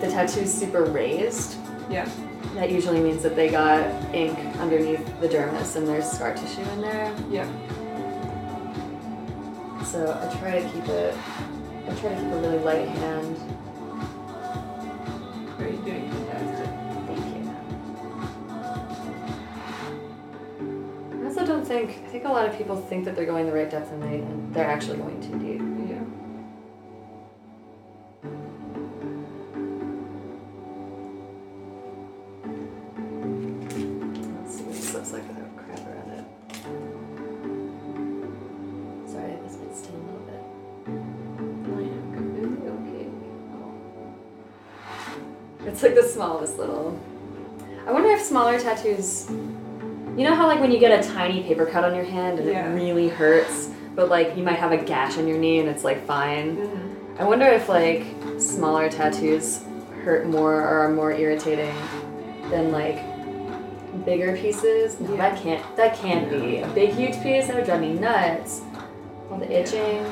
the 0.00 0.08
tattoo's 0.08 0.52
super 0.52 0.84
raised, 0.84 1.56
Yeah. 1.90 2.08
that 2.54 2.70
usually 2.70 3.00
means 3.00 3.22
that 3.22 3.36
they 3.36 3.48
got 3.50 3.84
ink 4.14 4.38
underneath 4.58 5.04
the 5.20 5.28
dermis 5.28 5.76
and 5.76 5.86
there's 5.86 6.10
scar 6.10 6.34
tissue 6.34 6.62
in 6.72 6.80
there. 6.80 7.12
Yeah. 7.30 7.46
So 9.84 10.06
I 10.10 10.38
try 10.38 10.60
to 10.60 10.68
keep 10.70 10.86
it. 10.88 11.14
I 11.88 11.94
try 11.94 12.10
to 12.10 12.16
keep 12.16 12.32
a 12.32 12.36
really 12.40 12.58
light 12.60 12.88
hand. 12.88 13.36
Are 15.58 15.68
you 15.68 15.78
doing 15.78 16.10
fantastic? 16.10 16.70
Thank 17.06 17.24
you. 17.36 17.50
I 21.20 21.26
also 21.26 21.44
don't 21.44 21.66
think. 21.66 21.90
I 21.90 22.08
think 22.08 22.24
a 22.24 22.28
lot 22.28 22.48
of 22.48 22.56
people 22.56 22.76
think 22.76 23.04
that 23.04 23.16
they're 23.16 23.26
going 23.26 23.46
the 23.46 23.52
right 23.52 23.68
depth 23.70 23.90
and 23.92 24.02
they 24.02 24.20
and 24.20 24.54
they're 24.54 24.70
actually 24.70 24.98
going 24.98 25.20
too 25.20 25.38
deep. 25.38 25.60
It's 45.80 45.86
like 45.86 45.94
the 45.94 46.02
smallest 46.06 46.58
little. 46.58 47.00
I 47.86 47.90
wonder 47.90 48.10
if 48.10 48.20
smaller 48.20 48.60
tattoos. 48.60 49.30
You 49.30 50.24
know 50.24 50.34
how 50.34 50.46
like 50.46 50.60
when 50.60 50.70
you 50.70 50.78
get 50.78 51.02
a 51.02 51.08
tiny 51.08 51.42
paper 51.42 51.64
cut 51.64 51.84
on 51.84 51.94
your 51.94 52.04
hand 52.04 52.38
and 52.38 52.46
Yeah. 52.46 52.70
it 52.70 52.74
really 52.74 53.08
hurts, 53.08 53.70
but 53.94 54.10
like 54.10 54.36
you 54.36 54.42
might 54.42 54.58
have 54.58 54.72
a 54.72 54.76
gash 54.76 55.16
on 55.16 55.26
your 55.26 55.38
knee 55.38 55.58
and 55.58 55.70
it's 55.70 55.82
like 55.82 56.04
fine. 56.06 56.58
Mm-hmm. 56.58 57.22
I 57.22 57.24
wonder 57.24 57.46
if 57.46 57.70
like 57.70 58.04
smaller 58.38 58.90
tattoos 58.90 59.62
hurt 60.04 60.26
more 60.26 60.52
or 60.60 60.80
are 60.80 60.90
more 60.90 61.12
irritating 61.12 61.74
than 62.50 62.72
like 62.72 63.02
bigger 64.04 64.36
pieces. 64.36 65.00
No, 65.00 65.12
Yeah. 65.14 65.30
that 65.30 65.42
can't. 65.42 65.76
That 65.78 65.96
can't 65.96 66.30
be 66.30 66.58
a 66.58 66.68
big 66.74 66.90
huge 66.92 67.22
piece. 67.22 67.46
That 67.46 67.56
would 67.56 67.64
drive 67.64 67.80
me 67.80 67.94
nuts. 67.94 68.60
All 69.30 69.38
the 69.38 69.50
itching. 69.50 70.04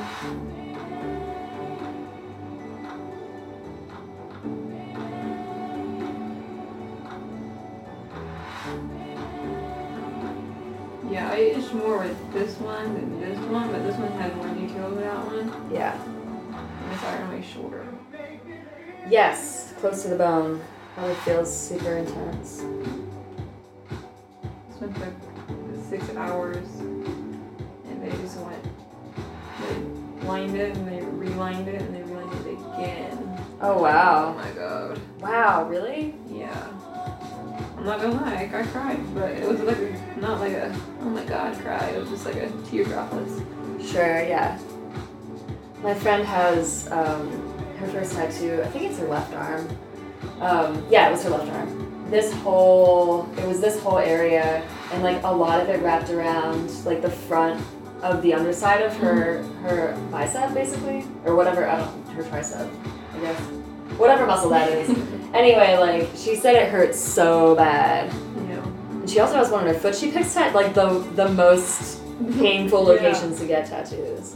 Yeah, 11.19 11.31
I 11.31 11.37
itch 11.37 11.73
more 11.73 11.97
with 11.97 12.31
this 12.31 12.55
one 12.59 12.93
than 12.93 13.19
this 13.19 13.37
one, 13.49 13.69
but 13.73 13.83
this 13.83 13.97
one 13.97 14.09
has 14.13 14.33
more 14.35 14.47
detail 14.55 14.89
than 14.91 15.01
that 15.01 15.25
one. 15.25 15.51
Yeah. 15.69 16.01
And 16.01 16.93
it's 16.93 17.03
right 17.03 17.19
on 17.19 17.33
my 17.33 17.41
shoulder. 17.41 17.85
Yes, 19.09 19.73
close 19.79 20.01
to 20.03 20.07
the 20.07 20.15
bone. 20.15 20.61
Probably 20.95 21.15
feels 21.15 21.53
super 21.53 21.97
intense. 21.97 22.63
This 24.69 24.79
one 24.79 24.93
took 24.93 25.13
six 25.89 26.09
hours, 26.15 26.65
and 26.79 28.01
they 28.01 28.11
just 28.11 28.37
went, 28.37 28.63
they 29.59 30.25
lined 30.25 30.55
it 30.55 30.73
and 30.77 30.87
they 30.87 31.01
relined 31.01 31.67
it 31.67 31.81
and 31.81 31.93
they 31.93 32.03
relined 32.03 32.33
it 32.47 32.53
again. 32.53 33.45
Oh 33.59 33.83
wow! 33.83 34.29
Oh 34.29 34.41
my 34.41 34.51
god. 34.51 35.01
Wow, 35.19 35.67
really? 35.67 36.15
Yeah. 36.29 36.65
I'm 37.77 37.85
not 37.85 38.01
gonna 38.01 38.21
lie, 38.21 38.49
I 38.53 38.63
cried, 38.63 39.15
but 39.15 39.31
it 39.31 39.47
was 39.47 39.59
like 39.61 40.17
not 40.17 40.39
like 40.39 40.53
a 40.53 40.75
oh 41.01 41.09
my 41.09 41.23
god 41.23 41.57
cry. 41.59 41.87
It 41.89 41.99
was 41.99 42.09
just 42.09 42.25
like 42.25 42.35
a 42.35 42.49
tear 42.69 42.83
droplets. 42.83 43.41
Sure, 43.81 44.21
yeah. 44.21 44.59
My 45.81 45.93
friend 45.93 46.25
has 46.25 46.91
um, 46.91 47.29
her 47.77 47.87
first 47.87 48.13
tattoo. 48.13 48.61
I 48.61 48.67
think 48.67 48.85
it's 48.85 48.99
her 48.99 49.07
left 49.07 49.33
arm. 49.33 49.69
Um, 50.41 50.85
yeah, 50.89 51.07
it 51.07 51.11
was 51.11 51.23
her 51.23 51.29
left 51.29 51.49
arm. 51.51 52.09
This 52.09 52.33
whole, 52.33 53.29
it 53.37 53.47
was 53.47 53.61
this 53.61 53.81
whole 53.81 53.99
area, 53.99 54.67
and 54.91 55.03
like 55.03 55.23
a 55.23 55.31
lot 55.31 55.61
of 55.61 55.69
it 55.69 55.81
wrapped 55.81 56.09
around 56.09 56.69
like 56.85 57.01
the 57.01 57.09
front 57.09 57.63
of 58.01 58.21
the 58.21 58.33
underside 58.33 58.81
of 58.81 58.95
her 58.97 59.43
her 59.61 59.97
bicep, 60.11 60.53
basically, 60.53 61.05
or 61.25 61.35
whatever. 61.35 61.67
I 61.67 61.77
don't, 61.77 62.07
her 62.09 62.23
tricep, 62.23 62.69
I 63.13 63.19
guess. 63.19 63.58
Whatever 63.99 64.25
muscle 64.25 64.49
that 64.51 64.69
is. 64.71 64.89
anyway, 65.33 65.77
like 65.77 66.09
she 66.15 66.35
said, 66.35 66.55
it 66.55 66.69
hurts 66.69 66.97
so 66.99 67.53
bad. 67.55 68.11
Know. 68.47 68.63
And 69.01 69.09
she 69.09 69.19
also 69.19 69.35
has 69.35 69.49
one 69.51 69.61
on 69.67 69.73
her 69.73 69.79
foot. 69.79 69.93
She 69.95 70.09
picks 70.11 70.33
tat- 70.33 70.55
like 70.55 70.73
the 70.73 70.99
the 71.15 71.29
most 71.29 72.01
painful 72.39 72.81
Yeah. 72.83 72.89
locations 72.93 73.39
to 73.39 73.45
get 73.45 73.67
tattoos. 73.67 74.35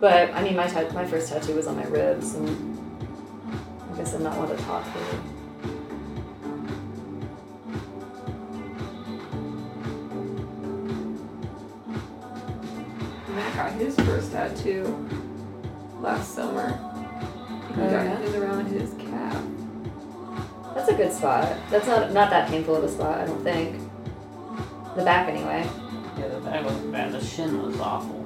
But 0.00 0.32
I 0.34 0.42
mean, 0.42 0.56
my 0.56 0.66
tat- 0.66 0.92
my 0.94 1.04
first 1.04 1.28
tattoo 1.30 1.54
was 1.54 1.66
on 1.66 1.76
my 1.76 1.84
ribs, 1.84 2.34
and 2.34 2.48
I 3.92 3.96
guess 3.98 4.14
I'm 4.14 4.22
not 4.22 4.36
one 4.36 4.48
to 4.48 4.56
talk 4.64 4.84
really. 4.94 5.22
Matt 13.34 13.54
got 13.54 13.72
his 13.72 13.94
first 13.96 14.32
tattoo 14.32 15.06
last 16.00 16.34
summer. 16.34 16.78
He 17.78 17.84
Oh, 17.84 17.90
yeah? 17.90 18.36
around 18.40 18.66
his 18.66 18.92
calf. 18.94 19.40
That's 20.74 20.88
a 20.88 20.94
good 20.94 21.12
spot. 21.12 21.56
That's 21.70 21.86
not 21.86 22.12
not 22.12 22.30
that 22.30 22.48
painful 22.48 22.74
of 22.76 22.84
a 22.84 22.88
spot, 22.88 23.20
I 23.20 23.26
don't 23.26 23.42
think. 23.44 23.80
The 24.96 25.04
back, 25.04 25.28
anyway. 25.28 25.64
Yeah, 26.18 26.28
the 26.28 26.40
back 26.40 26.64
was 26.64 26.74
bad. 26.92 27.12
The 27.12 27.24
shin 27.24 27.62
was 27.62 27.78
awful. 27.78 28.24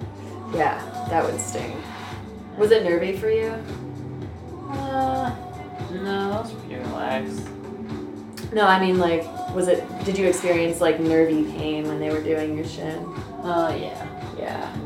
Yeah, 0.55 0.79
that 1.11 1.23
would 1.25 1.39
sting. 1.39 1.77
Was 2.57 2.71
it 2.71 2.85
nervy 2.85 3.15
for 3.17 3.29
you? 3.29 3.53
Uh, 4.71 5.35
no, 5.93 6.31
that 6.31 6.43
was 6.45 6.53
pretty 6.53 6.77
relaxed. 6.77 7.43
No, 8.55 8.67
I 8.67 8.81
mean 8.81 8.99
like, 8.99 9.23
was 9.55 9.69
it? 9.69 9.85
Did 10.05 10.17
you 10.17 10.27
experience 10.27 10.81
like 10.81 10.99
nervy 10.99 11.45
pain 11.45 11.87
when 11.89 11.99
they 12.01 12.09
were 12.11 12.23
doing 12.23 12.57
your 12.57 12.67
shin? 12.67 13.05
Uh, 13.43 13.77
yeah. 13.79 14.07
Yeah. 14.39 14.77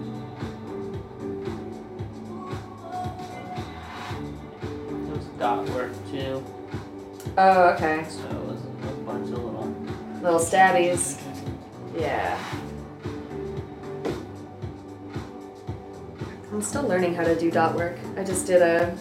Oh, 7.39 7.69
okay. 7.75 8.07
so 8.09 8.21
it 8.21 8.47
was 8.47 8.63
a 8.65 8.93
bunch 9.05 9.29
of 9.29 9.45
little. 9.45 9.75
Little 10.23 10.41
stabbies. 10.41 11.21
Yeah. 11.95 12.39
I'm 16.51 16.63
still 16.63 16.85
learning 16.85 17.15
how 17.15 17.25
to 17.25 17.39
do 17.39 17.51
dot 17.51 17.75
work. 17.75 17.99
I 18.17 18.25
just 18.25 18.47
did 18.47 18.63
a 18.63 18.97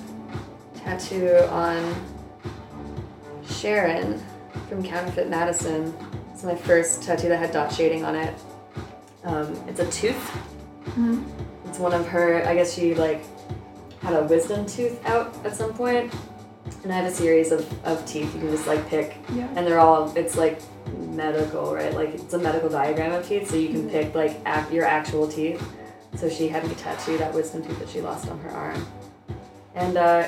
tattoo 0.75 1.37
on 1.49 1.95
Sharon 3.47 4.21
from 4.67 4.83
Counterfeit 4.83 5.29
Madison. 5.29 5.95
It's 6.33 6.43
my 6.43 6.55
first 6.55 7.03
tattoo 7.03 7.29
that 7.29 7.37
had 7.37 7.51
dot 7.51 7.71
shading 7.71 8.03
on 8.03 8.15
it. 8.15 8.37
Um, 9.23 9.57
it's 9.67 9.79
a 9.79 9.89
tooth. 9.89 10.37
It's 11.65 11.79
one 11.79 11.93
of 11.93 12.05
her, 12.07 12.45
I 12.45 12.53
guess 12.53 12.73
she 12.73 12.93
like 12.93 13.23
had 14.01 14.13
a 14.13 14.23
wisdom 14.23 14.65
tooth 14.65 15.03
out 15.05 15.33
at 15.45 15.55
some 15.55 15.73
point. 15.73 16.13
And 16.83 16.91
I 16.91 16.97
have 16.97 17.05
a 17.05 17.15
series 17.15 17.51
of, 17.51 17.61
of 17.85 18.05
teeth 18.05 18.33
you 18.33 18.41
can 18.41 18.49
just 18.51 18.67
like 18.67 18.87
pick. 18.87 19.17
Yeah. 19.33 19.47
and 19.55 19.65
they're 19.65 19.79
all 19.79 20.15
it's 20.15 20.35
like 20.37 20.59
medical 21.09 21.73
right? 21.73 21.93
Like 21.93 22.15
it's 22.15 22.33
a 22.33 22.37
medical 22.39 22.69
diagram 22.69 23.13
of 23.13 23.27
teeth 23.27 23.49
so 23.49 23.55
you 23.55 23.69
can 23.69 23.89
pick 23.89 24.13
like 24.15 24.39
ac- 24.45 24.73
your 24.73 24.85
actual 24.85 25.27
teeth. 25.27 25.63
So 26.15 26.29
she 26.29 26.47
had 26.47 26.67
me 26.67 26.75
tattoo 26.75 27.17
that 27.17 27.33
wisdom 27.33 27.63
tooth 27.65 27.79
that 27.79 27.89
she 27.89 28.01
lost 28.01 28.29
on 28.29 28.39
her 28.39 28.49
arm. 28.51 28.85
And 29.75 29.97
uh, 29.97 30.27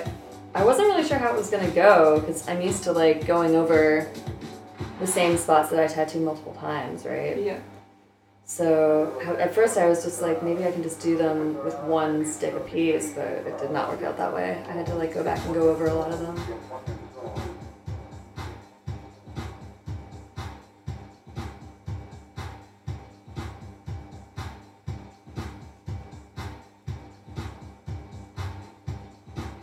i 0.56 0.64
wasn't 0.64 0.88
really 0.88 1.08
sure 1.08 1.18
how 1.18 1.32
it 1.34 1.38
was 1.38 1.50
going 1.50 1.64
to 1.64 1.72
go 1.76 2.20
because 2.20 2.48
i'm 2.48 2.62
used 2.62 2.82
to 2.84 2.92
like 2.92 3.28
going 3.28 3.56
over 3.56 4.10
the 5.00 5.06
same 5.06 5.38
spots 5.38 5.70
that 5.70 5.80
i 5.80 5.86
tattoo 5.86 6.20
multiple 6.20 6.54
times 6.54 7.06
right? 7.06 7.38
Yeah. 7.40 7.60
So 8.50 9.20
at 9.38 9.54
first 9.54 9.78
i 9.78 9.90
was 9.90 10.06
just 10.06 10.22
like 10.22 10.42
maybe 10.42 10.66
i 10.66 10.72
can 10.72 10.82
just 10.82 11.02
do 11.02 11.18
them 11.18 11.62
with 11.66 11.78
one 11.82 12.26
stick 12.26 12.54
a 12.54 12.62
piece 12.62 13.12
but 13.12 13.26
it 13.26 13.60
did 13.60 13.72
not 13.72 13.90
work 13.90 14.02
out 14.04 14.16
that 14.18 14.34
way 14.34 14.64
i 14.70 14.72
had 14.72 14.86
to 14.86 14.96
like 14.96 15.14
go 15.14 15.22
back 15.22 15.44
and 15.46 15.54
go 15.54 15.70
over 15.70 15.88
a 15.88 15.94
lot 15.94 16.12
of 16.12 16.20
them 16.20 16.38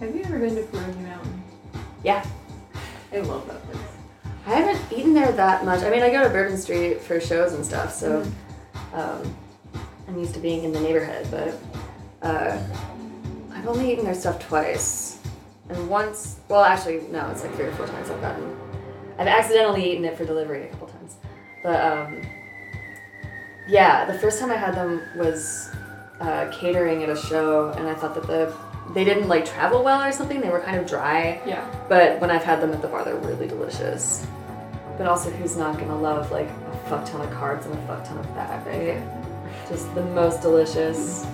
Have 0.01 0.15
you 0.15 0.23
ever 0.25 0.39
been 0.39 0.55
to 0.57 0.63
Pierogi 0.65 1.01
Mountain? 1.01 1.43
Yeah. 2.03 2.27
I 3.11 3.21
love 3.21 3.47
that 3.47 3.63
place. 3.63 3.79
I 4.45 4.51
haven't 4.51 4.93
eaten 4.93 5.15
there 5.15 5.33
that 5.33 5.65
much. 5.65 5.83
I 5.83 5.89
mean, 5.89 6.03
I 6.03 6.11
go 6.11 6.23
to 6.23 6.29
Bourbon 6.29 6.59
Street 6.59 7.01
for 7.01 7.19
shows 7.19 7.55
and 7.55 7.65
stuff, 7.65 7.95
so 7.95 8.21
Mm-hmm. 8.21 8.44
Um, 8.95 9.37
I'm 10.09 10.19
used 10.19 10.35
to 10.35 10.41
being 10.41 10.65
in 10.65 10.73
the 10.73 10.81
neighborhood. 10.81 11.27
But 11.31 11.59
uh, 12.23 12.59
I've 13.53 13.67
only 13.67 13.93
eaten 13.93 14.05
their 14.05 14.15
stuff 14.15 14.39
twice, 14.39 15.19
and 15.69 15.89
once. 15.89 16.41
Well, 16.49 16.65
actually, 16.65 17.03
no, 17.11 17.29
it's 17.31 17.43
like 17.43 17.55
three 17.55 17.67
or 17.67 17.73
four 17.73 17.87
times 17.87 18.11
I've 18.11 18.21
gotten. 18.21 18.57
I've 19.19 19.29
accidentally 19.29 19.93
eaten 19.93 20.05
it 20.05 20.17
for 20.17 20.25
delivery 20.25 20.65
a 20.65 20.69
couple 20.69 20.89
times, 20.89 21.17
but 21.63 21.81
um, 21.81 22.23
yeah, 23.69 24.05
the 24.07 24.19
first 24.19 24.41
time 24.41 24.51
I 24.51 24.57
had 24.57 24.75
them 24.75 25.03
was 25.17 25.71
uh, 26.21 26.51
catering 26.53 27.03
at 27.03 27.09
a 27.09 27.17
show, 27.17 27.71
and 27.71 27.87
I 27.87 27.95
thought 27.95 28.15
that 28.15 28.27
the 28.27 28.55
they 28.93 29.05
didn't 29.05 29.29
like 29.29 29.47
travel 29.47 29.83
well 29.83 30.03
or 30.03 30.13
something. 30.13 30.41
They 30.41 30.51
were 30.51 30.61
kind 30.61 30.77
of 30.77 30.87
dry. 30.87 31.41
Yeah. 31.47 31.67
But 31.89 32.21
when 32.21 32.31
I've 32.31 32.45
had 32.45 32.61
them 32.61 32.73
at 32.73 32.83
the 32.83 32.89
bar, 32.89 33.05
they're 33.05 33.17
really 33.17 33.47
delicious. 33.47 34.27
But 34.99 35.07
also, 35.07 35.31
who's 35.31 35.57
not 35.57 35.79
gonna 35.79 35.99
love 35.99 36.31
like 36.31 36.49
fuck 36.89 37.05
ton 37.07 37.21
of 37.23 37.31
carbs 37.31 37.65
and 37.67 37.75
a 37.75 37.87
fuck 37.87 38.05
ton 38.05 38.19
of 38.19 38.27
fat, 38.31 38.67
right? 38.67 39.03
Just 39.69 39.93
the 39.95 40.03
most 40.03 40.43
delicious 40.43 41.27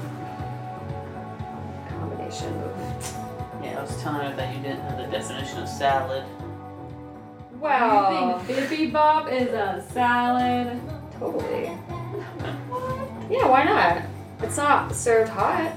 combination 1.89 2.53
of. 2.63 3.17
Yeah, 3.63 3.79
I 3.79 3.83
was 3.83 4.01
telling 4.03 4.27
her 4.27 4.37
that 4.37 4.55
you 4.57 4.63
didn't 4.63 4.81
have 4.81 4.99
the 4.99 5.07
definition 5.07 5.59
of 5.63 5.69
salad. 5.69 6.25
Wow. 7.61 8.41
You 8.49 8.55
think 8.55 8.93
bibimbap 8.93 9.31
is 9.33 9.49
a 9.49 9.85
salad? 9.93 10.81
Totally. 11.19 11.65
Yeah, 13.31 13.47
why 13.47 13.65
not? 13.65 14.03
It's 14.43 14.57
not 14.57 14.95
served 14.95 15.31
hot. 15.31 15.73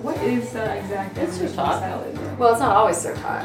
What 0.00 0.16
is 0.18 0.52
the 0.52 0.76
exact 0.78 1.16
It's 1.18 1.38
definition 1.38 1.46
just 1.46 1.58
of 1.58 1.64
hot. 1.66 1.80
salad? 1.80 2.38
Well, 2.38 2.52
it's 2.52 2.60
not 2.60 2.74
always 2.76 2.96
served 2.96 3.20
hot. 3.20 3.44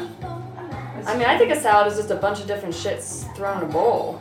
I 1.06 1.16
mean, 1.16 1.26
I 1.26 1.36
think 1.36 1.50
a 1.50 1.60
salad 1.60 1.90
is 1.92 1.98
just 1.98 2.10
a 2.10 2.14
bunch 2.16 2.40
of 2.40 2.46
different 2.46 2.74
shits 2.74 3.24
thrown 3.36 3.58
in 3.62 3.68
a 3.68 3.72
bowl. 3.72 4.20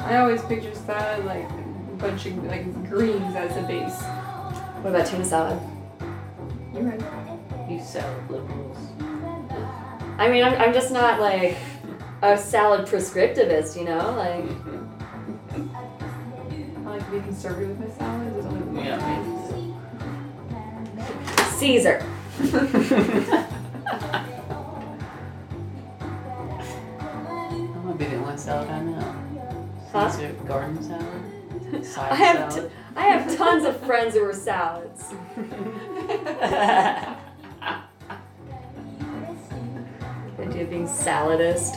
I 0.00 0.16
always 0.16 0.42
picture 0.42 0.74
salad 0.74 1.24
like 1.26 1.48
a 1.48 1.96
bunch 1.98 2.26
of 2.26 2.42
like 2.44 2.64
greens 2.88 3.36
as 3.36 3.56
a 3.56 3.62
base. 3.62 4.00
What 4.82 4.94
about 4.94 5.06
tuna 5.06 5.24
salad? 5.24 5.60
You're 6.72 6.84
right. 6.84 7.70
You 7.70 7.80
salad 7.80 8.30
liberals. 8.30 8.78
I 10.18 10.28
mean, 10.28 10.42
I'm, 10.42 10.54
I'm 10.60 10.72
just 10.72 10.90
not 10.90 11.20
like 11.20 11.56
a 12.22 12.36
salad 12.36 12.86
prescriptivist, 12.86 13.76
you 13.78 13.84
know? 13.84 14.14
Like, 14.16 14.44
I 16.86 16.90
like 16.90 17.04
to 17.04 17.10
be 17.12 17.20
conservative 17.20 17.78
with 17.78 17.88
my 17.88 17.94
salad. 17.96 18.34
There's 18.34 18.46
only 18.46 18.60
one. 18.60 18.84
Yeah. 18.84 18.98
Caesar. 21.52 22.04
I'm 27.76 27.88
a 27.88 27.94
big 27.94 28.12
at 28.12 28.20
one 28.20 28.38
salad 28.38 28.70
I 28.70 28.82
know. 28.82 29.19
Huh? 29.92 30.10
Caesar 30.10 30.32
garden 30.46 30.82
salad. 30.82 31.84
Side 31.84 32.12
I 32.12 32.14
have, 32.14 32.52
salad. 32.52 32.70
t- 32.70 32.76
I 32.96 33.02
have 33.02 33.36
tons 33.36 33.64
of 33.64 33.80
friends 33.84 34.14
who 34.14 34.22
are 34.24 34.32
salads. 34.34 35.08
The 40.36 40.46
idea 40.46 40.62
of 40.62 40.70
being 40.70 40.86
saladist. 40.86 41.76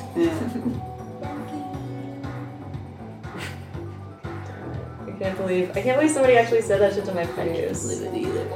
I 5.06 5.12
can't 5.20 5.38
believe 5.38 5.70
I 5.72 5.82
can't 5.82 5.98
believe 5.98 6.12
somebody 6.12 6.38
actually 6.38 6.62
said 6.62 6.80
that 6.82 6.94
shit 6.94 7.06
to 7.06 7.14
my 7.14 7.26
friends. 7.26 7.52
I 7.52 7.56
can't 7.56 7.74
believe 7.82 8.04
it 8.04 8.14
either. 8.28 8.54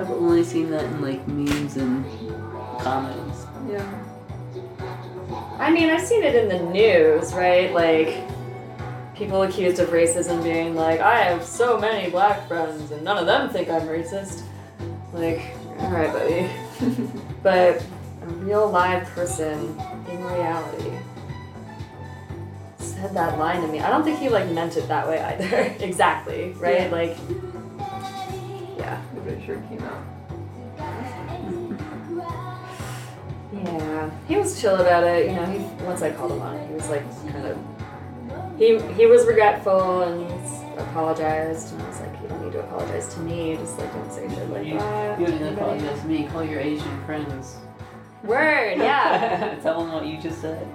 I've 0.00 0.10
only 0.10 0.44
seen 0.44 0.70
that 0.70 0.84
in 0.84 1.00
like 1.02 1.26
memes 1.26 1.76
and 1.76 2.04
comedies. 2.80 3.46
Yeah. 3.68 4.04
I 5.58 5.70
mean, 5.72 5.90
I've 5.90 6.06
seen 6.06 6.22
it 6.22 6.36
in 6.36 6.48
the 6.48 6.60
news, 6.72 7.34
right? 7.34 7.72
Like, 7.72 8.27
people 9.18 9.42
accused 9.42 9.80
of 9.80 9.88
racism 9.88 10.42
being 10.44 10.76
like, 10.76 11.00
I 11.00 11.18
have 11.22 11.44
so 11.44 11.78
many 11.78 12.08
black 12.08 12.46
friends 12.46 12.92
and 12.92 13.02
none 13.02 13.18
of 13.18 13.26
them 13.26 13.50
think 13.50 13.68
I'm 13.68 13.82
racist. 13.82 14.42
Like, 15.12 15.42
alright, 15.80 16.12
buddy. 16.12 16.48
but 17.42 17.84
a 18.22 18.26
real 18.26 18.70
live 18.70 19.08
person 19.08 19.76
in 20.08 20.24
reality 20.24 20.92
said 22.78 23.12
that 23.14 23.38
line 23.38 23.60
to 23.62 23.68
me. 23.68 23.80
I 23.80 23.90
don't 23.90 24.04
think 24.04 24.18
he, 24.20 24.28
like, 24.28 24.48
meant 24.50 24.76
it 24.76 24.86
that 24.88 25.08
way 25.08 25.20
either. 25.20 25.74
exactly, 25.80 26.52
right? 26.52 26.82
Yeah. 26.82 26.88
Like, 26.88 27.16
yeah. 28.78 29.02
I'm 29.16 29.22
pretty 29.22 29.44
sure 29.44 29.56
it 29.56 29.68
came 29.68 29.82
out. 29.82 30.04
Yeah, 33.52 34.10
he 34.28 34.36
was 34.36 34.60
chill 34.60 34.76
about 34.76 35.04
it. 35.04 35.26
You 35.26 35.32
know, 35.34 35.46
he 35.46 35.58
once 35.84 36.02
I 36.02 36.12
called 36.12 36.32
him 36.32 36.42
on 36.42 36.54
it, 36.56 36.68
he 36.68 36.74
was 36.74 36.88
like 36.88 37.02
kind 37.32 37.46
of. 37.46 37.58
He 38.58 38.78
he 38.94 39.06
was 39.06 39.24
regretful 39.26 40.02
and 40.02 40.28
he's 40.30 40.62
apologized. 40.78 41.72
And 41.72 41.82
I 41.82 41.88
was 41.88 42.00
like, 42.00 42.22
you 42.22 42.28
don't 42.28 42.44
need 42.44 42.52
to 42.52 42.60
apologize 42.60 43.12
to 43.14 43.20
me. 43.20 43.56
Just 43.56 43.78
like 43.78 43.92
don't 43.94 44.12
say 44.12 44.28
shit 44.28 44.50
like 44.50 44.66
You, 44.66 44.78
that. 44.78 45.20
you 45.20 45.26
don't 45.26 45.40
need 45.40 45.46
to 45.46 45.52
apologize 45.54 46.00
to 46.00 46.06
me. 46.06 46.24
Call 46.26 46.44
your 46.44 46.60
Asian 46.60 47.04
friends. 47.04 47.56
Word, 48.24 48.78
yeah. 48.78 49.56
Tell 49.62 49.80
them 49.84 49.92
what 49.92 50.06
you 50.06 50.20
just 50.20 50.40
said. 50.40 50.66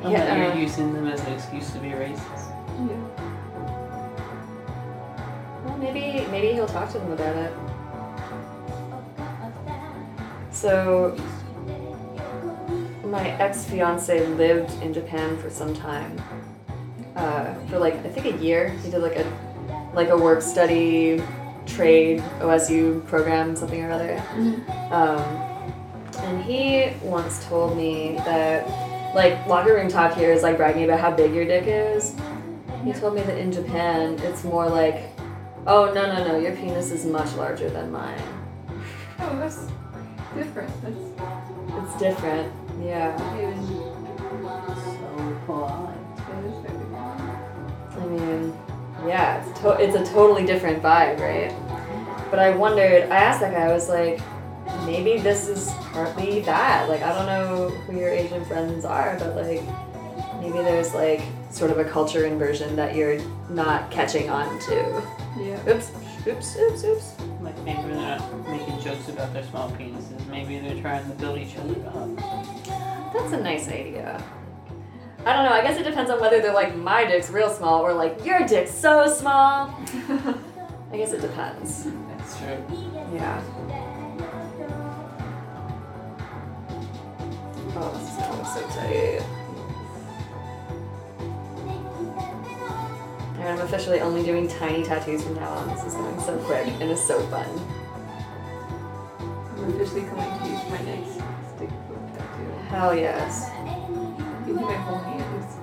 Tell 0.00 0.10
Yeah, 0.10 0.24
that 0.24 0.54
you're 0.54 0.62
using 0.62 0.92
them 0.94 1.06
as 1.06 1.20
an 1.26 1.32
excuse 1.34 1.70
to 1.72 1.78
be 1.80 1.88
racist. 1.88 2.50
Yeah. 2.78 2.96
well, 5.64 5.76
maybe 5.78 6.26
maybe 6.30 6.58
I'll 6.58 6.66
talk 6.66 6.90
to 6.92 6.98
them 6.98 7.12
about 7.12 7.36
it. 7.36 7.52
So, 10.50 11.14
my 13.04 13.28
ex 13.38 13.64
fiance 13.64 14.26
lived 14.28 14.70
in 14.82 14.94
Japan 14.94 15.36
for 15.38 15.50
some 15.50 15.74
time. 15.74 16.16
Uh, 17.16 17.54
for 17.66 17.78
like 17.78 17.94
I 17.94 18.08
think 18.08 18.26
a 18.26 18.38
year. 18.42 18.68
He 18.68 18.90
did 18.90 19.00
like 19.00 19.16
a 19.16 19.90
like 19.94 20.10
a 20.10 20.16
work 20.16 20.42
study 20.42 21.22
trade 21.64 22.20
OSU 22.40 23.04
program, 23.06 23.56
something 23.56 23.82
or 23.82 23.90
other. 23.90 24.22
Um, 24.90 25.46
and 26.18 26.42
he 26.42 26.92
once 27.02 27.44
told 27.46 27.76
me 27.76 28.16
that 28.18 28.66
like 29.14 29.46
locker 29.46 29.74
room 29.74 29.88
talk 29.88 30.14
here 30.14 30.32
is 30.32 30.42
like 30.42 30.56
bragging 30.56 30.84
about 30.84 31.00
how 31.00 31.10
big 31.10 31.34
your 31.34 31.44
dick 31.44 31.64
is. 31.66 32.14
He 32.84 32.92
told 32.92 33.14
me 33.14 33.22
that 33.22 33.38
in 33.38 33.50
Japan 33.50 34.18
it's 34.20 34.44
more 34.44 34.68
like, 34.68 35.10
oh 35.66 35.92
no 35.92 36.06
no 36.06 36.26
no, 36.26 36.38
your 36.38 36.54
penis 36.54 36.90
is 36.90 37.04
much 37.04 37.32
larger 37.34 37.68
than 37.70 37.90
mine. 37.90 38.22
Oh, 39.18 39.36
that's 39.38 39.66
different. 40.34 40.70
That's 40.82 41.92
It's 41.92 41.98
different. 41.98 42.52
Yeah. 42.82 43.16
So 44.84 45.40
polite. 45.46 45.95
I 48.06 48.08
mean, 48.08 48.54
yeah, 49.06 49.44
it's 49.44 49.60
to- 49.60 49.78
it's 49.82 49.94
a 49.96 50.04
totally 50.12 50.44
different 50.46 50.82
vibe, 50.82 51.18
right? 51.20 51.52
But 52.30 52.38
I 52.38 52.50
wondered. 52.50 53.04
I 53.10 53.16
asked 53.16 53.40
that 53.40 53.52
guy. 53.52 53.62
I 53.68 53.72
was 53.72 53.88
like, 53.88 54.20
maybe 54.84 55.18
this 55.18 55.48
is 55.48 55.70
partly 55.92 56.40
that. 56.40 56.88
Like, 56.88 57.02
I 57.02 57.12
don't 57.14 57.26
know 57.26 57.68
who 57.86 57.98
your 57.98 58.10
Asian 58.10 58.44
friends 58.44 58.84
are, 58.84 59.16
but 59.18 59.36
like, 59.36 59.62
maybe 60.40 60.58
there's 60.58 60.94
like 60.94 61.22
sort 61.50 61.70
of 61.70 61.78
a 61.78 61.84
culture 61.84 62.26
inversion 62.26 62.74
that 62.76 62.94
you're 62.94 63.18
not 63.48 63.90
catching 63.90 64.28
on 64.30 64.58
to. 64.60 65.02
Yeah. 65.38 65.58
Oops, 65.68 65.90
oops, 66.26 66.56
oops, 66.56 66.84
oops. 66.84 67.14
Like 67.40 67.56
maybe 67.62 67.82
they're 67.82 67.94
not 67.94 68.48
making 68.48 68.80
jokes 68.80 69.08
about 69.08 69.32
their 69.32 69.44
small 69.44 69.70
penises. 69.70 70.26
Maybe 70.28 70.58
they're 70.58 70.80
trying 70.80 71.08
to 71.08 71.14
build 71.16 71.38
each 71.38 71.56
other 71.56 71.76
up. 71.88 72.16
That's 73.12 73.32
a 73.32 73.40
nice 73.40 73.68
idea. 73.68 74.22
I 75.26 75.32
don't 75.32 75.44
know. 75.44 75.50
I 75.50 75.60
guess 75.60 75.76
it 75.76 75.82
depends 75.82 76.08
on 76.08 76.20
whether 76.20 76.40
they're 76.40 76.54
like 76.54 76.76
my 76.76 77.04
dick's 77.04 77.30
real 77.30 77.50
small 77.50 77.82
or 77.82 77.92
like 77.92 78.24
your 78.24 78.46
dick's 78.46 78.70
so 78.70 79.12
small. 79.12 79.74
I 80.92 80.96
guess 80.96 81.10
it 81.12 81.20
depends. 81.20 81.82
That's 81.82 82.38
true. 82.38 82.64
Yeah. 83.12 83.42
Oh, 87.74 87.90
this 87.98 88.08
is 88.08 88.18
going 88.22 88.44
so 88.44 88.62
tight. 88.68 89.26
And 93.40 93.48
I'm 93.48 93.60
officially 93.66 94.00
only 94.00 94.22
doing 94.22 94.46
tiny 94.46 94.84
tattoos 94.84 95.24
from 95.24 95.34
now 95.34 95.48
on. 95.48 95.68
This 95.70 95.86
is 95.86 95.94
going 95.94 96.20
so 96.20 96.38
quick 96.44 96.68
and 96.68 96.88
it's 96.88 97.04
so 97.04 97.20
fun. 97.26 97.48
I'm 99.58 99.74
officially 99.74 100.02
going 100.02 100.38
to 100.38 100.48
use 100.48 100.70
my 100.70 100.80
next 100.82 101.14
stick 101.56 101.70
foot 101.88 102.14
tattoo. 102.14 102.52
Hell 102.68 102.96
yes. 102.96 103.55
My 104.46 104.74
whole 104.74 104.98
hands. 104.98 105.56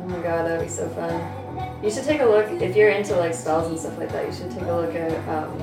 Oh 0.00 0.08
my 0.08 0.22
god, 0.22 0.46
that'd 0.46 0.60
be 0.60 0.68
so 0.68 0.88
fun. 0.90 1.82
You 1.82 1.90
should 1.90 2.04
take 2.04 2.20
a 2.20 2.26
look 2.26 2.48
if 2.60 2.76
you're 2.76 2.90
into 2.90 3.16
like 3.16 3.34
spells 3.34 3.68
and 3.68 3.78
stuff 3.78 3.98
like 3.98 4.10
that. 4.12 4.26
You 4.26 4.32
should 4.32 4.50
take 4.50 4.62
a 4.62 4.72
look 4.72 4.94
at. 4.94 5.12
Um, 5.28 5.58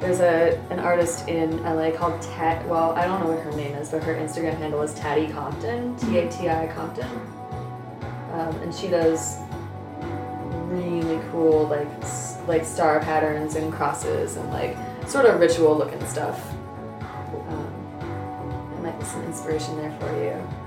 there's 0.00 0.20
a 0.20 0.58
an 0.70 0.78
artist 0.78 1.28
in 1.28 1.62
LA 1.62 1.90
called 1.90 2.20
Tat. 2.22 2.66
Well, 2.66 2.92
I 2.92 3.04
don't 3.04 3.20
know 3.20 3.32
what 3.32 3.42
her 3.42 3.52
name 3.52 3.74
is, 3.74 3.90
but 3.90 4.02
her 4.04 4.14
Instagram 4.14 4.56
handle 4.56 4.80
is 4.82 4.94
Tatty 4.94 5.28
Compton. 5.28 5.96
T 5.96 6.18
A 6.18 6.30
T 6.30 6.48
I 6.48 6.66
Compton. 6.68 7.08
Um, 8.32 8.54
and 8.62 8.74
she 8.74 8.88
does 8.88 9.38
really 10.68 11.20
cool 11.30 11.66
like 11.68 11.88
like 12.46 12.64
star 12.64 13.00
patterns 13.00 13.56
and 13.56 13.72
crosses 13.72 14.36
and 14.36 14.50
like 14.50 14.76
sort 15.06 15.26
of 15.26 15.40
ritual 15.40 15.76
looking 15.76 16.04
stuff. 16.06 16.42
Um, 17.48 18.70
there 18.72 18.82
might 18.82 18.98
be 18.98 19.04
some 19.04 19.22
inspiration 19.24 19.76
there 19.76 19.96
for 19.98 20.12
you. 20.22 20.57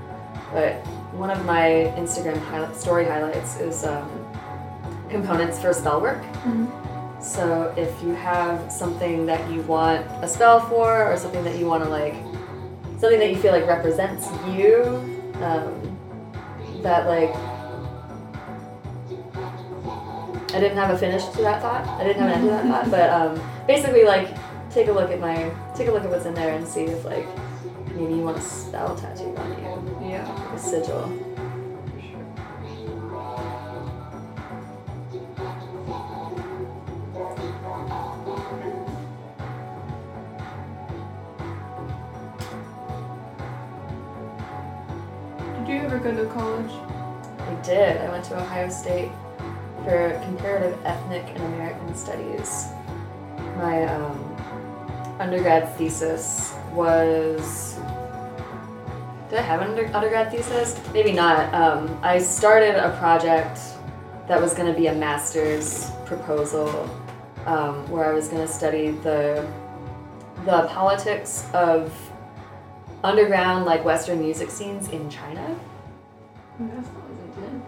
But 0.52 0.74
one 1.12 1.30
of 1.30 1.44
my 1.44 1.92
Instagram 1.96 2.38
highlight, 2.38 2.76
story 2.76 3.04
highlights 3.04 3.58
is 3.60 3.84
um, 3.84 4.08
components 5.08 5.60
for 5.60 5.72
spell 5.72 6.00
work. 6.00 6.22
So 7.20 7.72
if 7.76 8.02
you 8.02 8.14
have 8.14 8.70
something 8.70 9.26
that 9.26 9.50
you 9.50 9.62
want 9.62 10.04
a 10.22 10.28
spell 10.28 10.60
for, 10.68 11.10
or 11.10 11.16
something 11.16 11.44
that 11.44 11.56
you 11.58 11.66
want 11.66 11.84
to 11.84 11.88
like, 11.88 12.14
something 12.98 13.18
that 13.18 13.30
you 13.30 13.36
feel 13.36 13.52
like 13.52 13.66
represents 13.66 14.26
you, 14.48 14.84
um, 15.36 15.98
that 16.82 17.06
like, 17.06 17.30
I 20.54 20.60
didn't 20.60 20.76
have 20.76 20.90
a 20.90 20.98
finish 20.98 21.24
to 21.24 21.42
that 21.42 21.62
thought. 21.62 21.86
I 22.00 22.04
didn't 22.04 22.20
have 22.22 22.30
an 22.30 22.34
end 22.38 22.44
to 22.44 22.50
that 22.50 22.66
thought, 22.66 22.90
but 22.90 23.08
um, 23.10 23.66
basically 23.66 24.04
like, 24.04 24.36
take 24.70 24.88
a 24.88 24.92
look 24.92 25.10
at 25.10 25.20
my, 25.20 25.50
take 25.76 25.88
a 25.88 25.92
look 25.92 26.02
at 26.02 26.10
what's 26.10 26.26
in 26.26 26.34
there 26.34 26.54
and 26.54 26.66
see 26.66 26.82
if 26.84 27.04
like, 27.04 27.26
maybe 27.94 28.14
you 28.14 28.22
want 28.22 28.36
a 28.36 28.40
spell 28.40 28.96
tattooed 28.96 29.36
on 29.38 29.50
you 30.02 30.10
Yeah. 30.10 30.41
Sigil. 30.62 31.08
Did 45.58 45.68
you 45.68 45.80
ever 45.80 45.98
go 45.98 46.14
to 46.14 46.26
college? 46.32 46.70
I 47.40 47.54
did. 47.62 47.96
I 47.96 48.08
went 48.10 48.24
to 48.26 48.40
Ohio 48.40 48.68
State 48.68 49.10
for 49.84 50.18
comparative 50.24 50.78
ethnic 50.84 51.24
and 51.26 51.42
American 51.54 51.94
studies. 51.96 52.66
My 53.56 53.84
um, 53.84 55.16
undergrad 55.18 55.76
thesis 55.76 56.54
was. 56.72 57.71
Did 59.32 59.38
I 59.38 59.44
have 59.44 59.62
an 59.62 59.70
under- 59.70 59.96
undergrad 59.96 60.30
thesis? 60.30 60.78
Maybe 60.92 61.10
not. 61.10 61.54
Um, 61.54 61.98
I 62.02 62.18
started 62.18 62.74
a 62.74 62.94
project 62.98 63.58
that 64.28 64.38
was 64.38 64.52
going 64.52 64.70
to 64.70 64.78
be 64.78 64.88
a 64.88 64.94
master's 64.94 65.90
proposal 66.04 66.68
um, 67.46 67.90
where 67.90 68.04
I 68.04 68.12
was 68.12 68.28
going 68.28 68.46
to 68.46 68.52
study 68.52 68.90
the 68.90 69.50
the 70.44 70.66
politics 70.68 71.48
of 71.54 71.98
underground 73.02 73.64
like 73.64 73.82
Western 73.86 74.20
music 74.20 74.50
scenes 74.50 74.88
in 74.88 75.08
China. 75.08 75.58
That 76.60 76.84
sounds 76.84 77.34
intense. 77.34 77.64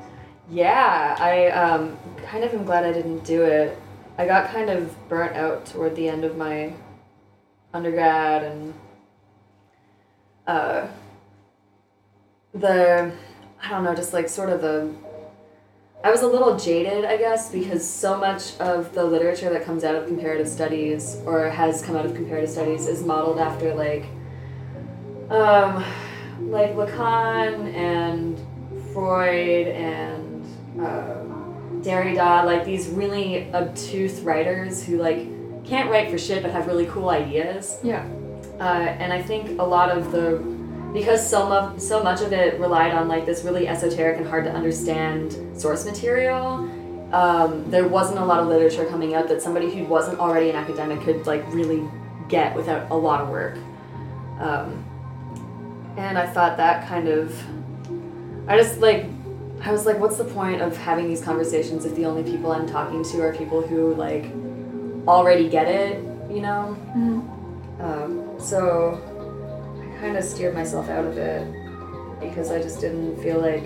Yeah, 0.50 1.16
I 1.18 1.46
um, 1.46 1.96
kind 2.26 2.44
of 2.44 2.52
am 2.52 2.66
glad 2.66 2.84
I 2.84 2.92
didn't 2.92 3.24
do 3.24 3.42
it. 3.42 3.78
I 4.18 4.26
got 4.26 4.50
kind 4.50 4.68
of 4.68 4.94
burnt 5.08 5.34
out 5.34 5.64
toward 5.64 5.96
the 5.96 6.10
end 6.10 6.24
of 6.24 6.36
my 6.36 6.74
undergrad 7.72 8.42
and 8.44 8.74
uh, 10.46 10.88
the, 12.54 13.12
I 13.62 13.70
don't 13.70 13.84
know, 13.84 13.94
just 13.94 14.12
like 14.12 14.28
sort 14.28 14.50
of 14.50 14.60
the, 14.60 14.92
I 16.02 16.10
was 16.10 16.22
a 16.22 16.26
little 16.26 16.58
jaded, 16.58 17.04
I 17.04 17.16
guess, 17.16 17.50
because 17.50 17.88
so 17.88 18.16
much 18.18 18.58
of 18.60 18.94
the 18.94 19.04
literature 19.04 19.50
that 19.50 19.64
comes 19.64 19.84
out 19.84 19.94
of 19.94 20.06
comparative 20.06 20.48
studies 20.48 21.16
or 21.24 21.48
has 21.48 21.82
come 21.82 21.96
out 21.96 22.04
of 22.04 22.14
comparative 22.14 22.50
studies 22.50 22.86
is 22.86 23.02
modeled 23.02 23.38
after 23.38 23.74
like, 23.74 24.04
um, 25.30 25.82
like 26.40 26.74
Lacan 26.74 27.72
and 27.74 28.38
Freud 28.92 29.68
and 29.68 30.44
um, 30.78 31.80
Derrida, 31.82 32.44
like 32.44 32.64
these 32.64 32.88
really 32.88 33.52
obtuse 33.54 34.20
writers 34.20 34.82
who 34.82 34.98
like 34.98 35.26
can't 35.64 35.90
write 35.90 36.10
for 36.10 36.18
shit 36.18 36.42
but 36.42 36.52
have 36.52 36.66
really 36.66 36.86
cool 36.86 37.08
ideas. 37.08 37.78
Yeah. 37.82 38.06
Uh, 38.60 38.62
and 38.62 39.12
I 39.12 39.22
think 39.22 39.58
a 39.58 39.64
lot 39.64 39.90
of 39.90 40.12
the 40.12 40.53
because 40.94 41.28
so 41.28 41.46
much 41.46 41.80
so 41.80 42.02
much 42.02 42.22
of 42.22 42.32
it 42.32 42.58
relied 42.58 42.94
on 42.94 43.08
like 43.08 43.26
this 43.26 43.42
really 43.44 43.68
esoteric 43.68 44.16
and 44.16 44.26
hard 44.26 44.44
to 44.44 44.50
understand 44.52 45.36
source 45.60 45.84
material. 45.84 46.70
Um, 47.12 47.68
there 47.70 47.86
wasn't 47.86 48.20
a 48.20 48.24
lot 48.24 48.40
of 48.40 48.48
literature 48.48 48.86
coming 48.86 49.14
out 49.14 49.28
that 49.28 49.42
somebody 49.42 49.70
who 49.74 49.84
wasn't 49.84 50.18
already 50.18 50.50
an 50.50 50.56
academic 50.56 51.02
could 51.02 51.26
like 51.26 51.44
really 51.52 51.86
get 52.28 52.56
without 52.56 52.90
a 52.90 52.94
lot 52.94 53.20
of 53.20 53.28
work. 53.28 53.56
Um, 54.38 54.84
and 55.96 56.16
I 56.18 56.26
thought 56.26 56.56
that 56.56 56.88
kind 56.88 57.08
of, 57.08 57.36
I 58.48 58.56
just 58.56 58.80
like, 58.80 59.06
I 59.62 59.70
was 59.70 59.86
like, 59.86 59.98
what's 59.98 60.16
the 60.16 60.24
point 60.24 60.60
of 60.60 60.76
having 60.76 61.08
these 61.08 61.22
conversations 61.22 61.84
if 61.84 61.94
the 61.94 62.04
only 62.04 62.22
people 62.24 62.50
I'm 62.50 62.66
talking 62.66 63.04
to 63.04 63.22
are 63.22 63.32
people 63.34 63.62
who 63.62 63.94
like 63.94 64.24
already 65.06 65.48
get 65.48 65.68
it, 65.68 66.02
you 66.30 66.40
know? 66.40 66.76
Um, 67.80 68.34
so 68.38 69.00
kind 70.04 70.18
of 70.18 70.24
steered 70.24 70.52
myself 70.54 70.90
out 70.90 71.06
of 71.06 71.16
it 71.16 71.50
because 72.20 72.50
I 72.50 72.60
just 72.60 72.78
didn't 72.78 73.16
feel 73.22 73.40
like 73.40 73.64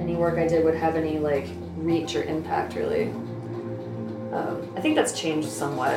any 0.00 0.16
work 0.16 0.38
I 0.38 0.48
did 0.48 0.64
would 0.64 0.74
have 0.74 0.96
any 0.96 1.20
like 1.20 1.46
reach 1.76 2.16
or 2.16 2.24
impact 2.24 2.74
really. 2.74 3.10
Um, 4.32 4.72
I 4.76 4.80
think 4.80 4.96
that's 4.96 5.12
changed 5.12 5.48
somewhat 5.48 5.94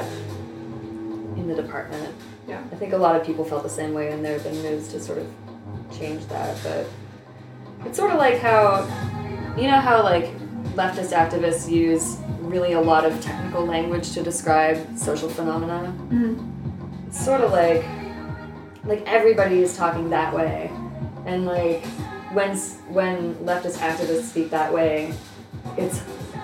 in 1.35 1.47
the 1.47 1.55
department. 1.55 2.13
Yeah. 2.47 2.61
I 2.71 2.75
think 2.75 2.93
a 2.93 2.97
lot 2.97 3.15
of 3.15 3.25
people 3.25 3.43
felt 3.43 3.63
the 3.63 3.69
same 3.69 3.91
way, 3.95 4.11
and 4.11 4.23
there 4.23 4.33
have 4.33 4.43
been 4.43 4.61
moves 4.61 4.89
to 4.89 4.99
sort 4.99 5.17
of 5.17 5.27
change 5.97 6.23
that. 6.27 6.55
But 6.61 6.85
it's 7.87 7.97
sort 7.97 8.11
of 8.11 8.19
like 8.19 8.37
how, 8.37 8.81
you 9.57 9.67
know, 9.67 9.79
how 9.79 10.03
like 10.03 10.25
leftist 10.75 11.11
activists 11.11 11.67
use 11.71 12.17
really 12.41 12.73
a 12.73 12.81
lot 12.81 13.03
of 13.03 13.19
technical 13.19 13.65
language 13.65 14.11
to 14.11 14.21
describe 14.21 14.77
social 14.95 15.27
phenomena. 15.27 15.91
Mhm. 16.11 17.07
It's 17.07 17.25
sort 17.25 17.41
of 17.41 17.51
like 17.51 17.83
like 18.85 19.03
everybody 19.05 19.61
is 19.61 19.75
talking 19.75 20.09
that 20.09 20.33
way, 20.33 20.71
and 21.25 21.45
like 21.45 21.85
when 22.33 22.55
when 22.89 23.35
leftist 23.35 23.77
activists 23.77 24.23
speak 24.23 24.49
that 24.51 24.73
way, 24.73 25.13
it's 25.77 26.01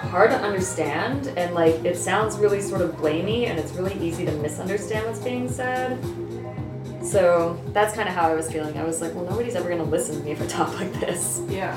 hard 0.10 0.32
to 0.32 0.38
understand 0.38 1.28
and 1.38 1.54
like 1.54 1.76
it 1.86 1.98
sounds 1.98 2.38
really 2.38 2.62
sort 2.62 2.82
of 2.82 2.92
blamey 2.96 3.48
and 3.48 3.60
it's 3.60 3.72
really 3.74 3.94
easy 3.96 4.26
to 4.26 4.32
misunderstand 4.34 5.06
what's 5.06 5.20
being 5.20 5.50
said. 5.50 5.98
So 7.04 7.60
that's 7.68 7.96
kind 7.96 8.08
of 8.08 8.16
how 8.16 8.30
I 8.30 8.36
was 8.36 8.52
feeling. 8.52 8.78
I 8.78 8.84
was 8.84 9.02
like, 9.02 9.14
well, 9.14 9.26
nobody's 9.26 9.56
ever 9.56 9.70
gonna 9.70 9.84
listen 9.84 10.18
to 10.18 10.24
me 10.24 10.32
if 10.32 10.42
I 10.42 10.48
talk 10.48 10.74
like 10.80 10.94
this. 10.94 11.42
Yeah. 11.48 11.76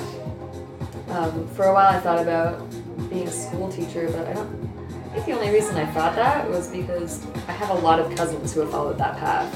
Um, 1.08 1.46
for 1.48 1.64
a 1.64 1.74
while, 1.74 1.94
I 1.94 2.00
thought 2.00 2.20
about 2.20 2.68
being 3.10 3.28
a 3.28 3.30
school 3.30 3.70
teacher, 3.70 4.08
but 4.10 4.26
I 4.26 4.32
don't. 4.32 4.74
I 5.10 5.18
think 5.18 5.26
the 5.26 5.32
only 5.32 5.50
reason 5.50 5.76
I 5.76 5.86
thought 5.92 6.16
that 6.16 6.48
was 6.50 6.68
because 6.68 7.24
I 7.46 7.52
have 7.52 7.70
a 7.70 7.80
lot 7.80 8.00
of 8.00 8.14
cousins 8.16 8.52
who 8.52 8.60
have 8.60 8.70
followed 8.70 8.98
that 8.98 9.16
path, 9.18 9.54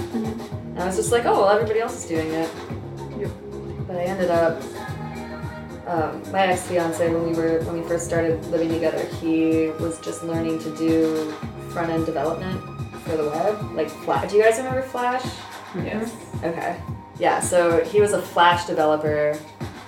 and 0.78 0.84
I 0.84 0.86
was 0.86 0.94
just 0.94 1.10
like, 1.10 1.24
oh 1.24 1.40
well, 1.40 1.48
everybody 1.48 1.80
else 1.80 2.04
is 2.04 2.08
doing 2.08 2.28
it. 2.28 2.48
Yep. 3.18 3.30
But 3.88 3.96
I 3.96 4.04
ended 4.04 4.30
up. 4.30 4.62
Um, 5.88 6.22
my 6.30 6.46
ex 6.46 6.68
fiance, 6.68 7.12
when 7.12 7.28
we 7.28 7.32
were 7.34 7.64
when 7.64 7.82
we 7.82 7.88
first 7.88 8.04
started 8.04 8.44
living 8.46 8.68
together, 8.68 9.04
he 9.16 9.70
was 9.80 9.98
just 10.00 10.22
learning 10.22 10.60
to 10.60 10.76
do 10.76 11.32
front 11.70 11.90
end 11.90 12.06
development 12.06 12.62
for 13.00 13.16
the 13.16 13.24
web, 13.24 13.72
like 13.72 13.88
Flash. 13.88 14.30
Do 14.30 14.36
you 14.36 14.42
guys 14.44 14.58
remember 14.58 14.82
Flash? 14.82 15.24
Yes. 15.74 16.14
Okay. 16.44 16.80
Yeah, 17.18 17.40
so 17.40 17.82
he 17.84 18.00
was 18.00 18.12
a 18.12 18.22
Flash 18.22 18.66
developer, 18.66 19.36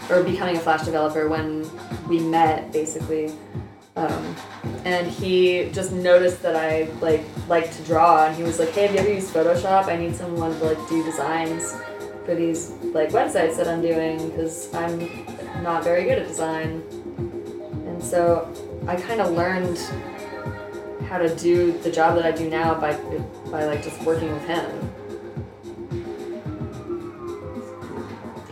or 0.09 0.25
becoming 0.25 0.57
a 0.57 0.61
Flash 0.61 0.83
developer 0.83 1.29
when 1.29 1.71
we 2.09 2.19
met, 2.19 2.73
basically. 2.73 3.33
Um, 3.97 4.37
and 4.85 5.07
he 5.07 5.69
just 5.73 5.93
noticed 5.93 6.43
that 6.43 6.55
I 6.57 6.85
like 7.01 7.25
like 7.49 7.73
to 7.77 7.83
draw, 7.83 8.27
and 8.27 8.37
he 8.37 8.43
was 8.43 8.59
like, 8.59 8.71
"Hey, 8.71 8.87
have 8.87 8.95
you 8.95 9.01
ever 9.01 9.13
used 9.13 9.33
Photoshop? 9.35 9.87
I 9.87 9.97
need 9.97 10.15
someone 10.15 10.59
to 10.59 10.65
like 10.65 10.89
do 10.89 11.03
designs 11.05 11.75
for 12.25 12.35
these 12.35 12.71
like 12.95 13.11
websites 13.11 13.57
that 13.57 13.67
I'm 13.69 13.83
doing 13.83 14.31
because 14.31 14.73
I'm 14.75 15.01
not 15.63 15.83
very 15.85 16.05
good 16.05 16.19
at 16.19 16.29
design." 16.29 16.83
And 17.87 18.03
so 18.03 18.49
I 18.87 18.97
kind 18.97 19.21
of 19.21 19.33
learned 19.33 19.79
how 21.09 21.19
to 21.19 21.35
do 21.37 21.73
the 21.83 21.91
job 21.91 22.15
that 22.15 22.25
I 22.25 22.31
do 22.31 22.49
now 22.49 22.75
by 22.75 22.95
by 23.51 23.65
like 23.65 23.83
just 23.83 24.01
working 24.03 24.33
with 24.33 24.47
him. 24.47 24.67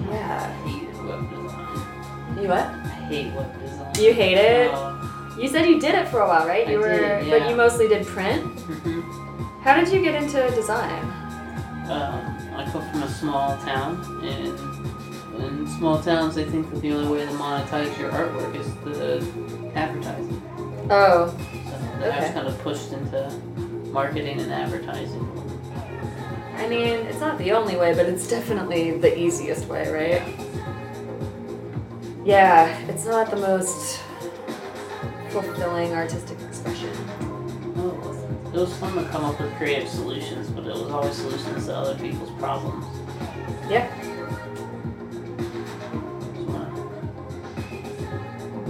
I 0.01 0.11
Yeah. 0.11 0.53
hate 0.65 0.95
web 1.05 1.31
design. 1.31 2.43
You 2.43 2.49
what? 2.49 2.67
I 2.67 3.07
hate 3.09 3.33
web 3.35 3.61
design. 3.63 3.93
You 4.05 4.13
hate 4.13 4.37
it? 4.39 4.71
You 5.39 5.49
said 5.49 5.67
you 5.67 5.79
did 5.81 5.95
it 5.95 6.09
for 6.09 6.21
a 6.21 6.27
while, 6.29 6.47
right? 6.47 6.67
I 6.67 6.73
You 6.73 6.79
were, 6.81 6.89
did, 6.89 7.31
but 7.31 7.49
you 7.49 7.57
mostly 7.57 7.87
did 7.89 8.07
print. 8.07 8.45
mhm. 8.57 9.03
How 9.63 9.77
did 9.79 9.93
you 9.93 10.03
get 10.03 10.21
into 10.21 10.51
design? 10.55 11.03
Um, 11.89 12.37
I 12.57 12.69
come 12.71 12.83
from 12.91 13.03
a 13.03 13.09
small 13.09 13.57
town, 13.59 14.01
and 14.25 15.43
in 15.43 15.67
small 15.79 16.01
towns, 16.03 16.35
they 16.35 16.45
think 16.45 16.71
that 16.71 16.81
the 16.83 16.93
only 16.93 17.09
way 17.19 17.25
to 17.27 17.33
monetize 17.33 17.97
your 17.99 18.11
artwork 18.11 18.55
is 18.57 18.67
the 18.85 19.25
advertising. 19.75 20.43
Oh, 20.91 21.29
So 21.29 22.01
then 22.01 22.13
I 22.13 22.21
was 22.21 22.31
kind 22.31 22.47
of 22.49 22.59
pushed 22.63 22.93
into 22.93 23.31
marketing 23.93 24.41
and 24.41 24.53
advertising. 24.53 25.25
I 26.57 26.67
mean, 26.69 27.07
it's 27.07 27.21
not 27.21 27.39
the 27.39 27.53
only 27.53 27.77
way, 27.77 27.95
but 27.95 28.07
it's 28.07 28.27
definitely 28.29 28.99
the 28.99 29.17
easiest 29.17 29.67
way, 29.67 29.89
right? 29.91 30.23
Yeah, 32.25 32.67
it's 32.89 33.05
not 33.07 33.31
the 33.31 33.37
most 33.37 34.01
fulfilling 35.31 35.93
artistic 35.93 36.41
expression. 36.41 36.91
Oh, 37.77 38.51
it 38.53 38.59
was 38.59 38.77
fun 38.77 38.95
to 38.95 39.05
come 39.11 39.25
up 39.25 39.41
with 39.41 39.55
creative 39.57 39.89
solutions, 39.89 40.51
but 40.51 40.65
it 40.67 40.73
was 40.73 40.91
always 40.91 41.15
solutions 41.15 41.67
to 41.67 41.77
other 41.77 41.99
people's 41.99 42.31
problems. 42.39 42.85
Yeah. 43.71 43.89
Just 46.35 46.49
wanna 46.49 46.71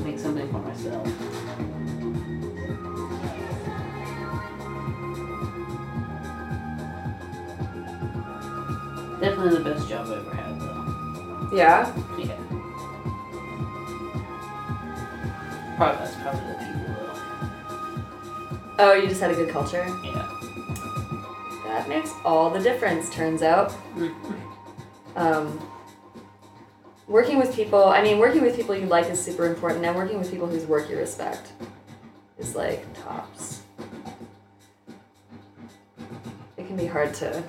make 0.04 0.18
something 0.18 0.50
for 0.50 0.58
myself. 0.58 1.06
Definitely 9.20 9.58
the 9.58 9.64
best 9.64 9.88
job 9.88 10.06
I 10.06 10.16
ever 10.16 10.34
had, 10.34 10.60
though. 10.60 11.56
Yeah. 11.56 12.07
Oh, 18.78 18.92
you 18.94 19.08
just 19.08 19.20
had 19.20 19.30
a 19.30 19.34
good 19.34 19.50
culture. 19.50 19.84
Yeah. 20.04 20.28
That 21.64 21.88
makes 21.88 22.12
all 22.24 22.50
the 22.50 22.60
difference, 22.60 23.10
turns 23.10 23.42
out. 23.42 23.74
um, 25.16 25.60
working 27.08 27.38
with 27.38 27.54
people 27.56 27.84
i 27.86 28.02
mean 28.02 28.18
working 28.18 28.42
with 28.42 28.54
people 28.54 28.74
you 28.74 28.84
like 28.86 29.08
is 29.08 29.18
super 29.20 29.46
important 29.46 29.82
and 29.84 29.96
working 29.96 30.18
with 30.18 30.30
people 30.30 30.46
whose 30.46 30.66
work 30.66 30.88
you 30.90 30.96
respect 30.98 31.52
is 32.38 32.54
like 32.54 32.84
tops 33.02 33.62
it 36.58 36.66
can 36.66 36.76
be 36.76 36.84
hard 36.84 37.14
to 37.14 37.42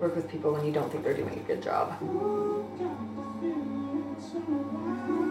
work 0.00 0.16
with 0.16 0.28
people 0.28 0.52
when 0.52 0.66
you 0.66 0.72
don't 0.72 0.90
think 0.90 1.04
they're 1.04 1.14
doing 1.14 1.38
a 1.38 1.42
good 1.46 1.62
job 1.62 1.96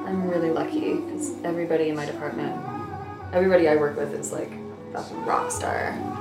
i'm 0.07 0.27
really 0.29 0.49
lucky 0.49 0.95
because 0.95 1.33
everybody 1.43 1.89
in 1.89 1.95
my 1.97 2.05
department 2.05 2.55
everybody 3.33 3.67
i 3.67 3.75
work 3.75 3.97
with 3.97 4.13
is 4.13 4.31
like 4.31 4.51
a 4.93 5.15
rock 5.25 5.51
star 5.51 6.20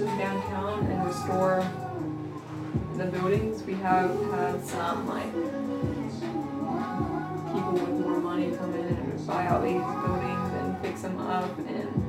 lot 0.00 0.08
of 0.08 0.18
new 0.18 0.18
businesses 0.18 0.18
downtown 0.18 0.86
and 0.86 1.06
restore 1.06 1.66
the 2.96 3.04
buildings. 3.06 3.62
We 3.62 3.74
have 3.74 4.10
had 4.32 4.64
some 4.64 5.06
like 5.08 5.32
people 7.52 7.72
with 7.72 8.06
more 8.06 8.20
money 8.20 8.50
come 8.56 8.74
in 8.74 8.86
and 8.86 9.26
buy 9.26 9.46
out 9.46 9.62
these 9.62 9.80
buildings 9.80 10.52
and 10.54 10.78
fix 10.80 11.02
them 11.02 11.18
up 11.18 11.58
and 11.58 12.04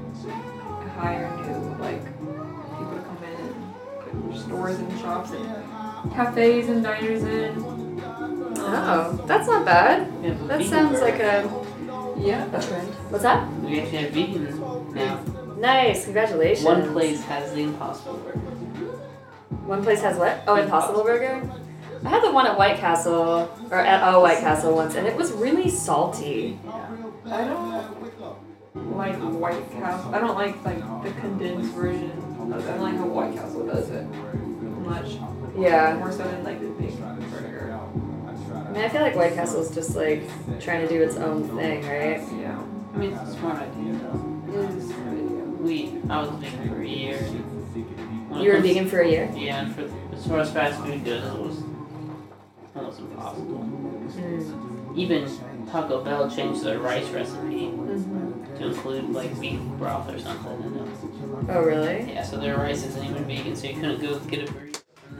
hire 0.97 1.29
new 1.37 1.75
like 1.79 2.03
people 2.03 2.95
to 2.95 3.01
come 3.01 3.23
in 3.23 3.39
and 3.39 4.31
put 4.31 4.39
stores 4.41 4.79
and 4.79 4.99
shops 4.99 5.31
and 5.31 6.11
cafes 6.13 6.69
and 6.69 6.83
diners 6.83 7.23
in. 7.23 7.63
Oh 8.61 9.23
that's 9.25 9.47
not 9.47 9.65
bad 9.65 10.11
We 10.21 10.27
have 10.29 10.41
a 10.41 10.47
that 10.47 10.63
sounds 10.65 10.99
burger. 10.99 11.11
like 11.11 11.19
a, 11.21 12.19
Yeah. 12.19 12.45
a 12.55 12.61
trend 12.61 12.87
what's 13.09 13.23
that 13.23 13.47
We 13.61 13.79
actually 13.79 13.97
have 13.97 14.11
vegan 14.11 14.93
now. 14.93 15.19
Nice, 15.59 16.05
congratulations. 16.05 16.65
One 16.65 16.91
place 16.93 17.21
has 17.23 17.53
the 17.53 17.63
Impossible 17.63 18.17
Burger. 18.17 18.39
One 19.65 19.83
place 19.83 20.01
has 20.01 20.17
what? 20.17 20.41
Oh, 20.47 20.55
Impossible 20.55 21.03
Burger? 21.03 21.49
I 22.05 22.09
had 22.09 22.23
the 22.23 22.31
one 22.31 22.47
at 22.47 22.57
White 22.57 22.77
Castle, 22.77 23.51
or 23.69 23.77
at 23.77 24.01
oh 24.13 24.21
White 24.21 24.39
Castle 24.39 24.73
once, 24.73 24.95
and 24.95 25.05
it 25.05 25.17
was 25.17 25.33
really 25.33 25.69
salty. 25.69 26.57
I 27.25 27.43
don't 27.43 27.71
like 28.97 29.15
White 29.15 29.71
Castle. 29.71 30.15
I 30.15 30.19
don't 30.19 30.35
like 30.35 30.63
like 30.63 31.03
the 31.03 31.11
condensed 31.19 31.73
version 31.73 32.11
of 32.39 32.51
it. 32.51 32.69
I 32.69 32.77
don't 32.77 32.81
like 32.81 32.95
how 32.95 33.05
White 33.05 33.35
Castle 33.35 33.67
does 33.67 33.89
it 33.89 34.07
much. 34.89 35.17
Yeah. 35.57 35.97
More 35.97 36.11
so 36.11 36.23
than 36.23 36.43
like 36.43 36.61
the 36.61 36.69
big 36.69 36.97
burger. 36.97 37.77
I 38.49 38.71
mean, 38.71 38.83
I 38.83 38.89
feel 38.89 39.01
like 39.01 39.15
White 39.15 39.33
Castle's 39.33 39.73
just 39.73 39.95
like 39.95 40.23
trying 40.59 40.87
to 40.87 40.87
do 40.87 41.01
its 41.01 41.17
own 41.17 41.43
thing, 41.57 41.85
right? 41.85 42.21
Yeah. 42.39 42.63
I 42.93 42.97
mean, 42.97 43.13
it's 43.13 43.29
a 43.29 43.33
smart 43.33 43.61
idea 43.61 43.93
though. 43.93 44.35
It 44.47 45.08
We, 45.59 45.93
I 46.09 46.21
was 46.21 46.29
vegan 46.31 46.69
for 46.69 46.81
a 46.81 46.87
year. 46.87 47.17
When 47.17 48.41
You 48.41 48.49
were 48.49 48.55
comes- 48.55 48.67
vegan 48.67 48.89
for 48.89 49.01
a 49.01 49.09
year. 49.09 49.31
Yeah, 49.35 49.61
and 49.61 49.75
for 49.75 49.89
as 50.15 50.25
far 50.27 50.39
as 50.39 50.51
fast 50.51 50.81
food 50.81 51.03
goes, 51.03 51.23
it 51.23 51.39
was 51.39 51.63
almost 52.75 52.99
impossible. 52.99 53.59
Mm-hmm. 53.59 54.99
Even 54.99 55.67
Taco 55.69 56.03
Bell 56.03 56.29
changed 56.29 56.63
their 56.63 56.79
rice 56.79 57.07
recipe 57.09 57.67
mm-hmm. 57.67 58.55
to 58.57 58.67
include 58.67 59.09
like 59.09 59.39
beef 59.39 59.59
broth 59.77 60.09
or 60.09 60.19
something 60.19 60.63
in 60.63 60.75
it. 60.77 60.89
Oh, 61.49 61.61
really? 61.61 62.11
Yeah, 62.11 62.23
so 62.23 62.37
their 62.37 62.57
rice 62.57 62.85
isn't 62.85 63.03
even 63.03 63.25
vegan, 63.25 63.55
so 63.55 63.67
you 63.67 63.75
couldn't 63.75 64.01
go 64.01 64.19
get 64.19 64.49
a 64.49 64.51
burrito 64.51 64.81
from 65.05 65.17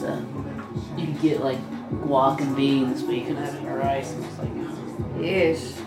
them. 0.00 0.96
You 0.96 1.06
could 1.06 1.20
get 1.20 1.40
like 1.40 1.58
guac 2.06 2.40
and 2.40 2.54
beans, 2.56 3.02
but 3.02 3.14
you 3.14 3.22
couldn't 3.22 3.42
have 3.42 3.54
any 3.54 3.68
rice. 3.68 4.12
And 4.12 4.24
it's 4.24 4.38
like, 4.38 4.54
Yeesh. 5.16 5.85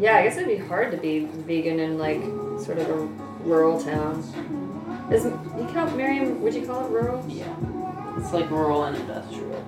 Yeah, 0.00 0.16
I 0.16 0.24
guess 0.24 0.36
it'd 0.36 0.48
be 0.48 0.56
hard 0.56 0.90
to 0.90 0.96
be 0.96 1.26
vegan 1.26 1.78
in 1.78 1.98
like 1.98 2.22
sort 2.64 2.78
of 2.78 2.88
a 2.90 2.96
rural 3.44 3.80
town. 3.80 4.20
Is 5.12 5.24
you 5.24 5.68
count 5.72 5.96
Miriam? 5.96 6.42
Would 6.42 6.54
you 6.54 6.66
call 6.66 6.86
it 6.86 6.90
rural? 6.90 7.24
yeah, 7.28 7.54
it's 8.18 8.32
like 8.32 8.50
rural 8.50 8.84
and 8.84 8.96
industrial. 8.96 9.64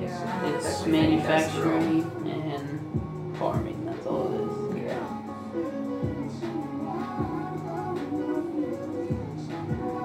Yeah. 0.00 0.54
It's 0.54 0.64
definitely 0.64 0.92
manufacturing 0.92 2.02
and 2.26 3.38
farming. 3.38 3.84
That's 3.86 4.06
all 4.06 4.32
it 4.32 4.76
is. 4.76 4.84
Yeah. 4.84 5.22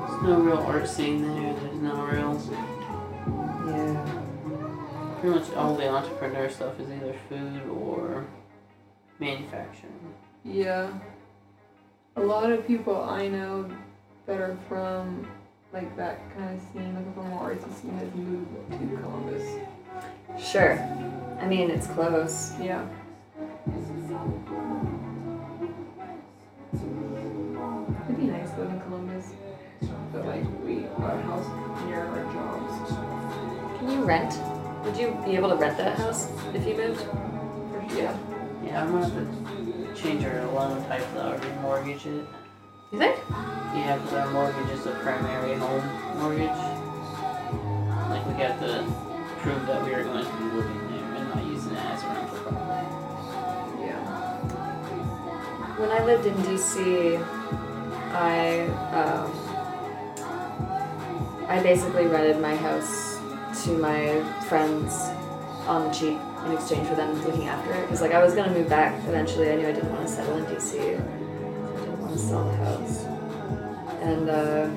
There's 0.07 0.23
no 0.23 0.39
real 0.39 0.57
art 0.60 0.88
scene 0.88 1.22
there. 1.22 1.53
There's 1.53 1.81
no 1.81 2.06
real. 2.06 2.41
Yeah. 3.68 4.23
Pretty 5.19 5.39
much 5.39 5.52
all 5.53 5.76
the 5.76 5.89
entrepreneur 5.89 6.49
stuff 6.49 6.80
is 6.80 6.89
either 6.89 7.15
food 7.27 7.68
or 7.69 8.26
manufacturing. 9.19 10.14
Yeah. 10.44 10.91
A 12.15 12.22
lot 12.22 12.52
of 12.52 12.65
people 12.65 13.02
I 13.02 13.27
know 13.27 13.69
that 14.26 14.39
are 14.39 14.57
from 14.68 15.27
like 15.73 15.95
that 15.98 16.19
kind 16.35 16.56
of 16.56 16.61
scene, 16.73 16.95
like 16.95 17.14
from 17.14 17.30
more 17.30 17.52
artsy 17.52 17.73
scene, 17.81 17.98
has 17.98 18.14
moved 18.15 18.48
to 18.72 18.98
Columbus. 19.02 19.44
Sure. 20.39 20.80
I 21.39 21.45
mean, 21.45 21.69
it's 21.69 21.88
close. 21.88 22.53
Yeah. 22.60 22.88
It'd 28.06 28.18
be 28.18 28.23
nice 28.23 28.49
to 28.52 28.60
live 28.61 28.72
in 28.72 28.80
Columbus, 28.81 29.26
but 30.11 30.26
like 30.26 30.44
we 30.64 30.85
our 30.98 31.22
house 31.22 31.48
near 31.85 32.06
our 32.06 32.23
jobs. 32.34 32.94
Can 33.80 33.91
you 33.91 34.03
rent? 34.03 34.34
Would 34.85 34.98
you 34.98 35.18
be 35.26 35.35
able 35.35 35.49
to 35.49 35.56
rent 35.56 35.77
that 35.77 35.98
house 35.98 36.30
if 36.53 36.65
you 36.65 36.76
moved? 36.76 37.06
Yeah. 37.95 38.15
Yeah, 38.68 38.84
I'm 38.84 38.91
gonna 38.91 39.07
have 39.07 39.95
to 39.95 40.02
change 40.02 40.26
our 40.26 40.45
loan 40.52 40.84
type 40.88 41.06
though, 41.14 41.31
or 41.31 41.38
remortgage 41.38 42.06
it. 42.06 42.27
You 42.91 42.99
think? 42.99 43.18
Yeah, 43.30 43.98
because 43.98 44.14
our 44.14 44.31
mortgage 44.31 44.69
is 44.72 44.85
a 44.85 44.91
primary 44.91 45.56
home 45.56 45.88
mortgage. 46.19 46.49
Like 48.10 48.26
we 48.26 48.34
have 48.44 48.60
to 48.60 48.84
prove 49.39 49.65
that 49.68 49.85
we 49.85 49.94
are 49.94 50.03
going 50.03 50.26
to 50.26 50.31
be 50.31 50.44
living 50.44 50.88
there 50.89 51.15
and 51.15 51.30
not 51.30 51.45
using 51.45 51.72
it 51.72 51.85
as 51.85 52.03
a 52.03 52.07
rental 52.07 52.38
property. 52.39 52.88
Yeah. 53.85 54.03
When 55.80 55.89
I 55.89 56.03
lived 56.03 56.26
in 56.26 56.34
DC, 56.35 57.23
I 58.11 58.68
um, 58.91 59.31
I 61.48 61.64
basically 61.64 62.07
rented 62.07 62.41
my 62.41 62.56
house 62.57 63.19
to 63.64 63.77
my 63.77 64.22
friends 64.49 64.94
on 65.68 65.88
the 65.88 65.94
cheap 65.94 66.19
in 66.48 66.53
exchange 66.53 66.88
for 66.88 66.95
them 66.95 67.14
looking 67.24 67.48
after 67.48 67.72
it. 67.74 67.82
Because 67.82 68.02
like 68.02 68.14
I 68.14 68.24
was 68.24 68.34
gonna 68.34 68.52
move 68.52 68.69
back 68.69 68.95
eventually. 69.07 69.52
I 69.52 69.56
knew 69.56 69.68
I 69.68 69.72
didn't 69.74 69.91
want 69.91 70.07
to 70.07 70.14
settle 70.14 70.38
in 70.38 70.45
DC. 70.45 70.72
So 70.72 70.78
I 70.80 71.80
didn't 71.80 71.99
want 71.99 72.14
to 72.14 72.19
sell 72.19 72.44
the 72.49 72.56
house. 72.57 73.06
And 74.02 74.30
uh, 74.30 74.69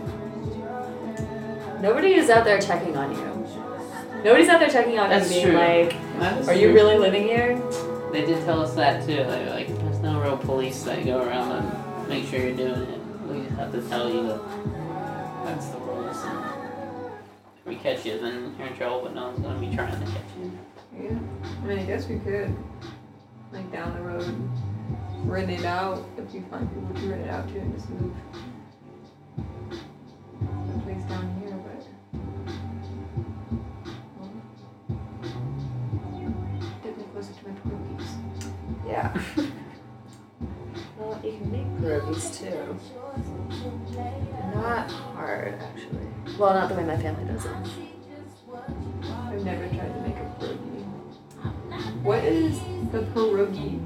nobody 1.81 2.15
is 2.15 2.31
out 2.31 2.45
there 2.45 2.61
checking 2.61 2.97
on 2.97 3.13
you. 3.13 3.31
Nobody's 4.25 4.49
out 4.49 4.61
there 4.61 4.69
checking 4.69 4.99
on 4.99 5.09
That's 5.09 5.29
you, 5.31 5.35
being 5.35 5.47
true. 5.47 5.57
like, 5.57 5.97
That's 6.19 6.49
"Are 6.49 6.55
you 6.55 6.73
really 6.75 6.99
living 6.99 7.23
here?" 7.23 7.57
They 8.13 8.27
did 8.27 8.45
tell 8.45 8.61
us 8.61 8.75
that 8.75 9.07
too. 9.07 9.15
They 9.17 9.45
were 9.45 9.51
like, 9.51 9.69
there's 9.69 10.01
no 10.01 10.21
real 10.21 10.37
police 10.37 10.83
that 10.83 11.05
go 11.05 11.23
around 11.23 11.53
and 11.65 12.09
make 12.09 12.27
sure 12.27 12.41
you're 12.41 12.57
doing 12.57 12.83
it. 12.83 13.01
We 13.29 13.43
just 13.45 13.55
have 13.57 13.71
to 13.73 13.81
tell 13.89 14.11
you 14.11 14.27
that's 15.45 15.69
the 15.69 15.79
rules. 15.79 16.17
And 16.25 16.39
if 17.61 17.67
we 17.67 17.77
catch 17.77 18.05
you, 18.05 18.19
then 18.19 18.55
you're 18.59 18.67
in 18.67 18.77
trouble, 18.77 19.03
but 19.03 19.15
no 19.15 19.29
one's 19.29 19.39
gonna 19.39 19.61
be 19.61 19.75
trying 19.75 19.93
to 19.93 20.07
catch 20.07 20.25
you. 20.43 20.59
Yeah. 20.99 21.19
I 21.43 21.67
mean, 21.67 21.79
I 21.79 21.85
guess 21.85 22.09
we 22.09 22.19
could, 22.19 22.55
like 23.53 23.71
down 23.73 23.95
the 23.95 24.03
road, 24.03 24.51
rent 25.25 25.51
it 25.51 25.65
out 25.65 26.05
if 26.17 26.33
we 26.33 26.41
find 26.41 26.69
people 26.73 27.03
to 27.03 27.09
rent 27.09 27.23
it 27.23 27.31
out 27.31 27.49
to 27.49 27.59
and 27.59 27.75
just 27.75 27.89
move 27.91 28.15
the 30.67 30.79
place 30.83 31.03
down 31.05 31.41
here, 31.41 31.53
but. 31.53 31.87
Definitely 36.83 37.05
closer 37.13 37.33
to 37.33 37.49
my 37.49 37.55
pierogies. 37.61 38.09
Yeah. 38.87 39.23
well, 40.99 41.21
you 41.23 41.33
can 41.33 41.53
make 41.53 41.67
pierogies 41.79 42.39
too. 42.39 42.79
Not 44.55 44.91
hard, 44.91 45.55
actually. 45.61 46.07
Well, 46.39 46.55
not 46.55 46.69
the 46.69 46.75
way 46.75 46.85
my 46.85 46.97
family 46.97 47.25
does 47.33 47.45
it. 47.45 47.53
I've 49.03 49.45
never 49.45 49.69
tried 49.69 49.95
to 49.95 50.01
make 50.01 50.17
a 50.17 50.37
pierogi. 50.39 50.80
What 52.03 52.25
is 52.25 52.59
the 52.93 53.01
pierogi? 53.15 53.81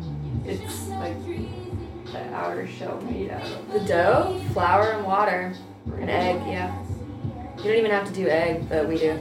It's 0.47 0.89
like 0.89 1.17
the 1.27 2.35
outer 2.35 2.67
shell 2.67 3.01
made 3.03 3.31
out 3.31 3.43
of. 3.43 3.73
The 3.73 3.81
dough, 3.81 4.41
flour, 4.53 4.93
and 4.93 5.05
water, 5.05 5.55
and 5.99 6.11
egg. 6.11 6.37
Yeah. 6.47 6.77
You 7.59 7.65
don't 7.65 7.77
even 7.79 7.91
have 7.91 8.07
to 8.07 8.13
do 8.13 8.29
egg, 8.29 8.69
but 8.69 8.87
we 8.89 8.99
do. 8.99 9.19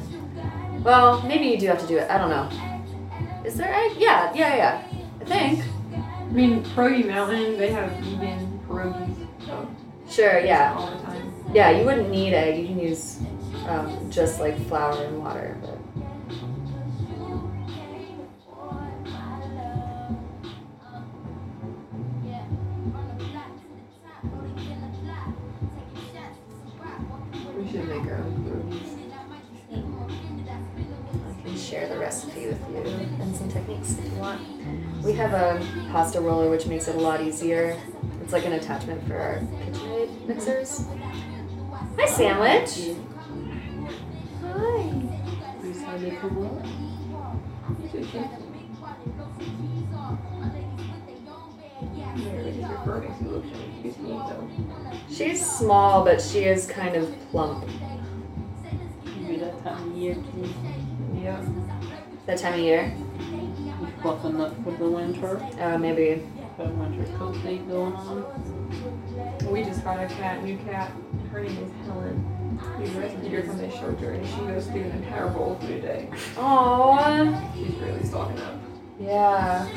Well, 0.84 1.22
maybe 1.24 1.46
you 1.46 1.58
do 1.58 1.68
have 1.68 1.80
to 1.80 1.88
do 1.88 1.98
it. 1.98 2.10
I 2.10 2.18
don't 2.18 2.30
know. 2.30 2.50
Is 3.46 3.56
there 3.56 3.74
egg? 3.74 3.94
Yeah, 3.98 4.34
yeah, 4.36 4.56
yeah. 4.56 4.84
I 5.22 5.26
think. 5.26 5.64
I 5.96 6.26
mean, 6.32 6.64
Pierogi 6.64 7.06
Mountain, 7.08 7.58
they 7.58 7.72
have 7.72 7.92
vegan 8.00 8.60
pierogies 8.68 9.28
so 9.46 9.68
Sure. 10.10 10.40
Yeah. 10.40 10.74
all 10.78 10.88
the 10.92 11.04
time. 11.04 11.34
Yeah. 11.54 11.70
You 11.72 11.86
wouldn't 11.86 12.10
need 12.10 12.34
egg. 12.34 12.60
You 12.60 12.68
can 12.68 12.80
use 12.80 13.20
um, 13.68 14.10
just 14.12 14.40
like 14.40 14.58
flour 14.68 15.04
and 15.06 15.20
water. 15.20 15.58
But 15.62 15.78
I 31.28 31.42
can 31.44 31.58
share 31.58 31.88
the 31.88 31.98
recipe 31.98 32.48
with 32.48 32.60
you 32.70 32.78
and 33.22 33.36
some 33.36 33.50
techniques 33.50 33.98
if 33.98 34.06
you 34.12 34.20
want. 34.20 34.42
We 35.04 35.14
have 35.14 35.34
a 35.34 35.60
pasta 35.92 36.22
roller 36.22 36.50
which 36.50 36.66
makes 36.68 36.88
it 36.88 36.96
a 36.96 37.00
lot 37.00 37.22
easier. 37.22 37.78
It's 38.22 38.32
like 38.34 38.46
an 38.46 38.54
attachment 38.54 39.06
for 39.08 39.18
our 39.18 39.40
KitchenAid 39.40 40.28
mixers. 40.28 40.86
Hi, 41.98 42.06
Sandwich. 42.06 42.96
Hi. 44.42 44.94
That's 45.62 45.82
how 45.82 45.98
they 45.98 46.12
come. 46.12 46.62
She's 55.10 55.46
small, 55.46 56.04
but 56.04 56.22
she 56.22 56.44
is 56.46 56.66
kind 56.66 56.96
of 56.96 57.14
plump. 57.30 57.66
Maybe 59.24 59.38
that 59.38 59.64
time 59.64 59.92
of 59.92 59.98
year 59.98 60.16
too. 60.16 60.54
Yeah. 61.16 61.42
That 62.26 62.38
time 62.38 62.56
of 62.56 62.60
year. 62.60 62.94
You 63.32 63.88
fluffing 64.02 64.42
up 64.42 64.54
for 64.64 64.72
the 64.72 64.90
winter. 64.90 65.38
Uh, 65.60 65.78
maybe. 65.78 66.28
Got 66.58 66.74
winter 66.74 67.18
coat 67.18 67.42
date 67.42 67.68
going 67.70 67.94
on. 67.94 69.50
We 69.50 69.64
just 69.64 69.84
got 69.84 70.04
a 70.04 70.08
cat, 70.08 70.44
new 70.44 70.58
cat. 70.58 70.92
Her 71.32 71.42
name 71.42 71.58
is 71.58 71.88
Helen. 71.88 72.34
We 72.80 72.90
rescued 73.00 73.32
her 73.32 73.44
from 73.44 73.58
the 73.58 73.72
shelter 73.72 74.12
and 74.12 74.28
she 74.28 74.36
goes 74.42 74.68
through 74.68 74.82
an 74.82 75.04
entire 75.04 75.30
bowl 75.30 75.56
through 75.62 75.78
a 75.78 75.82
day. 75.82 76.10
Aww. 76.36 77.56
She's 77.56 77.76
really 77.76 78.04
stocking 78.04 78.40
up. 78.40 78.56
Yeah. 79.00 79.68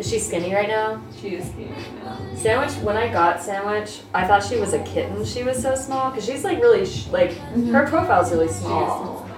Is 0.00 0.08
she 0.08 0.18
skinny 0.18 0.54
right 0.54 0.66
now? 0.66 1.02
She 1.20 1.34
is 1.34 1.46
skinny 1.50 1.72
right 1.72 2.04
now. 2.04 2.34
Sandwich, 2.34 2.72
when 2.82 2.96
I 2.96 3.12
got 3.12 3.42
Sandwich, 3.42 4.00
I 4.14 4.26
thought 4.26 4.42
she 4.42 4.58
was 4.58 4.72
a 4.72 4.82
kitten. 4.82 5.26
She 5.26 5.42
was 5.42 5.60
so 5.60 5.74
small 5.74 6.08
because 6.10 6.24
she's 6.24 6.42
like 6.42 6.58
really, 6.58 6.86
sh- 6.86 7.08
like, 7.08 7.32
her 7.32 7.86
profile's 7.86 8.32
really 8.32 8.48
small. 8.48 9.28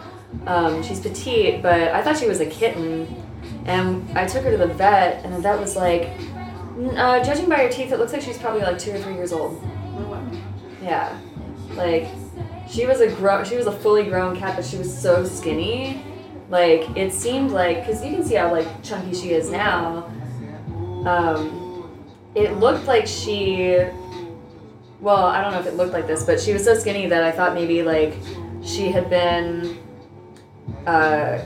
Um, 0.46 0.80
she's 0.84 1.00
petite, 1.00 1.62
but 1.62 1.88
I 1.88 2.00
thought 2.00 2.16
she 2.16 2.28
was 2.28 2.38
a 2.38 2.46
kitten. 2.46 3.12
And 3.64 4.08
I 4.16 4.24
took 4.24 4.44
her 4.44 4.52
to 4.52 4.56
the 4.56 4.68
vet, 4.68 5.24
and 5.24 5.34
the 5.34 5.40
vet 5.40 5.58
was 5.58 5.74
like, 5.74 6.10
uh, 6.96 7.24
judging 7.24 7.48
by 7.48 7.56
her 7.56 7.68
teeth, 7.68 7.90
it 7.90 7.98
looks 7.98 8.12
like 8.12 8.22
she's 8.22 8.38
probably 8.38 8.62
like 8.62 8.78
two 8.78 8.92
or 8.92 8.98
three 8.98 9.14
years 9.14 9.32
old. 9.32 9.60
Yeah. 10.80 11.18
Like, 11.74 12.06
she 12.70 12.86
was 12.86 13.00
a 13.00 13.08
grown, 13.08 13.44
she 13.44 13.56
was 13.56 13.66
a 13.66 13.72
fully 13.72 14.04
grown 14.04 14.36
cat, 14.36 14.54
but 14.54 14.64
she 14.64 14.78
was 14.78 14.96
so 14.96 15.24
skinny 15.24 16.04
like 16.50 16.96
it 16.98 17.14
seemed 17.14 17.50
like 17.50 17.80
because 17.80 18.04
you 18.04 18.12
can 18.14 18.22
see 18.22 18.34
how 18.34 18.52
like 18.52 18.66
chunky 18.82 19.14
she 19.14 19.30
is 19.30 19.50
now. 19.50 20.12
Um, 21.06 21.88
it 22.34 22.56
looked 22.58 22.86
like 22.86 23.06
she. 23.06 23.76
Well, 25.00 25.16
I 25.26 25.40
don't 25.42 25.52
know 25.52 25.60
if 25.60 25.66
it 25.66 25.74
looked 25.74 25.92
like 25.92 26.06
this, 26.06 26.24
but 26.24 26.40
she 26.40 26.52
was 26.52 26.64
so 26.64 26.74
skinny 26.74 27.06
that 27.08 27.24
I 27.24 27.32
thought 27.32 27.54
maybe 27.54 27.82
like 27.82 28.14
she 28.62 28.88
had 28.90 29.10
been. 29.10 29.78
Uh, 30.86 31.38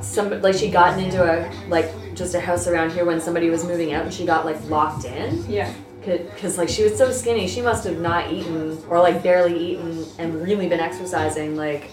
some 0.00 0.40
like 0.40 0.54
she 0.54 0.70
gotten 0.70 1.04
into 1.04 1.22
a 1.22 1.50
like 1.68 1.90
just 2.14 2.34
a 2.34 2.40
house 2.40 2.66
around 2.66 2.92
here 2.92 3.04
when 3.04 3.20
somebody 3.20 3.50
was 3.50 3.64
moving 3.64 3.92
out 3.92 4.04
and 4.04 4.12
she 4.14 4.24
got 4.24 4.46
like 4.46 4.62
locked 4.70 5.04
in 5.04 5.44
Yeah. 5.50 5.70
because 6.00 6.56
like 6.56 6.68
she 6.70 6.82
was 6.82 6.96
so 6.96 7.10
skinny 7.12 7.46
she 7.46 7.60
must 7.60 7.84
have 7.84 7.98
not 7.98 8.32
eaten 8.32 8.82
or 8.88 9.00
like 9.00 9.22
barely 9.22 9.58
eaten 9.72 10.06
and 10.18 10.34
really 10.42 10.66
been 10.66 10.80
exercising 10.80 11.56
like 11.56 11.90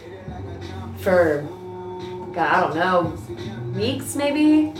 for 0.99 1.41
god 2.33 2.37
i 2.37 2.61
don't 2.61 2.75
know 2.75 3.77
weeks 3.77 4.15
maybe 4.15 4.73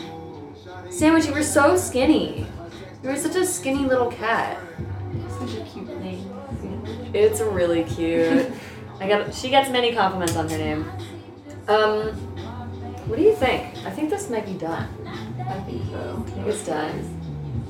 sandwich 0.94 1.26
you 1.26 1.34
were 1.34 1.44
so 1.44 1.76
skinny 1.78 2.46
you 3.02 3.10
were 3.10 3.16
such 3.18 3.36
a 3.36 3.46
skinny 3.46 3.86
little 3.86 4.10
cat 4.12 4.58
Such 5.40 5.56
a 5.56 5.64
cute 5.64 6.00
name. 6.02 6.32
it's 7.14 7.42
really 7.42 7.84
cute 7.84 8.52
i 9.00 9.08
got 9.08 9.34
she 9.34 9.50
gets 9.50 9.70
many 9.70 9.92
compliments 9.94 10.36
on 10.36 10.50
her 10.50 10.58
name 10.58 10.84
um 11.68 12.12
what 13.08 13.18
do 13.18 13.24
you 13.24 13.36
think 13.36 13.76
i 13.86 13.90
think 13.90 14.10
this 14.10 14.30
might 14.30 14.46
be 14.46 14.54
done 14.54 14.88
I 15.48 15.60
think 15.62 15.82
so. 15.92 16.24
i 16.26 16.30
think 16.30 16.48
it's 16.48 16.66
done 16.66 17.20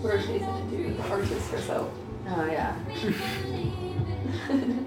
Put 0.01 0.11
her 0.11 0.19
face 0.19 0.41
in 0.41 0.49
it 0.49 0.69
too. 0.69 0.93
The 0.95 1.03
artist 1.09 1.49
herself. 1.51 1.89
oh 2.27 2.45
yeah 2.45 2.75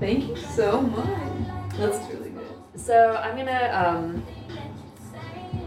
Thank 0.00 0.28
you 0.28 0.36
so 0.36 0.80
much. 0.82 1.06
Let's- 1.78 1.98
That's 1.98 2.12
really 2.14 2.30
good. 2.30 2.46
So 2.74 3.16
I'm 3.22 3.36
gonna 3.36 3.70
um, 3.72 4.24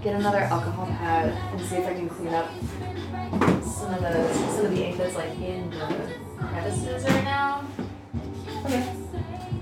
get 0.06 0.20
another 0.20 0.38
alcohol 0.38 0.86
pad 0.86 1.30
and 1.52 1.62
see 1.62 1.78
if 1.78 1.88
I 1.88 1.96
can 1.96 2.08
clean 2.08 2.28
up 2.28 2.52
some 3.64 3.92
of 3.92 4.02
the 4.02 4.34
some 4.34 4.66
of 4.66 4.72
the 4.72 4.86
ink 4.86 4.98
that's 4.98 5.16
like 5.16 5.32
in 5.40 5.68
the 5.72 6.14
crevices 6.38 7.04
right 7.06 7.24
now. 7.24 7.66
Okay. 8.66 8.88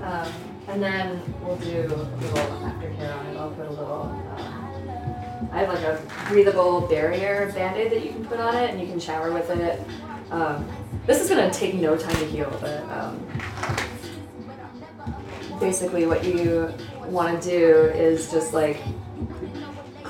Um, 0.02 0.34
and 0.68 0.84
then 0.84 1.22
we'll 1.42 1.56
do 1.56 1.80
a 1.80 1.96
little 1.96 2.46
aftercare 2.60 3.18
on 3.18 3.26
it. 3.28 3.38
I'll 3.38 3.52
put 3.52 3.68
a 3.68 3.70
little. 3.70 4.02
Um, 4.38 5.50
I 5.54 5.60
have 5.60 5.70
like 5.70 5.84
a 5.84 6.02
breathable 6.28 6.82
barrier 6.88 7.50
band-aid 7.54 7.94
that 7.94 8.04
you 8.04 8.12
can 8.12 8.26
put 8.26 8.42
on 8.42 8.58
it, 8.58 8.70
and 8.70 8.82
you 8.82 8.88
can 8.88 9.00
shower 9.00 9.32
with 9.32 9.50
it. 9.50 9.80
Um, 10.30 10.68
this 11.08 11.22
is 11.22 11.30
gonna 11.30 11.54
take 11.54 11.76
no 11.76 11.96
time 11.96 12.16
to 12.18 12.26
heal, 12.26 12.54
but 12.60 12.84
um, 12.90 13.26
basically 15.62 16.06
what 16.06 16.26
you 16.26 16.74
want 17.06 17.42
to 17.42 17.50
do 17.50 17.98
is 17.98 18.30
just 18.30 18.54
like 18.54 18.78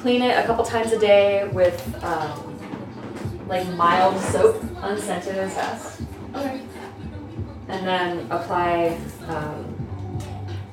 clean 0.04 0.22
it 0.22 0.38
a 0.38 0.46
couple 0.46 0.66
times 0.66 0.92
a 0.92 1.00
day 1.00 1.48
with 1.54 2.04
um, 2.04 3.48
like 3.48 3.66
mild 3.76 4.20
soap, 4.20 4.62
unscented 4.82 5.38
as 5.38 5.54
best. 5.56 6.02
Okay. 6.36 6.62
And 7.70 7.88
then 7.88 8.30
apply 8.30 9.00
um, 9.28 9.64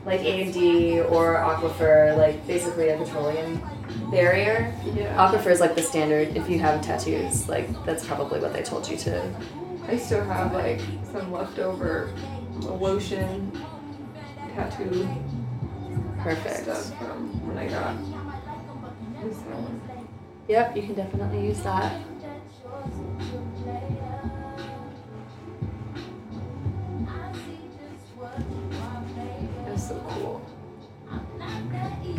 like 0.05 0.19
A&D 0.23 1.02
or 1.02 1.36
Aquaphor, 1.36 2.19
like 2.19 2.44
basically 2.48 2.89
a 2.89 2.98
petroleum 2.98 3.62
barrier. 4.11 4.74
Yeah. 4.97 5.16
Aquaphor 5.16 5.52
is 5.52 5.61
like 5.61 5.77
the 5.77 5.82
standard 5.82 6.36
if 6.36 6.51
you 6.51 6.59
have 6.59 6.82
tattoos, 6.82 7.48
like 7.48 7.69
that's 7.85 8.05
probably 8.05 8.40
what 8.40 8.52
they 8.52 8.65
told 8.65 8.89
you 8.89 8.97
to. 8.97 9.32
I 9.86 9.97
still 9.97 10.24
have 10.24 10.52
like 10.52 10.81
some 11.12 11.31
leftover 11.31 12.12
lotion 12.62 13.52
tattoo 14.57 15.09
Perfect. 16.19 16.65
stuff 16.65 16.98
from 16.98 17.47
when 17.47 17.59
I 17.59 17.69
got 17.69 17.94
Yep, 20.49 20.77
you 20.77 20.83
can 20.83 20.95
definitely 20.95 21.47
use 21.47 21.61
that. 21.61 22.01
That's 29.67 29.89
so 29.89 30.05
cool. 30.09 30.43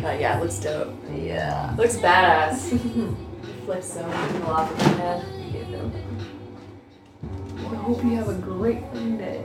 God, 0.00 0.20
yeah, 0.20 0.38
it 0.38 0.42
looks 0.42 0.58
dope. 0.58 0.94
Yeah. 1.14 1.74
Looks 1.76 1.96
badass. 1.96 2.70
Flips 3.64 3.94
so 3.94 4.06
many 4.06 4.32
people 4.32 4.50
off 4.50 4.72
of 4.72 4.80
head. 4.98 5.24
I 7.58 7.74
hope 7.76 8.04
you 8.04 8.10
have 8.10 8.28
a 8.28 8.34
great 8.34 8.92
day. 8.92 9.44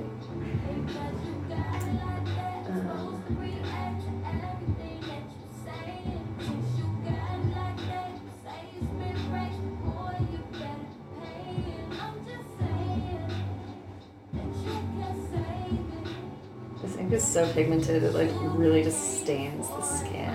Is 17.14 17.24
so 17.24 17.52
pigmented, 17.54 18.04
it 18.04 18.14
like 18.14 18.32
really 18.58 18.84
just 18.84 19.22
stains 19.22 19.68
the 19.70 19.82
skin. 19.82 20.34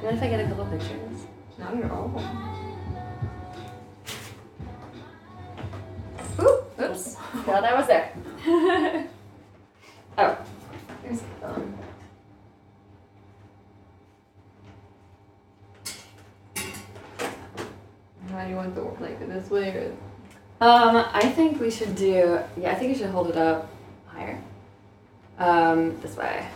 What 0.00 0.14
if 0.14 0.22
I 0.22 0.28
get 0.28 0.40
a 0.40 0.48
couple 0.48 0.66
pictures? 0.66 1.26
Not 1.58 1.76
at 1.76 1.90
all. 1.90 2.22
Oop, 6.40 6.80
oops. 6.80 7.16
Forgot 7.30 7.62
that 7.62 7.76
was 7.76 7.86
there. 7.86 8.12
oh. 10.18 10.38
There's 11.02 11.20
the 11.20 11.26
phone. 11.40 11.78
How 18.30 18.44
do 18.44 18.50
you 18.50 18.56
want 18.56 18.74
the 18.74 18.82
work 18.82 19.00
like 19.00 19.18
this 19.20 19.48
way 19.48 19.68
or 19.68 19.96
Um, 20.64 21.04
I 21.12 21.28
think 21.28 21.60
we 21.60 21.70
should 21.70 21.94
do. 21.94 22.40
Yeah, 22.56 22.70
I 22.70 22.74
think 22.74 22.88
you 22.90 22.96
should 22.96 23.10
hold 23.10 23.28
it 23.28 23.36
up 23.36 23.68
higher. 24.06 24.42
Um, 25.38 26.00
this 26.00 26.16
way. 26.16 26.46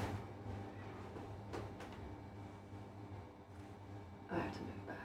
I 4.33 4.35
have 4.35 4.51
to 4.51 4.61
move 4.61 4.87
back. 4.87 4.97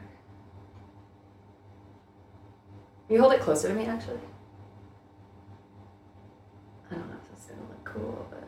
You 3.10 3.20
hold 3.20 3.34
it 3.34 3.42
closer 3.42 3.68
to 3.68 3.74
me, 3.74 3.88
actually. 3.88 4.20
I 6.90 6.94
don't 6.96 7.10
know 7.10 7.16
if 7.22 7.30
that's 7.30 7.46
gonna 7.48 7.68
look 7.68 7.84
cool, 7.84 8.26
but 8.30 8.48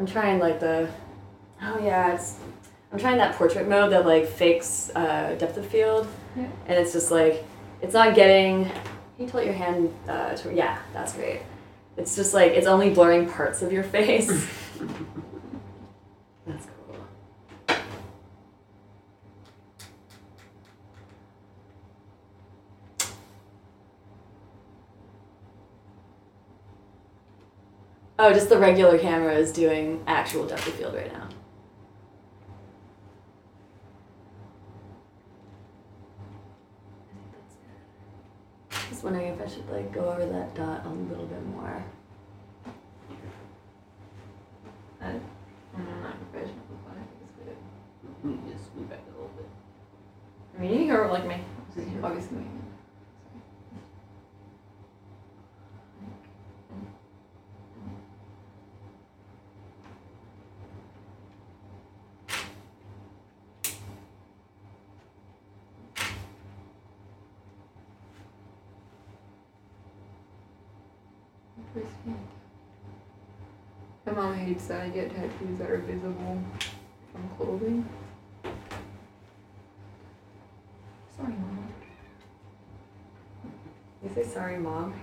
I'm 0.00 0.06
trying 0.06 0.40
like 0.40 0.58
the. 0.58 0.88
Oh 1.62 1.78
yeah, 1.80 2.12
it's. 2.14 2.38
I'm 2.92 2.98
trying 2.98 3.18
that 3.18 3.36
portrait 3.36 3.68
mode 3.68 3.92
that 3.92 4.04
like 4.04 4.26
fakes 4.26 4.90
uh, 4.96 5.36
depth 5.38 5.58
of 5.58 5.66
field, 5.66 6.08
Yeah. 6.36 6.48
and 6.66 6.76
it's 6.76 6.92
just 6.92 7.12
like 7.12 7.44
it's 7.84 7.94
not 7.94 8.14
getting. 8.14 8.64
Can 8.64 8.72
you 9.18 9.28
tilt 9.28 9.44
your 9.44 9.54
hand? 9.54 9.92
Uh, 10.08 10.34
to, 10.34 10.52
yeah, 10.52 10.78
that's 10.94 11.12
great. 11.12 11.42
It's 11.96 12.16
just 12.16 12.34
like 12.34 12.52
it's 12.52 12.66
only 12.66 12.90
blurring 12.90 13.28
parts 13.28 13.62
of 13.62 13.72
your 13.72 13.84
face. 13.94 14.26
that's 16.46 16.66
cool. 16.66 17.76
Oh, 28.18 28.32
just 28.32 28.48
the 28.48 28.58
regular 28.58 28.98
camera 28.98 29.34
is 29.34 29.52
doing 29.52 30.02
actual 30.06 30.46
depth 30.46 30.66
of 30.66 30.74
field 30.74 30.94
right 30.94 31.12
now. 31.12 31.28
I 37.10 37.12
think 37.12 37.24
that's 37.32 37.54
good. 38.80 38.88
Just 38.90 38.93
wondering 39.04 39.26
if 39.26 39.40
I 39.40 39.46
should 39.46 39.68
like 39.70 39.92
go 39.92 40.10
over 40.10 40.24
that 40.24 40.54
dot 40.54 40.86
a 40.86 40.88
little 40.88 41.26
bit 41.26 41.46
more. 41.48 41.84
I, 45.00 45.06
I'm 45.76 46.02
not 46.02 46.16
professional, 46.32 46.64
but 46.86 46.92
I 46.92 47.04
think 47.04 47.20
it's 47.22 47.44
good. 47.44 47.56
Let 48.24 48.44
me 48.46 48.52
just 48.52 48.74
move 48.74 48.88
back 48.88 49.00
a 49.06 49.10
little 49.12 49.30
bit. 49.36 49.46
I 50.56 50.62
mean, 50.62 50.70
you 50.72 50.78
can 50.86 50.96
go 50.96 51.12
like 51.12 51.26
me. 51.28 51.36
Obviously. 52.02 52.46
That 74.54 74.80
I 74.80 74.88
get 74.88 75.10
tattoos 75.14 75.58
that 75.58 75.68
are 75.68 75.78
visible 75.78 76.40
from 77.12 77.28
clothing. 77.36 77.86
Sorry, 81.14 81.32
mom. 81.32 81.68
You 84.02 84.10
say 84.14 84.24
sorry, 84.24 84.58
mom. 84.58 84.94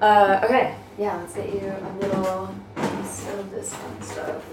Uh, 0.00 0.40
okay. 0.44 0.76
yeah, 0.96 1.16
let's 1.16 1.34
get 1.34 1.52
you 1.52 1.60
a 1.60 1.90
little 1.98 2.54
piece 2.76 3.26
of 3.30 3.50
this 3.50 3.74
fun 3.74 4.02
stuff. 4.02 4.44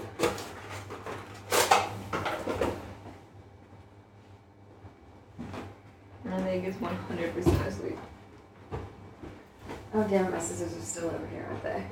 My 6.24 6.38
leg 6.38 6.64
is 6.64 6.74
100% 6.76 7.66
asleep. 7.66 7.98
Oh 9.94 10.04
damn 10.08 10.24
it, 10.24 10.32
my 10.32 10.38
scissors 10.40 10.76
are 10.76 10.80
still 10.80 11.10
over 11.10 11.26
here, 11.28 11.46
aren't 11.48 11.62
they? 11.62 11.84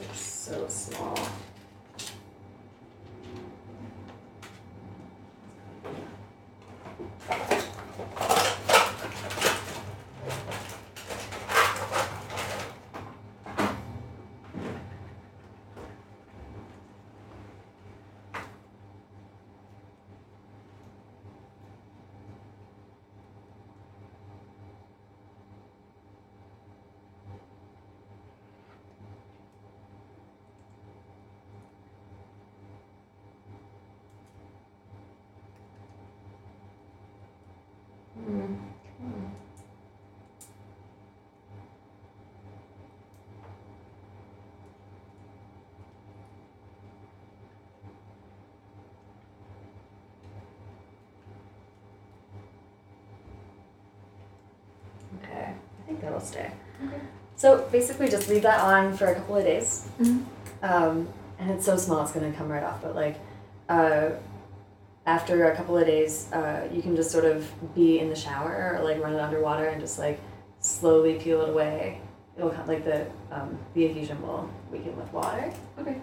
It's 0.00 0.20
so 0.20 0.66
small. 0.68 1.18
Okay, 55.22 55.54
I 55.54 55.86
think 55.86 56.00
that'll 56.00 56.20
stay. 56.20 56.50
Okay. 56.84 57.00
So 57.48 57.66
basically, 57.72 58.10
just 58.10 58.28
leave 58.28 58.42
that 58.42 58.60
on 58.60 58.94
for 58.94 59.06
a 59.06 59.14
couple 59.14 59.36
of 59.36 59.42
days. 59.42 59.88
Mhm. 59.98 60.22
Um, 60.62 61.08
and 61.38 61.50
it's 61.50 61.64
so 61.64 61.78
small, 61.78 62.02
it's 62.02 62.12
gonna 62.12 62.30
come 62.30 62.50
right 62.52 62.62
off. 62.62 62.82
But 62.82 62.94
like, 62.94 63.16
uh, 63.70 64.10
after 65.06 65.50
a 65.50 65.56
couple 65.56 65.78
of 65.78 65.86
days, 65.86 66.30
uh, 66.30 66.68
you 66.70 66.82
can 66.82 66.94
just 66.94 67.10
sort 67.10 67.24
of 67.24 67.50
be 67.74 68.00
in 68.00 68.10
the 68.10 68.14
shower 68.14 68.76
or 68.76 68.84
like 68.84 69.02
run 69.02 69.14
it 69.14 69.20
underwater 69.20 69.64
and 69.64 69.80
just 69.80 69.98
like 69.98 70.20
slowly 70.60 71.14
peel 71.14 71.40
it 71.40 71.48
away. 71.48 72.02
It'll 72.36 72.50
kind 72.50 72.68
like 72.68 72.84
the 72.84 73.06
um, 73.32 73.58
the 73.72 73.86
adhesion 73.86 74.20
will 74.20 74.50
weaken 74.70 74.94
with 74.94 75.10
water. 75.10 75.50
Okay. 75.78 75.96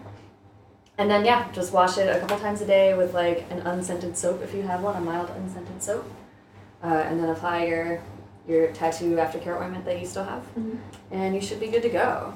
And 0.98 1.08
then 1.08 1.24
yeah, 1.24 1.46
just 1.52 1.72
wash 1.72 1.96
it 1.96 2.08
a 2.08 2.18
couple 2.18 2.40
times 2.40 2.60
a 2.60 2.66
day 2.66 2.94
with 2.94 3.14
like 3.14 3.44
an 3.50 3.60
unscented 3.60 4.16
soap 4.16 4.42
if 4.42 4.52
you 4.52 4.62
have 4.62 4.82
one, 4.82 4.96
a 4.96 5.00
mild 5.00 5.30
unscented 5.30 5.80
soap. 5.80 6.10
Uh, 6.82 6.88
and 7.08 7.20
then 7.20 7.28
apply 7.28 7.66
your 7.66 8.00
your 8.48 8.68
tattoo 8.72 9.16
aftercare 9.16 9.60
ointment 9.60 9.84
that 9.84 9.98
you 10.00 10.06
still 10.06 10.24
have, 10.24 10.42
Mhm. 10.56 10.78
and 11.10 11.34
you 11.34 11.40
should 11.40 11.58
be 11.60 11.68
good 11.68 11.82
to 11.82 11.88
go. 11.88 12.32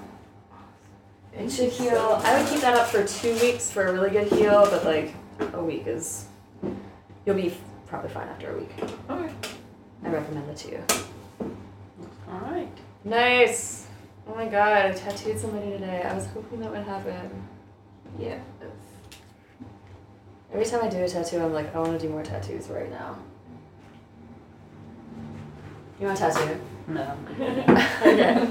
It 1.32 1.50
should 1.50 1.68
heal. 1.70 2.20
I 2.24 2.38
would 2.40 2.50
keep 2.50 2.60
that 2.62 2.74
up 2.76 2.88
for 2.88 3.04
two 3.06 3.32
weeks 3.34 3.70
for 3.70 3.86
a 3.86 3.92
really 3.92 4.10
good 4.10 4.26
heal, 4.32 4.66
but 4.70 4.84
like 4.84 5.14
a 5.54 5.62
week 5.62 5.86
is 5.86 6.26
you'll 7.24 7.36
be 7.36 7.56
probably 7.86 8.10
fine 8.10 8.28
after 8.28 8.52
a 8.54 8.58
week. 8.58 8.70
Okay. 9.08 9.32
I 10.04 10.08
recommend 10.08 10.48
it 10.50 10.56
to 10.58 10.70
you. 10.72 10.82
All 12.32 12.40
right. 12.50 12.68
Nice. 13.04 13.86
Oh 14.28 14.34
my 14.34 14.46
god, 14.46 14.72
I 14.86 14.92
tattooed 14.92 15.38
somebody 15.38 15.70
today. 15.70 16.02
I 16.02 16.14
was 16.14 16.26
hoping 16.26 16.60
that 16.60 16.70
would 16.70 16.82
happen. 16.84 17.30
Yeah. 18.18 18.38
Every 20.52 20.64
time 20.64 20.82
I 20.82 20.88
do 20.88 20.98
a 21.02 21.08
tattoo, 21.08 21.40
I'm 21.40 21.52
like, 21.52 21.74
I 21.74 21.78
want 21.78 21.98
to 21.98 22.06
do 22.06 22.12
more 22.12 22.24
tattoos 22.24 22.68
right 22.68 22.90
now. 22.90 23.16
You 26.00 26.06
want 26.06 26.18
a 26.18 26.22
tattoo? 26.22 26.60
No. 26.88 27.16
okay. 27.40 28.46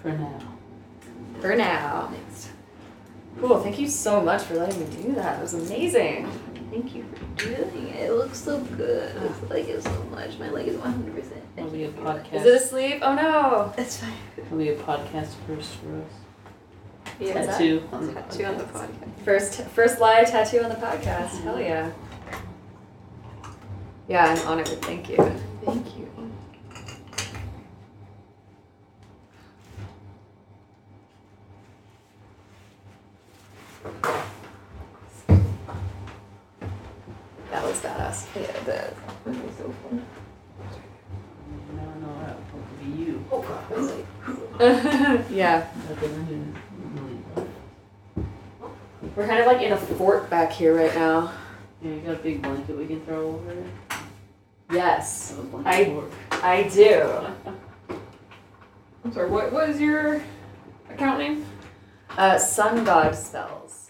For 0.00 0.12
now. 0.12 0.40
For 1.40 1.54
now. 1.54 2.10
Next. 2.12 2.48
Cool. 3.38 3.60
Thank 3.60 3.78
you 3.78 3.88
so 3.88 4.22
much 4.22 4.42
for 4.44 4.54
letting 4.54 4.80
me 4.80 5.02
do 5.02 5.14
that. 5.16 5.38
It 5.38 5.42
was 5.42 5.52
amazing. 5.52 6.30
Thank 6.70 6.94
you 6.94 7.04
for 7.12 7.44
doing 7.44 7.88
it. 7.88 8.08
It 8.08 8.12
looks 8.14 8.38
so 8.38 8.58
good. 8.60 9.14
I 9.18 9.52
like 9.52 9.68
it 9.68 9.82
so 9.82 10.04
much. 10.10 10.38
My 10.38 10.48
leg 10.48 10.68
is 10.68 10.76
100%. 10.76 11.26
It'll 11.58 11.68
be 11.68 11.84
a 11.84 11.90
podcast. 11.90 12.32
Is 12.32 12.46
it 12.46 12.62
asleep? 12.62 13.00
Oh 13.02 13.14
no. 13.14 13.72
That's 13.76 13.98
fine. 13.98 14.14
It'll 14.38 14.56
be 14.56 14.70
a 14.70 14.76
podcast 14.76 15.34
first 15.46 15.74
for 15.74 16.00
us. 16.00 17.14
Yeah. 17.20 17.34
Tattoo 17.34 17.86
on 17.92 18.06
the 18.06 18.14
Tattoo 18.14 18.44
on 18.46 18.56
the 18.56 18.64
podcast. 18.64 18.86
podcast. 18.88 19.24
First, 19.24 19.62
first 19.64 20.00
live 20.00 20.30
tattoo 20.30 20.62
on 20.62 20.70
the 20.70 20.76
podcast. 20.76 21.42
Hell 21.42 21.56
mm-hmm. 21.56 21.60
yeah. 21.60 21.90
Yeah, 24.08 24.26
I'm 24.26 24.46
honored. 24.48 24.68
Thank 24.82 25.08
you. 25.08 25.16
Thank 25.64 25.96
you. 25.96 26.08
That 37.50 37.64
was 37.64 37.78
badass. 37.80 38.26
Yeah, 38.34 38.50
that 38.64 38.94
would 39.26 39.34
be 39.34 39.48
so 39.58 39.70
fun. 39.82 40.04
You 41.70 41.76
never 41.76 41.98
know 42.00 42.14
how 42.14 42.32
it 42.32 42.36
will 42.54 42.94
be 42.96 43.02
you. 43.02 43.24
Oh, 43.30 45.24
yeah. 45.30 45.66
But 45.88 46.00
then 46.00 46.10
I 46.10 46.24
didn't 46.24 46.56
really- 46.94 47.48
We're 49.16 49.26
kind 49.26 49.40
of 49.40 49.46
like 49.46 49.60
in 49.60 49.72
a 49.72 49.76
fort 49.76 50.30
back 50.30 50.52
here 50.52 50.74
right 50.74 50.94
now. 50.94 51.32
Yeah, 51.82 51.90
you 51.94 52.00
got 52.00 52.14
a 52.14 52.18
big 52.18 52.40
blanket 52.40 52.76
we 52.78 52.86
can 52.86 53.04
throw 53.04 53.28
over 53.34 53.50
it. 53.52 53.66
Yes, 54.72 55.30
Have 55.30 55.38
a 55.38 55.42
blanket 55.42 56.10
I- 56.42 56.56
I 56.58 56.62
do. 56.68 57.10
I'm 59.04 59.12
sorry, 59.12 59.28
what 59.30 59.52
was 59.52 59.78
your 59.80 60.22
account 60.88 61.18
name? 61.18 61.44
Uh, 62.16 62.38
sun 62.38 62.84
god 62.84 63.14
spells. 63.14 63.81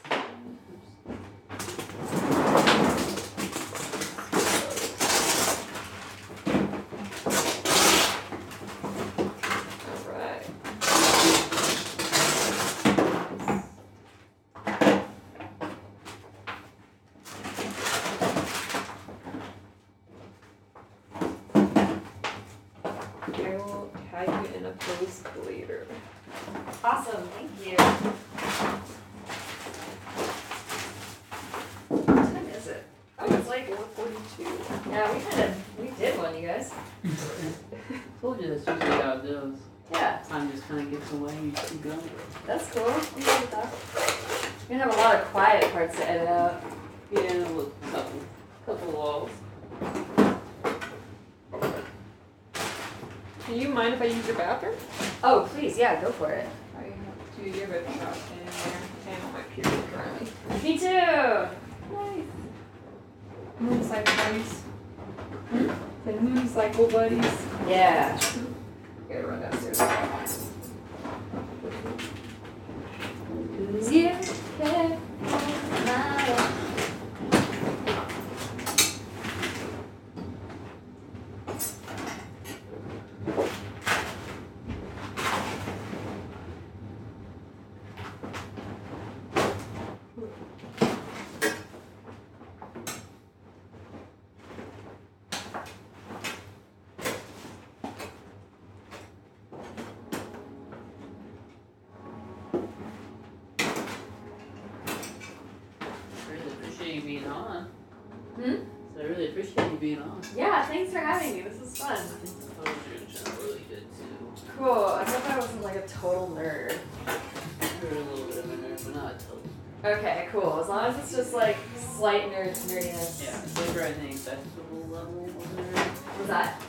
Nerd 122.21 122.55
nerdiness. 122.69 123.25
Yeah, 123.25 123.41
we're 123.75 123.93
the 123.93 124.09
acceptable 124.09 124.89
level. 124.91 125.23
What's 125.27 126.29
that? 126.29 126.61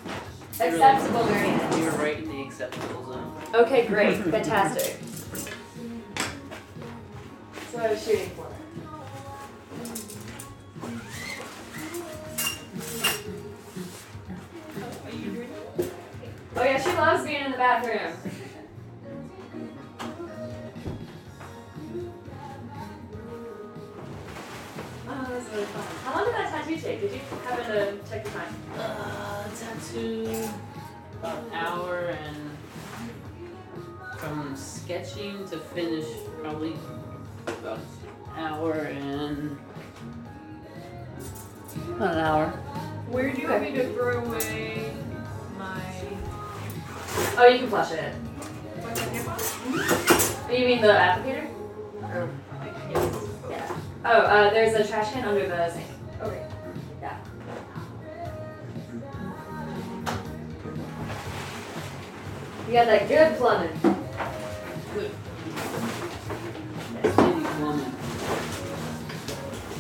Acceptable 0.60 1.22
nerdiness. 1.22 1.80
You're 1.80 1.92
right 1.92 2.18
in 2.18 2.30
the 2.30 2.42
acceptable 2.44 3.06
zone. 3.06 3.42
Okay, 3.54 3.88
great. 3.88 4.18
Fantastic. 4.24 5.00
That's 7.54 7.74
what 7.74 7.84
I 7.84 7.92
was 7.92 8.04
shooting 8.04 8.30
for. 8.32 8.48
Oh 16.56 16.64
yeah, 16.64 16.82
she 16.82 16.90
loves 16.94 17.24
being 17.26 17.46
in 17.46 17.52
the 17.52 17.58
bathroom. 17.58 18.33
Really 25.54 25.66
fun. 25.66 25.84
How 26.04 26.16
long 26.16 26.26
did 26.26 26.34
that 26.36 26.52
tattoo 26.52 26.78
take? 26.78 27.02
Did 27.02 27.12
you 27.14 27.20
happen 27.46 27.66
to 27.66 28.10
check 28.10 28.24
the 28.24 28.30
time? 28.32 28.56
Uh, 28.78 29.44
tattoo 29.60 30.50
about 31.20 31.44
an 31.46 31.54
hour 31.54 32.16
and 32.26 32.58
from 34.18 34.56
sketching 34.56 35.46
to 35.50 35.58
finish 35.58 36.06
probably 36.42 36.76
about 37.48 37.80
an 38.36 38.40
hour 38.40 38.74
and 38.74 39.58
about 41.96 42.14
an 42.14 42.20
hour. 42.20 42.48
Where 43.10 43.32
do 43.34 43.42
you 43.42 43.50
want 43.50 43.64
me 43.64 43.72
to 43.74 43.94
throw 43.94 44.24
away 44.24 44.94
my 45.58 45.82
Oh, 47.38 47.46
you 47.48 47.60
can 47.60 47.70
flush 47.70 47.92
it. 47.92 48.14
You 50.52 50.66
mean 50.66 50.82
the 50.82 50.88
applicator? 50.88 51.50
Or, 52.02 52.30
Yes. 52.92 53.23
Oh, 54.06 54.10
uh, 54.10 54.50
there's 54.50 54.74
a 54.74 54.86
trash 54.86 55.14
can 55.14 55.24
under 55.24 55.48
the 55.48 55.72
sink. 55.72 55.88
Okay. 56.22 56.46
Yeah. 57.02 57.18
You 62.68 62.74
got 62.74 62.86
that 62.88 63.08
good 63.08 63.38
plumbing. 63.38 63.80
City 67.02 67.46
plumbing. 67.58 67.86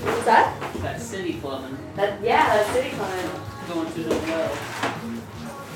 What's 0.04 0.26
that? 0.26 0.74
That 0.82 1.02
city 1.02 1.34
plumbing. 1.42 1.78
That 1.98 2.22
yeah, 2.24 2.46
that 2.56 2.74
city 2.74 2.92
plumbing. 2.92 3.30
Going 3.68 3.88
through 3.90 4.04
the 4.06 4.16
well. 4.16 4.58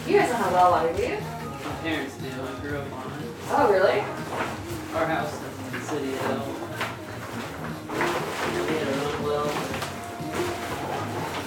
You 0.07 0.19
guys 0.19 0.29
don't 0.29 0.37
have 0.37 0.53
well 0.53 0.71
water, 0.71 0.93
do 0.93 1.03
you? 1.03 1.17
My 1.17 1.75
parents 1.83 2.15
do. 2.15 2.27
I 2.27 2.59
grew 2.61 2.77
up 2.77 2.93
on 2.93 3.11
it. 3.11 3.29
Oh, 3.49 3.69
really? 3.71 3.99
Our 4.95 5.05
house 5.05 5.33
is 5.33 5.41
in 5.41 5.79
the 5.79 5.85
city 5.85 6.11
though. 6.11 6.43
We 6.45 6.66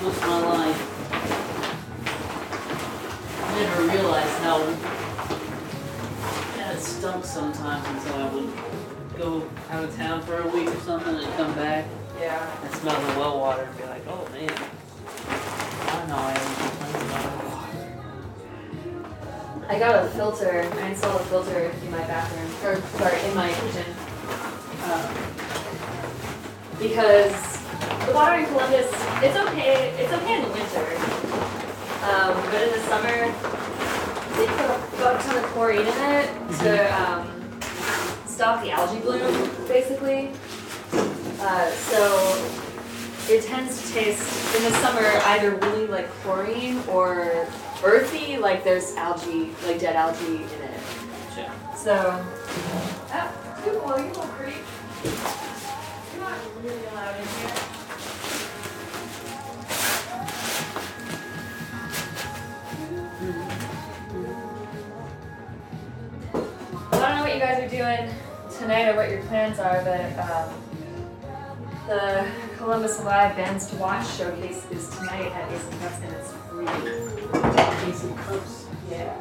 Most 0.03 0.23
of 0.23 0.29
my 0.29 0.41
life. 0.41 0.81
I 3.43 3.61
never 3.61 3.83
realized 3.83 4.39
how 4.43 4.59
bad 6.57 6.77
it 6.77 6.81
stunk 6.81 7.25
sometimes 7.25 7.87
until 7.87 8.15
I 8.15 8.29
would 8.35 8.51
go 9.19 9.49
out 9.71 9.85
of 9.85 9.95
town 9.97 10.23
for 10.23 10.39
a 10.41 10.47
week 10.49 10.69
or 10.69 10.81
something 10.81 11.15
and 11.17 11.33
come 11.35 11.55
back 11.55 11.85
Yeah. 12.19 12.63
and 12.65 12.75
smell 12.77 12.99
the 12.99 13.19
well 13.19 13.39
water 13.41 13.63
and 13.65 13.77
be 13.77 13.85
like, 13.85 14.03
oh 14.09 14.27
man. 14.33 14.49
I 15.29 16.07
know 16.07 16.17
I 16.17 16.33
haven't 16.33 16.57
complained 16.71 17.11
about 17.11 17.25
it. 19.65 19.69
I 19.69 19.79
got 19.79 20.05
a 20.05 20.09
filter. 20.09 20.69
I 20.81 20.89
installed 20.89 21.21
a 21.21 21.25
filter 21.25 21.61
in 21.85 21.91
my 21.91 21.99
bathroom, 22.07 22.51
or 22.65 22.81
sorry, 22.99 23.21
in 23.29 23.35
my 23.35 23.53
kitchen. 23.53 23.95
Um, 24.85 25.05
because 26.79 27.60
the 28.07 28.13
water 28.15 28.41
in 28.41 28.47
Columbus, 28.47 28.87
it's 29.23 29.37
okay. 29.37 29.95
It's 29.99 30.13
okay 30.13 30.37
in 30.37 30.43
the 30.43 30.51
winter, 30.51 30.87
um, 32.05 32.35
but 32.51 32.63
in 32.63 32.71
the 32.73 32.81
summer, 32.89 33.17
they 34.37 34.47
put 34.47 34.71
a 34.71 34.79
fuck 34.97 35.23
ton 35.23 35.37
of 35.37 35.45
chlorine 35.51 35.81
in 35.81 35.87
it 35.87 36.31
to 36.61 37.01
um, 37.01 37.61
stop 38.27 38.63
the 38.63 38.71
algae 38.71 39.01
bloom, 39.01 39.51
basically. 39.69 40.33
Uh, 41.41 41.71
so 41.71 42.61
it 43.29 43.45
tends 43.45 43.81
to 43.87 43.93
taste 43.95 44.57
in 44.57 44.63
the 44.65 44.71
summer 44.79 45.07
either 45.27 45.53
really 45.57 45.87
like 45.87 46.09
chlorine 46.23 46.83
or 46.89 47.47
earthy, 47.85 48.37
like 48.37 48.65
there's 48.65 48.95
algae, 48.97 49.53
like 49.67 49.79
dead 49.79 49.97
algae 49.97 50.37
in 50.37 50.43
it. 50.43 50.81
Gotcha. 51.29 51.53
So, 51.77 52.25
oh, 53.13 53.63
you 53.65 53.81
well, 53.85 53.99
you 53.99 54.13
look 54.13 54.31
pretty. 54.33 54.59
You're 55.05 56.23
not 56.23 56.39
really 56.63 56.87
allowed 56.87 57.21
in 57.21 57.27
here. 57.27 57.70
You 67.41 67.47
guys 67.47 67.63
are 67.63 67.69
doing 67.75 68.15
tonight 68.59 68.91
or 68.91 68.97
what 68.97 69.09
your 69.09 69.23
plans 69.23 69.59
are, 69.59 69.83
but 69.83 70.19
um, 70.31 70.53
the 71.87 72.31
Columbus 72.59 73.03
Live 73.03 73.35
Bands 73.35 73.71
to 73.71 73.77
Watch 73.77 74.07
showcase 74.15 74.67
is 74.71 74.91
tonight 74.91 75.33
at 75.33 75.51
Ace 75.51 75.67
of 75.67 75.81
Cups 75.81 76.01
and 76.03 76.13
it's 76.17 76.33
free. 76.51 76.67
Ace 77.89 78.05
of 78.05 78.15
Cups. 78.19 78.67
Yeah. 78.91 79.17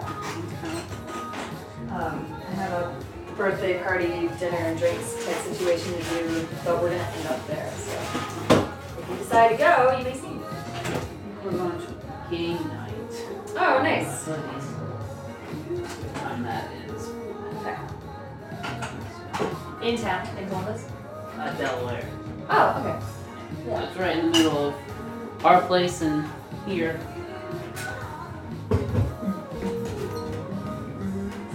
Um, 1.92 2.36
I 2.46 2.52
have 2.56 2.72
a 2.74 3.02
birthday 3.38 3.82
party, 3.82 4.30
dinner 4.38 4.58
and 4.58 4.78
drinks 4.78 5.26
type 5.26 5.38
situation 5.38 5.94
to 5.94 6.04
do, 6.04 6.48
but 6.66 6.82
we're 6.82 6.90
gonna 6.90 7.02
end 7.02 7.28
up 7.28 7.48
there, 7.48 7.72
so. 7.72 8.70
If 9.00 9.10
you 9.10 9.16
decide 9.16 9.52
to 9.52 9.58
go, 9.58 9.98
you 9.98 10.04
may 10.04 10.14
see 10.14 10.28
me. 10.28 10.42
We're 11.46 11.52
going 11.52 11.80
to 11.80 11.88
game 12.30 12.68
night. 12.68 12.94
Oh, 13.56 13.82
nice. 13.82 14.26
Time 16.20 16.44
In 19.82 19.98
town, 19.98 20.28
in 20.38 20.48
Columbus? 20.50 20.86
Uh, 21.38 21.54
Delaware. 21.54 22.06
Oh, 22.50 22.84
okay. 22.84 23.00
So 23.66 23.78
it's 23.80 23.98
right 23.98 24.18
in 24.18 24.26
the 24.26 24.38
middle 24.38 24.68
of 24.68 24.76
our 25.46 25.62
place 25.62 26.02
and 26.02 26.28
here. 26.68 27.00
So 28.70 28.78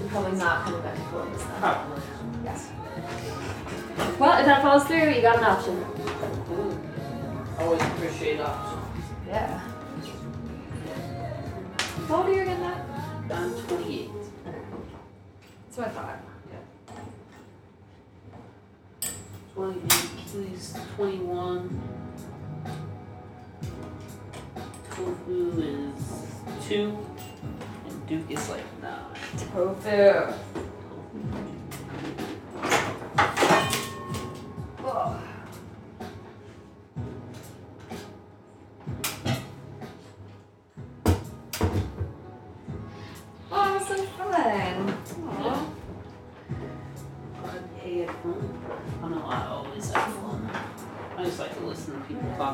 probably 0.09 0.39
not 0.39 0.65
coming 0.65 0.81
back 0.81 0.95
to 0.95 1.03
Columbus 1.11 1.43
then. 1.43 1.61
Probably. 1.61 2.03
Yes. 2.45 2.71
Well, 4.19 4.39
if 4.39 4.47
that 4.47 4.63
falls 4.63 4.85
through, 4.85 5.11
you 5.11 5.21
got 5.21 5.37
an 5.39 5.45
option. 5.45 5.75
Ooh. 6.53 6.79
Always 7.59 7.83
appreciate 7.83 8.41
options. 8.41 9.05
Yeah. 9.27 9.61
How 12.09 12.17
old 12.17 12.27
are 12.27 12.33
you 12.33 12.41
again, 12.43 12.61
Matt? 12.61 12.87
I'm 13.31 13.53
28. 13.67 14.11
That's 15.67 15.77
what 15.77 15.89
I 15.89 15.91
thought. 15.91 16.34
28, 19.55 19.91
please. 20.27 20.75
21. 20.97 21.81
Tofu 24.91 25.63
is 25.63 26.67
2. 26.69 26.99
And 27.87 28.07
Duke 28.09 28.31
is 28.31 28.49
like 28.49 28.83
9. 28.83 28.93
Tofu. 29.53 30.35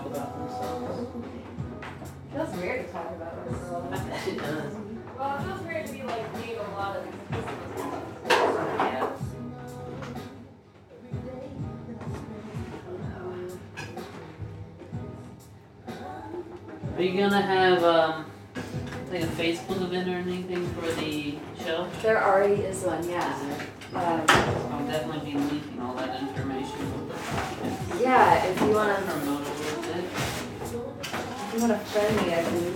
Talk 0.01 0.13
about 0.13 0.39
themselves. 0.39 1.09
Feels 2.33 2.57
weird 2.57 2.87
to 2.87 2.93
talk 2.93 3.11
about 3.11 3.35
I 3.93 4.09
bet 4.09 4.29
it 4.29 4.39
does. 4.39 4.75
Well, 5.19 5.37
it 5.37 5.43
feels 5.43 5.61
weird 5.63 5.87
to 5.87 5.93
be 5.93 6.03
like 6.05 6.43
being 6.43 6.59
a 6.59 6.71
lot 6.71 6.97
of 6.97 7.07
Yeah. 8.79 9.11
Are 16.97 17.03
you 17.03 17.19
gonna 17.19 17.41
have 17.41 17.83
um, 17.83 18.27
like 19.11 19.23
a 19.23 19.27
Facebook 19.27 19.83
event 19.83 20.09
or 20.09 20.13
anything 20.13 20.67
for 20.75 20.91
the 20.93 21.35
show? 21.63 21.89
There 22.03 22.23
already 22.23 22.63
is 22.63 22.83
one, 22.85 23.09
yeah. 23.09 23.39
Um, 23.95 24.25
I'll 24.29 24.87
definitely 24.87 25.33
be 25.33 25.39
leaking 25.39 25.81
all 25.81 25.95
that 25.95 26.21
information. 26.21 27.11
yeah, 28.01 28.45
if 28.45 28.61
you 28.61 28.71
wanna 28.71 29.01
Promote 29.03 29.50
you 31.61 31.69
want 31.69 31.79
to 31.79 31.87
friend 31.91 32.17
me, 32.27 32.33
I 32.33 32.43
can 32.43 32.75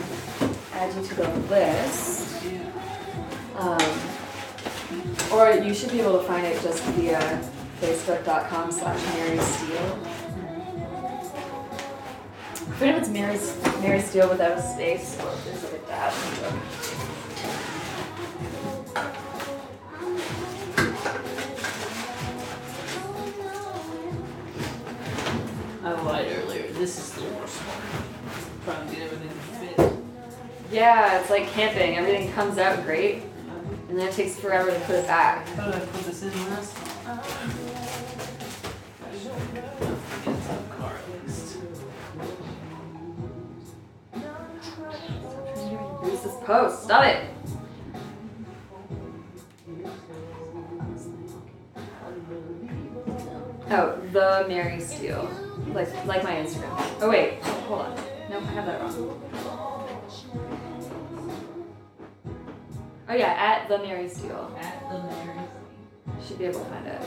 add 0.74 0.94
you 0.94 1.02
to 1.08 1.14
the 1.14 1.28
list. 1.48 2.44
Um, 3.56 3.78
or 5.32 5.52
you 5.52 5.72
should 5.72 5.90
be 5.90 6.00
able 6.00 6.18
to 6.18 6.26
find 6.26 6.46
it 6.46 6.60
just 6.60 6.82
via 6.84 7.18
facebook.com 7.80 8.72
slash 8.72 9.02
Mary 9.14 9.38
Steele. 9.38 9.98
I 12.52 12.76
forget 12.76 12.94
if 12.96 13.00
it's 13.02 13.08
Mary's 13.08 13.62
Mary 13.80 14.00
Steele 14.00 14.28
without 14.28 14.58
a 14.58 14.62
space 14.62 15.18
or 15.20 15.32
if 15.32 15.72
like. 15.72 15.84
I 25.84 26.02
lied 26.02 26.26
earlier. 26.32 26.66
This 26.72 26.98
is 26.98 27.12
the 27.12 27.22
worst 27.34 27.60
one. 27.60 28.14
Trying 28.64 28.88
to 28.88 28.94
get 28.94 29.02
everything 29.02 29.28
to 29.28 29.34
fit. 29.34 29.76
Yeah, 30.74 31.20
it's 31.20 31.30
like 31.30 31.46
camping. 31.52 31.96
Everything 31.96 32.32
comes 32.32 32.58
out 32.58 32.84
great, 32.84 33.22
and 33.88 33.96
then 33.96 34.08
it 34.08 34.12
takes 34.12 34.34
forever 34.34 34.72
to 34.72 34.80
put 34.80 34.96
it 34.96 35.06
back. 35.06 35.46
How 35.50 35.66
did 35.66 35.76
I 35.76 35.78
put 35.78 36.02
this 36.02 36.24
in 36.24 36.30
last 36.50 36.74
time? 36.74 37.20
I 39.06 39.16
should 39.16 39.30
forget 39.30 39.78
some 40.42 40.68
car 40.76 40.96
at 40.96 41.22
least. 41.22 41.58
Use 46.10 46.20
this 46.22 46.34
post. 46.44 46.82
Stop 46.82 47.04
it. 47.04 47.22
Oh, 53.70 53.96
the 54.12 54.44
Mary 54.48 54.80
Steele. 54.80 55.30
Like 55.68 56.04
like 56.04 56.24
my 56.24 56.34
Instagram. 56.34 56.76
Oh 57.00 57.08
wait, 57.10 57.40
hold 57.44 57.82
on. 57.82 57.94
Nope, 58.28 58.42
I 58.42 58.46
have 58.46 58.66
that 58.66 58.80
wrong. 58.80 59.63
Oh 63.08 63.14
yeah, 63.14 63.32
at 63.32 63.68
the 63.68 63.78
Mary 63.78 64.08
Steele. 64.08 64.56
At 64.60 64.88
the 64.88 64.98
Mary's. 65.02 65.48
Should 66.26 66.38
be 66.38 66.44
able 66.46 66.60
to 66.60 66.66
find 66.66 66.86
it. 66.86 67.02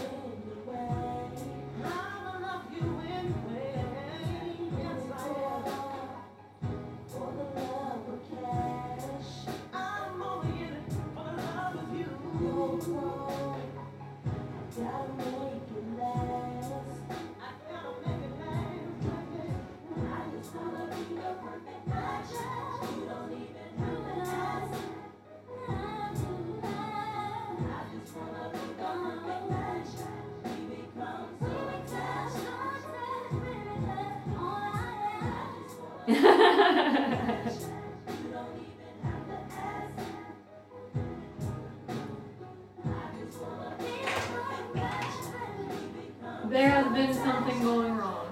Something 47.28 47.62
going 47.62 47.98
wrong. 47.98 48.28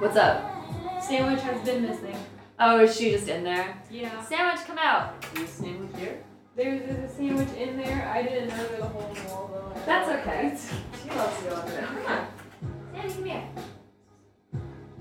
What's 0.00 0.16
up? 0.16 1.02
Sandwich 1.02 1.40
has 1.42 1.60
been 1.66 1.82
missing. 1.82 2.16
Oh, 2.60 2.80
is 2.80 2.96
she 2.96 3.10
just 3.10 3.28
in 3.28 3.42
there? 3.42 3.76
Yeah. 3.90 4.24
Sandwich, 4.24 4.64
come 4.66 4.78
out. 4.78 5.20
This 5.34 5.50
sandwich 5.50 5.90
here? 5.98 6.22
There's, 6.54 6.80
there's 6.82 7.10
a 7.10 7.14
sandwich 7.14 7.48
in 7.56 7.76
there. 7.76 8.08
I 8.08 8.22
didn't 8.22 8.48
know 8.50 8.56
there 8.56 8.80
was 8.80 8.80
a 8.80 8.88
hole 8.88 9.08
in 9.08 9.14
the 9.14 9.30
wall 9.30 9.50
though. 9.52 9.80
That's 9.84 10.08
okay. 10.10 10.56
She 11.02 11.10
loves 11.10 11.38
to 11.38 11.44
go 11.44 11.56
under 11.56 11.70
there. 11.72 11.86
Come 11.86 12.06
on. 12.06 12.26
Sammy, 12.92 13.12
come 13.14 13.24
here. 13.24 13.44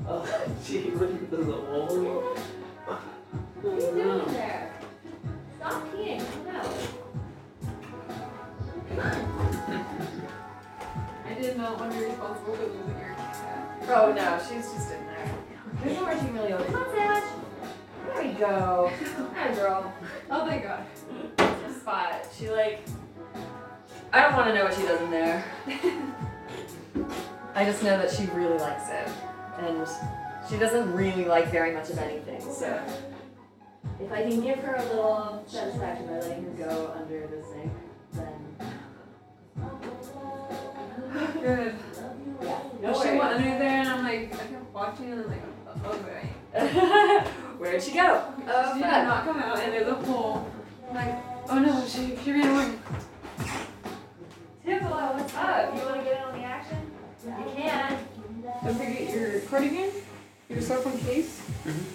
Oh, 0.08 0.26
gee, 0.66 0.90
what 0.92 1.32
does 1.32 1.48
a 1.48 1.52
hole? 1.52 2.36
What 3.62 3.74
are 3.74 3.76
you 3.76 3.82
doing 3.92 4.08
oh, 4.08 4.26
in 4.26 4.34
there? 4.34 4.74
Stop 5.60 5.88
peeing. 5.94 6.24
Come 6.46 6.56
out. 6.56 6.74
I 11.28 11.34
did 11.34 11.58
not 11.58 11.80
want 11.80 11.92
to 11.92 12.00
be 12.00 12.06
responsible 12.06 12.56
for 12.56 12.64
losing 12.64 13.00
your 13.00 13.14
cat. 13.16 13.84
Oh 13.90 14.14
no, 14.14 14.40
she's 14.40 14.72
just 14.72 14.92
in 14.92 15.06
there. 15.06 15.36
There's 15.84 15.98
no 15.98 16.06
more 16.06 16.16
humiliating. 16.16 16.66
Come 16.68 16.76
on, 16.76 16.96
Sandwich. 16.96 17.24
There 18.06 18.24
we 18.24 18.32
go. 18.34 18.92
Hi, 19.36 19.54
girl. 19.54 19.94
Oh 20.32 20.48
thank 20.48 20.64
God. 20.64 20.86
Spot. 21.82 22.26
She 22.38 22.50
like. 22.50 22.80
I 24.14 24.22
don't 24.22 24.36
want 24.36 24.48
to 24.48 24.56
know 24.56 24.64
what 24.64 24.74
she 24.74 24.84
does 24.84 25.02
in 25.02 25.12
there. 25.12 25.44
I 27.56 27.66
just 27.66 27.84
know 27.84 27.98
that 27.98 28.12
she 28.12 28.26
really 28.28 28.58
likes 28.58 28.90
it, 28.90 29.10
and 29.60 29.86
she 30.50 30.58
doesn't 30.58 30.94
really 30.94 31.26
like 31.26 31.52
very 31.52 31.74
much 31.74 31.90
of 31.90 31.98
anything. 31.98 32.40
So 32.42 32.82
if 34.00 34.12
I 34.12 34.22
can 34.22 34.42
give 34.42 34.60
her 34.60 34.76
a 34.76 34.84
little 34.86 35.44
satisfaction 35.46 36.08
by 36.08 36.20
letting 36.20 36.44
her 36.44 36.52
go 36.52 36.94
under 36.96 37.28
the 37.28 37.44
sink, 37.44 37.72
Good. 41.18 41.76
yeah. 42.42 42.60
No 42.82 42.94
she 43.02 43.10
went 43.10 43.22
under 43.22 43.44
there 43.44 43.82
and 43.82 43.90
I'm 43.90 44.04
like, 44.04 44.34
I 44.34 44.38
kept 44.38 44.74
watching 44.74 45.12
and 45.12 45.22
I'm 45.22 45.30
like, 45.30 45.42
oh, 45.84 45.92
okay. 45.92 46.30
Where'd 47.58 47.82
she 47.82 47.94
go? 47.94 48.24
Oh, 48.48 48.74
she 48.74 48.80
did 48.80 48.90
fun. 48.90 49.06
not 49.08 49.26
come 49.26 49.40
out 49.40 49.60
and 49.60 49.74
there's 49.74 49.88
a 49.88 49.96
hole. 49.96 50.48
I'm 50.90 50.96
like, 50.96 51.16
oh 51.50 51.60
no, 51.60 51.86
she, 51.88 52.16
she 52.24 52.32
ran 52.32 52.50
away. 52.50 52.72
Tiffalo, 54.66 55.16
what's 55.16 55.34
up? 55.34 55.76
You 55.76 55.82
want 55.82 55.96
to 55.98 56.04
get 56.04 56.18
in 56.18 56.24
on 56.24 56.34
the 56.38 56.44
action? 56.46 56.92
You 57.26 57.52
can. 57.56 57.98
Don't 58.64 58.76
forget 58.76 59.10
your 59.14 59.40
cardigan, 59.42 59.92
your 60.50 60.62
cell 60.62 60.82
phone 60.82 60.98
case, 61.00 61.42
mm-hmm. 61.66 61.86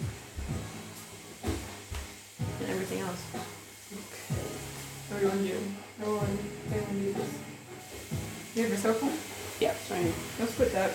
and 2.60 2.70
everything 2.70 3.00
else. 3.00 3.22
Okay. 3.92 4.42
What 5.08 5.18
do 5.20 5.24
you 5.24 5.30
want 5.30 5.40
to 5.40 5.48
do? 5.48 5.58
How 6.00 6.10
want 6.16 6.28
to 6.28 6.94
do 6.94 7.12
this? 7.12 7.41
You 8.54 8.62
have 8.62 8.70
your 8.70 8.78
circle? 8.78 9.10
Yeah. 9.60 9.74
Let's 10.38 10.54
put 10.54 10.72
that. 10.72 10.90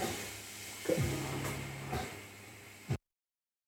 Okay. 0.85 1.01